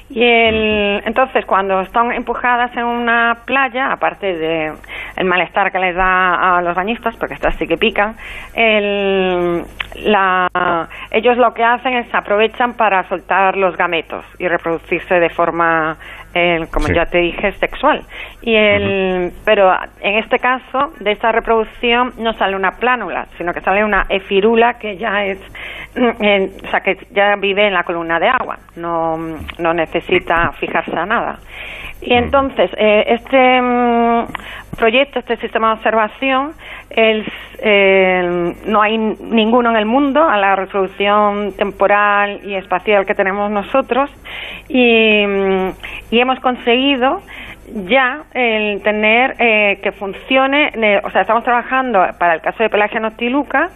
Y 0.09 0.23
el, 0.23 1.01
entonces, 1.05 1.45
cuando 1.45 1.81
están 1.81 2.11
empujadas 2.11 2.75
en 2.75 2.85
una 2.85 3.37
playa, 3.45 3.91
aparte 3.91 4.35
de 4.37 4.73
el 5.15 5.25
malestar 5.25 5.71
que 5.71 5.79
les 5.79 5.95
da 5.95 6.57
a 6.57 6.61
los 6.61 6.75
bañistas, 6.75 7.15
porque 7.17 7.35
estas 7.35 7.55
sí 7.55 7.65
que 7.65 7.77
pican, 7.77 8.15
el, 8.53 9.63
la, 9.95 10.89
ellos 11.11 11.37
lo 11.37 11.53
que 11.53 11.63
hacen 11.63 11.93
es 11.93 12.13
aprovechan 12.13 12.73
para 12.73 13.07
soltar 13.07 13.57
los 13.57 13.75
gametos 13.77 14.25
y 14.39 14.47
reproducirse 14.47 15.19
de 15.19 15.29
forma 15.29 15.97
como 16.71 16.87
Sí. 16.87 16.93
ya 16.95 17.05
te 17.05 17.19
dije, 17.19 17.49
es 17.49 17.57
sexual. 17.57 18.01
Y 18.41 18.55
el, 18.55 19.31
Pero 19.45 19.71
en 20.01 20.15
este 20.17 20.39
caso, 20.39 20.91
de 20.99 21.11
esta 21.11 21.31
reproducción 21.31 22.13
no 22.17 22.33
sale 22.33 22.55
una 22.55 22.71
plánula, 22.71 23.27
sino 23.37 23.53
que 23.53 23.61
sale 23.61 23.83
una 23.83 24.05
efirula 24.09 24.73
que 24.79 24.97
ya 24.97 25.25
es, 25.25 25.39
mm, 25.95 26.23
en- 26.23 26.51
o 26.65 26.69
sea, 26.69 26.81
que 26.81 26.97
ya 27.11 27.35
vive 27.35 27.67
en 27.67 27.73
la 27.73 27.83
columna 27.83 28.19
de 28.19 28.27
agua, 28.29 28.57
no, 28.75 29.17
no 29.59 29.73
necesita 29.73 30.51
fijarse 30.53 30.97
a 30.97 31.05
nada. 31.05 31.37
Y 32.05 32.13
entonces, 32.13 32.69
eh, 32.77 33.03
este 33.07 33.61
mm, 33.61 34.25
proyecto, 34.77 35.19
este 35.19 35.37
sistema 35.37 35.67
de 35.69 35.73
observación, 35.75 36.51
es, 36.89 37.25
eh, 37.59 38.53
no 38.65 38.81
hay 38.81 38.97
ninguno 38.97 39.69
en 39.69 39.77
el 39.77 39.85
mundo 39.85 40.23
a 40.27 40.37
la 40.37 40.55
reproducción 40.55 41.53
temporal 41.53 42.41
y 42.43 42.55
espacial 42.55 43.05
que 43.05 43.15
tenemos 43.15 43.49
nosotros. 43.51 44.09
Y, 44.67 45.25
mm, 45.25 45.69
y 46.11 46.19
hemos 46.19 46.39
conseguido 46.39 47.21
ya 47.87 48.23
el 48.33 48.81
tener 48.83 49.35
eh, 49.39 49.79
que 49.81 49.91
funcione, 49.93 50.71
o 51.03 51.09
sea, 51.09 51.21
estamos 51.21 51.43
trabajando 51.43 52.05
para 52.19 52.35
el 52.35 52.41
caso 52.41 52.61
de 52.61 52.69
Pelagia 52.69 52.99
noctiluca, 52.99 53.69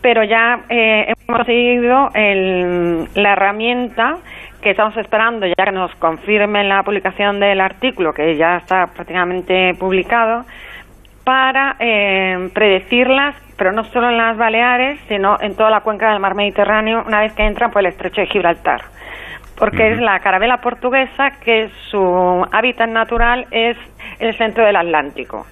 pero 0.00 0.24
ya 0.24 0.60
eh, 0.70 1.12
hemos 1.12 1.36
conseguido 1.38 2.08
el- 2.14 3.04
la 3.14 3.32
herramienta 3.34 4.16
que 4.60 4.70
estamos 4.70 4.96
esperando 4.96 5.46
ya 5.46 5.64
que 5.64 5.72
nos 5.72 5.94
confirmen 5.96 6.68
la 6.68 6.82
publicación 6.82 7.40
del 7.40 7.60
artículo, 7.60 8.12
que 8.12 8.36
ya 8.36 8.58
está 8.58 8.86
prácticamente 8.88 9.74
publicado, 9.78 10.44
para 11.24 11.76
eh, 11.78 12.50
predecirlas, 12.52 13.34
pero 13.56 13.72
no 13.72 13.84
solo 13.84 14.08
en 14.08 14.16
las 14.16 14.36
Baleares, 14.36 15.00
sino 15.08 15.36
en 15.40 15.54
toda 15.54 15.70
la 15.70 15.80
cuenca 15.80 16.10
del 16.10 16.20
mar 16.20 16.34
Mediterráneo, 16.34 17.02
una 17.06 17.20
vez 17.20 17.32
que 17.34 17.44
entran 17.44 17.70
por 17.70 17.80
el 17.80 17.86
estrecho 17.86 18.20
de 18.20 18.26
Gibraltar. 18.26 18.82
Porque 19.58 19.92
es 19.92 20.00
la 20.00 20.18
carabela 20.20 20.58
portuguesa 20.62 21.32
que 21.44 21.68
su 21.90 22.46
hábitat 22.50 22.88
natural 22.88 23.46
es 23.50 23.76
el 24.18 24.36
centro 24.36 24.64
del 24.64 24.76
Atlántico. 24.76 25.46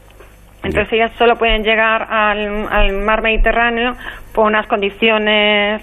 Entonces 0.64 0.92
ellas 0.94 1.12
solo 1.18 1.36
pueden 1.36 1.62
llegar 1.62 2.06
al, 2.10 2.66
al 2.70 2.92
mar 3.04 3.22
Mediterráneo 3.22 3.94
por 4.34 4.46
unas 4.46 4.66
condiciones 4.66 5.82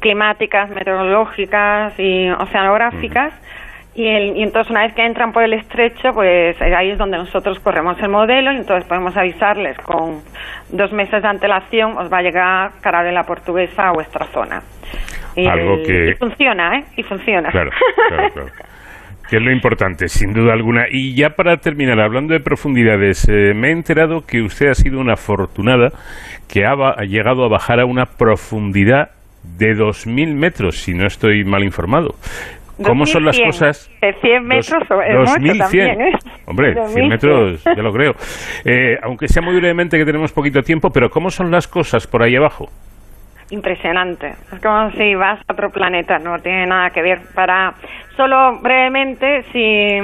climáticas, 0.00 0.70
meteorológicas 0.70 1.94
y 1.98 2.28
oceanográficas. 2.30 3.32
Y, 3.94 4.06
el- 4.06 4.36
y 4.36 4.42
entonces 4.44 4.70
una 4.70 4.82
vez 4.82 4.94
que 4.94 5.04
entran 5.04 5.32
por 5.32 5.42
el 5.42 5.54
estrecho, 5.54 6.12
pues 6.14 6.60
eh, 6.60 6.74
ahí 6.76 6.90
es 6.90 6.98
donde 6.98 7.16
nosotros 7.18 7.58
corremos 7.58 8.00
el 8.00 8.08
modelo 8.08 8.52
y 8.52 8.56
entonces 8.56 8.86
podemos 8.88 9.16
avisarles 9.16 9.76
con 9.78 10.20
dos 10.70 10.92
meses 10.92 11.20
de 11.20 11.28
antelación 11.28 11.96
os 11.98 12.12
va 12.12 12.18
a 12.18 12.22
llegar 12.22 12.70
carabela 12.80 13.24
portuguesa 13.24 13.88
a 13.88 13.92
vuestra 13.92 14.26
zona. 14.26 14.62
Y, 15.34 15.46
Algo 15.48 15.74
el- 15.74 15.82
que- 15.86 16.10
y 16.10 16.14
funciona, 16.14 16.78
¿eh? 16.78 16.84
Y 16.96 17.02
funciona. 17.02 17.50
Claro, 17.50 17.70
claro, 18.08 18.28
claro. 18.32 18.48
Que 19.28 19.36
es 19.36 19.42
lo 19.42 19.50
importante, 19.52 20.08
sin 20.08 20.32
duda 20.32 20.52
alguna. 20.54 20.84
Y 20.90 21.14
ya 21.14 21.30
para 21.30 21.56
terminar, 21.58 22.00
hablando 22.00 22.32
de 22.32 22.40
profundidades, 22.40 23.28
eh, 23.28 23.52
me 23.54 23.68
he 23.68 23.72
enterado 23.72 24.24
que 24.26 24.40
usted 24.40 24.68
ha 24.68 24.74
sido 24.74 25.00
una 25.00 25.14
afortunada 25.14 25.90
que 26.50 26.64
ha 26.64 26.74
llegado 27.02 27.44
a 27.44 27.48
bajar 27.48 27.78
a 27.80 27.84
una 27.84 28.06
profundidad 28.06 29.10
de 29.56 29.74
2.000 29.74 30.34
metros, 30.34 30.78
si 30.78 30.92
no 30.94 31.06
estoy 31.06 31.44
mal 31.44 31.62
informado. 31.64 32.14
¿Cómo 32.82 33.06
son 33.06 33.24
las 33.24 33.36
2100. 33.36 33.46
cosas? 33.48 33.90
De 34.00 34.12
100 34.20 34.34
Dos- 34.38 34.46
metros 34.48 34.82
es 34.82 35.18
mucho 35.18 35.32
2100. 35.32 35.58
también, 35.58 36.00
¿eh? 36.00 36.12
Hombre, 36.46 36.72
100 36.74 36.84
2100. 36.84 37.08
metros, 37.08 37.64
ya 37.64 37.82
lo 37.82 37.92
creo. 37.92 38.12
Eh, 38.64 38.96
aunque 39.02 39.26
sea 39.26 39.42
muy 39.42 39.56
brevemente 39.56 39.98
que 39.98 40.04
tenemos 40.04 40.32
poquito 40.32 40.62
tiempo, 40.62 40.90
pero 40.90 41.10
¿cómo 41.10 41.28
son 41.30 41.50
las 41.50 41.66
cosas 41.66 42.06
por 42.06 42.22
ahí 42.22 42.36
abajo? 42.36 42.66
Impresionante. 43.50 44.28
Es 44.52 44.60
como 44.62 44.90
si 44.92 45.14
vas 45.14 45.40
a 45.48 45.52
otro 45.52 45.70
planeta, 45.70 46.18
no 46.18 46.38
tiene 46.38 46.66
nada 46.66 46.90
que 46.90 47.02
ver. 47.02 47.18
Para 47.34 47.74
solo 48.16 48.58
brevemente, 48.60 49.42
si 49.52 49.98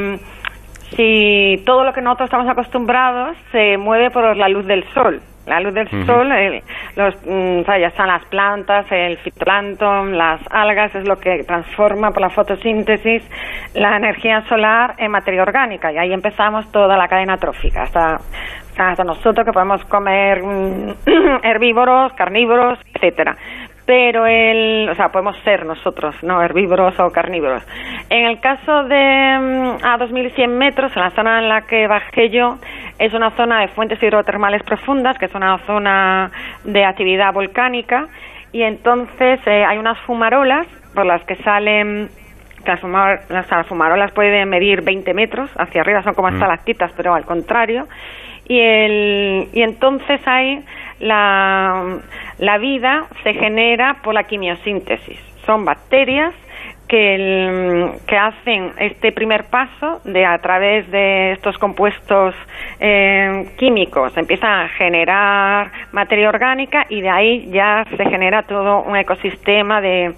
si 0.96 1.62
todo 1.64 1.84
lo 1.84 1.92
que 1.92 2.00
nosotros 2.00 2.26
estamos 2.28 2.48
acostumbrados 2.48 3.36
se 3.52 3.76
mueve 3.76 4.10
por 4.10 4.36
la 4.36 4.48
luz 4.48 4.66
del 4.66 4.84
sol. 4.94 5.20
La 5.46 5.60
luz 5.60 5.74
del 5.74 5.88
sol, 6.06 6.30
el- 6.32 6.62
los, 6.96 7.14
mm, 7.26 7.60
o 7.60 7.64
sea, 7.64 7.78
ya 7.78 7.88
están 7.88 8.08
las 8.08 8.24
plantas, 8.26 8.86
el 8.90 9.18
fitoplancton, 9.18 10.16
las 10.16 10.40
algas, 10.50 10.94
es 10.94 11.06
lo 11.06 11.16
que 11.16 11.44
transforma 11.44 12.10
por 12.12 12.22
la 12.22 12.30
fotosíntesis 12.30 13.22
la 13.74 13.96
energía 13.96 14.42
solar 14.48 14.94
en 14.98 15.10
materia 15.10 15.42
orgánica. 15.42 15.92
Y 15.92 15.98
ahí 15.98 16.12
empezamos 16.12 16.70
toda 16.72 16.96
la 16.96 17.08
cadena 17.08 17.36
trófica, 17.36 17.82
hasta, 17.82 18.18
hasta 18.78 19.04
nosotros 19.04 19.44
que 19.44 19.52
podemos 19.52 19.84
comer 19.84 20.42
mm, 20.42 20.90
herbívoros, 21.42 22.12
carnívoros, 22.14 22.78
etcétera. 22.94 23.36
Pero 23.86 24.24
el, 24.26 24.88
o 24.90 24.94
sea, 24.94 25.10
podemos 25.10 25.36
ser 25.44 25.66
nosotros, 25.66 26.14
no 26.22 26.42
herbívoros 26.42 26.98
o 27.00 27.10
carnívoros. 27.10 27.62
En 28.08 28.24
el 28.24 28.40
caso 28.40 28.84
de 28.84 29.38
mm, 29.38 29.84
a 29.84 29.98
2100 29.98 30.56
metros, 30.56 30.96
en 30.96 31.02
la 31.02 31.10
zona 31.10 31.38
en 31.40 31.48
la 31.50 31.62
que 31.62 31.86
bajé 31.86 32.30
yo, 32.30 32.56
es 32.98 33.12
una 33.12 33.30
zona 33.32 33.60
de 33.60 33.68
fuentes 33.68 34.02
hidrotermales 34.02 34.62
profundas, 34.62 35.18
que 35.18 35.26
es 35.26 35.34
una 35.34 35.58
zona 35.66 36.30
de 36.64 36.82
actividad 36.84 37.32
volcánica, 37.34 38.06
y 38.52 38.62
entonces 38.62 39.40
eh, 39.46 39.64
hay 39.66 39.76
unas 39.76 39.98
fumarolas 40.00 40.66
por 40.94 41.04
las 41.04 41.22
que 41.24 41.34
salen 41.36 42.08
las, 42.64 42.80
fumar- 42.80 43.20
las- 43.28 43.50
las 43.50 43.66
fumarolas 43.66 44.12
pueden 44.12 44.48
medir 44.48 44.80
20 44.80 45.12
metros 45.12 45.50
hacia 45.58 45.82
arriba, 45.82 46.02
son 46.02 46.14
como 46.14 46.30
Mm. 46.30 46.34
estalactitas, 46.34 46.90
pero 46.96 47.14
al 47.14 47.24
contrario. 47.26 47.86
Y, 48.46 48.60
el, 48.60 49.48
y 49.52 49.62
entonces 49.62 50.20
ahí 50.26 50.62
la, 51.00 51.98
la 52.38 52.58
vida 52.58 53.06
se 53.22 53.34
genera 53.34 53.98
por 54.02 54.14
la 54.14 54.24
quimiosíntesis. 54.24 55.18
Son 55.44 55.64
bacterias 55.64 56.34
que, 56.88 57.92
que 58.06 58.16
hacen 58.16 58.72
este 58.78 59.12
primer 59.12 59.44
paso 59.44 60.00
de 60.04 60.24
a 60.24 60.38
través 60.38 60.90
de 60.90 61.32
estos 61.32 61.56
compuestos 61.58 62.34
eh, 62.78 63.46
químicos 63.56 64.16
empiezan 64.16 64.66
a 64.66 64.68
generar 64.68 65.70
materia 65.92 66.28
orgánica 66.28 66.86
y 66.88 67.00
de 67.00 67.08
ahí 67.08 67.48
ya 67.50 67.84
se 67.96 68.04
genera 68.04 68.42
todo 68.42 68.82
un 68.82 68.96
ecosistema 68.96 69.80
de 69.80 70.14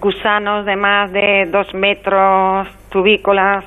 gusanos 0.00 0.64
de 0.64 0.76
más 0.76 1.12
de 1.12 1.46
dos 1.50 1.72
metros, 1.74 2.68
tubícolas, 2.90 3.64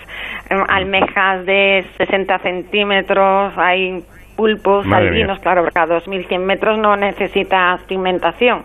em, 0.50 0.64
almejas 0.68 1.46
de 1.46 1.86
60 1.98 2.40
centímetros, 2.40 3.54
hay 3.58 4.04
pulpos, 4.38 4.86
Madre 4.86 5.10
albinos, 5.10 5.38
mía. 5.38 5.44
claro, 5.44 5.64
porque 5.64 5.80
a 5.80 5.86
2100 5.86 6.46
metros 6.46 6.80
no 6.80 6.96
necesita 6.96 7.78
pigmentación. 7.88 8.64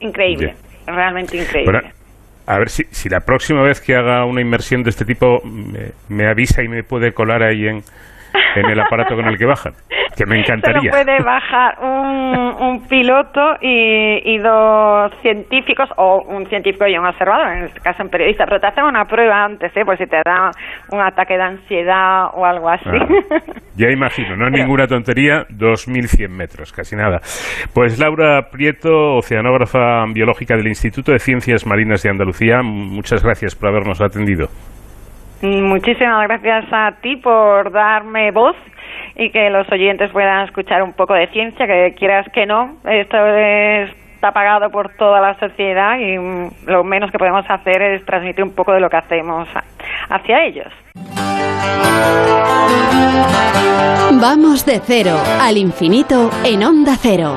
Increíble, 0.00 0.54
realmente 0.86 1.38
increíble. 1.38 1.72
Bueno, 1.72 1.88
a 2.44 2.58
ver 2.58 2.68
si, 2.68 2.84
si 2.90 3.08
la 3.08 3.20
próxima 3.20 3.62
vez 3.62 3.80
que 3.80 3.94
haga 3.94 4.26
una 4.26 4.42
inmersión 4.42 4.82
de 4.82 4.90
este 4.90 5.06
tipo 5.06 5.40
me, 5.44 5.92
me 6.08 6.28
avisa 6.28 6.62
y 6.62 6.68
me 6.68 6.82
puede 6.82 7.12
colar 7.12 7.42
ahí 7.42 7.66
en, 7.66 7.82
en 8.56 8.70
el 8.70 8.80
aparato 8.80 9.14
con 9.14 9.26
el 9.26 9.36
que 9.38 9.46
bajan, 9.46 9.72
que 10.16 10.26
me 10.26 10.36
Solo 10.36 10.40
encantaría. 10.40 10.90
puede 10.90 11.22
bajar 11.22 11.78
un, 11.80 12.54
un 12.60 12.88
piloto 12.88 13.56
y, 13.60 14.34
y 14.34 14.38
dos 14.38 15.12
científicos, 15.22 15.88
o 15.96 16.22
un 16.28 16.46
científico 16.46 16.86
y 16.86 16.96
un 16.96 17.06
observador, 17.06 17.48
en 17.56 17.64
este 17.64 17.80
caso 17.80 18.02
un 18.02 18.08
periodista, 18.10 18.44
pero 18.44 18.60
te 18.60 18.66
hacen 18.66 18.84
una 18.84 19.04
prueba 19.04 19.44
antes, 19.44 19.74
¿eh? 19.76 19.84
por 19.84 19.96
si 19.98 20.06
te 20.06 20.16
da 20.24 20.50
un 20.90 21.00
ataque 21.00 21.34
de 21.34 21.42
ansiedad 21.42 22.26
o 22.34 22.44
algo 22.44 22.68
así. 22.68 22.88
Ah. 22.88 23.38
Ya 23.74 23.88
imagino, 23.90 24.36
no 24.36 24.46
es 24.48 24.52
ninguna 24.52 24.86
tontería, 24.86 25.46
2.100 25.48 26.28
metros, 26.28 26.72
casi 26.72 26.94
nada. 26.94 27.20
Pues 27.74 27.98
Laura 27.98 28.50
Prieto, 28.50 29.16
oceanógrafa 29.16 30.04
biológica 30.12 30.56
del 30.56 30.68
Instituto 30.68 31.12
de 31.12 31.18
Ciencias 31.18 31.66
Marinas 31.66 32.02
de 32.02 32.10
Andalucía, 32.10 32.60
muchas 32.62 33.22
gracias 33.24 33.54
por 33.54 33.70
habernos 33.70 34.00
atendido. 34.02 34.48
Muchísimas 35.42 36.26
gracias 36.28 36.64
a 36.72 36.92
ti 37.02 37.16
por 37.16 37.72
darme 37.72 38.30
voz 38.30 38.54
y 39.16 39.30
que 39.30 39.50
los 39.50 39.70
oyentes 39.72 40.10
puedan 40.12 40.44
escuchar 40.44 40.82
un 40.82 40.92
poco 40.92 41.14
de 41.14 41.26
ciencia, 41.28 41.66
que 41.66 41.94
quieras 41.98 42.26
que 42.32 42.46
no, 42.46 42.76
esto 42.84 43.16
es- 43.26 43.90
está 44.14 44.30
pagado 44.32 44.70
por 44.70 44.90
toda 44.90 45.20
la 45.20 45.36
sociedad 45.40 45.98
y 45.98 46.16
mm, 46.16 46.50
lo 46.66 46.84
menos 46.84 47.10
que 47.10 47.18
podemos 47.18 47.44
hacer 47.48 47.82
es 47.82 48.04
transmitir 48.06 48.44
un 48.44 48.54
poco 48.54 48.72
de 48.72 48.78
lo 48.78 48.88
que 48.88 48.96
hacemos 48.96 49.48
hacia 50.08 50.44
ellos. 50.44 50.72
Vamos 54.20 54.64
de 54.64 54.80
cero 54.84 55.16
al 55.40 55.56
infinito 55.56 56.30
en 56.44 56.62
Onda 56.62 56.92
Cero. 57.00 57.36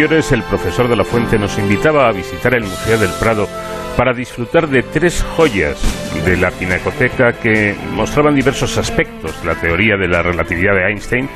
Anteriores, 0.00 0.32
el 0.32 0.42
profesor 0.44 0.88
de 0.88 0.96
la 0.96 1.04
Fuente 1.04 1.38
nos 1.38 1.58
invitaba 1.58 2.08
a 2.08 2.12
visitar 2.12 2.54
el 2.54 2.62
Museo 2.62 2.96
del 2.96 3.10
Prado 3.20 3.46
para 3.98 4.14
disfrutar 4.14 4.66
de 4.66 4.82
tres 4.82 5.22
joyas 5.36 5.78
de 6.24 6.38
la 6.38 6.50
pinacoteca 6.50 7.34
que 7.34 7.76
mostraban 7.92 8.34
diversos 8.34 8.78
aspectos 8.78 9.38
de 9.42 9.48
la 9.48 9.60
teoría 9.60 9.98
de 9.98 10.08
la 10.08 10.22
relatividad 10.22 10.74
de 10.74 10.88
Einstein. 10.88 11.28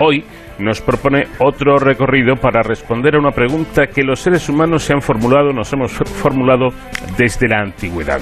Hoy 0.00 0.22
nos 0.58 0.82
propone 0.82 1.28
otro 1.38 1.78
recorrido 1.78 2.36
para 2.36 2.60
responder 2.62 3.14
a 3.14 3.20
una 3.20 3.30
pregunta 3.30 3.86
que 3.86 4.02
los 4.02 4.20
seres 4.20 4.50
humanos 4.50 4.82
se 4.82 4.92
han 4.92 5.00
formulado, 5.00 5.54
nos 5.54 5.72
hemos 5.72 5.92
formulado 5.92 6.74
desde 7.16 7.48
la 7.48 7.60
antigüedad. 7.60 8.20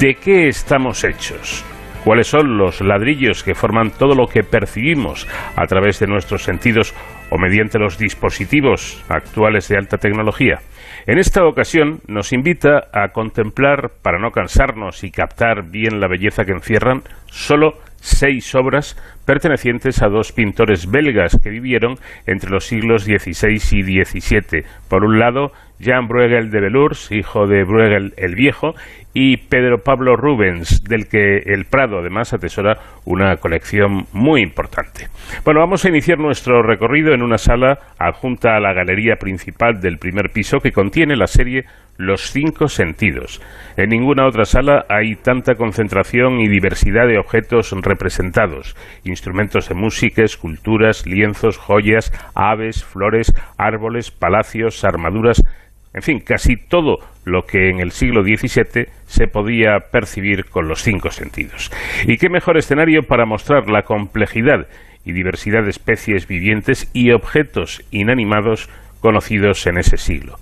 ¿De 0.00 0.16
qué 0.16 0.48
estamos 0.48 1.04
hechos? 1.04 1.64
¿Cuáles 2.02 2.26
son 2.26 2.58
los 2.58 2.80
ladrillos 2.80 3.44
que 3.44 3.54
forman 3.54 3.90
todo 3.90 4.16
lo 4.16 4.26
que 4.26 4.42
percibimos 4.42 5.28
a 5.54 5.64
través 5.66 6.00
de 6.00 6.08
nuestros 6.08 6.42
sentidos 6.42 6.92
o 7.30 7.38
mediante 7.38 7.78
los 7.78 7.98
dispositivos 7.98 9.04
actuales 9.08 9.68
de 9.68 9.76
alta 9.76 9.98
tecnología? 9.98 10.60
En 11.06 11.18
esta 11.18 11.44
ocasión 11.44 12.00
nos 12.06 12.32
invita 12.32 12.88
a 12.92 13.08
contemplar, 13.08 13.92
para 14.02 14.18
no 14.18 14.30
cansarnos 14.30 15.04
y 15.04 15.10
captar 15.10 15.70
bien 15.70 16.00
la 16.00 16.08
belleza 16.08 16.44
que 16.44 16.52
encierran, 16.52 17.02
solo 17.26 17.74
seis 18.00 18.54
obras 18.54 18.96
pertenecientes 19.24 20.02
a 20.02 20.08
dos 20.08 20.32
pintores 20.32 20.90
belgas 20.90 21.38
que 21.42 21.50
vivieron 21.50 21.96
entre 22.26 22.50
los 22.50 22.66
siglos 22.66 23.04
XVI 23.04 23.54
y 23.54 24.04
XVII. 24.04 24.64
Por 24.88 25.04
un 25.04 25.18
lado, 25.18 25.52
Jean 25.78 26.08
Bruegel 26.08 26.50
de 26.50 26.60
Velours, 26.60 27.12
hijo 27.12 27.46
de 27.46 27.64
Bruegel 27.64 28.14
el 28.16 28.34
Viejo, 28.34 28.74
y 29.14 29.36
Pedro 29.36 29.82
Pablo 29.82 30.16
Rubens, 30.16 30.82
del 30.84 31.08
que 31.08 31.38
el 31.38 31.64
Prado 31.64 31.98
además 31.98 32.32
atesora 32.32 32.78
una 33.04 33.36
colección 33.36 34.06
muy 34.12 34.42
importante. 34.42 35.08
Bueno, 35.44 35.60
vamos 35.60 35.84
a 35.84 35.88
iniciar 35.88 36.18
nuestro 36.18 36.62
recorrido 36.62 37.12
en 37.12 37.22
una 37.22 37.38
sala 37.38 37.78
adjunta 37.98 38.56
a 38.56 38.60
la 38.60 38.72
galería 38.72 39.16
principal 39.16 39.80
del 39.80 39.98
primer 39.98 40.30
piso 40.30 40.58
que 40.58 40.72
contiene 40.72 41.16
la 41.16 41.26
serie 41.26 41.64
Los 42.00 42.30
cinco 42.30 42.68
sentidos. 42.68 43.42
En 43.76 43.88
ninguna 43.88 44.24
otra 44.24 44.44
sala 44.44 44.86
hay 44.88 45.16
tanta 45.16 45.56
concentración 45.56 46.40
y 46.40 46.46
diversidad 46.46 47.08
de 47.08 47.18
objetos 47.18 47.72
representados, 47.72 48.76
instrumentos 49.02 49.68
de 49.68 49.74
música, 49.74 50.22
esculturas, 50.22 51.08
lienzos, 51.08 51.58
joyas, 51.58 52.12
aves, 52.36 52.84
flores, 52.84 53.34
árboles, 53.56 54.12
palacios, 54.12 54.84
armaduras, 54.84 55.42
en 55.92 56.02
fin, 56.02 56.20
casi 56.20 56.54
todo 56.56 56.98
lo 57.24 57.46
que 57.46 57.68
en 57.68 57.80
el 57.80 57.90
siglo 57.90 58.22
XVII 58.22 58.86
se 59.06 59.26
podía 59.26 59.80
percibir 59.90 60.44
con 60.44 60.68
los 60.68 60.84
cinco 60.84 61.10
sentidos. 61.10 61.72
¿Y 62.06 62.16
qué 62.18 62.28
mejor 62.28 62.58
escenario 62.58 63.08
para 63.08 63.26
mostrar 63.26 63.68
la 63.68 63.82
complejidad 63.82 64.68
y 65.04 65.10
diversidad 65.10 65.64
de 65.64 65.70
especies 65.70 66.28
vivientes 66.28 66.88
y 66.92 67.10
objetos 67.10 67.82
inanimados 67.90 68.70
conocidos 69.00 69.66
en 69.66 69.78
ese 69.78 69.96
siglo? 69.96 70.38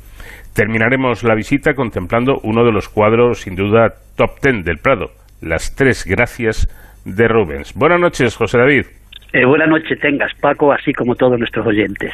Terminaremos 0.56 1.22
la 1.22 1.34
visita 1.34 1.74
contemplando 1.74 2.40
uno 2.42 2.64
de 2.64 2.72
los 2.72 2.88
cuadros 2.88 3.42
sin 3.42 3.56
duda 3.56 3.92
top 4.16 4.40
ten 4.40 4.62
del 4.62 4.78
Prado, 4.78 5.10
Las 5.42 5.76
Tres 5.76 6.06
Gracias 6.06 6.66
de 7.04 7.28
Rubens. 7.28 7.74
Buenas 7.74 8.00
noches, 8.00 8.34
José 8.34 8.56
David. 8.56 8.86
Eh, 9.34 9.44
buenas 9.44 9.68
noches 9.68 10.00
tengas, 10.00 10.32
Paco, 10.40 10.72
así 10.72 10.94
como 10.94 11.14
todos 11.14 11.38
nuestros 11.38 11.66
oyentes. 11.66 12.10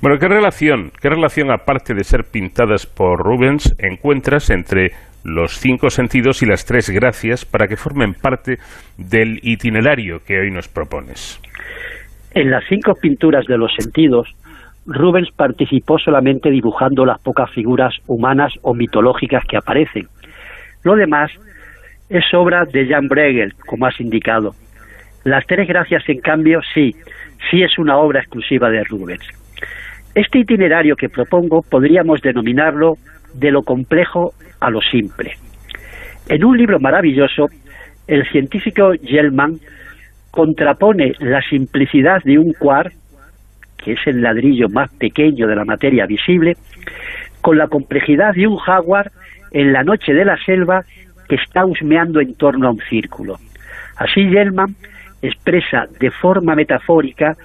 Bueno, 0.00 0.16
¿qué 0.18 0.28
relación, 0.28 0.92
qué 0.98 1.10
relación 1.10 1.50
aparte 1.50 1.92
de 1.92 2.04
ser 2.04 2.24
pintadas 2.32 2.86
por 2.86 3.18
Rubens 3.18 3.76
encuentras 3.78 4.48
entre 4.48 4.92
los 5.22 5.58
cinco 5.58 5.90
sentidos 5.90 6.42
y 6.42 6.46
las 6.46 6.64
tres 6.64 6.88
gracias 6.88 7.44
para 7.44 7.66
que 7.66 7.76
formen 7.76 8.14
parte 8.14 8.56
del 8.96 9.40
itinerario 9.42 10.20
que 10.26 10.38
hoy 10.38 10.50
nos 10.50 10.68
propones? 10.68 11.38
En 12.32 12.50
las 12.50 12.64
cinco 12.66 12.94
pinturas 12.94 13.44
de 13.46 13.58
los 13.58 13.70
sentidos, 13.78 14.34
Rubens 14.86 15.30
participó 15.34 15.98
solamente 15.98 16.50
dibujando 16.50 17.04
las 17.04 17.20
pocas 17.20 17.50
figuras 17.50 17.94
humanas 18.06 18.52
o 18.62 18.74
mitológicas 18.74 19.44
que 19.46 19.56
aparecen. 19.56 20.06
Lo 20.82 20.94
demás 20.94 21.30
es 22.08 22.24
obra 22.34 22.64
de 22.70 22.86
Jan 22.86 23.08
Bruegel, 23.08 23.54
como 23.66 23.86
has 23.86 23.98
indicado. 24.00 24.50
Las 25.24 25.46
tres 25.46 25.66
gracias, 25.66 26.06
en 26.08 26.20
cambio, 26.20 26.60
sí, 26.74 26.94
sí 27.50 27.62
es 27.62 27.78
una 27.78 27.96
obra 27.96 28.20
exclusiva 28.20 28.68
de 28.68 28.84
Rubens. 28.84 29.26
Este 30.14 30.40
itinerario 30.40 30.96
que 30.96 31.08
propongo 31.08 31.62
podríamos 31.62 32.20
denominarlo 32.20 32.94
de 33.34 33.50
lo 33.50 33.62
complejo 33.62 34.32
a 34.60 34.70
lo 34.70 34.80
simple. 34.80 35.32
En 36.28 36.44
un 36.44 36.56
libro 36.56 36.78
maravilloso, 36.78 37.46
el 38.06 38.26
científico 38.28 38.92
Gelman 39.02 39.58
contrapone 40.30 41.12
la 41.20 41.40
simplicidad 41.42 42.22
de 42.24 42.38
un 42.38 42.52
cuar, 42.52 42.92
que 43.76 43.92
es 43.92 44.06
el 44.06 44.22
ladrillo 44.22 44.68
más 44.68 44.92
pequeño 44.94 45.46
de 45.46 45.56
la 45.56 45.64
materia 45.64 46.06
visible, 46.06 46.56
con 47.40 47.58
la 47.58 47.68
complejidad 47.68 48.34
de 48.34 48.46
un 48.46 48.56
jaguar 48.56 49.10
en 49.50 49.72
la 49.72 49.82
noche 49.82 50.12
de 50.12 50.24
la 50.24 50.36
selva 50.44 50.82
que 51.28 51.36
está 51.36 51.64
husmeando 51.64 52.20
en 52.20 52.34
torno 52.34 52.68
a 52.68 52.70
un 52.72 52.80
círculo. 52.88 53.36
Así 53.96 54.28
Gelman 54.28 54.74
expresa 55.22 55.86
de 56.00 56.10
forma 56.10 56.54
metafórica 56.54 57.36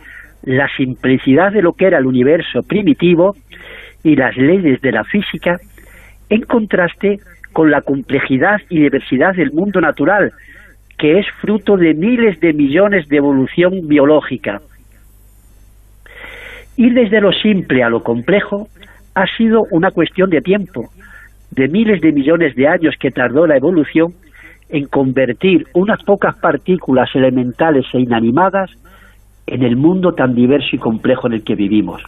la 0.44 0.68
simplicidad 0.76 1.52
de 1.52 1.62
lo 1.62 1.74
que 1.74 1.86
era 1.86 1.98
el 1.98 2.06
universo 2.06 2.64
primitivo 2.64 3.36
y 4.04 4.16
las 4.16 4.36
leyes 4.38 4.82
de 4.82 4.92
la 4.92 5.04
física 5.04 5.60
en 6.30 6.42
contraste 6.42 7.20
con 7.54 7.72
la 7.72 7.82
complejidad 7.82 8.62
y 8.70 8.80
diversidad 8.80 9.36
del 9.36 9.52
mundo 9.52 9.82
natural, 9.82 10.32
que 10.98 11.20
es 11.20 11.26
fruto 11.42 11.78
de 11.78 11.94
miles 11.94 12.40
de 12.40 12.54
millones 12.54 13.08
de 13.08 13.18
evolución 13.18 13.88
biológica. 13.88 14.62
Ir 16.80 16.94
desde 16.94 17.20
lo 17.20 17.34
simple 17.34 17.84
a 17.84 17.90
lo 17.90 18.04
complejo 18.04 18.70
ha 19.14 19.26
sido 19.36 19.64
una 19.70 19.92
cuestión 19.92 20.30
de 20.30 20.40
tiempo, 20.40 20.88
de 21.52 21.68
miles 21.68 22.00
de 22.00 22.14
millones 22.14 22.56
de 22.56 22.70
años 22.70 22.96
que 22.98 23.12
tardó 23.12 23.46
la 23.46 23.58
evolución 23.58 24.14
en 24.70 24.86
convertir 24.86 25.66
unas 25.74 26.02
pocas 26.04 26.38
partículas 26.38 27.10
elementales 27.16 27.86
e 27.92 28.00
inanimadas 28.00 28.72
en 29.46 29.64
el 29.64 29.76
mundo 29.76 30.14
tan 30.14 30.34
diverso 30.34 30.70
y 30.72 30.78
complejo 30.78 31.28
en 31.28 31.34
el 31.34 31.44
que 31.44 31.56
vivimos. 31.56 32.02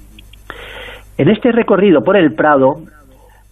En 1.18 1.27
este 1.27 1.52
recorrido 1.52 2.02
por 2.02 2.15
el 2.15 2.34
Prado 2.34 2.77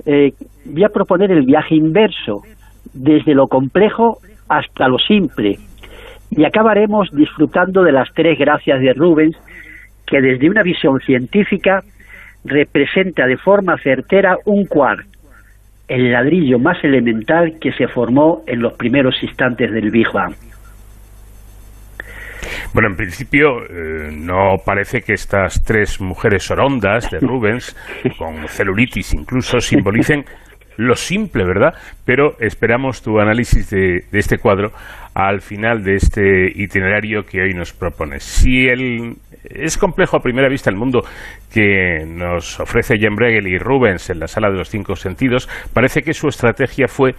eh, 0.06 0.32
voy 0.64 0.86
a 0.86 0.90
proponer 0.90 1.32
el 1.32 1.46
viaje 1.46 1.76
inverso, 1.76 2.44
desde 2.94 3.34
lo 3.34 3.48
complejo 3.48 4.20
hasta 4.48 4.88
lo 4.88 4.98
simple, 5.00 5.58
y 6.32 6.46
acabaremos 6.46 7.10
disfrutando 7.12 7.84
de 7.84 7.92
las 7.92 8.08
tres 8.14 8.40
gracias 8.40 8.80
de 8.80 8.94
Rubens, 8.94 9.36
que 10.10 10.22
desde 10.22 10.50
una 10.50 10.64
visión 10.64 11.00
científica 11.00 11.84
representa 12.44 13.26
de 13.26 13.38
forma 13.38 13.78
certera 13.78 14.38
un 14.46 14.66
cuar, 14.66 15.06
el 15.88 16.12
ladrillo 16.12 16.60
más 16.60 16.84
elemental 16.84 17.58
que 17.60 17.72
se 17.74 17.88
formó 17.88 18.44
en 18.48 18.62
los 18.62 18.74
primeros 18.74 19.16
instantes 19.22 19.72
del 19.72 19.92
Big 19.92 20.08
Bang. 20.14 20.34
Bueno, 22.74 22.90
en 22.90 22.96
principio 22.96 23.64
eh, 23.64 24.12
no 24.12 24.58
parece 24.64 25.02
que 25.02 25.14
estas 25.14 25.64
tres 25.64 26.00
mujeres 26.00 26.50
orondas 26.52 27.10
de 27.10 27.20
Rubens, 27.20 27.76
con 28.18 28.48
celulitis 28.48 29.14
incluso, 29.14 29.60
simbolicen 29.60 30.24
lo 30.80 30.96
simple, 30.96 31.44
¿verdad? 31.44 31.74
Pero 32.06 32.38
esperamos 32.40 33.02
tu 33.02 33.20
análisis 33.20 33.70
de, 33.70 34.06
este 34.14 34.38
cuadro 34.38 34.72
al 35.14 35.42
final 35.42 35.84
de 35.84 35.96
este 35.96 36.48
itinerario 36.56 37.24
que 37.24 37.42
hoy 37.42 37.54
nos 37.54 37.74
propones. 37.74 38.24
Si 38.24 38.68
el, 38.68 39.16
es 39.44 39.78
complejo 39.78 40.16
a 40.16 40.22
primera 40.22 40.48
vista 40.48 40.70
el 40.70 40.78
mundo 40.78 41.02
que 41.52 42.06
nos 42.08 42.62
ofrece 42.62 42.98
Jan 42.98 43.16
Bregel 43.16 43.48
y 43.48 43.58
Rubens 43.58 44.10
en 44.10 44.20
la 44.20 44.28
sala 44.28 44.50
de 44.50 44.58
los 44.58 44.70
cinco 44.70 44.96
sentidos, 44.96 45.50
parece 45.74 46.02
que 46.02 46.14
su 46.14 46.30
estrategia 46.30 46.88
fue 46.88 47.14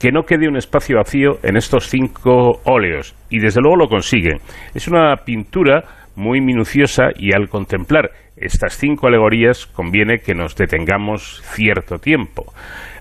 que 0.00 0.10
no 0.10 0.22
quede 0.22 0.48
un 0.48 0.56
espacio 0.56 0.96
vacío 0.96 1.38
en 1.42 1.58
estos 1.58 1.88
cinco 1.90 2.62
óleos, 2.64 3.14
y 3.28 3.38
desde 3.38 3.60
luego 3.60 3.76
lo 3.76 3.88
consiguen. 3.88 4.38
Es 4.74 4.88
una 4.88 5.14
pintura 5.26 5.84
muy 6.16 6.40
minuciosa 6.40 7.08
y 7.14 7.34
al 7.34 7.48
contemplar 7.48 8.10
estas 8.36 8.76
cinco 8.76 9.06
alegorías 9.06 9.66
conviene 9.66 10.18
que 10.18 10.34
nos 10.34 10.56
detengamos 10.56 11.42
cierto 11.54 11.98
tiempo. 11.98 12.52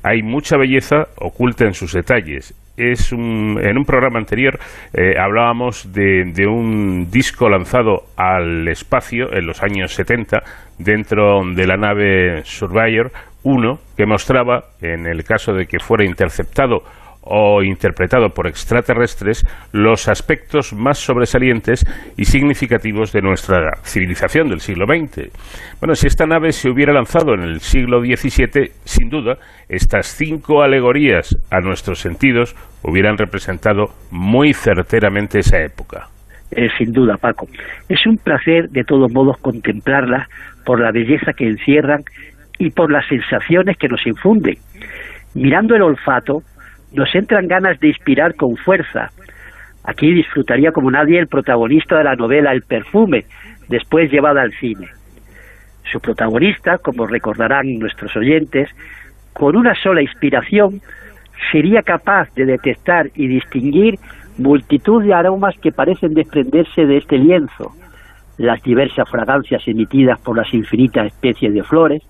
Hay 0.03 0.21
mucha 0.21 0.57
belleza 0.57 1.07
oculta 1.17 1.65
en 1.65 1.73
sus 1.73 1.93
detalles. 1.93 2.53
Es 2.75 3.11
un, 3.11 3.59
en 3.61 3.77
un 3.77 3.85
programa 3.85 4.19
anterior 4.19 4.59
eh, 4.93 5.13
hablábamos 5.19 5.93
de, 5.93 6.25
de, 6.33 6.47
un 6.47 7.09
disco 7.11 7.47
lanzado 7.47 8.05
al 8.17 8.67
espacio 8.67 9.31
en 9.31 9.45
los 9.45 9.61
años 9.61 9.93
70 9.93 10.43
dentro 10.79 11.41
de 11.55 11.67
la 11.67 11.77
nave 11.77 12.41
Surveyor, 12.45 13.11
uno 13.43 13.79
que 13.95 14.07
mostraba, 14.07 14.63
en 14.81 15.05
el 15.05 15.23
caso 15.23 15.53
de 15.53 15.67
que 15.67 15.79
fuera 15.79 16.03
interceptado 16.03 16.83
o 17.25 17.63
interpretado 17.63 18.29
por 18.29 18.47
extraterrestres, 18.47 19.45
los 19.71 20.07
aspectos 20.07 20.73
más 20.73 20.97
sobresalientes 20.97 21.85
y 22.17 22.25
significativos 22.25 23.11
de 23.13 23.21
nuestra 23.21 23.77
civilización 23.83 24.49
del 24.49 24.59
siglo 24.59 24.85
XX. 24.85 25.29
Bueno, 25.79 25.95
si 25.95 26.07
esta 26.07 26.25
nave 26.25 26.51
se 26.51 26.69
hubiera 26.69 26.93
lanzado 26.93 27.33
en 27.33 27.41
el 27.41 27.59
siglo 27.61 28.01
XVII, 28.01 28.71
sin 28.83 29.09
duda, 29.09 29.37
estas 29.69 30.07
cinco 30.07 30.61
alegorías 30.63 31.35
a 31.49 31.59
nuestros 31.59 31.99
sentidos 31.99 32.55
hubieran 32.83 33.17
representado 33.17 33.87
muy 34.11 34.53
certeramente 34.53 35.39
esa 35.39 35.61
época. 35.61 36.07
eh, 36.55 36.69
sin 36.77 36.91
duda, 36.91 37.17
Paco. 37.17 37.47
Es 37.89 38.05
un 38.05 38.17
placer, 38.17 38.69
de 38.69 38.83
todos 38.83 39.11
modos, 39.11 39.37
contemplarlas 39.39 40.27
por 40.65 40.79
la 40.79 40.91
belleza 40.91 41.33
que 41.33 41.47
encierran 41.47 42.03
y 42.59 42.69
por 42.69 42.91
las 42.91 43.07
sensaciones 43.07 43.77
que 43.77 43.87
nos 43.87 44.05
infunden. 44.05 44.55
Mirando 45.33 45.75
el 45.75 45.81
olfato, 45.81 46.43
nos 46.93 47.13
entran 47.15 47.47
ganas 47.47 47.79
de 47.79 47.89
inspirar 47.89 48.35
con 48.35 48.55
fuerza. 48.55 49.09
Aquí 49.83 50.13
disfrutaría 50.13 50.71
como 50.71 50.89
nadie 50.89 51.19
el 51.19 51.27
protagonista 51.27 51.97
de 51.97 52.05
la 52.05 52.15
novela 52.15 52.53
El 52.53 52.61
perfume, 52.61 53.25
después 53.67 54.11
llevada 54.11 54.41
al 54.41 54.53
cine. 54.53 54.87
Su 55.91 55.99
protagonista, 55.99 56.77
como 56.77 57.05
recordarán 57.05 57.77
nuestros 57.77 58.15
oyentes, 58.15 58.69
con 59.33 59.55
una 59.55 59.75
sola 59.75 60.01
inspiración 60.01 60.79
sería 61.51 61.81
capaz 61.81 62.33
de 62.35 62.45
detectar 62.45 63.09
y 63.15 63.27
distinguir 63.27 63.95
multitud 64.37 65.03
de 65.03 65.13
aromas 65.13 65.55
que 65.59 65.71
parecen 65.71 66.13
desprenderse 66.13 66.85
de 66.85 66.97
este 66.97 67.17
lienzo, 67.17 67.71
las 68.37 68.61
diversas 68.63 69.09
fragancias 69.09 69.67
emitidas 69.67 70.19
por 70.21 70.37
las 70.37 70.53
infinitas 70.53 71.07
especies 71.07 71.53
de 71.53 71.63
flores, 71.63 72.01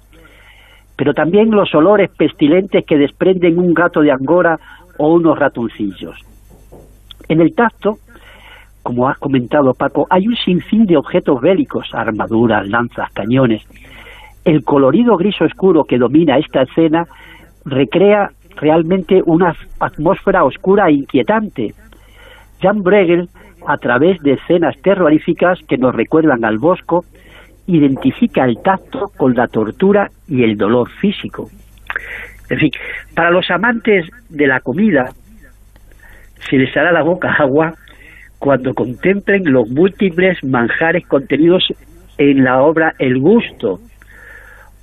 pero 0.96 1.14
también 1.14 1.52
los 1.52 1.74
olores 1.74 2.10
pestilentes 2.12 2.86
que 2.86 2.98
desprenden 2.98 3.60
un 3.60 3.74
gato 3.74 4.02
de 4.02 4.12
angora 4.12 4.60
o 4.98 5.14
unos 5.14 5.38
ratoncillos. 5.38 6.20
En 7.30 7.42
el 7.42 7.54
tacto, 7.56 7.98
como 8.84 9.08
has 9.08 9.18
comentado 9.18 9.74
Paco, 9.74 10.06
hay 10.10 10.28
un 10.28 10.36
sinfín 10.36 10.86
de 10.86 10.98
objetos 10.98 11.42
bélicos, 11.42 11.90
armaduras, 11.94 12.68
lanzas, 12.68 13.12
cañones. 13.14 13.64
El 14.44 14.64
colorido 14.64 15.16
gris 15.16 15.42
oscuro 15.42 15.86
que 15.86 15.98
domina 15.98 16.38
esta 16.38 16.64
escena 16.64 17.06
recrea 17.66 18.30
realmente 18.58 19.22
una 19.26 19.56
atmósfera 19.80 20.44
oscura 20.44 20.90
e 20.90 20.94
inquietante. 20.94 21.74
Jan 22.62 22.84
Bregel, 22.84 23.30
a 23.66 23.78
través 23.78 24.20
de 24.22 24.34
escenas 24.34 24.76
terroríficas 24.82 25.60
que 25.68 25.78
nos 25.78 25.96
recuerdan 25.96 26.44
al 26.44 26.58
bosco, 26.58 27.06
identifica 27.68 28.46
el 28.46 28.62
tacto 28.62 29.12
con 29.16 29.34
la 29.36 29.48
tortura 29.48 30.10
y 30.28 30.44
el 30.44 30.58
dolor 30.58 30.90
físico. 30.90 31.50
En 32.50 32.60
fin, 32.60 32.72
para 33.16 33.32
los 33.32 33.50
amantes 33.50 34.06
de 34.30 34.48
la 34.48 34.60
comida, 34.60 35.10
se 36.50 36.58
les 36.58 36.76
hará 36.76 36.92
la 36.92 37.04
boca 37.04 37.32
agua 37.34 37.74
cuando 38.40 38.74
contemplen 38.74 39.44
los 39.46 39.70
múltiples 39.70 40.44
manjares 40.44 41.08
contenidos 41.08 41.64
en 42.18 42.44
la 42.44 42.62
obra 42.62 42.94
El 43.00 43.20
Gusto. 43.20 43.80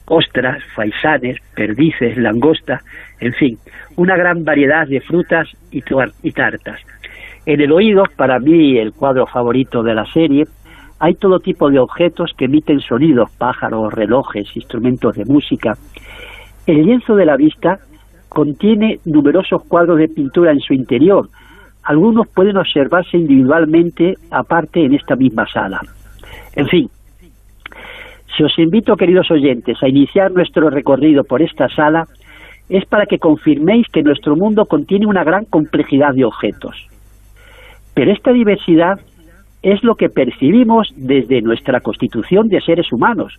Ostras, 0.06 0.64
faisanes, 0.74 1.36
perdices, 1.54 2.16
langosta, 2.16 2.80
en 3.20 3.32
fin, 3.34 3.58
una 3.96 4.16
gran 4.16 4.44
variedad 4.44 4.88
de 4.88 5.00
frutas 5.00 5.48
y, 5.70 5.84
y 6.22 6.32
tartas. 6.32 6.80
En 7.46 7.60
el 7.60 7.70
oído, 7.70 8.04
para 8.16 8.38
mí 8.38 8.78
el 8.78 8.92
cuadro 8.92 9.26
favorito 9.26 9.82
de 9.82 9.94
la 9.94 10.06
serie, 10.06 10.44
hay 11.00 11.14
todo 11.14 11.40
tipo 11.40 11.70
de 11.70 11.78
objetos 11.78 12.32
que 12.36 12.44
emiten 12.44 12.80
sonidos, 12.80 13.30
pájaros, 13.38 13.92
relojes, 13.92 14.54
instrumentos 14.54 15.16
de 15.16 15.24
música. 15.24 15.72
El 16.66 16.84
lienzo 16.84 17.16
de 17.16 17.24
la 17.24 17.36
vista 17.36 17.78
contiene 18.28 19.00
numerosos 19.06 19.64
cuadros 19.64 19.98
de 19.98 20.08
pintura 20.08 20.52
en 20.52 20.60
su 20.60 20.74
interior. 20.74 21.28
Algunos 21.82 22.28
pueden 22.28 22.58
observarse 22.58 23.16
individualmente 23.16 24.14
aparte 24.30 24.84
en 24.84 24.94
esta 24.94 25.16
misma 25.16 25.46
sala. 25.46 25.80
En 26.54 26.68
fin, 26.68 26.90
si 28.36 28.42
os 28.42 28.58
invito, 28.58 28.94
queridos 28.94 29.30
oyentes, 29.30 29.82
a 29.82 29.88
iniciar 29.88 30.30
nuestro 30.32 30.68
recorrido 30.68 31.24
por 31.24 31.40
esta 31.40 31.68
sala, 31.70 32.04
es 32.68 32.84
para 32.84 33.06
que 33.06 33.18
confirméis 33.18 33.86
que 33.90 34.02
nuestro 34.02 34.36
mundo 34.36 34.66
contiene 34.66 35.06
una 35.06 35.24
gran 35.24 35.46
complejidad 35.46 36.12
de 36.14 36.26
objetos. 36.26 36.76
Pero 37.94 38.12
esta 38.12 38.32
diversidad 38.32 39.00
es 39.62 39.82
lo 39.84 39.94
que 39.94 40.08
percibimos 40.08 40.92
desde 40.96 41.42
nuestra 41.42 41.80
constitución 41.80 42.48
de 42.48 42.60
seres 42.60 42.92
humanos. 42.92 43.38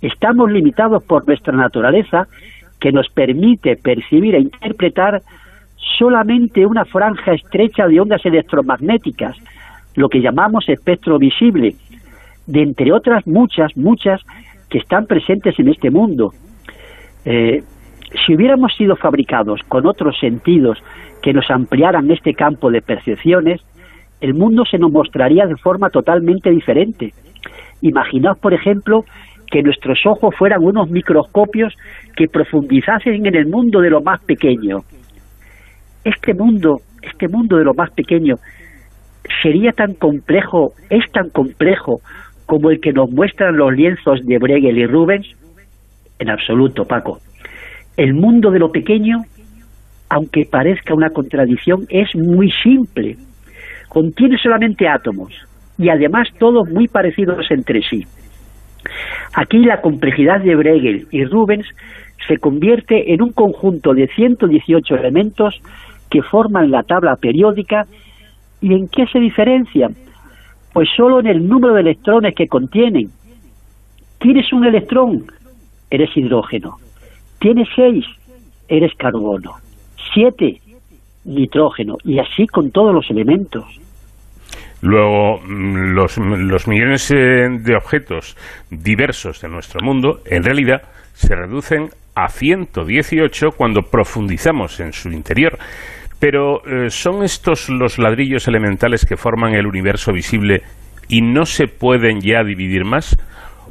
Estamos 0.00 0.50
limitados 0.50 1.02
por 1.04 1.26
nuestra 1.26 1.56
naturaleza 1.56 2.26
que 2.80 2.92
nos 2.92 3.08
permite 3.08 3.76
percibir 3.76 4.34
e 4.34 4.40
interpretar 4.40 5.22
solamente 5.98 6.66
una 6.66 6.84
franja 6.84 7.32
estrecha 7.32 7.86
de 7.86 8.00
ondas 8.00 8.24
electromagnéticas, 8.24 9.36
lo 9.94 10.08
que 10.08 10.20
llamamos 10.20 10.68
espectro 10.68 11.18
visible, 11.18 11.74
de 12.46 12.62
entre 12.62 12.92
otras 12.92 13.26
muchas, 13.26 13.76
muchas 13.76 14.20
que 14.68 14.78
están 14.78 15.06
presentes 15.06 15.58
en 15.58 15.68
este 15.68 15.90
mundo. 15.90 16.32
Eh, 17.24 17.62
si 18.24 18.34
hubiéramos 18.34 18.74
sido 18.76 18.94
fabricados 18.96 19.60
con 19.68 19.86
otros 19.86 20.18
sentidos 20.18 20.78
que 21.22 21.32
nos 21.32 21.50
ampliaran 21.50 22.10
este 22.10 22.34
campo 22.34 22.70
de 22.70 22.82
percepciones, 22.82 23.60
el 24.20 24.34
mundo 24.34 24.64
se 24.64 24.78
nos 24.78 24.90
mostraría 24.90 25.46
de 25.46 25.56
forma 25.56 25.90
totalmente 25.90 26.50
diferente. 26.50 27.12
Imaginaos, 27.82 28.38
por 28.38 28.54
ejemplo, 28.54 29.04
que 29.50 29.62
nuestros 29.62 29.98
ojos 30.06 30.34
fueran 30.36 30.62
unos 30.62 30.90
microscopios 30.90 31.74
que 32.16 32.26
profundizasen 32.26 33.26
en 33.26 33.34
el 33.34 33.46
mundo 33.46 33.80
de 33.80 33.90
lo 33.90 34.00
más 34.00 34.22
pequeño. 34.24 34.78
Este 36.04 36.34
mundo, 36.34 36.78
este 37.02 37.28
mundo 37.28 37.56
de 37.56 37.64
lo 37.64 37.74
más 37.74 37.90
pequeño, 37.90 38.36
sería 39.42 39.72
tan 39.72 39.94
complejo, 39.94 40.72
es 40.90 41.10
tan 41.12 41.30
complejo 41.30 42.00
como 42.46 42.70
el 42.70 42.80
que 42.80 42.92
nos 42.92 43.10
muestran 43.10 43.56
los 43.56 43.72
lienzos 43.74 44.24
de 44.24 44.38
Bregel 44.38 44.78
y 44.78 44.86
Rubens? 44.86 45.26
En 46.18 46.30
absoluto, 46.30 46.84
Paco. 46.84 47.18
El 47.96 48.14
mundo 48.14 48.50
de 48.50 48.60
lo 48.60 48.70
pequeño, 48.70 49.18
aunque 50.08 50.44
parezca 50.50 50.94
una 50.94 51.10
contradicción, 51.10 51.86
es 51.88 52.14
muy 52.14 52.50
simple 52.62 53.16
contiene 53.96 54.36
solamente 54.36 54.86
átomos 54.86 55.32
y 55.78 55.88
además 55.88 56.28
todos 56.38 56.68
muy 56.68 56.86
parecidos 56.86 57.50
entre 57.50 57.80
sí. 57.80 58.04
Aquí 59.32 59.60
la 59.60 59.80
complejidad 59.80 60.42
de 60.42 60.54
Bregel 60.54 61.06
y 61.10 61.24
Rubens 61.24 61.64
se 62.28 62.36
convierte 62.36 63.14
en 63.14 63.22
un 63.22 63.32
conjunto 63.32 63.94
de 63.94 64.06
118 64.08 64.96
elementos 64.96 65.62
que 66.10 66.20
forman 66.20 66.70
la 66.70 66.82
tabla 66.82 67.16
periódica 67.16 67.86
y 68.60 68.74
en 68.74 68.86
qué 68.88 69.06
se 69.06 69.18
diferencian? 69.18 69.94
Pues 70.74 70.90
solo 70.94 71.20
en 71.20 71.28
el 71.28 71.48
número 71.48 71.72
de 71.72 71.80
electrones 71.80 72.34
que 72.34 72.48
contienen. 72.48 73.08
Tienes 74.18 74.52
un 74.52 74.66
electrón, 74.66 75.24
eres 75.88 76.14
hidrógeno. 76.14 76.76
Tienes 77.38 77.68
seis, 77.74 78.04
eres 78.68 78.94
carbono. 78.98 79.52
Siete, 80.12 80.60
nitrógeno. 81.24 81.96
Y 82.04 82.18
así 82.18 82.46
con 82.46 82.70
todos 82.70 82.94
los 82.94 83.08
elementos. 83.08 83.64
Luego, 84.82 85.40
mm, 85.40 85.94
los, 85.94 86.68
millones 86.68 87.10
eh, 87.10 87.48
de 87.50 87.76
objetos 87.76 88.36
diversos 88.70 89.40
de 89.40 89.48
nuestro 89.48 89.80
mundo, 89.82 90.20
en 90.26 90.42
realidad, 90.42 90.82
se 91.14 91.34
reducen 91.34 91.88
a 92.14 92.28
118 92.28 93.50
cuando 93.56 93.82
profundizamos 93.82 94.80
en 94.80 94.92
su 94.92 95.10
interior. 95.10 95.58
Pero 96.18 96.60
eh, 96.66 96.90
¿son 96.90 97.22
estos 97.24 97.68
los 97.68 97.98
ladrillos 97.98 98.48
elementales 98.48 99.04
que 99.04 99.16
forman 99.16 99.54
el 99.54 99.66
universo 99.66 100.12
visible 100.12 100.62
y 101.08 101.20
no 101.20 101.44
se 101.44 101.66
pueden 101.68 102.20
ya 102.20 102.42
dividir 102.42 102.84
más? 102.84 103.16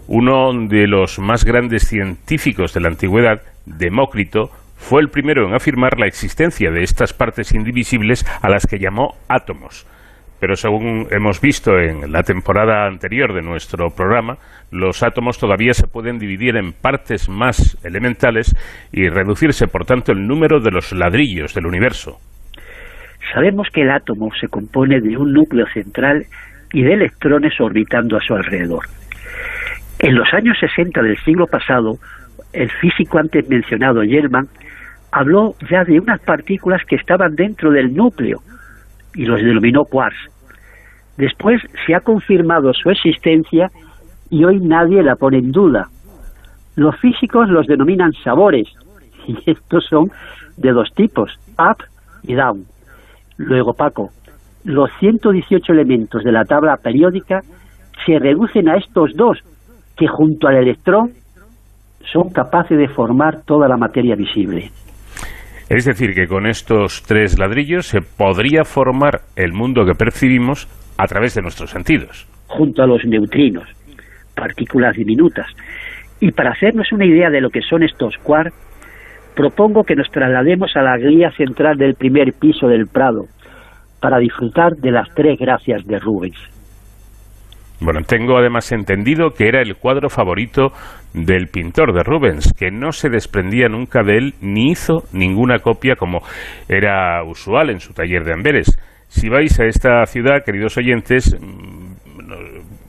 Uno 0.08 0.52
de 0.68 0.88
los 0.88 1.18
más 1.18 1.44
grandes 1.44 1.88
científicos 1.88 2.74
de 2.74 2.82
la 2.82 2.90
antigüedad, 2.90 3.42
Demócrito, 3.66 4.52
fue 4.78 5.02
el 5.02 5.10
primero 5.10 5.48
en 5.48 5.56
afirmar 5.56 6.00
la 6.00 6.06
existencia 6.06 6.70
de 6.70 6.84
estas 6.84 7.14
partes 7.14 7.54
indivisibles 7.54 8.24
a 8.42 8.50
las 8.50 8.68
que 8.68 8.78
llamó 8.78 9.16
átomos 9.28 9.88
pero 10.40 10.56
según 10.56 11.08
hemos 11.12 11.40
visto 11.42 11.78
en 11.80 12.12
la 12.12 12.24
temporada 12.24 12.88
anterior 12.88 13.34
de 13.34 13.42
nuestro 13.42 13.90
programa, 13.90 14.38
los 14.72 15.04
átomos 15.04 15.40
todavía 15.40 15.74
se 15.74 15.88
pueden 15.88 16.20
dividir 16.20 16.58
en 16.58 16.74
partes 16.74 17.30
más 17.30 17.78
elementales 17.84 18.54
y 18.92 19.08
reducirse, 19.08 19.68
por 19.68 19.86
tanto, 19.86 20.12
el 20.12 20.28
número 20.28 20.60
de 20.60 20.72
los 20.72 20.92
ladrillos 20.92 21.54
del 21.54 21.66
universo. 21.66 22.18
Sabemos 23.34 23.68
que 23.74 23.82
el 23.82 23.92
átomo 23.92 24.30
se 24.40 24.48
compone 24.48 25.02
de 25.02 25.18
un 25.18 25.34
núcleo 25.34 25.66
central 25.74 26.26
y 26.74 26.84
de 26.84 26.94
electrones 26.94 27.60
orbitando 27.60 28.18
a 28.18 28.22
su 28.22 28.34
alrededor. 28.34 28.86
En 30.00 30.16
los 30.16 30.28
años 30.34 30.58
60 30.60 31.02
del 31.02 31.18
siglo 31.20 31.48
pasado, 31.48 31.98
el 32.54 32.70
físico 32.70 33.18
antes 33.18 33.48
mencionado, 33.50 34.04
Yelman, 34.04 34.48
habló 35.12 35.56
ya 35.70 35.84
de 35.86 36.00
unas 36.00 36.20
partículas 36.22 36.82
que 36.86 36.98
estaban 36.98 37.36
dentro 37.36 37.72
del 37.72 37.96
núcleo, 37.96 38.42
y 39.16 39.26
los 39.26 39.42
denominó 39.42 39.86
quarks. 39.86 40.30
Después 41.18 41.62
se 41.86 41.96
ha 41.96 42.02
confirmado 42.02 42.74
su 42.74 42.90
existencia 42.90 43.72
y 44.30 44.44
hoy 44.44 44.60
nadie 44.60 45.02
la 45.02 45.16
pone 45.16 45.38
en 45.38 45.52
duda. 45.52 45.88
Los 46.76 46.98
físicos 47.00 47.50
los 47.50 47.68
denominan 47.68 48.12
sabores 48.24 48.68
y 49.28 49.38
estos 49.50 49.86
son 49.86 50.12
de 50.58 50.72
dos 50.72 50.94
tipos, 50.94 51.40
up 51.58 51.84
y 52.24 52.34
down. 52.34 52.66
Luego, 53.38 53.74
Paco, 53.74 54.12
los 54.64 54.90
118 55.00 55.74
elementos 55.74 56.24
de 56.24 56.32
la 56.32 56.46
tabla 56.46 56.78
periódica 56.78 57.42
se 58.06 58.20
reducen 58.20 58.70
a 58.70 58.78
estos 58.78 59.12
dos, 59.16 59.40
que 59.96 60.08
junto 60.08 60.48
al 60.48 60.56
electrón 60.56 61.12
son 62.12 62.30
capaces 62.30 62.78
de 62.78 62.88
formar 62.88 63.42
toda 63.44 63.68
la 63.68 63.78
materia 63.78 64.16
visible. 64.16 64.72
Es 65.70 65.86
decir, 65.86 66.14
que 66.14 66.28
con 66.28 66.46
estos 66.46 67.02
tres 67.04 67.40
ladrillos 67.40 67.88
se 67.88 68.02
podría 68.02 68.64
formar 68.64 69.22
el 69.36 69.52
mundo 69.52 69.86
que 69.86 69.96
percibimos 69.96 70.68
a 70.98 71.08
través 71.08 71.34
de 71.34 71.42
nuestros 71.42 71.72
sentidos. 71.72 72.28
Junto 72.48 72.84
a 72.84 72.88
los 72.88 73.04
neutrinos, 73.04 73.68
partículas 74.36 74.96
diminutas. 74.96 75.48
Y 76.20 76.32
para 76.32 76.52
hacernos 76.52 76.92
una 76.92 77.06
idea 77.06 77.30
de 77.30 77.42
lo 77.42 77.50
que 77.50 77.62
son 77.62 77.84
estos 77.84 78.16
quarks, 78.18 78.56
propongo 79.36 79.84
que 79.84 79.96
nos 79.96 80.10
traslademos 80.12 80.76
a 80.76 80.82
la 80.82 80.98
guía 80.98 81.32
central 81.32 81.78
del 81.78 81.96
primer 81.96 82.34
piso 82.34 82.68
del 82.68 82.88
Prado 82.88 83.26
para 84.00 84.20
disfrutar 84.20 84.74
de 84.74 84.92
las 84.92 85.10
tres 85.16 85.40
gracias 85.40 85.86
de 85.86 86.00
Rubens. 86.00 86.55
Bueno, 87.82 88.02
tengo 88.08 88.38
además 88.38 88.72
entendido 88.72 89.32
que 89.32 89.48
era 89.48 89.62
el 89.62 89.76
cuadro 89.76 90.10
favorito 90.10 90.72
del 91.14 91.48
pintor 91.48 91.94
de 91.94 92.04
Rubens, 92.04 92.54
que 92.58 92.72
no 92.72 92.92
se 92.92 93.10
desprendía 93.10 93.68
nunca 93.68 94.02
de 94.02 94.18
él 94.18 94.34
ni 94.42 94.72
hizo 94.72 95.04
ninguna 95.12 95.60
copia 95.60 95.96
como 95.96 96.20
era 96.70 97.24
usual 97.24 97.70
en 97.70 97.80
su 97.80 97.94
taller 97.94 98.24
de 98.24 98.34
Amberes. 98.34 98.80
Si 99.08 99.30
vais 99.30 99.60
a 99.60 99.66
esta 99.66 100.06
ciudad, 100.06 100.44
queridos 100.46 100.78
oyentes, 100.78 101.38
mm, 101.40 101.86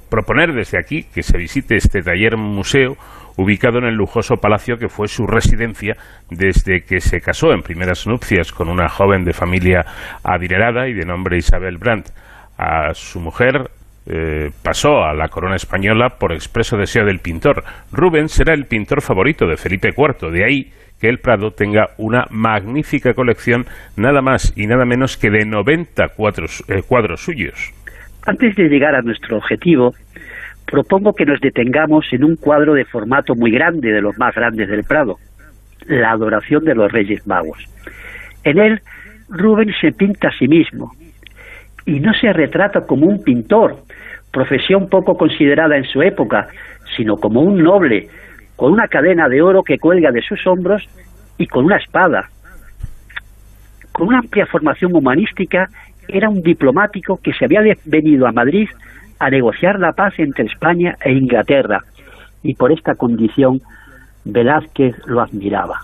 proponer 0.08 0.52
desde 0.52 0.78
aquí 0.78 1.02
que 1.02 1.22
se 1.22 1.36
visite 1.36 1.76
este 1.76 2.02
taller 2.02 2.36
museo 2.36 2.96
ubicado 3.36 3.78
en 3.78 3.84
el 3.84 3.94
lujoso 3.94 4.36
palacio 4.36 4.78
que 4.78 4.88
fue 4.88 5.08
su 5.08 5.26
residencia 5.26 5.94
desde 6.30 6.82
que 6.82 7.00
se 7.00 7.20
casó 7.20 7.52
en 7.52 7.62
primeras 7.62 8.06
nupcias 8.06 8.50
con 8.52 8.68
una 8.68 8.88
joven 8.88 9.24
de 9.24 9.32
familia 9.32 9.84
adinerada 10.24 10.88
y 10.88 10.94
de 10.94 11.04
nombre 11.04 11.36
Isabel 11.36 11.76
Brandt. 11.78 12.08
A 12.58 12.94
su 12.94 13.20
mujer 13.20 13.70
eh, 14.06 14.50
pasó 14.62 15.02
a 15.04 15.14
la 15.14 15.28
corona 15.28 15.56
española 15.56 16.10
por 16.18 16.32
expreso 16.32 16.76
deseo 16.76 17.04
del 17.04 17.18
pintor. 17.18 17.64
Rubens 17.92 18.38
era 18.38 18.54
el 18.54 18.66
pintor 18.66 19.02
favorito 19.02 19.46
de 19.46 19.56
Felipe 19.56 19.88
IV, 19.96 20.30
de 20.30 20.44
ahí 20.44 20.72
que 21.00 21.08
el 21.08 21.18
Prado 21.18 21.50
tenga 21.50 21.88
una 21.98 22.24
magnífica 22.30 23.14
colección, 23.14 23.66
nada 23.96 24.22
más 24.22 24.52
y 24.56 24.66
nada 24.66 24.84
menos 24.84 25.16
que 25.16 25.30
de 25.30 25.44
90 25.44 26.08
cuadros, 26.16 26.64
eh, 26.68 26.82
cuadros 26.86 27.20
suyos. 27.20 27.72
Antes 28.26 28.56
de 28.56 28.68
llegar 28.68 28.94
a 28.94 29.02
nuestro 29.02 29.36
objetivo, 29.36 29.92
propongo 30.66 31.12
que 31.12 31.26
nos 31.26 31.40
detengamos 31.40 32.06
en 32.12 32.24
un 32.24 32.36
cuadro 32.36 32.74
de 32.74 32.84
formato 32.84 33.34
muy 33.34 33.50
grande, 33.50 33.92
de 33.92 34.00
los 34.00 34.16
más 34.18 34.34
grandes 34.34 34.68
del 34.68 34.84
Prado, 34.84 35.16
La 35.86 36.12
adoración 36.12 36.64
de 36.64 36.74
los 36.74 36.90
Reyes 36.90 37.26
Magos. 37.26 37.58
En 38.42 38.58
él, 38.58 38.80
Rubens 39.28 39.74
se 39.80 39.92
pinta 39.92 40.28
a 40.28 40.38
sí 40.38 40.48
mismo 40.48 40.92
y 41.84 42.00
no 42.00 42.12
se 42.14 42.32
retrata 42.32 42.80
como 42.86 43.06
un 43.06 43.22
pintor, 43.22 43.76
profesión 44.36 44.90
poco 44.90 45.16
considerada 45.16 45.78
en 45.78 45.84
su 45.84 46.02
época, 46.02 46.48
sino 46.94 47.16
como 47.16 47.40
un 47.40 47.56
noble, 47.56 48.06
con 48.54 48.70
una 48.70 48.86
cadena 48.86 49.30
de 49.30 49.40
oro 49.40 49.62
que 49.62 49.78
cuelga 49.78 50.10
de 50.12 50.20
sus 50.20 50.46
hombros 50.46 50.86
y 51.38 51.46
con 51.46 51.64
una 51.64 51.78
espada. 51.78 52.28
Con 53.92 54.08
una 54.08 54.18
amplia 54.18 54.44
formación 54.44 54.94
humanística, 54.94 55.68
era 56.06 56.28
un 56.28 56.42
diplomático 56.42 57.18
que 57.22 57.32
se 57.32 57.46
había 57.46 57.60
venido 57.86 58.26
a 58.26 58.32
Madrid 58.32 58.68
a 59.18 59.30
negociar 59.30 59.80
la 59.80 59.92
paz 59.92 60.12
entre 60.18 60.44
España 60.44 60.96
e 61.02 61.12
Inglaterra, 61.12 61.80
y 62.42 62.54
por 62.54 62.72
esta 62.72 62.94
condición 62.94 63.60
Velázquez 64.26 64.96
lo 65.06 65.22
admiraba. 65.22 65.80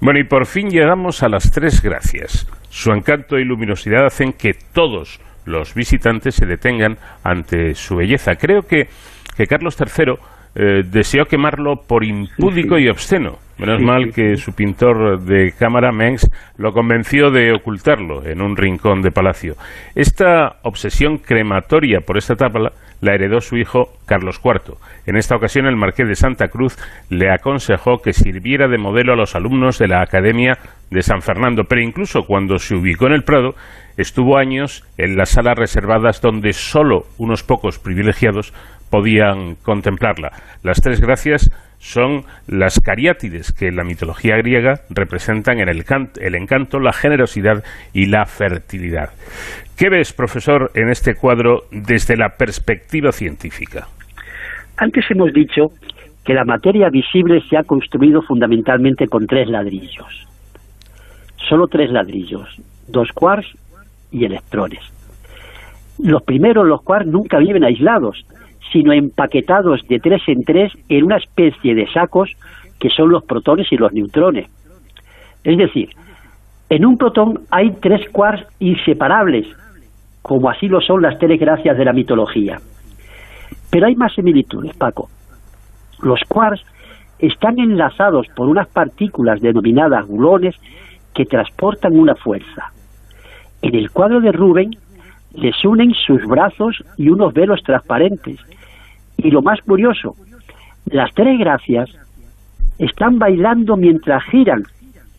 Bueno, 0.00 0.18
y 0.18 0.24
por 0.24 0.46
fin 0.46 0.70
llegamos 0.70 1.22
a 1.22 1.28
las 1.28 1.50
tres 1.50 1.82
gracias. 1.82 2.48
Su 2.70 2.92
encanto 2.92 3.38
y 3.38 3.44
luminosidad 3.44 4.06
hacen 4.06 4.32
que 4.32 4.54
todos 4.72 5.20
los 5.48 5.74
visitantes 5.74 6.34
se 6.34 6.46
detengan 6.46 6.98
ante 7.24 7.74
su 7.74 7.96
belleza. 7.96 8.36
Creo 8.36 8.62
que, 8.62 8.88
que 9.36 9.46
Carlos 9.46 9.76
III 9.80 10.14
eh, 10.54 10.82
deseó 10.84 11.24
quemarlo 11.26 11.76
por 11.86 12.04
impúdico 12.04 12.78
y 12.78 12.88
obsceno. 12.88 13.38
Menos 13.58 13.82
mal 13.82 14.12
que 14.12 14.36
su 14.36 14.52
pintor 14.52 15.20
de 15.20 15.52
cámara, 15.58 15.90
Mengs, 15.90 16.30
lo 16.58 16.72
convenció 16.72 17.32
de 17.32 17.52
ocultarlo 17.52 18.24
en 18.24 18.40
un 18.40 18.56
rincón 18.56 19.02
de 19.02 19.10
palacio. 19.10 19.56
Esta 19.96 20.58
obsesión 20.62 21.18
crematoria 21.18 22.00
por 22.00 22.18
esta 22.18 22.36
tabla 22.36 22.72
la 23.00 23.14
heredó 23.14 23.40
su 23.40 23.56
hijo 23.56 23.94
Carlos 24.06 24.40
IV. 24.44 24.76
En 25.06 25.16
esta 25.16 25.36
ocasión 25.36 25.66
el 25.66 25.76
marqués 25.76 26.08
de 26.08 26.14
Santa 26.14 26.48
Cruz 26.48 26.76
le 27.10 27.30
aconsejó 27.30 27.98
que 27.98 28.12
sirviera 28.12 28.68
de 28.68 28.78
modelo 28.78 29.12
a 29.12 29.16
los 29.16 29.34
alumnos 29.34 29.78
de 29.78 29.88
la 29.88 30.02
Academia 30.02 30.58
de 30.90 31.02
San 31.02 31.22
Fernando, 31.22 31.64
pero 31.64 31.82
incluso 31.82 32.24
cuando 32.26 32.58
se 32.58 32.74
ubicó 32.74 33.06
en 33.06 33.12
el 33.12 33.24
Prado, 33.24 33.54
estuvo 33.96 34.38
años 34.38 34.84
en 34.96 35.16
las 35.16 35.30
salas 35.30 35.58
reservadas 35.58 36.20
donde 36.20 36.52
solo 36.52 37.04
unos 37.18 37.42
pocos 37.42 37.78
privilegiados 37.78 38.52
podían 38.90 39.56
contemplarla. 39.56 40.32
Las 40.62 40.80
tres 40.80 41.00
gracias 41.00 41.50
son 41.78 42.22
las 42.46 42.80
cariátides 42.80 43.52
que 43.52 43.68
en 43.68 43.76
la 43.76 43.84
mitología 43.84 44.36
griega 44.36 44.80
representan 44.90 45.60
en 45.60 45.68
el, 45.68 45.84
el, 46.20 46.34
encanto, 46.34 46.80
la 46.80 46.92
generosidad 46.92 47.62
y 47.92 48.06
la 48.06 48.26
fertilidad. 48.26 49.10
¿Qué 49.76 49.88
ves, 49.88 50.12
profesor, 50.12 50.72
en 50.74 50.90
este 50.90 51.14
cuadro 51.14 51.62
desde 51.70 52.16
la 52.16 52.30
perspectiva 52.30 53.12
científica? 53.12 53.86
Antes 54.76 55.04
hemos 55.10 55.32
dicho 55.32 55.72
que 56.24 56.34
la 56.34 56.44
materia 56.44 56.90
visible 56.90 57.40
se 57.48 57.56
ha 57.56 57.62
construido 57.62 58.22
fundamentalmente 58.22 59.06
con 59.06 59.26
tres 59.26 59.48
ladrillos. 59.48 60.26
Solo 61.48 61.68
tres 61.68 61.90
ladrillos, 61.90 62.60
dos 62.88 63.10
quarks 63.12 63.48
y 64.10 64.24
electrones. 64.24 64.80
Los 65.98 66.22
primeros, 66.22 66.66
los 66.66 66.82
quarks, 66.82 67.06
nunca 67.06 67.38
viven 67.38 67.64
aislados, 67.64 68.24
sino 68.72 68.92
empaquetados 68.92 69.80
de 69.88 69.98
tres 69.98 70.22
en 70.26 70.42
tres 70.42 70.72
en 70.88 71.04
una 71.04 71.16
especie 71.16 71.74
de 71.74 71.86
sacos 71.92 72.30
que 72.78 72.90
son 72.90 73.10
los 73.10 73.24
protones 73.24 73.66
y 73.70 73.76
los 73.76 73.92
neutrones. 73.92 74.46
Es 75.44 75.56
decir, 75.56 75.90
en 76.70 76.84
un 76.84 76.96
protón 76.96 77.40
hay 77.50 77.70
tres 77.80 78.08
quarks 78.10 78.46
inseparables, 78.60 79.46
como 80.22 80.50
así 80.50 80.68
lo 80.68 80.80
son 80.80 81.02
las 81.02 81.18
tres 81.18 81.40
gracias 81.40 81.76
de 81.78 81.84
la 81.84 81.92
mitología. 81.92 82.58
Pero 83.70 83.86
hay 83.86 83.94
más 83.96 84.14
similitudes, 84.14 84.76
Paco. 84.76 85.08
Los 86.02 86.20
quarks 86.28 86.62
están 87.18 87.58
enlazados 87.58 88.26
por 88.36 88.48
unas 88.48 88.68
partículas 88.68 89.40
denominadas 89.40 90.06
gulones 90.06 90.54
que 91.14 91.24
transportan 91.24 91.96
una 91.96 92.14
fuerza. 92.14 92.72
En 93.62 93.74
el 93.74 93.90
cuadro 93.90 94.20
de 94.20 94.30
Rubén 94.30 94.70
les 95.34 95.64
unen 95.64 95.92
sus 95.94 96.24
brazos 96.26 96.82
y 96.96 97.08
unos 97.08 97.32
velos 97.34 97.60
transparentes, 97.64 98.38
y 99.18 99.30
lo 99.30 99.42
más 99.42 99.60
curioso, 99.62 100.14
las 100.86 101.12
tres 101.14 101.38
gracias 101.38 101.90
están 102.78 103.18
bailando 103.18 103.76
mientras 103.76 104.22
giran, 104.24 104.62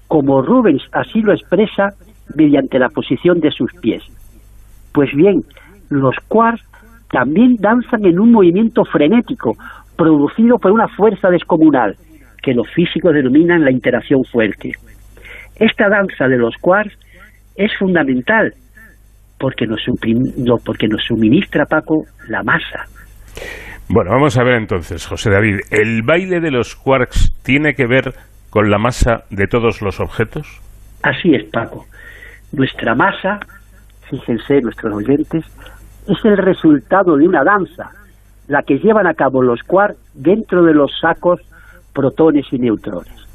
como 0.07 0.41
Rubens 0.41 0.81
así 0.91 1.21
lo 1.21 1.33
expresa 1.33 1.89
mediante 2.35 2.79
la 2.79 2.89
posición 2.89 3.39
de 3.39 3.51
sus 3.51 3.71
pies. 3.81 4.03
Pues 4.93 5.13
bien, 5.13 5.41
los 5.89 6.15
quarks 6.27 6.63
también 7.11 7.55
danzan 7.59 8.05
en 8.05 8.19
un 8.19 8.31
movimiento 8.31 8.83
frenético, 8.85 9.55
producido 9.95 10.57
por 10.57 10.71
una 10.71 10.87
fuerza 10.87 11.29
descomunal, 11.29 11.95
que 12.41 12.53
los 12.53 12.67
físicos 12.73 13.13
denominan 13.13 13.65
la 13.65 13.71
interacción 13.71 14.23
fuerte. 14.23 14.71
Esta 15.55 15.89
danza 15.89 16.27
de 16.27 16.37
los 16.37 16.55
quarks 16.61 16.97
es 17.55 17.71
fundamental 17.77 18.53
porque 19.37 19.65
nos, 19.67 19.81
porque 20.63 20.87
nos 20.87 21.03
suministra, 21.03 21.65
Paco, 21.65 22.05
la 22.27 22.43
masa. 22.43 22.85
Bueno, 23.91 24.11
vamos 24.11 24.37
a 24.37 24.43
ver 24.43 24.53
entonces, 24.53 25.07
José 25.07 25.31
David, 25.31 25.61
¿el 25.71 26.03
baile 26.03 26.39
de 26.39 26.51
los 26.51 26.75
quarks 26.75 27.33
tiene 27.41 27.73
que 27.73 27.87
ver 27.87 28.13
con 28.51 28.69
la 28.69 28.77
masa 28.77 29.23
de 29.31 29.47
todos 29.47 29.81
los 29.81 29.99
objetos? 29.99 30.61
Así 31.01 31.33
es, 31.33 31.49
Paco. 31.49 31.85
Nuestra 32.51 32.93
masa, 32.93 33.39
fíjense 34.07 34.61
nuestros 34.61 34.93
oyentes, 34.93 35.43
es 36.07 36.17
el 36.23 36.37
resultado 36.37 37.17
de 37.17 37.27
una 37.27 37.43
danza, 37.43 37.89
la 38.47 38.61
que 38.61 38.77
llevan 38.77 39.07
a 39.07 39.15
cabo 39.15 39.41
los 39.41 39.63
quarks 39.63 39.97
dentro 40.13 40.63
de 40.63 40.75
los 40.75 40.91
sacos 41.01 41.41
protones 41.91 42.45
y 42.51 42.59
neutrones. 42.59 43.27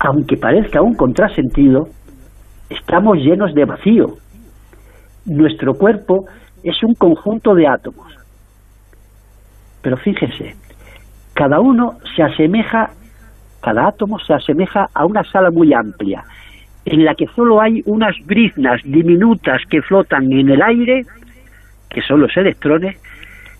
Aunque 0.00 0.36
parezca 0.36 0.82
un 0.82 0.96
contrasentido, 0.96 1.88
estamos 2.68 3.16
llenos 3.20 3.54
de 3.54 3.64
vacío. 3.64 4.04
Nuestro 5.24 5.72
cuerpo 5.72 6.26
es 6.62 6.76
un 6.82 6.92
conjunto 6.92 7.54
de 7.54 7.66
átomos 7.66 8.15
pero 9.86 9.98
fíjense, 9.98 10.56
cada 11.32 11.60
uno 11.60 11.98
se 12.16 12.20
asemeja, 12.20 12.90
cada 13.62 13.86
átomo 13.86 14.18
se 14.18 14.34
asemeja 14.34 14.88
a 14.92 15.06
una 15.06 15.22
sala 15.22 15.52
muy 15.52 15.72
amplia, 15.72 16.24
en 16.84 17.04
la 17.04 17.14
que 17.14 17.26
solo 17.36 17.60
hay 17.60 17.84
unas 17.86 18.16
briznas 18.26 18.80
diminutas 18.82 19.62
que 19.70 19.82
flotan 19.82 20.24
en 20.32 20.50
el 20.50 20.60
aire, 20.60 21.02
que 21.88 22.02
son 22.02 22.20
los 22.20 22.36
electrones, 22.36 23.00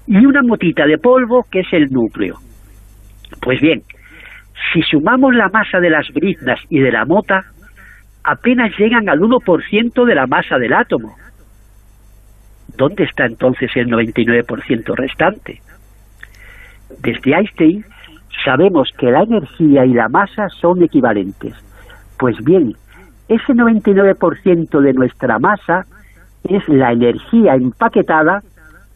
y 0.08 0.26
una 0.26 0.42
motita 0.42 0.84
de 0.84 0.98
polvo 0.98 1.46
que 1.48 1.60
es 1.60 1.72
el 1.72 1.92
núcleo. 1.92 2.34
Pues 3.40 3.60
bien, 3.60 3.82
si 4.72 4.82
sumamos 4.82 5.32
la 5.32 5.48
masa 5.48 5.78
de 5.78 5.90
las 5.90 6.12
briznas 6.12 6.58
y 6.70 6.80
de 6.80 6.90
la 6.90 7.04
mota, 7.04 7.44
apenas 8.24 8.76
llegan 8.76 9.08
al 9.08 9.20
1% 9.20 10.04
de 10.04 10.14
la 10.16 10.26
masa 10.26 10.58
del 10.58 10.72
átomo. 10.72 11.14
¿Dónde 12.76 13.04
está 13.04 13.26
entonces 13.26 13.70
el 13.76 13.86
99% 13.86 14.92
restante? 14.96 15.60
Desde 17.02 17.34
Einstein 17.34 17.84
sabemos 18.44 18.90
que 18.98 19.10
la 19.10 19.22
energía 19.22 19.84
y 19.84 19.92
la 19.92 20.08
masa 20.08 20.48
son 20.60 20.82
equivalentes. 20.82 21.54
Pues 22.18 22.36
bien, 22.44 22.72
ese 23.28 23.52
99% 23.52 24.80
de 24.80 24.92
nuestra 24.92 25.38
masa 25.38 25.84
es 26.44 26.68
la 26.68 26.92
energía 26.92 27.54
empaquetada 27.54 28.40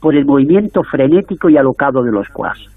por 0.01 0.15
el 0.15 0.25
movimiento 0.25 0.83
frenético 0.83 1.51
y 1.51 1.57
alocado 1.57 2.03
de 2.03 2.13
los 2.13 2.29
quads. 2.29 2.71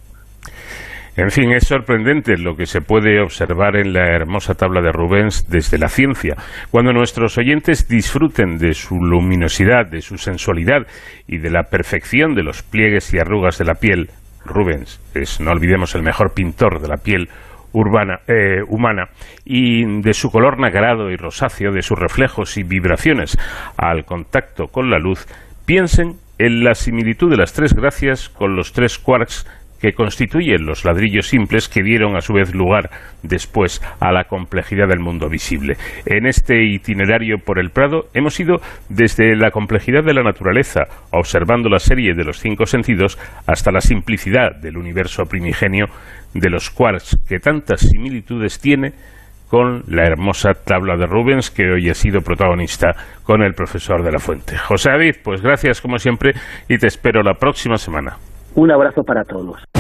En 1.16 1.30
fin, 1.30 1.52
es 1.52 1.68
sorprendente 1.68 2.40
lo 2.40 2.56
que 2.56 2.66
se 2.66 2.82
puede 2.82 3.22
observar 3.22 3.76
en 3.76 3.94
la 3.94 4.16
hermosa 4.16 4.56
tabla 4.56 4.82
de 4.82 4.92
Rubens 4.92 5.48
desde 5.48 5.78
la 5.78 5.88
ciencia. 5.88 6.36
Cuando 6.72 6.92
nuestros 6.92 7.38
oyentes 7.38 7.88
disfruten 7.88 8.58
de 8.58 8.74
su 8.74 8.96
luminosidad, 8.96 9.86
de 9.86 10.02
su 10.02 10.18
sensualidad 10.18 10.88
y 11.28 11.38
de 11.38 11.52
la 11.52 11.66
perfección 11.70 12.34
de 12.34 12.42
los 12.42 12.64
pliegues 12.64 13.14
y 13.14 13.20
arrugas 13.20 13.60
de 13.60 13.66
la 13.66 13.76
piel, 13.76 14.10
Rubens 14.46 15.00
es, 15.14 15.40
no 15.40 15.52
olvidemos, 15.52 15.96
el 15.96 16.04
mejor 16.04 16.34
pintor 16.34 16.82
de 16.82 16.88
la 16.88 16.98
piel 16.98 17.30
urbana, 17.74 18.20
eh, 18.28 18.62
humana 18.68 19.10
y 19.44 20.02
de 20.02 20.14
su 20.14 20.30
color 20.30 20.60
nacarado 20.60 21.10
y 21.10 21.18
rosáceo, 21.18 21.72
de 21.72 21.82
sus 21.82 21.98
reflejos 21.98 22.58
y 22.58 22.64
vibraciones 22.64 23.38
al 23.78 24.06
contacto 24.06 24.68
con 24.68 24.90
la 24.90 25.00
luz, 25.00 25.26
piensen 25.66 26.18
en 26.38 26.64
la 26.64 26.76
similitud 26.76 27.30
de 27.30 27.38
las 27.38 27.54
tres 27.54 27.74
gracias 27.74 28.30
con 28.30 28.56
los 28.56 28.74
tres 28.74 29.00
quarks 29.00 29.46
que 29.84 29.92
constituyen 29.92 30.66
los 30.66 30.86
ladrillos 30.86 31.28
simples 31.28 31.68
que 31.68 31.84
dieron 31.84 32.16
a 32.16 32.22
su 32.22 32.32
vez 32.32 32.56
lugar 32.56 32.90
después 33.22 33.82
a 34.00 34.14
la 34.14 34.24
complejidad 34.24 34.88
del 34.88 35.02
mundo 35.02 35.28
visible. 35.28 35.76
En 36.06 36.26
este 36.26 36.64
itinerario 36.64 37.40
por 37.40 37.60
el 37.60 37.70
Prado 37.70 38.06
hemos 38.14 38.40
ido 38.40 38.62
desde 38.88 39.36
la 39.36 39.52
complejidad 39.52 40.06
de 40.06 40.14
la 40.14 40.24
naturaleza, 40.24 40.84
observando 41.12 41.68
la 41.68 41.80
serie 41.80 42.14
de 42.14 42.24
los 42.24 42.40
cinco 42.40 42.66
sentidos, 42.66 43.20
hasta 43.46 43.74
la 43.74 43.82
simplicidad 43.82 44.56
del 44.56 44.78
universo 44.78 45.24
primigenio 45.26 45.88
de 46.34 46.50
los 46.50 46.70
quarks 46.70 47.20
que 47.28 47.40
tantas 47.40 47.82
similitudes 47.82 48.62
tiene 48.62 48.94
con 49.50 49.84
la 49.88 50.06
hermosa 50.06 50.54
tabla 50.54 50.96
de 50.96 51.08
Rubens 51.08 51.52
que 51.52 51.70
hoy 51.70 51.90
ha 51.90 51.94
sido 51.94 52.22
protagonista 52.22 52.96
con 53.26 53.44
el 53.44 53.54
profesor 53.54 54.02
de 54.02 54.14
la 54.14 54.20
Fuente. 54.20 54.58
José 54.58 54.92
David, 54.92 55.16
pues 55.22 55.42
gracias 55.42 55.82
como 55.82 55.98
siempre 55.98 56.32
y 56.70 56.78
te 56.78 56.88
espero 56.88 57.22
la 57.22 57.34
próxima 57.34 57.76
semana. 57.76 58.16
Un 58.56 58.72
abrazo 58.72 59.04
para 59.04 59.24
todos. 59.24 59.73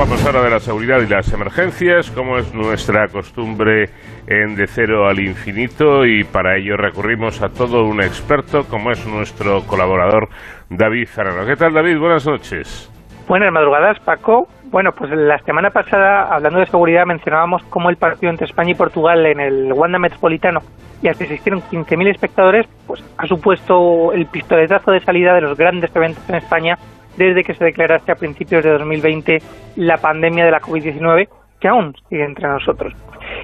Ocupamos 0.00 0.24
ahora 0.24 0.42
de 0.44 0.50
la 0.50 0.60
seguridad 0.60 0.98
y 1.02 1.06
las 1.06 1.30
emergencias, 1.30 2.10
como 2.12 2.38
es 2.38 2.54
nuestra 2.54 3.08
costumbre 3.08 3.90
en 4.26 4.56
De 4.56 4.66
Cero 4.66 5.06
al 5.06 5.20
Infinito, 5.20 6.06
y 6.06 6.24
para 6.24 6.56
ello 6.56 6.78
recurrimos 6.78 7.42
a 7.42 7.50
todo 7.50 7.84
un 7.84 8.02
experto, 8.02 8.64
como 8.64 8.92
es 8.92 9.06
nuestro 9.06 9.60
colaborador 9.66 10.30
David 10.70 11.06
Ferrero. 11.06 11.44
¿Qué 11.44 11.54
tal, 11.54 11.74
David? 11.74 11.98
Buenas 11.98 12.26
noches. 12.26 12.90
Buenas 13.28 13.52
madrugadas, 13.52 14.00
Paco. 14.00 14.48
Bueno, 14.70 14.92
pues 14.96 15.10
la 15.10 15.38
semana 15.40 15.68
pasada, 15.68 16.34
hablando 16.34 16.60
de 16.60 16.66
seguridad, 16.66 17.04
mencionábamos 17.04 17.62
cómo 17.64 17.90
el 17.90 17.96
partido 17.96 18.30
entre 18.30 18.46
España 18.46 18.70
y 18.70 18.76
Portugal 18.76 19.26
en 19.26 19.38
el 19.38 19.70
Wanda 19.70 19.98
Metropolitano 19.98 20.60
y 21.02 21.08
al 21.08 21.16
que 21.16 21.24
asistieron 21.24 21.60
15.000 21.60 22.10
espectadores, 22.10 22.66
pues 22.86 23.04
ha 23.18 23.26
supuesto 23.26 24.14
el 24.14 24.24
pistoletazo 24.24 24.92
de 24.92 25.00
salida 25.00 25.34
de 25.34 25.42
los 25.42 25.58
grandes 25.58 25.94
eventos 25.94 26.26
en 26.30 26.36
España 26.36 26.78
desde 27.24 27.44
que 27.44 27.54
se 27.54 27.64
declarase 27.64 28.10
a 28.10 28.14
principios 28.14 28.64
de 28.64 28.70
2020 28.70 29.42
la 29.76 29.98
pandemia 29.98 30.44
de 30.44 30.50
la 30.50 30.60
COVID-19, 30.60 31.28
que 31.60 31.68
aún 31.68 31.94
sigue 32.08 32.24
entre 32.24 32.48
nosotros. 32.48 32.94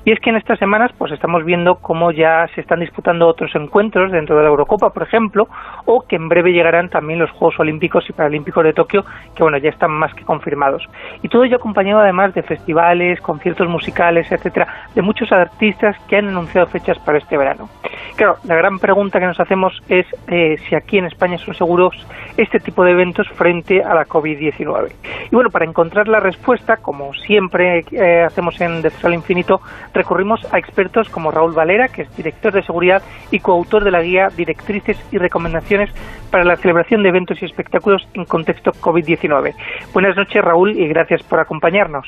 Y 0.05 0.13
es 0.13 0.21
que 0.21 0.31
en 0.31 0.37
estas 0.37 0.59
semanas 0.59 0.93
pues 0.97 1.13
estamos 1.13 1.45
viendo 1.45 1.77
cómo 1.77 2.11
ya 2.11 2.49
se 2.55 2.61
están 2.61 2.81
disputando 2.81 3.27
otros 3.27 3.55
encuentros 3.55 4.13
dentro 4.13 4.37
de 4.37 4.43
la 4.43 4.49
Eurocopa, 4.49 4.91
por 4.91 5.03
ejemplo, 5.03 5.49
o 5.85 6.03
que 6.03 6.17
en 6.17 6.29
breve 6.29 6.53
llegarán 6.53 6.89
también 6.89 7.19
los 7.19 7.31
Juegos 7.31 7.59
Olímpicos 7.61 8.09
y 8.09 8.13
Paralímpicos 8.13 8.65
de 8.65 8.73
Tokio, 8.73 9.05
que 9.35 9.43
bueno, 9.43 9.59
ya 9.59 9.71
están 9.71 9.91
más 9.91 10.15
que 10.15 10.25
confirmados. 10.25 10.89
Y 11.23 11.29
todo 11.29 11.45
ello 11.45 11.57
acompañado 11.57 12.01
además 12.01 12.35
de 12.35 12.43
festivales, 12.43 13.21
conciertos 13.21 13.69
musicales, 13.69 14.31
etcétera, 14.31 14.67
de 14.95 15.03
muchos 15.03 15.31
artistas 15.33 15.97
que 16.09 16.17
han 16.17 16.29
anunciado 16.29 16.67
fechas 16.67 16.99
para 16.99 17.19
este 17.19 17.37
verano. 17.37 17.69
Claro, 18.17 18.37
la 18.45 18.55
gran 18.55 18.79
pregunta 18.79 19.21
que 19.21 19.27
nos 19.27 19.39
hacemos 19.41 19.83
es 19.89 20.07
eh, 20.29 20.57
si 20.69 20.75
aquí 20.75 20.99
en 20.99 21.07
España 21.07 21.37
son 21.39 21.55
seguros 21.55 21.95
este 22.37 22.61
tipo 22.61 22.85
de 22.85 22.93
eventos 22.93 23.29
frente 23.31 23.83
a 23.83 23.95
la 23.95 24.07
COVID-19. 24.07 24.93
Y 25.31 25.35
bueno, 25.35 25.51
para 25.51 25.65
encontrar 25.65 26.09
la 26.09 26.21
respuesta, 26.21 26.79
como 26.79 27.13
siempre 27.15 27.85
eh, 27.91 28.06
hacemos 28.24 28.61
en 28.61 28.83
De 28.83 28.91
al 29.03 29.15
Infinito, 29.15 29.61
recurrimos 29.95 30.41
a 30.53 30.59
expertos 30.59 31.09
como 31.09 31.31
Raúl 31.31 31.53
Valera, 31.53 31.89
que 31.89 32.03
es 32.03 32.16
director 32.16 32.53
de 32.53 32.62
seguridad 32.62 33.03
y 33.31 33.41
coautor 33.41 33.85
de 33.85 33.91
la 33.91 34.03
guía 34.03 34.28
Directrices 34.37 34.99
y 35.12 35.19
Recomendaciones 35.19 35.91
para 36.31 36.45
la 36.45 36.57
celebración 36.57 37.03
de 37.03 37.11
eventos 37.11 37.41
y 37.43 37.45
espectáculos 37.45 38.09
en 38.15 38.24
contexto 38.24 38.73
COVID-19. 38.73 39.55
Buenas 39.93 40.16
noches, 40.16 40.45
Raúl, 40.45 40.78
y 40.78 40.89
gracias 40.89 41.23
por 41.23 41.41
acompañarnos. 41.41 42.07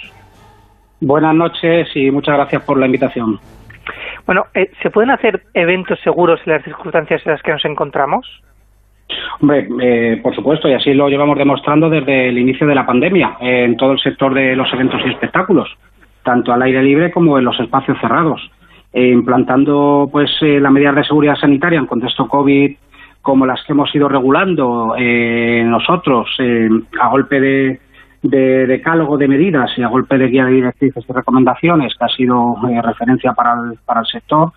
Buenas 1.00 1.34
noches 1.34 1.88
y 1.94 2.10
muchas 2.10 2.34
gracias 2.34 2.62
por 2.64 2.78
la 2.78 2.86
invitación. 2.86 3.38
Bueno, 4.26 4.46
eh, 4.54 4.70
¿se 4.82 4.90
pueden 4.90 5.10
hacer 5.10 5.42
eventos 5.54 5.98
seguros 6.00 6.40
en 6.44 6.54
las 6.54 6.64
circunstancias 6.64 7.22
en 7.24 7.32
las 7.32 7.42
que 7.42 7.52
nos 7.52 7.64
encontramos? 7.64 8.26
Hombre, 9.40 9.68
eh, 9.80 10.20
por 10.22 10.34
supuesto, 10.34 10.68
y 10.68 10.74
así 10.74 10.92
lo 10.92 11.08
llevamos 11.08 11.38
demostrando 11.38 11.88
desde 11.88 12.28
el 12.28 12.38
inicio 12.38 12.66
de 12.66 12.74
la 12.74 12.84
pandemia 12.84 13.36
en 13.40 13.76
todo 13.76 13.92
el 13.92 14.00
sector 14.00 14.34
de 14.34 14.54
los 14.54 14.70
eventos 14.72 15.00
y 15.06 15.10
espectáculos 15.10 15.68
tanto 16.28 16.52
al 16.52 16.60
aire 16.60 16.82
libre 16.82 17.10
como 17.10 17.38
en 17.38 17.46
los 17.46 17.58
espacios 17.58 17.96
cerrados, 18.02 18.38
eh, 18.92 19.08
implantando 19.08 20.10
pues 20.12 20.30
eh, 20.42 20.60
las 20.60 20.70
medidas 20.70 20.94
de 20.96 21.04
seguridad 21.04 21.36
sanitaria 21.36 21.78
en 21.78 21.86
contexto 21.86 22.28
COVID 22.28 22.76
como 23.22 23.46
las 23.46 23.64
que 23.64 23.72
hemos 23.72 23.94
ido 23.94 24.10
regulando 24.10 24.94
eh, 24.98 25.64
nosotros 25.64 26.28
a 27.00 27.08
golpe 27.08 27.40
de, 27.40 27.80
de 28.20 28.66
de 28.66 29.28
medidas 29.28 29.70
y 29.78 29.82
a 29.82 29.88
golpe 29.88 30.18
de 30.18 30.28
guía 30.28 30.44
de 30.44 30.52
directrices 30.52 31.02
y 31.08 31.12
recomendaciones 31.14 31.94
que 31.98 32.04
ha 32.04 32.08
sido 32.08 32.56
referencia 32.82 33.32
para 33.32 33.54
el, 33.54 33.78
para 33.86 34.00
el 34.00 34.06
sector, 34.06 34.52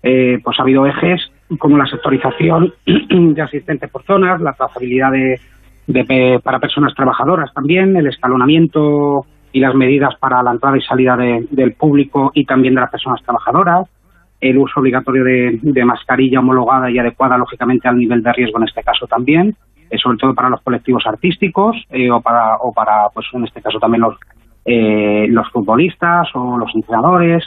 pues 0.00 0.58
ha 0.60 0.62
habido 0.62 0.86
ejes 0.86 1.20
como 1.58 1.76
la 1.76 1.86
sectorización 1.86 2.72
de 2.86 3.42
asistentes 3.42 3.90
por 3.90 4.04
zonas, 4.04 4.40
la 4.40 4.52
trazabilidad 4.52 5.10
de, 5.10 6.40
para 6.44 6.60
personas 6.60 6.94
trabajadoras 6.94 7.52
también, 7.52 7.96
el 7.96 8.06
escalonamiento 8.06 9.26
y 9.56 9.60
las 9.60 9.74
medidas 9.74 10.14
para 10.20 10.42
la 10.42 10.50
entrada 10.50 10.76
y 10.76 10.82
salida 10.82 11.16
del 11.16 11.72
público 11.72 12.30
y 12.34 12.44
también 12.44 12.74
de 12.74 12.82
las 12.82 12.90
personas 12.90 13.22
trabajadoras, 13.22 13.88
el 14.38 14.58
uso 14.58 14.80
obligatorio 14.80 15.24
de, 15.24 15.84
mascarilla 15.86 16.40
homologada 16.40 16.90
y 16.90 16.98
adecuada, 16.98 17.38
lógicamente, 17.38 17.88
al 17.88 17.96
nivel 17.96 18.22
de 18.22 18.34
riesgo 18.34 18.58
en 18.58 18.68
este 18.68 18.82
caso 18.82 19.06
también, 19.06 19.56
eh, 19.88 19.96
sobre 19.96 20.18
todo 20.18 20.34
para 20.34 20.50
los 20.50 20.60
colectivos 20.60 21.06
artísticos 21.06 21.74
eh, 21.88 22.10
o 22.10 22.20
para, 22.20 22.56
o 22.56 22.70
para, 22.70 23.08
pues 23.14 23.24
en 23.32 23.44
este 23.44 23.62
caso 23.62 23.78
también 23.78 24.02
los, 24.02 24.16
eh, 24.66 25.26
los 25.30 25.50
futbolistas 25.50 26.28
o 26.34 26.58
los 26.58 26.74
entrenadores. 26.74 27.42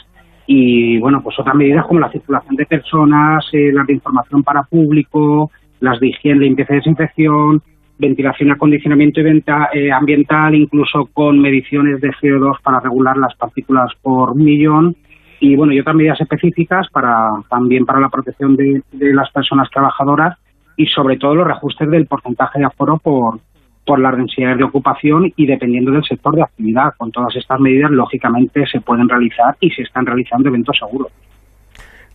Y 0.48 0.98
bueno, 0.98 1.20
pues 1.22 1.38
otras 1.38 1.54
medidas 1.54 1.86
como 1.86 2.00
la 2.00 2.10
circulación 2.10 2.56
de 2.56 2.66
personas, 2.66 3.44
las 3.52 3.86
de 3.86 3.92
información 3.92 4.42
para 4.42 4.64
público, 4.64 5.52
las 5.78 6.00
de 6.00 6.08
higiene, 6.08 6.40
limpieza 6.40 6.72
y 6.72 6.78
desinfección, 6.78 7.62
ventilación, 8.00 8.50
acondicionamiento 8.50 9.20
y 9.20 9.22
venta, 9.22 9.68
eh, 9.72 9.92
ambiental, 9.92 10.54
incluso 10.54 11.06
con 11.12 11.38
mediciones 11.38 12.00
de 12.00 12.10
CO2 12.10 12.60
para 12.62 12.80
regular 12.80 13.16
las 13.16 13.34
partículas 13.36 13.92
por 14.02 14.34
millón 14.34 14.96
y 15.38 15.56
bueno, 15.56 15.72
y 15.72 15.80
otras 15.80 15.96
medidas 15.96 16.20
específicas 16.20 16.88
para 16.92 17.30
también 17.48 17.84
para 17.86 18.00
la 18.00 18.08
protección 18.08 18.56
de, 18.56 18.82
las 18.92 19.30
personas 19.30 19.70
trabajadoras 19.70 20.38
y 20.76 20.86
sobre 20.86 21.16
todo 21.16 21.34
los 21.34 21.46
reajustes 21.46 21.90
del 21.90 22.06
porcentaje 22.06 22.58
de 22.58 22.66
aforo 22.66 22.98
por, 22.98 23.40
por 23.86 23.98
las 23.98 24.16
densidades 24.16 24.58
de 24.58 24.64
ocupación 24.64 25.32
y 25.36 25.46
dependiendo 25.46 25.92
del 25.92 26.04
sector 26.04 26.34
de 26.34 26.42
actividad. 26.42 26.94
Con 26.96 27.10
todas 27.10 27.34
estas 27.36 27.60
medidas, 27.60 27.90
lógicamente, 27.90 28.66
se 28.66 28.80
pueden 28.80 29.08
realizar 29.08 29.56
y 29.60 29.70
se 29.70 29.82
están 29.82 30.06
realizando 30.06 30.48
eventos 30.48 30.76
seguros. 30.78 31.12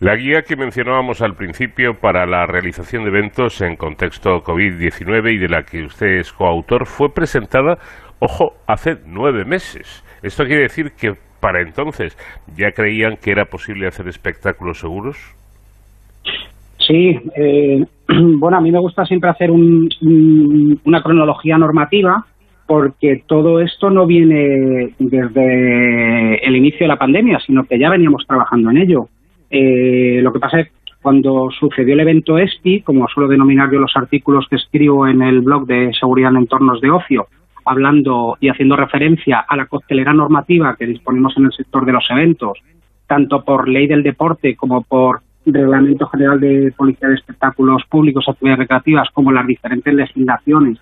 La 0.01 0.17
guía 0.17 0.41
que 0.41 0.57
mencionábamos 0.57 1.21
al 1.21 1.35
principio 1.35 1.93
para 1.93 2.25
la 2.25 2.45
realización 2.45 3.03
de 3.03 3.11
eventos 3.11 3.61
en 3.61 3.77
contexto 3.77 4.41
COVID-19 4.43 5.33
y 5.33 5.37
de 5.37 5.47
la 5.47 5.63
que 5.63 5.85
usted 5.85 6.19
es 6.19 6.33
coautor 6.33 6.85
fue 6.85 7.13
presentada, 7.13 7.77
ojo, 8.19 8.55
hace 8.67 8.97
nueve 9.07 9.45
meses. 9.45 10.03
Esto 10.21 10.43
quiere 10.43 10.63
decir 10.63 10.91
que 10.99 11.13
para 11.39 11.61
entonces 11.61 12.17
ya 12.57 12.71
creían 12.71 13.15
que 13.23 13.31
era 13.31 13.45
posible 13.45 13.87
hacer 13.87 14.09
espectáculos 14.09 14.79
seguros. 14.79 15.17
Sí, 16.77 17.17
eh, 17.37 17.85
bueno, 18.37 18.57
a 18.57 18.61
mí 18.61 18.71
me 18.71 18.79
gusta 18.79 19.05
siempre 19.05 19.29
hacer 19.29 19.49
una 19.49 21.01
cronología 21.01 21.57
normativa 21.57 22.25
porque 22.67 23.21
todo 23.27 23.61
esto 23.61 23.89
no 23.89 24.05
viene 24.05 24.89
desde 24.99 26.45
el 26.45 26.55
inicio 26.57 26.79
de 26.81 26.87
la 26.87 26.97
pandemia, 26.97 27.39
sino 27.45 27.63
que 27.63 27.79
ya 27.79 27.89
veníamos 27.89 28.25
trabajando 28.27 28.71
en 28.71 28.77
ello. 28.77 29.07
Eh, 29.49 30.19
lo 30.21 30.33
que 30.33 30.39
pasa 30.39 30.59
es 30.59 30.67
que 30.67 30.93
cuando 31.01 31.49
sucedió 31.51 31.93
el 31.93 31.99
evento 31.99 32.37
ESPI, 32.37 32.81
como 32.81 33.07
suelo 33.07 33.29
denominar 33.29 33.71
yo 33.71 33.79
los 33.79 33.95
artículos 33.95 34.47
que 34.49 34.55
escribo 34.55 35.07
en 35.07 35.21
el 35.21 35.41
blog 35.41 35.67
de 35.67 35.91
seguridad 35.99 36.31
en 36.31 36.37
entornos 36.37 36.81
de 36.81 36.89
ocio, 36.89 37.27
hablando 37.65 38.37
y 38.39 38.49
haciendo 38.49 38.75
referencia 38.75 39.39
a 39.47 39.55
la 39.55 39.65
costelera 39.65 40.13
normativa 40.13 40.75
que 40.75 40.85
disponemos 40.85 41.35
en 41.37 41.45
el 41.45 41.53
sector 41.53 41.85
de 41.85 41.91
los 41.91 42.05
eventos, 42.09 42.59
tanto 43.07 43.43
por 43.43 43.67
ley 43.67 43.87
del 43.87 44.03
deporte 44.03 44.55
como 44.55 44.81
por 44.81 45.21
Reglamento 45.45 46.07
General 46.07 46.39
de 46.39 46.73
Policía 46.75 47.09
de 47.09 47.15
Espectáculos 47.15 47.83
Públicos, 47.87 48.25
Actividades 48.27 48.59
Recreativas, 48.59 49.09
como 49.13 49.31
las 49.31 49.45
diferentes 49.45 49.93
legislaciones 49.93 50.79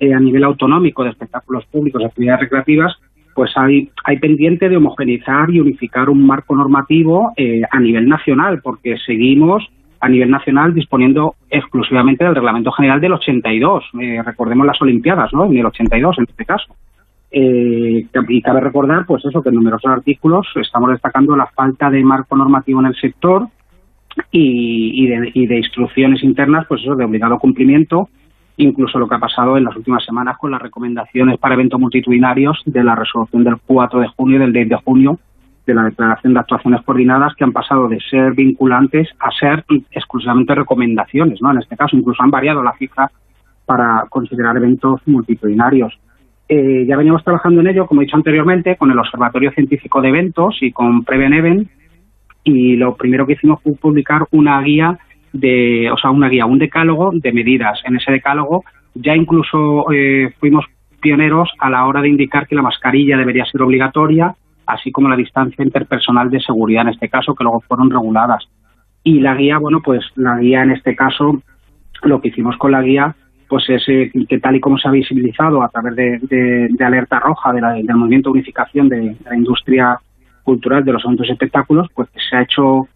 eh, 0.00 0.12
a 0.12 0.18
nivel 0.18 0.42
autonómico 0.44 1.04
de 1.04 1.10
espectáculos 1.10 1.64
públicos, 1.66 2.02
actividades 2.04 2.40
recreativas, 2.40 2.96
pues 3.40 3.56
hay, 3.56 3.88
hay 4.04 4.18
pendiente 4.18 4.68
de 4.68 4.76
homogeneizar 4.76 5.48
y 5.48 5.60
unificar 5.60 6.10
un 6.10 6.26
marco 6.26 6.54
normativo 6.54 7.32
eh, 7.38 7.62
a 7.70 7.80
nivel 7.80 8.06
nacional, 8.06 8.60
porque 8.62 8.98
seguimos 8.98 9.66
a 9.98 10.10
nivel 10.10 10.30
nacional 10.30 10.74
disponiendo 10.74 11.36
exclusivamente 11.48 12.22
del 12.22 12.34
Reglamento 12.34 12.70
General 12.70 13.00
del 13.00 13.14
82. 13.14 13.84
Eh, 13.98 14.22
recordemos 14.22 14.66
las 14.66 14.82
Olimpiadas, 14.82 15.32
¿no? 15.32 15.46
En 15.46 15.56
el 15.56 15.64
82, 15.64 16.18
en 16.18 16.26
este 16.28 16.44
caso. 16.44 16.76
Eh, 17.30 18.04
y 18.28 18.42
cabe 18.42 18.60
recordar, 18.60 19.06
pues 19.06 19.24
eso, 19.24 19.42
que 19.42 19.48
en 19.48 19.54
numerosos 19.54 19.90
artículos 19.90 20.46
estamos 20.56 20.90
destacando 20.90 21.34
la 21.34 21.46
falta 21.46 21.88
de 21.88 22.04
marco 22.04 22.36
normativo 22.36 22.80
en 22.80 22.88
el 22.88 22.96
sector 22.96 23.46
y, 24.30 25.06
de, 25.06 25.30
y 25.32 25.46
de 25.46 25.56
instrucciones 25.56 26.22
internas, 26.22 26.66
pues 26.68 26.82
eso, 26.82 26.94
de 26.94 27.06
obligado 27.06 27.38
cumplimiento, 27.38 28.10
incluso 28.62 28.98
lo 28.98 29.08
que 29.08 29.14
ha 29.14 29.18
pasado 29.20 29.56
en 29.56 29.64
las 29.64 29.76
últimas 29.76 30.04
semanas 30.04 30.36
con 30.38 30.50
las 30.50 30.60
recomendaciones 30.60 31.38
para 31.38 31.54
eventos 31.54 31.80
multitudinarios 31.80 32.62
de 32.66 32.84
la 32.84 32.94
resolución 32.94 33.44
del 33.44 33.56
4 33.66 34.00
de 34.00 34.08
junio 34.08 34.36
y 34.36 34.40
del 34.40 34.52
10 34.52 34.68
de 34.68 34.76
junio 34.76 35.18
de 35.66 35.74
la 35.74 35.84
Declaración 35.84 36.34
de 36.34 36.40
Actuaciones 36.40 36.82
Coordinadas 36.82 37.34
que 37.34 37.44
han 37.44 37.52
pasado 37.52 37.88
de 37.88 37.98
ser 38.00 38.34
vinculantes 38.34 39.08
a 39.18 39.30
ser 39.30 39.64
exclusivamente 39.90 40.54
recomendaciones, 40.54 41.40
¿no? 41.40 41.50
En 41.50 41.58
este 41.58 41.76
caso 41.76 41.96
incluso 41.96 42.22
han 42.22 42.30
variado 42.30 42.62
la 42.62 42.72
cifra 42.78 43.10
para 43.66 44.04
considerar 44.08 44.56
eventos 44.56 45.00
multitudinarios. 45.06 45.98
Eh, 46.48 46.84
ya 46.86 46.96
veníamos 46.96 47.22
trabajando 47.22 47.60
en 47.60 47.68
ello, 47.68 47.86
como 47.86 48.00
he 48.00 48.04
dicho 48.04 48.16
anteriormente, 48.16 48.76
con 48.76 48.90
el 48.90 48.98
Observatorio 48.98 49.52
Científico 49.52 50.00
de 50.00 50.08
Eventos 50.08 50.58
y 50.60 50.72
con 50.72 51.04
Preven 51.04 51.34
Event 51.34 51.68
y 52.44 52.76
lo 52.76 52.96
primero 52.96 53.26
que 53.26 53.34
hicimos 53.34 53.62
fue 53.62 53.74
publicar 53.74 54.26
una 54.30 54.60
guía 54.62 54.98
de, 55.32 55.90
o 55.90 55.96
sea, 55.96 56.10
una 56.10 56.28
guía, 56.28 56.46
un 56.46 56.58
decálogo 56.58 57.10
de 57.12 57.32
medidas. 57.32 57.80
En 57.84 57.96
ese 57.96 58.12
decálogo 58.12 58.64
ya 58.94 59.14
incluso 59.14 59.90
eh, 59.92 60.32
fuimos 60.38 60.64
pioneros 61.00 61.48
a 61.58 61.70
la 61.70 61.86
hora 61.86 62.02
de 62.02 62.08
indicar 62.08 62.46
que 62.46 62.54
la 62.54 62.62
mascarilla 62.62 63.16
debería 63.16 63.44
ser 63.46 63.62
obligatoria, 63.62 64.34
así 64.66 64.92
como 64.92 65.08
la 65.08 65.16
distancia 65.16 65.64
interpersonal 65.64 66.30
de 66.30 66.40
seguridad 66.40 66.82
en 66.82 66.90
este 66.90 67.08
caso, 67.08 67.34
que 67.34 67.44
luego 67.44 67.60
fueron 67.60 67.90
reguladas. 67.90 68.44
Y 69.02 69.20
la 69.20 69.34
guía, 69.34 69.58
bueno, 69.58 69.80
pues 69.82 70.04
la 70.16 70.38
guía 70.38 70.62
en 70.62 70.72
este 70.72 70.94
caso, 70.94 71.42
lo 72.02 72.20
que 72.20 72.28
hicimos 72.28 72.56
con 72.58 72.72
la 72.72 72.82
guía, 72.82 73.14
pues 73.48 73.68
es 73.68 73.82
eh, 73.88 74.12
que 74.28 74.38
tal 74.38 74.56
y 74.56 74.60
como 74.60 74.78
se 74.78 74.88
ha 74.88 74.92
visibilizado 74.92 75.62
a 75.62 75.68
través 75.68 75.96
de, 75.96 76.68
alerta 76.80 77.18
roja 77.18 77.52
de 77.52 77.60
del 77.60 77.96
movimiento 77.96 78.28
de 78.28 78.34
unificación 78.34 78.88
de, 78.88 79.16
la 79.24 79.36
industria 79.36 79.98
cultural 80.44 80.84
de 80.84 80.92
los 80.92 81.04
eventos 81.04 81.28
y 81.28 81.32
espectáculos, 81.32 81.88
pues 81.94 82.08
se 82.28 82.36
ha 82.36 82.42
hecho 82.42 82.88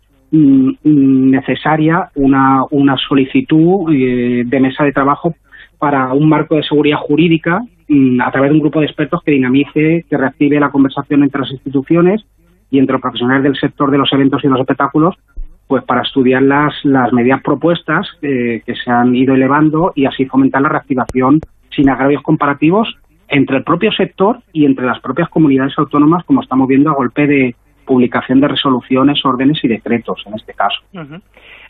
necesaria 0.82 2.11
una, 2.15 2.65
una 2.70 2.97
solicitud 2.97 3.93
eh, 3.93 4.43
de 4.44 4.61
mesa 4.61 4.85
de 4.85 4.93
trabajo 4.93 5.35
para 5.78 6.12
un 6.12 6.28
marco 6.28 6.56
de 6.56 6.62
seguridad 6.62 6.98
jurídica 6.98 7.61
Mm, 7.89 8.20
a 8.23 8.31
través 8.31 8.51
de 8.51 8.55
un 8.55 8.61
grupo 8.61 8.81
de 8.81 8.86
expertos 8.86 9.23
que 9.23 9.32
dinamice, 9.32 10.06
que 10.09 10.16
reactive 10.16 10.59
la 10.59 10.70
conversación 10.70 11.23
entre 11.23 11.43
las 11.43 11.51
instituciones 11.51 12.24
y 12.70 12.78
entre 12.78 12.94
los 12.94 13.02
profesionales 13.02 13.43
del 13.43 13.56
sector 13.56 13.90
de 13.90 13.98
los 13.98 14.11
eventos 14.12 14.43
y 14.43 14.48
los 14.48 14.61
espectáculos, 14.61 15.15
pues 15.66 15.85
para 15.85 16.02
estudiar 16.02 16.43
las, 16.43 16.73
las 16.85 17.12
medidas 17.12 17.43
propuestas 17.43 18.09
eh, 18.23 18.62
que 18.65 18.74
se 18.74 18.90
han 18.90 19.15
ido 19.15 19.35
elevando 19.35 19.93
y 19.94 20.06
así 20.06 20.24
fomentar 20.24 20.62
la 20.62 20.70
reactivación 20.70 21.40
sin 21.70 21.90
agravios 21.90 22.23
comparativos 22.23 22.97
entre 23.28 23.59
el 23.59 23.65
propio 23.65 23.93
sector 23.93 24.39
y 24.52 24.65
entre 24.65 24.86
las 24.86 25.01
propias 25.01 25.28
comunidades 25.28 25.74
autónomas, 25.77 26.24
como 26.24 26.43
estamos 26.43 26.69
viendo 26.69 26.90
a 26.90 26.94
golpe 26.94 27.27
de 27.27 27.55
publicación 27.85 28.40
de 28.40 28.48
resoluciones, 28.48 29.24
órdenes 29.24 29.62
y 29.62 29.69
decretos 29.69 30.23
en 30.27 30.35
este 30.35 30.55
caso. 30.55 30.81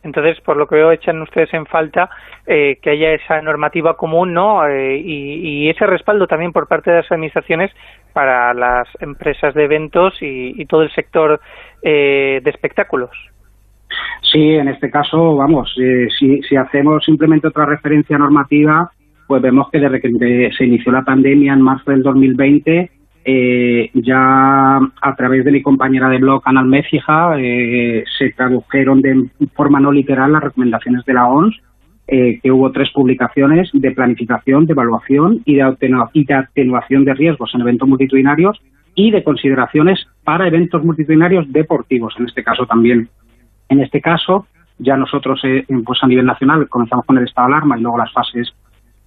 Entonces, 0.05 0.39
por 0.43 0.57
lo 0.57 0.67
que 0.67 0.77
veo, 0.77 0.93
echan 0.93 1.21
ustedes 1.23 1.53
en 1.55 1.65
falta 1.65 2.11
eh, 2.47 2.79
que 2.83 2.91
haya 2.91 3.13
esa 3.13 3.41
normativa 3.41 3.97
común, 3.97 4.35
¿no? 4.35 4.67
Eh, 4.69 4.99
y, 4.99 5.69
ese 5.69 5.87
respaldo 5.87 6.27
también 6.27 6.53
por 6.53 6.69
parte 6.69 6.91
de 6.91 6.99
las 6.99 7.11
administraciones 7.11 7.73
para 8.13 8.53
las 8.53 8.87
empresas 9.01 9.55
de 9.55 9.65
eventos 9.65 10.15
y, 10.21 10.65
todo 10.67 10.83
el 10.83 10.93
sector 10.93 11.41
eh, 11.83 12.41
de 12.45 12.51
espectáculos. 12.51 13.11
Sí, 14.31 14.55
en 14.55 14.69
este 14.69 14.91
caso, 14.91 15.37
vamos, 15.37 15.75
si, 16.19 16.43
si 16.43 16.57
hacemos 16.57 17.05
simplemente 17.05 17.49
otra 17.49 17.65
referencia 17.65 18.19
normativa, 18.19 18.91
pues 19.27 19.41
vemos 19.41 19.71
que 19.71 19.79
desde 19.79 20.01
que 20.01 20.51
se 20.57 20.65
inició 20.65 20.93
la 20.93 21.03
pandemia 21.03 21.55
en 21.55 21.63
marzo 21.63 21.91
del 21.91 22.03
2020, 22.03 22.91
eh, 23.27 23.91
ya 23.95 24.77
a 24.77 25.17
través 25.17 25.47
de 25.47 25.53
mi 25.53 25.63
compañera 25.63 26.11
de 26.11 26.19
blog, 26.19 26.43
Anal 26.45 26.67
Mécija, 26.67 27.37
eh, 27.39 28.05
se 28.19 28.31
tradujeron 28.33 29.01
de 29.01 29.31
forma 29.55 29.81
no 29.81 29.91
literal 29.91 30.33
las 30.33 30.43
recomendaciones 30.43 31.05
de 31.07 31.15
la 31.15 31.27
ONS, 31.27 31.57
eh, 32.07 32.39
que 32.43 32.53
hubo 32.53 32.71
tres 32.71 32.91
publicaciones 32.93 33.71
de 33.73 33.91
planificación, 33.93 34.67
de 34.67 34.73
evaluación 34.73 35.41
y 35.47 35.55
de, 35.55 35.63
atenuación 35.63 37.05
de 37.07 37.15
riesgos 37.15 37.51
en 37.55 37.63
eventos 37.63 37.89
multitudinarios 37.89 38.61
y 38.95 39.11
de 39.11 39.25
consideraciones 39.25 40.07
para 40.23 40.47
eventos 40.47 40.85
multitudinarios 40.85 41.51
deportivos, 41.51 42.15
en 42.19 42.27
este 42.27 42.45
caso 42.45 42.67
también. 42.67 43.09
En 43.71 43.81
este 43.81 44.03
caso, 44.03 44.47
ya 44.79 44.99
nosotros 44.99 45.41
pues 45.87 45.99
a 46.03 46.07
nivel 46.07 46.27
nacional 46.27 46.69
comenzamos 46.69 47.07
con 47.07 47.17
el 47.17 47.25
estado 47.25 47.49
de 47.49 47.55
alarma 47.55 47.79
y 47.79 47.81
luego 47.81 47.97
las 47.97 48.13
fases 48.13 48.53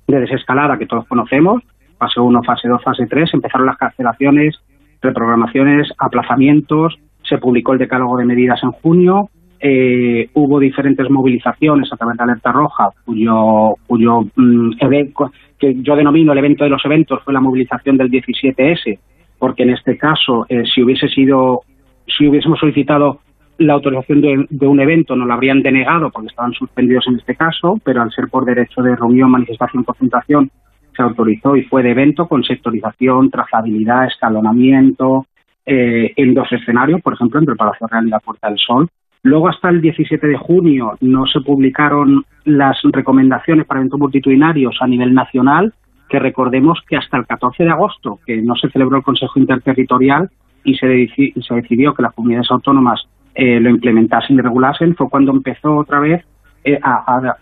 de 0.08 0.20
desescalada 0.20 0.80
que 0.80 0.88
todos 0.88 1.06
conocemos, 1.08 1.62
fase 1.98 2.20
1, 2.20 2.44
fase 2.44 2.68
2, 2.68 2.84
fase 2.84 3.06
3, 3.08 3.34
empezaron 3.34 3.68
las 3.68 3.78
cancelaciones, 3.78 4.56
reprogramaciones, 5.02 5.90
aplazamientos, 5.98 6.98
se 7.24 7.38
publicó 7.38 7.74
el 7.74 7.80
decálogo 7.80 8.18
de 8.18 8.26
medidas 8.26 8.62
en 8.64 8.72
junio, 8.72 9.30
eh, 9.60 10.30
hubo 10.34 10.60
diferentes 10.60 11.10
movilizaciones 11.10 11.92
a 11.92 11.98
través 11.98 12.18
de 12.18 12.24
Alerta 12.24 12.52
Roja, 12.52 12.90
cuyo, 13.06 13.76
cuyo 13.88 14.22
mm, 14.36 14.74
evento, 14.80 15.32
que 15.58 15.76
yo 15.82 15.96
denomino 15.96 16.32
el 16.32 16.38
evento 16.38 16.64
de 16.64 16.70
los 16.70 16.86
eventos, 16.86 17.24
fue 17.24 17.34
la 17.34 17.42
movilización 17.42 17.98
del 17.98 18.12
17S, 18.12 19.00
porque 19.40 19.64
en 19.64 19.72
este 19.72 19.98
caso, 19.98 20.46
eh, 20.50 20.64
si 20.74 20.84
hubiese 20.84 21.08
sido, 21.08 21.62
si 22.06 22.28
hubiésemos 22.28 22.60
solicitado 22.60 23.20
la 23.58 23.74
autorización 23.74 24.22
de, 24.22 24.46
de, 24.50 24.68
un 24.68 24.80
evento, 24.80 25.16
nos 25.16 25.28
la 25.28 25.34
habrían 25.34 25.64
denegado 25.64 26.12
porque 26.12 26.28
estaban 26.28 26.54
suspendidos 26.54 27.08
en 27.08 27.16
este 27.16 27.36
caso, 27.36 27.80
pero 27.84 28.04
al 28.04 28.12
ser 28.12 28.28
por 28.30 28.46
derecho 28.46 28.84
de 28.84 28.96
reunión, 28.96 29.32
manifestación, 29.32 29.84
concentración, 29.84 30.52
se 30.98 31.04
autorizó 31.04 31.56
y 31.56 31.64
fue 31.64 31.84
de 31.84 31.92
evento 31.92 32.28
con 32.28 32.44
sectorización, 32.44 33.30
trazabilidad, 33.30 34.08
escalonamiento, 34.08 35.28
eh, 35.66 36.14
en 36.16 36.34
dos 36.34 36.52
escenarios, 36.52 37.02
por 37.02 37.14
ejemplo, 37.14 37.40
entre 37.40 37.52
el 37.52 37.58
Palacio 37.58 37.88
Real 37.88 38.08
y 38.08 38.10
la 38.10 38.20
Puerta 38.20 38.50
del 38.50 38.58
Sol. 38.58 38.90
Luego, 39.24 39.50
hasta 39.50 39.70
el 39.70 39.82
17 39.82 40.26
de 40.26 40.38
junio, 40.38 40.98
no 41.02 41.26
se 41.26 41.42
publicaron 41.42 42.24
las 42.46 42.78
recomendaciones 42.84 43.66
para 43.66 43.82
eventos 43.82 44.00
multitudinarios 44.00 44.78
a 44.80 44.88
nivel 44.88 45.14
nacional, 45.14 45.74
que 46.10 46.20
recordemos 46.20 46.80
que 46.88 46.96
hasta 46.96 47.18
el 47.18 47.26
14 47.26 47.66
de 47.66 47.70
agosto, 47.70 48.20
que 48.26 48.42
no 48.42 48.56
se 48.56 48.70
celebró 48.70 48.98
el 48.98 49.04
Consejo 49.04 49.40
Interterritorial 49.40 50.30
y 50.64 50.76
se, 50.76 50.88
decidió 50.88 51.94
que 51.94 52.04
las 52.04 52.14
comunidades 52.14 52.50
autónomas 52.50 53.02
eh, 53.36 53.60
lo 53.60 53.70
implementasen 53.70 54.38
y 54.38 54.42
regulasen, 54.42 54.96
fue 54.96 55.10
cuando 55.10 55.32
empezó 55.32 55.76
otra 55.76 56.00
vez 56.00 56.26
eh, 56.64 56.80
a, 56.82 57.36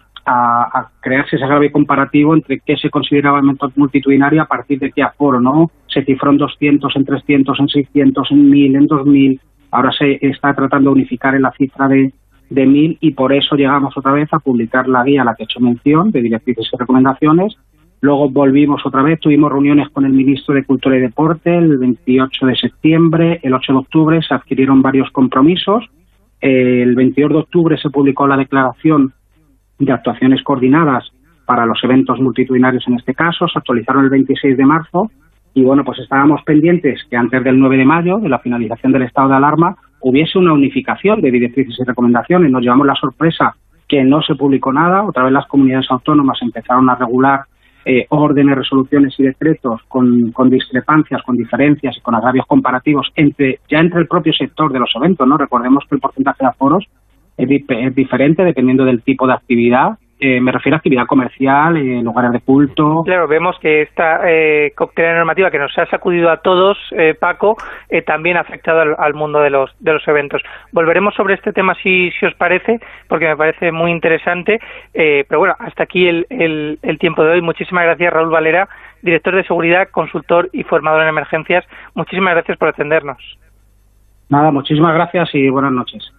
crearse 1.01 1.35
ese 1.35 1.45
agravio 1.45 1.71
comparativo 1.71 2.33
entre 2.33 2.59
qué 2.59 2.75
se 2.77 2.89
consideraba 2.89 3.41
multitudinario 3.75 4.41
a 4.41 4.45
partir 4.45 4.79
de 4.79 4.91
qué 4.91 5.03
aforo, 5.03 5.39
¿no? 5.39 5.69
Se 5.87 6.03
cifró 6.03 6.31
en 6.31 6.37
200, 6.37 6.95
en 6.95 7.05
300, 7.05 7.59
en 7.59 7.67
600, 7.67 8.31
en 8.31 8.49
1000, 8.49 8.75
en 8.75 8.87
2000. 8.87 9.39
Ahora 9.71 9.91
se 9.91 10.17
está 10.21 10.53
tratando 10.53 10.89
de 10.89 10.95
unificar 10.95 11.35
en 11.35 11.43
la 11.43 11.51
cifra 11.51 11.87
de, 11.87 12.11
de 12.49 12.65
1000 12.65 12.97
y 13.01 13.11
por 13.11 13.33
eso 13.33 13.55
llegamos 13.55 13.95
otra 13.95 14.13
vez 14.13 14.27
a 14.33 14.39
publicar 14.39 14.87
la 14.87 15.03
guía 15.03 15.21
a 15.21 15.25
la 15.25 15.35
que 15.35 15.43
he 15.43 15.45
hecho 15.45 15.59
mención 15.59 16.11
de 16.11 16.21
directrices 16.21 16.69
y 16.73 16.77
recomendaciones. 16.77 17.55
Luego 18.01 18.29
volvimos 18.29 18.85
otra 18.85 19.03
vez, 19.03 19.19
tuvimos 19.19 19.51
reuniones 19.51 19.89
con 19.89 20.05
el 20.05 20.13
ministro 20.13 20.55
de 20.55 20.63
Cultura 20.63 20.97
y 20.97 21.01
Deporte 21.01 21.55
el 21.55 21.77
28 21.77 22.45
de 22.47 22.55
septiembre, 22.55 23.39
el 23.43 23.53
8 23.53 23.73
de 23.73 23.79
octubre 23.79 24.21
se 24.21 24.33
adquirieron 24.33 24.81
varios 24.81 25.09
compromisos. 25.11 25.85
El 26.41 26.95
22 26.95 27.31
de 27.31 27.37
octubre 27.37 27.77
se 27.77 27.89
publicó 27.89 28.27
la 28.27 28.37
declaración 28.37 29.13
de 29.79 29.91
actuaciones 29.91 30.41
coordinadas 30.43 31.11
para 31.45 31.65
los 31.65 31.83
eventos 31.83 32.19
multitudinarios 32.19 32.87
en 32.87 32.95
este 32.95 33.13
caso, 33.13 33.47
se 33.47 33.59
actualizaron 33.59 34.03
el 34.03 34.09
26 34.09 34.57
de 34.57 34.65
marzo 34.65 35.11
y 35.53 35.63
bueno, 35.63 35.85
pues 35.85 35.99
estábamos 35.99 36.41
pendientes 36.43 37.01
que 37.09 37.15
antes 37.15 37.43
del 37.43 37.59
9 37.59 37.77
de 37.77 37.85
mayo, 37.85 38.17
de 38.17 38.29
la 38.29 38.39
finalización 38.39 38.91
del 38.91 39.03
estado 39.03 39.29
de 39.29 39.35
alarma, 39.35 39.75
hubiese 40.01 40.37
una 40.37 40.53
unificación 40.53 41.21
de 41.21 41.31
directrices 41.31 41.79
y 41.79 41.83
recomendaciones. 41.83 42.51
Nos 42.51 42.61
llevamos 42.61 42.85
la 42.85 42.95
sorpresa 42.95 43.55
que 43.87 44.03
no 44.03 44.21
se 44.21 44.35
publicó 44.35 44.73
nada, 44.73 45.03
otra 45.03 45.23
vez 45.23 45.31
las 45.31 45.47
comunidades 45.47 45.89
autónomas 45.89 46.39
empezaron 46.41 46.89
a 46.89 46.95
regular 46.95 47.45
eh, 47.85 48.07
órdenes, 48.09 48.55
resoluciones 48.55 49.13
y 49.19 49.23
decretos 49.23 49.79
con, 49.87 50.31
con, 50.31 50.49
discrepancias, 50.49 51.21
con 51.21 51.37
diferencias 51.37 51.95
y 51.95 52.01
con 52.01 52.15
agravios 52.15 52.47
comparativos 52.47 53.11
entre 53.15 53.59
ya 53.69 53.77
entre 53.77 54.01
el 54.01 54.07
propio 54.07 54.33
sector 54.33 54.73
de 54.73 54.79
los 54.79 54.91
eventos, 54.95 55.27
¿no? 55.27 55.37
Recordemos 55.37 55.83
que 55.87 55.95
el 55.95 56.01
porcentaje 56.01 56.43
de 56.43 56.49
aforos 56.49 56.85
es, 57.37 57.95
diferente 57.95 58.43
dependiendo 58.43 58.85
del 58.85 59.01
tipo 59.01 59.27
de 59.27 59.33
actividad 59.33 59.97
Eh, 60.17 60.39
me 60.39 60.53
refiero 60.53 60.75
a 60.75 60.77
actividad 60.77 61.07
comercial, 61.07 61.75
eh, 61.75 62.01
lugares 62.01 62.31
de 62.31 62.39
culto. 62.39 63.03
Claro, 63.03 63.27
vemos 63.27 63.59
que 63.59 63.81
esta 63.81 64.21
eh, 64.23 64.71
cóctel 64.73 65.13
normativa 65.13 65.51
que 65.51 65.59
nos 65.59 65.77
ha 65.77 65.85
sacudido 65.87 66.31
a 66.31 66.37
todos, 66.37 66.77
eh, 66.91 67.15
Paco, 67.19 67.57
eh, 67.89 68.01
también 68.01 68.37
ha 68.37 68.39
afectado 68.39 68.79
al, 68.79 68.95
al, 68.97 69.13
mundo 69.13 69.41
de 69.41 69.49
los, 69.49 69.75
de 69.81 69.91
los 69.91 70.07
eventos. 70.07 70.41
Volveremos 70.71 71.13
sobre 71.15 71.33
este 71.33 71.51
tema 71.51 71.75
si, 71.83 72.11
si 72.17 72.25
os 72.25 72.33
parece, 72.35 72.79
porque 73.09 73.27
me 73.27 73.35
parece 73.35 73.73
muy 73.73 73.91
interesante. 73.91 74.61
Eh, 74.93 75.25
pero 75.27 75.39
bueno, 75.39 75.55
hasta 75.59 75.83
aquí 75.83 76.07
el, 76.07 76.25
el, 76.29 76.79
el 76.81 76.97
tiempo 76.97 77.21
de 77.21 77.31
hoy. 77.31 77.41
Muchísimas 77.41 77.83
gracias, 77.83 78.13
Raúl 78.13 78.29
Valera, 78.29 78.69
director 79.01 79.35
de 79.35 79.43
seguridad, 79.43 79.89
consultor 79.91 80.49
y 80.53 80.63
formador 80.63 81.01
en 81.01 81.09
emergencias. 81.09 81.65
Muchísimas 81.93 82.35
gracias 82.35 82.57
por 82.57 82.69
atendernos. 82.69 83.21
Nada, 84.29 84.49
muchísimas 84.49 84.93
gracias 84.95 85.35
y 85.35 85.49
buenas 85.49 85.73
noches. 85.73 86.14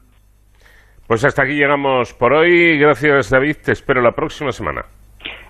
Pues 1.06 1.24
hasta 1.24 1.42
aquí 1.42 1.54
llegamos 1.54 2.12
por 2.14 2.32
hoy. 2.32 2.78
Gracias, 2.78 3.30
David. 3.30 3.56
Te 3.64 3.72
espero 3.72 4.02
la 4.02 4.12
próxima 4.12 4.52
semana. 4.52 4.84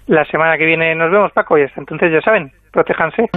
La 0.06 0.24
semana 0.26 0.56
que 0.56 0.66
viene 0.66 0.94
nos 0.94 1.10
vemos, 1.10 1.32
Paco, 1.32 1.58
y 1.58 1.62
hasta 1.62 1.80
entonces 1.80 2.12
ya 2.12 2.20
saben, 2.20 2.52
protéjanse. 2.70 3.28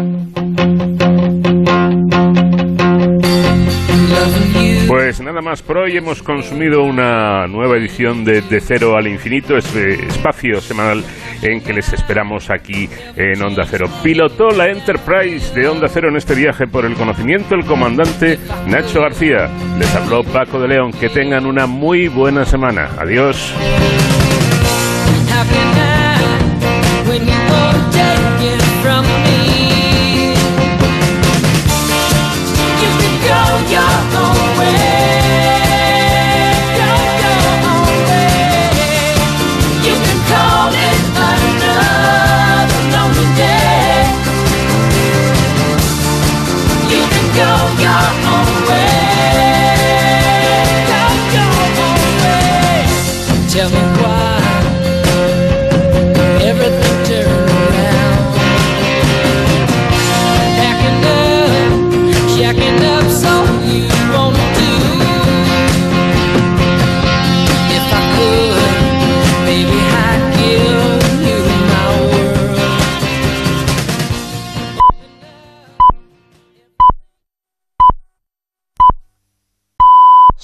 Pues 4.88 5.22
nada 5.22 5.42
más 5.42 5.64
por 5.64 5.78
hoy 5.78 5.98
hemos 5.98 6.22
consumido 6.22 6.84
una 6.84 7.48
nueva 7.48 7.78
edición 7.78 8.26
de 8.26 8.42
De 8.42 8.60
Cero 8.60 8.98
al 8.98 9.08
Infinito, 9.08 9.58
este 9.58 9.94
espacio 9.94 10.62
semanal 10.62 11.04
en 11.42 11.62
que 11.62 11.74
les 11.74 11.92
esperamos 11.94 12.50
aquí 12.50 12.90
en 13.16 13.42
Onda 13.42 13.66
Cero. 13.70 13.88
Pilotó 14.04 14.50
la 14.50 14.70
Enterprise 14.70 15.54
de 15.54 15.68
Onda 15.68 15.88
Cero 15.88 16.10
en 16.10 16.18
este 16.18 16.36
viaje 16.36 16.68
por 16.68 16.86
el 16.86 16.96
conocimiento 16.96 17.56
el 17.56 17.66
comandante 17.66 18.40
Nacho 18.68 19.02
García. 19.02 19.50
Les 19.78 19.94
habló 19.96 20.24
Paco 20.24 20.60
de 20.60 20.68
León. 20.68 20.92
Que 20.92 21.10
tengan 21.10 21.46
una 21.46 21.66
muy 21.66 22.08
buena 22.08 22.46
semana. 22.46 22.90
Adiós. 23.00 23.54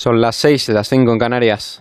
Son 0.06 0.22
las 0.22 0.36
6, 0.36 0.70
las 0.70 0.88
5 0.90 1.14
en 1.14 1.18
Canarias. 1.18 1.74